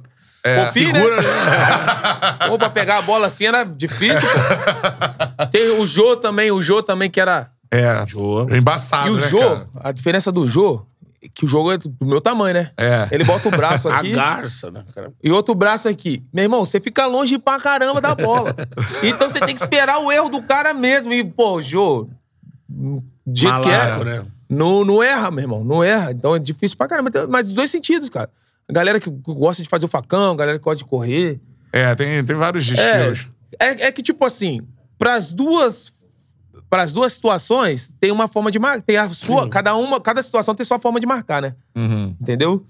[0.43, 0.67] É.
[0.67, 1.23] Fofinho, Segura, né?
[1.23, 2.49] né?
[2.49, 5.47] Pô, pra pegar a bola assim era difícil, pô.
[5.51, 7.51] Tem o Jô também, o Jô também que era.
[7.71, 8.05] É.
[8.07, 8.47] Jô.
[8.51, 9.69] Embaçado, e o né, Jô, cara?
[9.77, 10.85] a diferença do Jô,
[11.23, 12.71] é que o jogo é do meu tamanho, né?
[12.77, 13.09] É.
[13.11, 15.13] Ele bota o braço A aqui garça, né, cara?
[15.23, 16.23] e outro braço aqui.
[16.33, 18.55] Meu irmão, você fica longe pra caramba da bola.
[19.03, 21.13] então você tem que esperar o erro do cara mesmo.
[21.13, 22.09] E, pô, Jô,
[22.69, 23.03] do
[23.35, 24.27] jeito que Malaco, é, né?
[24.49, 25.65] não, não erra, meu irmão.
[25.65, 26.13] Não erra.
[26.13, 27.11] Então é difícil pra caramba.
[27.29, 28.31] Mas dos dois sentidos, cara.
[28.69, 31.41] A galera que gosta de fazer o facão, a galera que gosta de correr.
[31.73, 33.29] É, tem, tem vários É, estilos.
[33.59, 34.61] é, é que, tipo assim,
[34.99, 35.93] pras duas.
[36.75, 38.83] Para as duas situações, tem uma forma de marcar.
[38.83, 39.45] Tem a sua.
[39.45, 39.49] Sim.
[39.49, 41.55] Cada uma, cada situação tem sua forma de marcar, né?
[41.73, 42.17] Uhum.
[42.21, 42.67] Entendeu?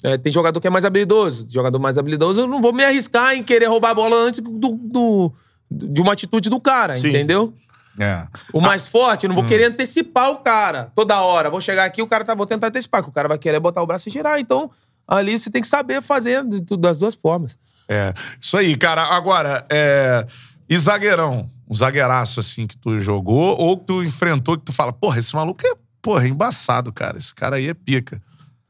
[0.00, 1.44] É, tem jogador que é mais habilidoso.
[1.50, 4.50] Jogador mais habilidoso, eu não vou me arriscar em querer roubar a bola antes do,
[4.78, 5.32] do-
[5.68, 7.08] de uma atitude do cara, Sim.
[7.08, 7.52] entendeu?
[7.98, 8.28] É.
[8.52, 11.50] O mais forte, eu não vou querer antecipar o cara toda hora.
[11.50, 13.82] Vou chegar aqui, o cara tá, vou tentar antecipar, que o cara vai querer botar
[13.82, 14.38] o braço e girar.
[14.38, 14.70] Então,
[15.04, 16.44] ali você tem que saber fazer
[16.78, 17.58] das duas formas.
[17.88, 18.14] É.
[18.40, 19.02] Isso aí, cara.
[19.02, 20.24] Agora, é.
[20.68, 21.50] E zagueirão?
[21.72, 25.34] Um zagueiraço, assim, que tu jogou ou que tu enfrentou, que tu fala, porra, esse
[25.34, 25.72] maluco é,
[26.02, 27.16] porra, é embaçado, cara.
[27.16, 28.20] Esse cara aí é pica.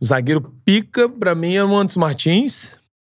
[0.01, 2.71] O zagueiro pica, pra mim, é o Mantos Martins.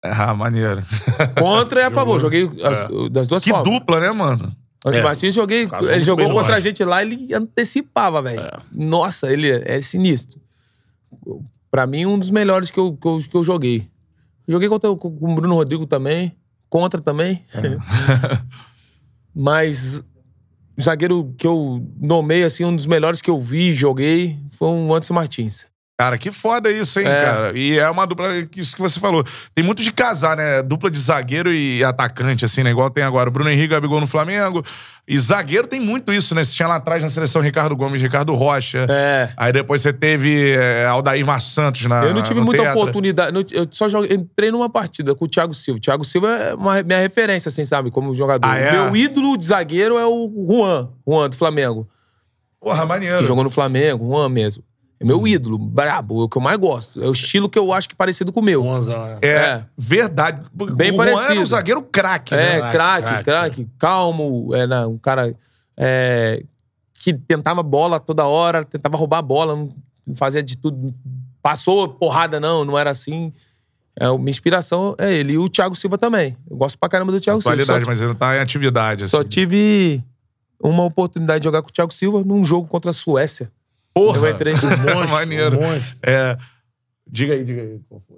[0.03, 0.84] É, ah, maneiro.
[1.40, 2.20] Contra e a favor.
[2.20, 3.72] Joguei as- das duas Que formas.
[3.74, 4.52] dupla, né, mano?
[4.88, 5.03] Antes É.
[5.03, 5.68] Martins, joguei.
[5.91, 8.40] Ele jogou contra a gente lá, ele antecipava, velho.
[8.41, 8.52] É.
[8.72, 10.40] Nossa, ele é sinistro.
[11.72, 13.90] Pra mim, um dos melhores que eu, que eu, que eu joguei.
[14.48, 16.36] Joguei contra, o- com o Bruno Rodrigo também.
[16.70, 17.44] Contra também.
[19.36, 20.03] Mas
[20.78, 24.94] o zagueiro que eu nomei, assim, um dos melhores que eu vi, joguei, foi o
[24.94, 25.68] Anderson Martins.
[25.97, 27.23] Cara, que foda isso, hein, É.
[27.23, 27.57] cara?
[27.57, 29.23] E é uma dupla, que- isso que você falou.
[29.53, 30.61] Tem muito de casar, né?
[30.61, 32.69] Dupla de zagueiro e atacante, assim, né?
[32.72, 34.61] Igual tem agora o Bruno Henrique, Gabigol no Flamengo.
[35.07, 36.43] E zagueiro tem muito isso, né?
[36.43, 38.85] Você tinha lá atrás na seleção Ricardo Gomes, Ricardo Rocha.
[38.89, 39.30] É.
[39.38, 42.77] Aí depois você teve é, Aldair Marcos Santos na Eu não tive muita Tetra.
[42.77, 43.45] oportunidade.
[43.53, 45.77] Eu só joguei, entrei numa partida com o Thiago Silva.
[45.77, 47.89] O Thiago Silva é uma, minha referência, assim, sabe?
[47.89, 48.45] Como jogador.
[48.45, 48.72] Ah, é?
[48.73, 50.89] Meu ídolo de zagueiro é o Juan.
[51.07, 51.88] Juan, do Flamengo.
[52.59, 53.26] Porra, Que maneiro.
[53.26, 54.61] jogou no Flamengo, Juan mesmo.
[54.99, 57.03] É meu ídolo, brabo, é o que eu mais gosto.
[57.03, 58.63] É o estilo que eu acho que é parecido com o meu.
[58.63, 59.19] Bonzão, né?
[59.22, 59.65] É, É.
[59.77, 60.41] verdade.
[60.53, 61.45] Bem o Juan era um parecido.
[61.45, 62.72] zagueiro craque, É, né?
[62.72, 65.35] Craque, craque, craque, calmo, era um cara
[65.77, 66.41] é,
[66.93, 70.93] que tentava bola toda hora, tentava roubar a bola, não fazia de tudo.
[71.41, 73.31] Passou porrada, não, não era assim.
[73.99, 75.34] É, minha inspiração é ele.
[75.34, 76.35] E o Thiago Silva também.
[76.49, 77.55] Eu gosto pra caramba do Thiago Silva.
[77.55, 79.07] Qualidade, mas ele tá em atividade.
[79.07, 79.30] só assim.
[79.30, 80.03] tive
[80.59, 83.51] uma oportunidade de jogar com o Thiago Silva num jogo contra a Suécia.
[83.95, 84.17] Porra!
[84.17, 84.53] Eu entrei.
[84.59, 85.61] Monstro, Maneiro.
[85.61, 85.97] monstro.
[86.03, 86.38] É.
[87.07, 87.80] Diga aí, diga aí.
[87.88, 88.17] qual foi?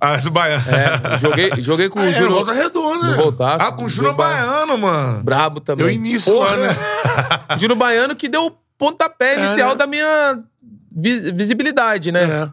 [0.00, 0.64] Ah, esse baiano.
[0.68, 2.32] É, joguei, joguei com Ah, o é, Júnior.
[2.44, 3.16] volta redonda, né?
[3.16, 3.64] voltaço.
[3.64, 5.22] Ah, com o Júnior Baiano, mano.
[5.22, 5.86] Brabo também.
[5.86, 6.56] Deu início Porra.
[6.56, 6.76] lá, né?
[7.58, 9.76] Júnior Baiano que deu o pontapé inicial né?
[9.76, 10.42] da minha
[10.90, 12.24] vi- visibilidade, né?
[12.24, 12.50] É.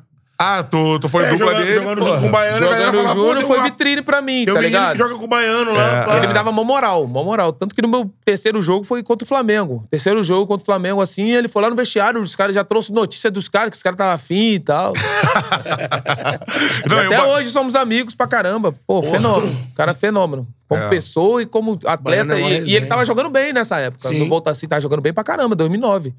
[0.48, 1.74] Ah, tu, tu foi É, dupla jogando- dele.
[1.74, 2.10] jogando porra.
[2.12, 4.62] junto com o Baiano, Jogando fala, o tem foi vitrine pra mim, Tem um tá
[4.62, 4.92] ligado?
[4.92, 6.14] que joga com o Baiano lá.
[6.14, 6.18] É.
[6.18, 7.52] Ele me dava uma moral, uma moral.
[7.52, 9.84] Tanto que no meu terceiro jogo foi contra o Flamengo.
[9.90, 13.00] Terceiro jogo contra o Flamengo, assim, ele foi lá no vestiário, os caras já trouxeram
[13.02, 14.94] notícia dos caras, que os caras estavam afim e tal.
[16.90, 18.74] Não, E o até Ba- hoje somos amigos pra caramba.
[18.86, 19.56] Pô, fenômeno.
[19.76, 20.48] Cara, fenômeno.
[20.68, 20.90] Como É.
[20.90, 22.34] pessoa e como atleta.
[22.38, 24.10] É E, e ele tava jogando bem nessa época.
[24.10, 24.20] Sim.
[24.20, 26.14] No Volta assim, tava jogando bem pra caramba, 2009.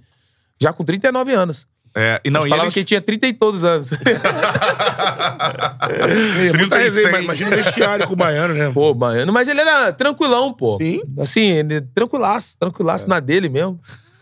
[0.60, 1.66] Já com 39 anos.
[1.98, 3.90] É, e não, Não, e falava eles- que ele tinha 30 e todos anos.
[3.93, 3.97] É,
[6.56, 6.94] muita 36.
[6.94, 8.70] resenha, mas imagina o vestiário com o Baiano, né?
[8.73, 9.32] pô, baiano.
[9.32, 10.77] Mas ele era tranquilão, pô.
[10.77, 11.01] Sim.
[11.18, 13.81] Assim, ele tranquilaço, tranquilaço na dele mesmo.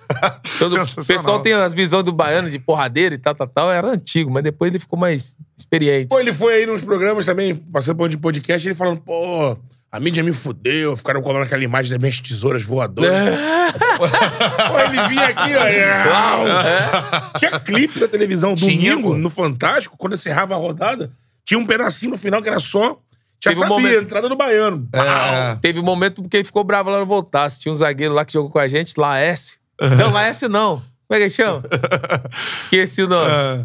[0.58, 3.72] Todo, o pessoal tem as visões do baiano de porradeiro e tal, tal, tal.
[3.72, 6.08] Era antigo, mas depois ele ficou mais experiente.
[6.08, 9.56] Pô, ele foi aí nos programas também, passando por de podcast, ele falando, pô,
[9.94, 13.12] a mídia me fudeu, ficaram colando aquela imagem das minhas tesouras voadoras.
[13.12, 13.72] É.
[14.68, 15.64] Pô, ele vinha aqui, ó.
[15.64, 17.38] é.
[17.38, 19.16] Tinha clipe na televisão Tinha, domingo, pô.
[19.16, 21.12] no Fantástico, quando encerrava a rodada,
[21.44, 22.98] tinha um pedacinho no final que era só.
[23.42, 24.88] Já Teve um sabia, momento- entrada do baiano.
[24.92, 25.54] É.
[25.62, 27.60] Teve um momento que ele ficou bravo lá no Voltaço.
[27.60, 29.58] Tinha um zagueiro lá que jogou com a gente, Laércio.
[29.96, 30.78] Não, Laércio não.
[31.06, 31.62] Como é que ele chama?
[32.60, 33.30] Esqueci o nome.
[33.30, 33.64] É.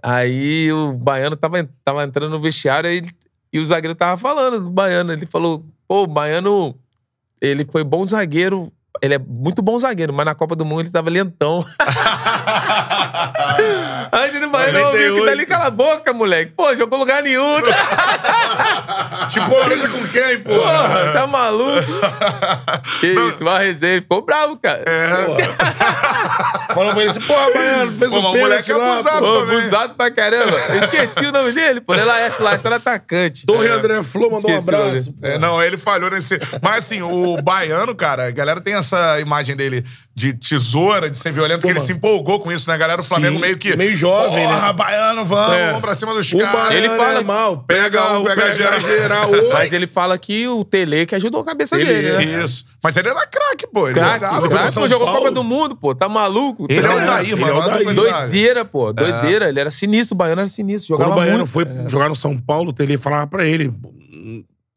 [0.00, 3.02] Aí o baiano tava, tava entrando no vestiário aí,
[3.52, 5.12] e o zagueiro tava falando do baiano.
[5.12, 6.78] Ele falou: pô, o baiano,
[7.40, 8.72] ele foi bom zagueiro.
[9.02, 11.64] Ele é muito bom zagueiro, mas na Copa do Mundo ele tava lentão.
[14.66, 15.26] Aí o baiano ouviu que 98.
[15.26, 16.52] dali cala a boca, moleque.
[16.56, 17.56] Pô, jogou lugar nenhum.
[19.30, 20.54] Tipo, laranja com quem, pô?
[20.54, 21.82] Porra, tá maluco?
[23.00, 24.00] que isso, uma resenha.
[24.00, 24.84] Ficou bravo, cara.
[26.72, 29.18] Falou pra ele assim, porra, baiano, tu fez Pô, um pênalti moleque é lá, abusado.
[29.18, 29.40] pô.
[29.40, 29.58] Também.
[29.58, 30.58] abusado pra caramba.
[30.68, 31.80] Eu esqueci o nome dele.
[31.80, 33.46] Pô, ele é Laércio, Laércio era atacante.
[33.46, 33.72] Torre É.
[33.72, 35.14] André Flor mandou um Esqueci nome abraço.
[35.22, 36.38] É, não, ele falhou nesse.
[36.62, 39.84] Mas assim, o baiano, cara, a galera tem essa imagem dele
[40.18, 41.84] de tesoura, de ser violento, que ele mano.
[41.86, 42.74] se empolgou com isso, né?
[42.74, 43.76] A galera do Flamengo Sim, meio que.
[43.76, 44.72] meio jovem, Porra, né?
[44.72, 45.66] baiano, vamos, É.
[45.66, 46.70] vamos pra cima dos O caras.
[46.70, 47.58] Ele fala- é mal.
[47.64, 49.30] Pega um, pega geral.
[49.30, 49.52] Oi.
[49.52, 52.16] Mas ele fala que o Tele que ajudou a cabeça Ele dele, é.
[52.38, 52.42] né?
[52.42, 52.64] Isso.
[52.82, 53.88] Mas ele era craque, pô.
[53.88, 54.48] Ele Craque, jogava.
[54.48, 55.20] craque, pô, jogou Paulo.
[55.20, 55.94] Copa do Mundo, pô.
[55.94, 56.66] Tá maluco?
[56.70, 57.52] Ele é o É, Daí, ele mano.
[57.52, 57.94] é o Daí.
[57.94, 58.92] Doideira, pô.
[58.94, 59.50] Doideira.
[59.50, 60.96] Ele era sinistro, o baiano era sinistro.
[60.96, 61.50] Quando Jogava o Baiano muito.
[61.50, 63.70] foi jogar no São Paulo, o Tele falava pra ele: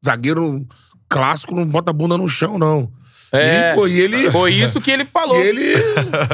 [0.06, 0.66] zagueiro
[1.08, 2.92] clássico não bota a bunda no chão, não.
[3.32, 3.72] É.
[3.72, 4.32] E, pô, e ele.
[4.32, 5.40] Foi isso que ele falou.
[5.44, 5.76] E ele.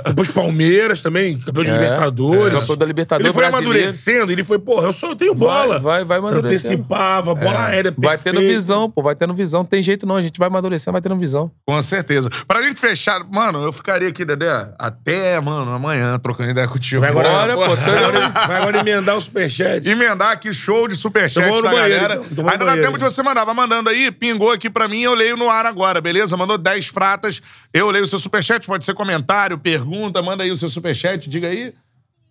[0.07, 2.59] Depois Palmeiras também, campeão de É, Libertadores.
[2.59, 3.71] campeão da Libertadores Ele foi brasileiro.
[3.77, 5.79] amadurecendo, ele foi, porra, eu só eu tenho bola.
[5.79, 8.37] Vai, vai, vai antecipava, bola aérea, Vai perfeito.
[8.37, 9.01] tendo visão, pô.
[9.01, 9.59] Vai tendo visão.
[9.61, 10.15] Não tem jeito não.
[10.17, 11.51] A gente vai amadurecendo, vai tendo visão.
[11.65, 12.29] Com certeza.
[12.47, 17.01] Pra gente fechar, mano, eu ficaria aqui, Dedé, até, mano, amanhã, trocando ideia contigo.
[17.01, 19.87] Vai agora, Bora, pô, vai agora, vai agora emendar o superchat.
[19.87, 22.21] Emendar aqui show de superchat da banheiro, galera.
[22.31, 22.47] então.
[22.49, 23.45] Ainda dá tempo de você mandar.
[23.45, 26.35] Vai mandando aí, pingou aqui pra mim, eu leio no ar agora, beleza?
[26.37, 27.41] Mandou 10 pratas,
[27.73, 31.47] eu leio o seu superchat, pode ser comentário, pergunta, manda aí o seu superchat, diga
[31.47, 31.73] aí.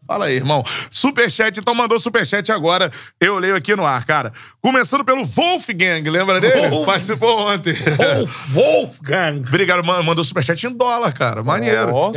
[0.07, 0.63] Fala aí, irmão.
[0.91, 2.93] Superchat, então mandou superchat agora.
[3.19, 4.33] Eu leio aqui no ar, cara.
[4.61, 6.69] Começando pelo Wolfgang, lembra dele?
[6.69, 6.85] Wolf.
[6.85, 7.73] Participou ontem.
[7.73, 9.43] Wolf, Wolfgang.
[9.49, 10.05] Obrigado, mano.
[10.05, 11.43] Mandou superchat em dólar, cara.
[11.43, 11.95] Maneiro.
[11.95, 12.13] Ó,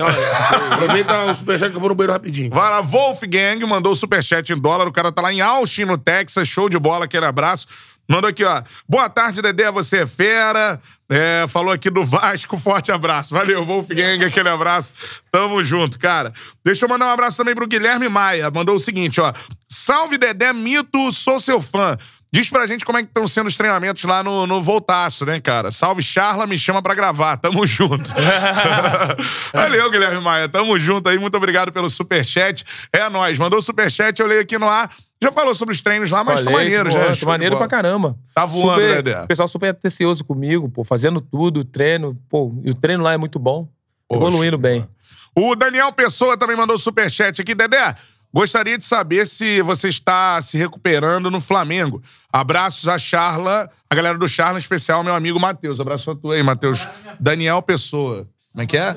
[0.72, 2.50] Aproveita o superchat que eu vou no banheiro rapidinho.
[2.50, 4.86] Vai lá, Wolfgang mandou superchat em dólar.
[4.86, 6.46] O cara tá lá em Austin, no Texas.
[6.46, 7.68] Show de bola, aquele abraço.
[8.10, 8.64] Mandou aqui, ó.
[8.88, 10.82] Boa tarde, Dedé, você é fera.
[11.10, 13.34] É, falou aqui do Vasco, forte abraço.
[13.34, 14.92] Valeu, Wolfgang, aquele abraço.
[15.32, 16.34] Tamo junto, cara.
[16.64, 18.52] Deixa eu mandar um abraço também pro Guilherme Maia.
[18.52, 19.34] Mandou o seguinte, ó.
[19.70, 21.98] Salve, Dedé, mito, sou seu fã.
[22.32, 25.40] Diz pra gente como é que estão sendo os treinamentos lá no, no Voltaço, né,
[25.40, 25.72] cara?
[25.72, 27.38] Salve, Charla, me chama pra gravar.
[27.38, 28.14] Tamo junto.
[29.54, 30.50] Valeu, Guilherme Maia.
[30.50, 31.18] Tamo junto aí.
[31.18, 32.66] Muito obrigado pelo superchat.
[32.92, 33.38] É nóis.
[33.38, 34.92] Mandou o superchat, eu leio aqui no ar.
[35.22, 37.16] Já falou sobre os treinos lá, mas tá Falei, maneiro, pô, já.
[37.16, 38.16] Tá maneiro pra caramba.
[38.36, 39.24] Tá voando, super, Dedé.
[39.24, 42.16] O pessoal super atencioso comigo, pô, fazendo tudo, treino.
[42.30, 43.68] Pô, e o treino lá é muito bom.
[44.08, 44.88] Poxa, evoluindo bem.
[45.36, 47.56] O Daniel Pessoa também mandou superchat aqui.
[47.56, 47.96] Dedé,
[48.38, 52.02] gostaria de saber se você está se recuperando no Flamengo.
[52.32, 55.80] Abraços a Charla, a galera do Charla, em especial meu amigo Matheus.
[55.80, 56.88] Abraço pra tu aí, Matheus.
[57.20, 58.28] Daniel Pessoa.
[58.52, 58.96] Como é que é?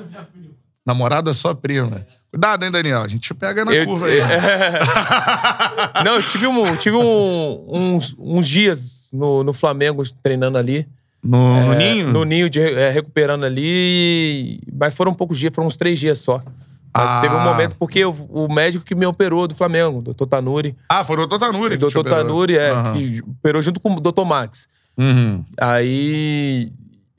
[0.85, 2.05] Namorada é só prima.
[2.31, 3.01] Cuidado, hein, Daniel?
[3.01, 4.19] A gente pega na Eu- curva aí.
[6.05, 10.87] Não, eu tive, um, tive um- uns, uns dias no, no Flamengo treinando ali.
[11.23, 12.07] No, no É, ninho?
[12.11, 14.59] No ninho, de, é, recuperando ali.
[14.73, 16.41] Mas foram poucos dias, foram uns três dias só.
[16.93, 17.21] Mas Ah.
[17.21, 20.75] teve um momento, porque o, o médico que me operou do Flamengo, o doutor Tanuri.
[20.89, 21.37] Ah, foi o Dr.
[21.37, 21.75] Tanuri.
[21.75, 22.03] O doutor.
[22.03, 22.93] Tanuri, é, Aham.
[22.93, 24.67] que operou junto com o doutor Max.
[24.97, 25.43] Uhum.
[25.59, 26.71] Aí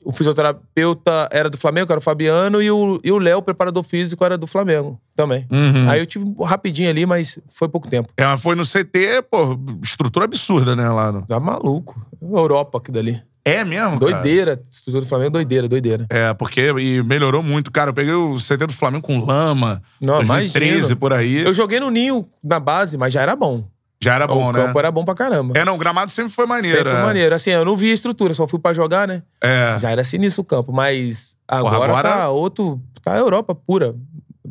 [0.05, 3.83] o fisioterapeuta era do Flamengo, que era o Fabiano, e o e o Léo, preparador
[3.83, 5.47] físico, era do Flamengo também.
[5.51, 5.89] Uhum.
[5.89, 8.09] Aí eu tive um rapidinho ali, mas foi pouco tempo.
[8.17, 11.11] Ela foi no CT, pô, estrutura absurda, né, lá.
[11.11, 11.25] No...
[11.27, 11.99] Já maluco.
[12.21, 13.21] Europa aqui dali.
[13.45, 14.11] É mesmo, cara?
[14.11, 14.61] Doideira.
[14.71, 16.05] Estrutura do Flamengo, doideira, doideira.
[16.09, 17.89] É, porque e melhorou muito, cara.
[17.89, 20.95] Eu peguei o CT do Flamengo com lama, Não, 2013 imagino.
[20.97, 21.39] por aí.
[21.43, 23.65] Eu joguei no Ninho na base, mas já era bom.
[24.01, 24.65] Já era bom, o né?
[24.65, 25.53] campo era bom pra caramba.
[25.57, 26.77] É, não, o gramado sempre foi maneiro.
[26.77, 27.05] Sempre foi é.
[27.05, 27.35] maneiro.
[27.35, 29.23] Assim, eu não vi a estrutura, só fui pra jogar, né?
[29.41, 29.77] É.
[29.79, 32.81] Já era sinistro o campo, mas agora, agora- tá outro.
[33.01, 33.93] Tá Europa pura.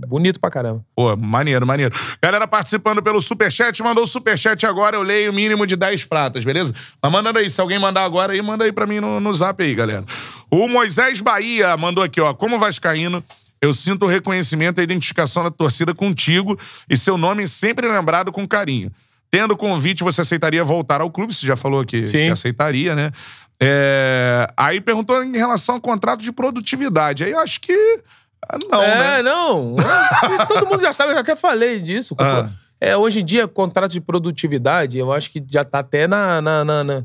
[0.06, 0.84] Bonito pra caramba.
[0.94, 1.94] Pô, maneiro, maneiro.
[2.22, 6.44] Galera participando pelo Superchat, mandou o Superchat agora, eu leio o mínimo de 10 pratas,
[6.44, 6.74] beleza?
[7.02, 9.62] Mas mandando aí, se alguém mandar agora aí, manda aí pra mim no, no zap
[9.62, 10.04] aí, galera.
[10.50, 13.22] O Moisés Bahia mandou aqui, ó, como vascaíno,
[13.62, 16.58] eu sinto o reconhecimento e a identificação da torcida contigo
[16.90, 18.90] e seu nome sempre lembrado com carinho.
[19.30, 21.32] Tendo o convite, você aceitaria voltar ao clube?
[21.32, 22.26] Você já falou que, Sim.
[22.26, 23.12] que aceitaria, né?
[23.58, 27.24] É, Aí perguntou em relação ao contrato de produtividade.
[27.24, 28.02] Aí eu acho que...
[28.48, 29.18] ah, Não, né?
[29.18, 29.76] é, não.
[29.78, 32.14] É, Todo mundo já sabe, eu já até falei disso.
[32.18, 32.48] Ah.
[32.80, 36.40] É, hoje em dia, contrato de produtividade, eu acho que já tá até na.
[36.42, 37.04] na- na- na-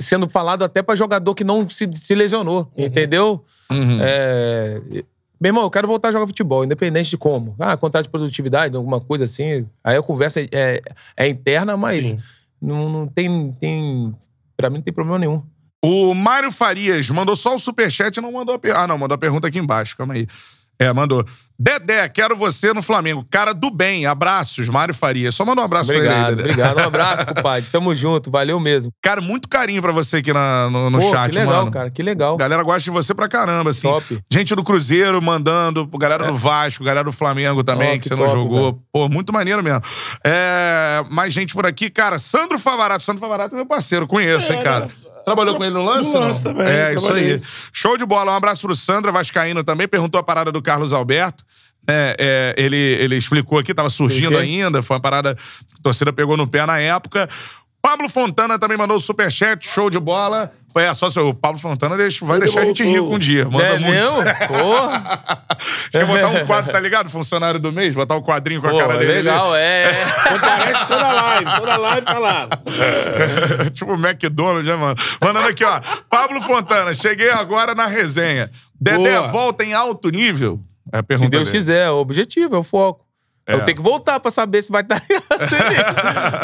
[0.00, 3.42] sendo falado até pra jogador que não se, se lesionou, entendeu?
[3.70, 3.98] Uhum.
[4.02, 4.82] É,
[5.40, 7.56] meu irmão, eu quero voltar a jogar futebol, independente de como.
[7.58, 9.66] Ah, contrato de produtividade, alguma coisa assim.
[9.82, 10.80] Aí a conversa é, é-
[11.16, 12.20] é interna, mas Sim.
[12.60, 14.14] não, não tem, tem.
[14.58, 15.42] Pra mim não tem problema nenhum.
[15.82, 18.82] O Mário Farias mandou só o superchat e não mandou a pergunta.
[18.84, 20.26] Ah, não, mandou a pergunta aqui embaixo, calma aí.
[20.80, 21.24] É, mandou.
[21.60, 23.26] Dedé, quero você no Flamengo.
[23.28, 25.34] Cara do bem, abraços, Mário Farias.
[25.34, 26.42] Só manda um abraço pra ele aí, Obrigado, Dedé.
[26.52, 26.76] obrigado.
[26.78, 27.68] Um abraço, compadre.
[27.68, 28.92] Tamo junto, valeu mesmo.
[29.02, 31.70] Cara, muito carinho pra você aqui na- no, no Pô, chat, que legal, mano.
[31.72, 32.36] cara, que legal.
[32.36, 33.88] Galera gosta de você pra caramba, assim.
[33.88, 34.20] Top.
[34.30, 38.24] Gente do Cruzeiro mandando, galera do Vasco, galera do Flamengo também, Top, que você não
[38.26, 38.64] top, jogou.
[38.74, 38.82] velho.
[38.92, 39.82] Pô, muito maneiro mesmo.
[40.24, 42.20] É, mais gente por aqui, cara.
[42.20, 43.02] Sandro Favarato.
[43.02, 44.88] Sandro Favarato é meu parceiro, conheço, hein, cara.
[45.28, 46.08] Trabalhou com ele no lance?
[46.12, 46.26] No não?
[46.28, 47.40] lance também, É, isso aí.
[47.72, 48.32] Show de bola.
[48.32, 49.86] Um abraço pro Sandra Vascaíno também.
[49.86, 51.44] Perguntou a parada do Carlos Alberto.
[51.86, 54.82] É, é, ele, ele explicou aqui, tava surgindo ainda.
[54.82, 57.28] Foi uma parada que a torcida pegou no pé na época.
[57.80, 60.52] Pablo Fontana também mandou o superchat, show de bola.
[60.76, 63.02] É, só se o Pablo Fontana deixa- vai Ele deixar a gente voltou.
[63.02, 63.44] rico um dia.
[63.46, 63.90] Manda é muito.
[63.90, 64.16] mesmo?
[64.48, 65.42] Porra.
[65.58, 67.10] Acho que botar um quadro, tá ligado?
[67.10, 69.12] Funcionário do mês, botar um quadrinho com a Pô, cara dele.
[69.14, 69.84] legal, é.
[69.90, 70.02] é.
[70.36, 72.48] Aparece toda live, toda live tá lá.
[73.60, 73.70] ali.
[73.70, 74.96] tipo McDonald's, né, mano?
[75.20, 75.80] Mandando aqui, ó.
[76.08, 78.48] Pablo Fontana, cheguei agora na resenha.
[78.80, 79.28] Dedé, Boa.
[79.28, 80.60] volta em alto nível?
[80.92, 81.58] É a pergunta Se Deus dele.
[81.58, 83.04] quiser, é o objetivo, é o foco.
[83.46, 83.54] É.
[83.54, 85.02] Eu tenho que voltar pra saber se vai estar.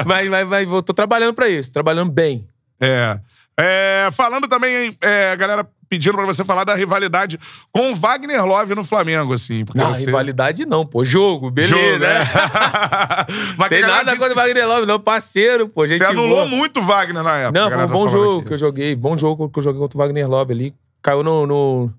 [0.07, 0.67] vai, vai, vai.
[0.83, 2.49] Tô trabalhando pra isso, trabalhando bem.
[2.81, 3.19] É.
[3.59, 7.39] É, falando também, hein, é, galera pedindo pra você falar da rivalidade
[7.71, 9.65] com o Wagner Love no Flamengo, assim.
[9.65, 10.07] Porque Não, você...
[10.07, 11.05] rivalidade não, pô.
[11.05, 11.77] Jogo, beleza.
[11.77, 12.19] Jogo, né?
[13.57, 14.99] Mas Tem nada contra o Wagner Love, não.
[14.99, 15.87] Parceiro, pô.
[15.87, 16.47] Gente Você anulou boa.
[16.49, 17.61] muito o Wagner na época.
[17.61, 18.49] Não, foi um tá bom falando jogo aqui.
[18.49, 18.97] que eu joguei.
[18.97, 20.75] Bom jogo que eu joguei contra o Wagner Love ali.
[21.01, 21.93] Caiu no, no-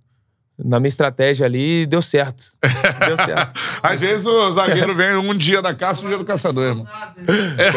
[0.57, 2.45] na minha estratégia ali deu certo.
[3.05, 3.59] Deu certo.
[3.83, 6.87] Às vezes o zagueiro vem um dia da caça e um dia do caçador, irmão.
[7.57, 7.71] É.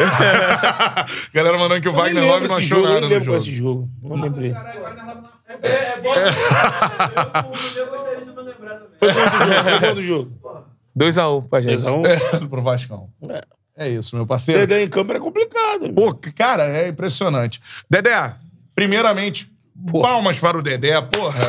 [1.33, 3.37] Galera mandando que o Eu Wagner Love não achou jogo, eu nada no jogo.
[3.37, 3.89] esse jogo.
[4.01, 4.53] Não lembrei.
[8.99, 9.61] Foi quanto jogo?
[9.69, 10.31] Foi quanto jogo?
[10.97, 11.81] 2x1 pra gente.
[11.81, 12.05] 2x1.
[12.05, 13.09] É, pro Vascão.
[13.75, 14.59] É isso, meu parceiro.
[14.59, 15.93] Dedé em campo era complicado.
[15.93, 17.61] Pô, cara, é impressionante.
[17.89, 18.35] Dedé,
[18.75, 19.49] primeiramente,
[20.01, 21.39] palmas para o Dedé, porra.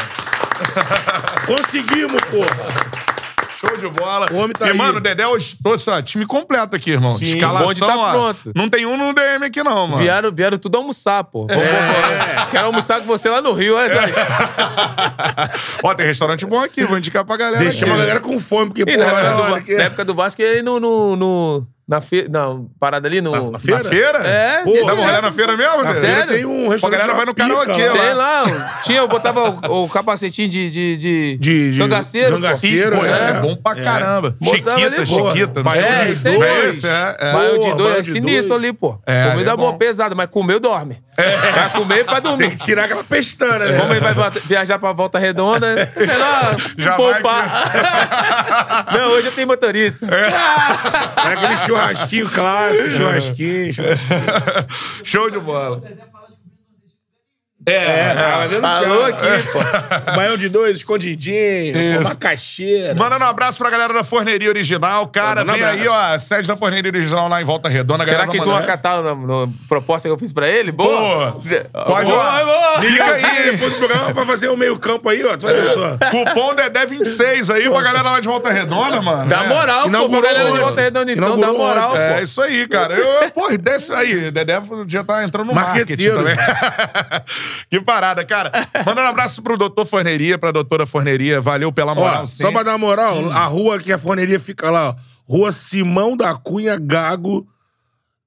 [1.47, 3.00] Conseguimos, porra.
[3.60, 4.26] Show de bola.
[4.32, 4.76] O homem tá e, aí.
[4.76, 7.14] mano, o Dedé hoje trouxe ó, time completo aqui, irmão.
[7.14, 8.52] Sim, Escalação, o bonde tá ó, pronto.
[8.55, 9.98] Não tem um no DM aqui, não, mano.
[10.02, 11.47] Vieram, vieram tudo almoçar, pô.
[11.50, 11.56] É.
[11.56, 13.89] vamos- Quero almoçar com você lá no Rio, é?
[15.84, 17.90] Ó, tem restaurante bom aqui, vou indicar pra galera Deixa aqui.
[17.90, 20.62] uma galera com fome, porque, E porra, na, época do, na época do Vasco, ele
[20.62, 22.28] no, no, no- na feira.
[22.31, 23.51] Não, parada ali no.
[23.51, 23.83] Na feira?
[23.83, 24.19] Na feira?
[24.20, 24.73] É, Pô.
[24.86, 26.35] Dá uma olhada na feira mesmo, Na feira Sério?
[26.36, 26.99] tem um Pô, a restaurante.
[27.01, 27.93] galera vai no karaokê lá.
[27.99, 30.70] Tem lá, tinha, eu botava o, o capacetinho de.
[30.70, 32.35] de, de, De- de- cangaceiro.
[32.36, 33.12] cangaceiro, Pô, é.
[33.12, 34.36] isso é bom pra caramba.
[34.41, 35.07] Botava Chiquita, ali.
[35.07, 35.62] Chiquita.
[35.73, 36.35] sei É, isso aí.
[36.41, 37.33] É é, é.
[37.33, 38.65] Baião de dois, é de sinistro dois.
[38.65, 38.97] ali, pô.
[39.05, 40.99] É, Comida é boa, pesada, mas comeu, dorme.
[41.55, 42.49] Vai comer pra dormir.
[42.49, 43.78] Tem que tirar aquela pestana, né?
[43.78, 44.15] Como ele vai
[44.47, 48.86] viajar pra Volta Redonda, é melhor Já poupar.
[48.92, 50.07] Não, hoje eu tenho motorista.
[50.07, 55.05] É aquele churrasquinho clássico, churrasquinho, churrasquinho.
[55.05, 55.82] Show de bola.
[57.66, 59.28] É, vai ver no Falou Thiago.
[59.28, 60.12] aqui, pô.
[60.16, 62.94] Baião de dois, escondidinho, macaxeira.
[62.94, 65.06] Mandando um abraço pra galera da Forneria Original.
[65.08, 68.02] Cara, Mandando vem aí, ó, a sede da Forneria Original lá em Volta Redonda.
[68.05, 70.72] Será galera que eles vão acatar na proposta que eu fiz pra ele?
[70.72, 71.32] Boa!
[71.32, 72.80] Pode boa, boa.
[72.80, 73.24] Fica Fica aí.
[73.24, 75.36] aí, depois do programa vai fazer o meio campo aí, ó.
[75.36, 75.98] Tu vai ver só.
[76.10, 79.28] Cupom Dedé26 aí pra galera lá de Volta Redonda, mano.
[79.28, 79.48] Dá É.
[79.48, 81.94] moral, pô, Inaugurou pra galera de volta redonda, então, dá moral.
[81.97, 82.22] É pô.
[82.22, 82.94] isso aí, cara.
[82.94, 84.30] Eu, pô, desce aí.
[84.30, 86.34] Dedé já tá entrando no marketing também.
[87.70, 88.50] Que parada, cara.
[88.86, 91.40] Mandando um abraço pro doutor Forneria, pra doutora Forneria.
[91.40, 94.70] Valeu pela moral, Ó, só pra dar uma moral, a rua que a forneria fica
[94.70, 94.94] lá, ó.
[95.28, 97.46] Rua Simão da Cunha Gago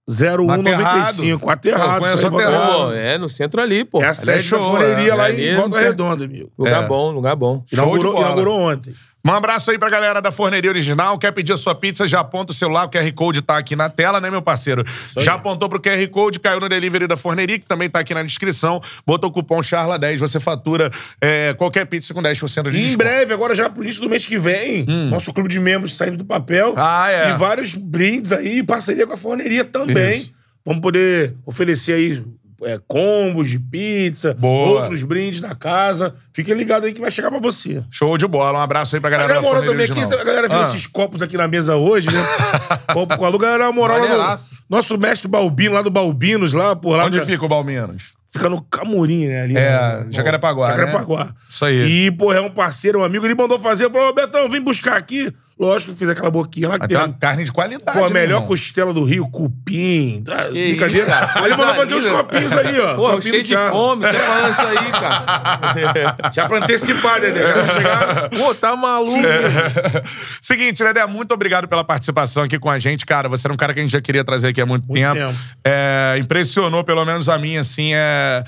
[0.10, 1.50] 0195.
[1.50, 2.00] Aterrado.
[2.00, 2.74] Pô, isso aí, conheço Volta aterrado.
[2.74, 4.02] Pô, é no centro ali, pô.
[4.02, 5.16] É a sede da forneria é.
[5.16, 6.52] lá Ali em Volta tem- Redonda, amigo.
[6.58, 6.88] Lugar É.
[6.88, 7.56] bom, lugar bom.
[7.56, 8.26] Show de Inaugurou, bola.
[8.26, 8.94] inaugurou ontem.
[9.26, 11.18] Um abraço aí pra galera da Forneria Original.
[11.18, 12.84] Quer pedir a sua pizza, já aponta o celular.
[12.86, 14.84] O QR Code tá aqui na tela, né, meu parceiro?
[15.18, 18.22] Já apontou pro QR Code, caiu no delivery da Forneria, que também tá aqui na
[18.22, 18.82] descrição.
[19.08, 22.98] Botou o cupom CHARLA10, você fatura é, qualquer pizza com 10% de E em desconto.
[22.98, 26.26] breve, agora já pro início do mês que vem, nosso clube de membros saindo do
[26.26, 26.72] papel.
[26.72, 26.76] Hum.
[26.76, 27.30] Ah, é.
[27.30, 30.20] E vários brindes aí, parceria com a forneria também.
[30.20, 30.34] Isso.
[30.66, 32.22] Vamos poder oferecer aí
[32.64, 34.82] é, combos de pizza, Boa.
[34.84, 36.16] outros brindes na casa.
[36.32, 37.84] Fiquem ligados aí que vai chegar pra você.
[37.92, 38.60] Show de bola.
[38.60, 40.64] Um abraço aí pra A galera galera da também aqui, a galera viu Ah.
[40.64, 42.22] esses copos aqui na mesa hoje, né?
[42.94, 43.42] Copo com a luz.
[43.42, 44.40] galera, moral lá no.
[44.70, 47.06] Nosso mestre Balbino, lá do Balbinos, lá por lá.
[47.06, 48.14] Onde já- fica o Balminos?
[48.28, 49.42] Fica no Camurim, né?
[49.44, 50.08] Ali, É, né?
[50.10, 50.78] Jacarepaguá, né?
[50.78, 51.34] Jacarepaguá.
[51.48, 52.08] Isso aí.
[52.08, 53.92] E, pô, é um parceiro, um amigo, ele mandou fazer.
[53.92, 55.32] Falou, Betão, vem buscar aqui.
[55.66, 57.06] Lógico que fiz aquela boquinha lá que Até tem.
[57.06, 57.98] uma carne de qualidade.
[57.98, 58.48] Pô, a né, melhor irmão?
[58.48, 60.22] costela do Rio, cupim.
[60.26, 60.98] Tá, Que brincadeira.
[60.98, 61.32] isso, cara.
[61.36, 62.18] Aí ele mandou Coisa fazer os linda.
[62.18, 62.96] copinhos aí, ó.
[62.96, 63.76] Porra, Copinho cheio do de Thiago.
[63.76, 66.32] fome, você falando isso aí, cara.
[66.34, 67.42] Já pra antecipar, Dedé.
[67.42, 68.30] Já pra chegar.
[68.30, 69.12] Pô, tá maluco.
[70.42, 73.30] Seguinte, Dedé, muito obrigado pela participação aqui com a gente, cara.
[73.30, 75.14] Você era um cara que a gente já queria trazer aqui há muito, tempo.
[75.16, 75.38] tempo.
[75.64, 78.44] É, impressionou, pelo menos a mim, assim, é...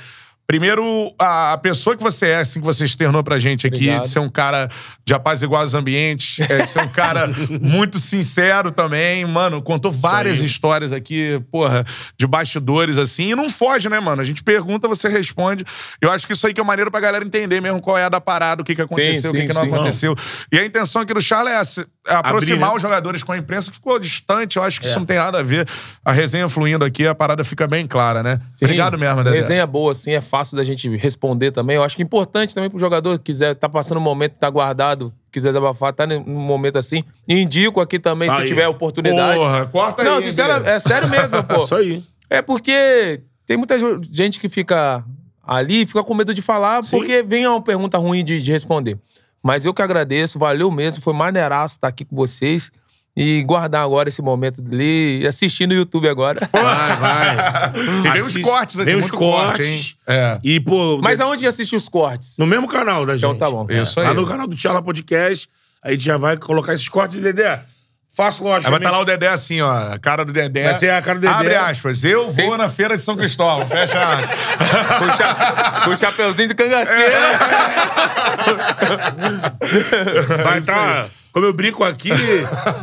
[0.47, 4.03] Primeiro, a, pessoa que você é, assim, que você externou pra gente aqui, Obrigado.
[4.03, 4.69] de ser um cara
[5.03, 7.27] de apaziguar os ambientes, é, de ser um cara
[7.59, 11.83] muito sincero também, mano, contou várias histórias aqui, porra,
[12.15, 14.21] de bastidores, assim, e não foge, né, mano?
[14.21, 15.65] A gente pergunta, você responde.
[15.99, 18.09] Eu acho que isso aí que é maneiro pra galera entender mesmo qual é a
[18.09, 19.73] da parada, o que que aconteceu, o que sim, que não sim.
[19.73, 20.15] aconteceu.
[20.51, 22.75] E a intenção aqui do Charla é essa, aproximar né?
[22.75, 24.57] os jogadores com a imprensa que ficou distante.
[24.57, 25.67] Eu acho que isso não tem nada a ver.
[26.03, 28.39] A resenha fluindo aqui, a parada fica bem clara, né?
[28.55, 28.65] Sim.
[28.65, 29.35] Obrigado mesmo, Dedé.
[29.35, 31.75] Resenha boa, assim, é fácil da gente responder também.
[31.75, 34.49] Eu acho que é importante também pro jogador que quiser, tá passando um momento, tá
[34.49, 37.03] guardado, quiser desabafar, tá num momento assim.
[37.27, 38.47] Indico aqui também, se Aí.
[38.47, 39.37] tiver oportunidade.
[39.39, 40.23] Porra, corta Não, aí.
[40.23, 40.75] sincera, Dedé.
[40.75, 41.63] é sério mesmo, pô.
[41.63, 42.03] Isso aí.
[42.29, 43.75] É porque tem muita
[44.11, 45.03] gente que fica
[45.45, 46.97] ali, fica com medo de falar, Sim.
[46.97, 48.97] porque vem uma pergunta ruim de, de responder.
[49.45, 52.71] Mas eu que agradeço, valeu mesmo, foi maneiraço estar aqui com vocês
[53.15, 56.49] e guardar agora esse momento ali e assistir no YouTube agora.
[56.51, 57.37] Vai, vai.
[57.75, 59.67] E vem os Assiste- cortes aqui, Vem os corte, cortes.
[59.69, 59.95] hein?
[60.07, 60.39] É.
[60.43, 60.99] E, pô...
[61.01, 62.35] Mas aonde assistir os cortes?
[62.39, 63.25] No mesmo canal da gente.
[63.25, 63.67] Então tá bom.
[63.69, 64.07] Isso aí.
[64.07, 65.47] Lá no canal do Tchala Podcast,
[65.83, 67.17] a gente já vai colocar esses cortes.
[67.21, 67.61] Dedé,
[68.13, 69.93] faço Aí vai estar lá o Dedé assim, ó.
[69.93, 70.63] A cara do Dedé.
[70.63, 71.33] Vai ser a cara do Dedé.
[71.33, 72.03] Abre aspas.
[72.03, 72.47] Eu Sim.
[72.47, 73.67] vou na feira de São Cristóvão.
[73.67, 75.83] Fecha aspas.
[75.83, 77.15] Com o, chapeuzinho de cangaceiro.
[80.43, 82.11] Vai estar, como eu brinco aqui,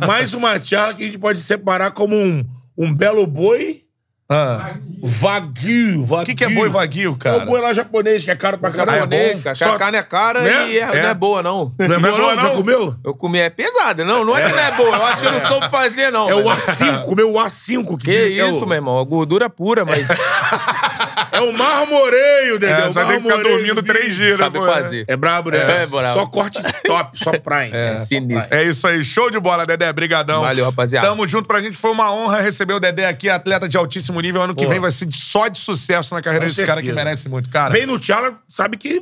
[0.05, 2.45] mais uma charla que a gente pode separar como um,
[2.77, 3.83] um belo boi
[4.29, 4.75] Ah.
[5.03, 6.05] Wagyu.
[6.09, 7.43] O que, que é boi vaguio, É cara?
[7.43, 8.99] o boi lá japonês, que é caro pra caralho.
[9.01, 9.55] Japonês, cara.
[9.55, 10.69] Só- A carne é cara Né?
[10.69, 11.73] e é- não é boa, não.
[11.77, 12.41] Não é Não é boa, não?
[12.41, 12.95] Já comeu?
[13.03, 14.03] Eu comi, é pesada.
[14.05, 14.95] Não, não é que não é boa.
[14.95, 16.29] Eu acho que eu não soube fazer, não.
[16.29, 16.49] É o velho.
[16.49, 17.97] A5, comeu o A5.
[17.97, 18.11] Que, Que
[18.41, 18.97] é isso, meu irmão.
[18.99, 20.07] A gordura pura, mas
[21.33, 22.81] É o marmoreio, Dedé.
[22.81, 24.65] É, o só tem que ficar dormindo do três dias, né, sabe pô?
[24.65, 25.05] fazer.
[25.07, 25.57] É brabo, né?
[25.57, 26.13] É, brabo.
[26.13, 27.71] Só corte top, só prime.
[27.73, 28.55] É sinistro.
[28.55, 29.03] É isso aí.
[29.03, 29.91] Show de bola, Dedé.
[29.91, 30.41] Brigadão.
[30.41, 31.07] Valeu, rapaziada.
[31.07, 31.47] Tamo junto.
[31.47, 34.41] Pra gente foi uma honra receber o Dedé aqui, atleta de altíssimo nível.
[34.41, 34.69] Ano que Pô.
[34.69, 37.73] vem vai ser só de sucesso na carreira Com desse cara que merece muito, cara.
[37.73, 39.01] Vem no Tchala, sabe que...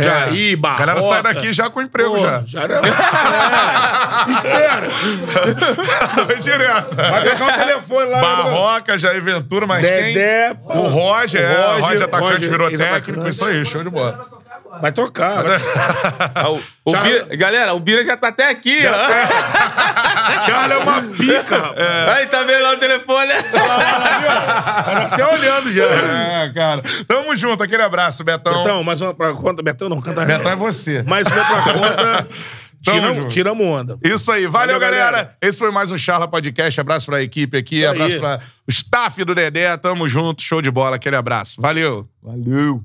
[0.00, 0.02] É.
[0.02, 0.86] Jair, A Barroca...
[0.86, 2.42] galera sai daqui já com emprego Pô, já.
[2.46, 2.80] já era...
[4.28, 4.32] É.
[4.32, 4.86] Espera.
[6.26, 6.94] Vai direto.
[6.94, 8.20] Vai pegar o telefone lá.
[8.20, 10.76] Barroca, Jair Ventura, mas Dedé, quem?
[10.78, 11.76] O Roger, é.
[11.76, 13.28] O Roger atacante Roger, virou técnico.
[13.28, 14.39] Isso aí, show de bola.
[14.80, 15.42] Vai tocar.
[15.42, 15.58] Vai...
[16.34, 16.92] Ah, o- o.
[16.96, 18.92] Bira- galera, o Bira já tá até aqui, ó.
[20.40, 22.18] Tchala é uma pica, rapaz.
[22.18, 23.32] Aí, tá vendo lá o telefone?
[23.52, 25.84] Tá até olhando já.
[25.84, 26.82] É, cara.
[27.06, 27.62] Tamo junto.
[27.62, 28.62] Aquele abraço, Betão.
[28.62, 29.62] Betão, mais uma pra conta.
[29.62, 31.02] Betão não, canta Betão é você.
[31.02, 32.28] Mais uma pra conta.
[32.82, 33.98] Tiramos, tiramos onda.
[34.02, 34.46] Isso aí.
[34.46, 35.04] Valeu, Valeu, galera.
[35.10, 35.36] galera.
[35.42, 36.80] Esse foi mais um Charla Podcast.
[36.80, 37.84] Abraço pra equipe aqui.
[37.84, 39.76] Abraço pra o staff do Dedé.
[39.76, 40.40] Tamo junto.
[40.42, 40.96] Show de bola.
[40.96, 41.60] Aquele abraço.
[41.60, 42.08] Valeu.
[42.22, 42.78] Valeu.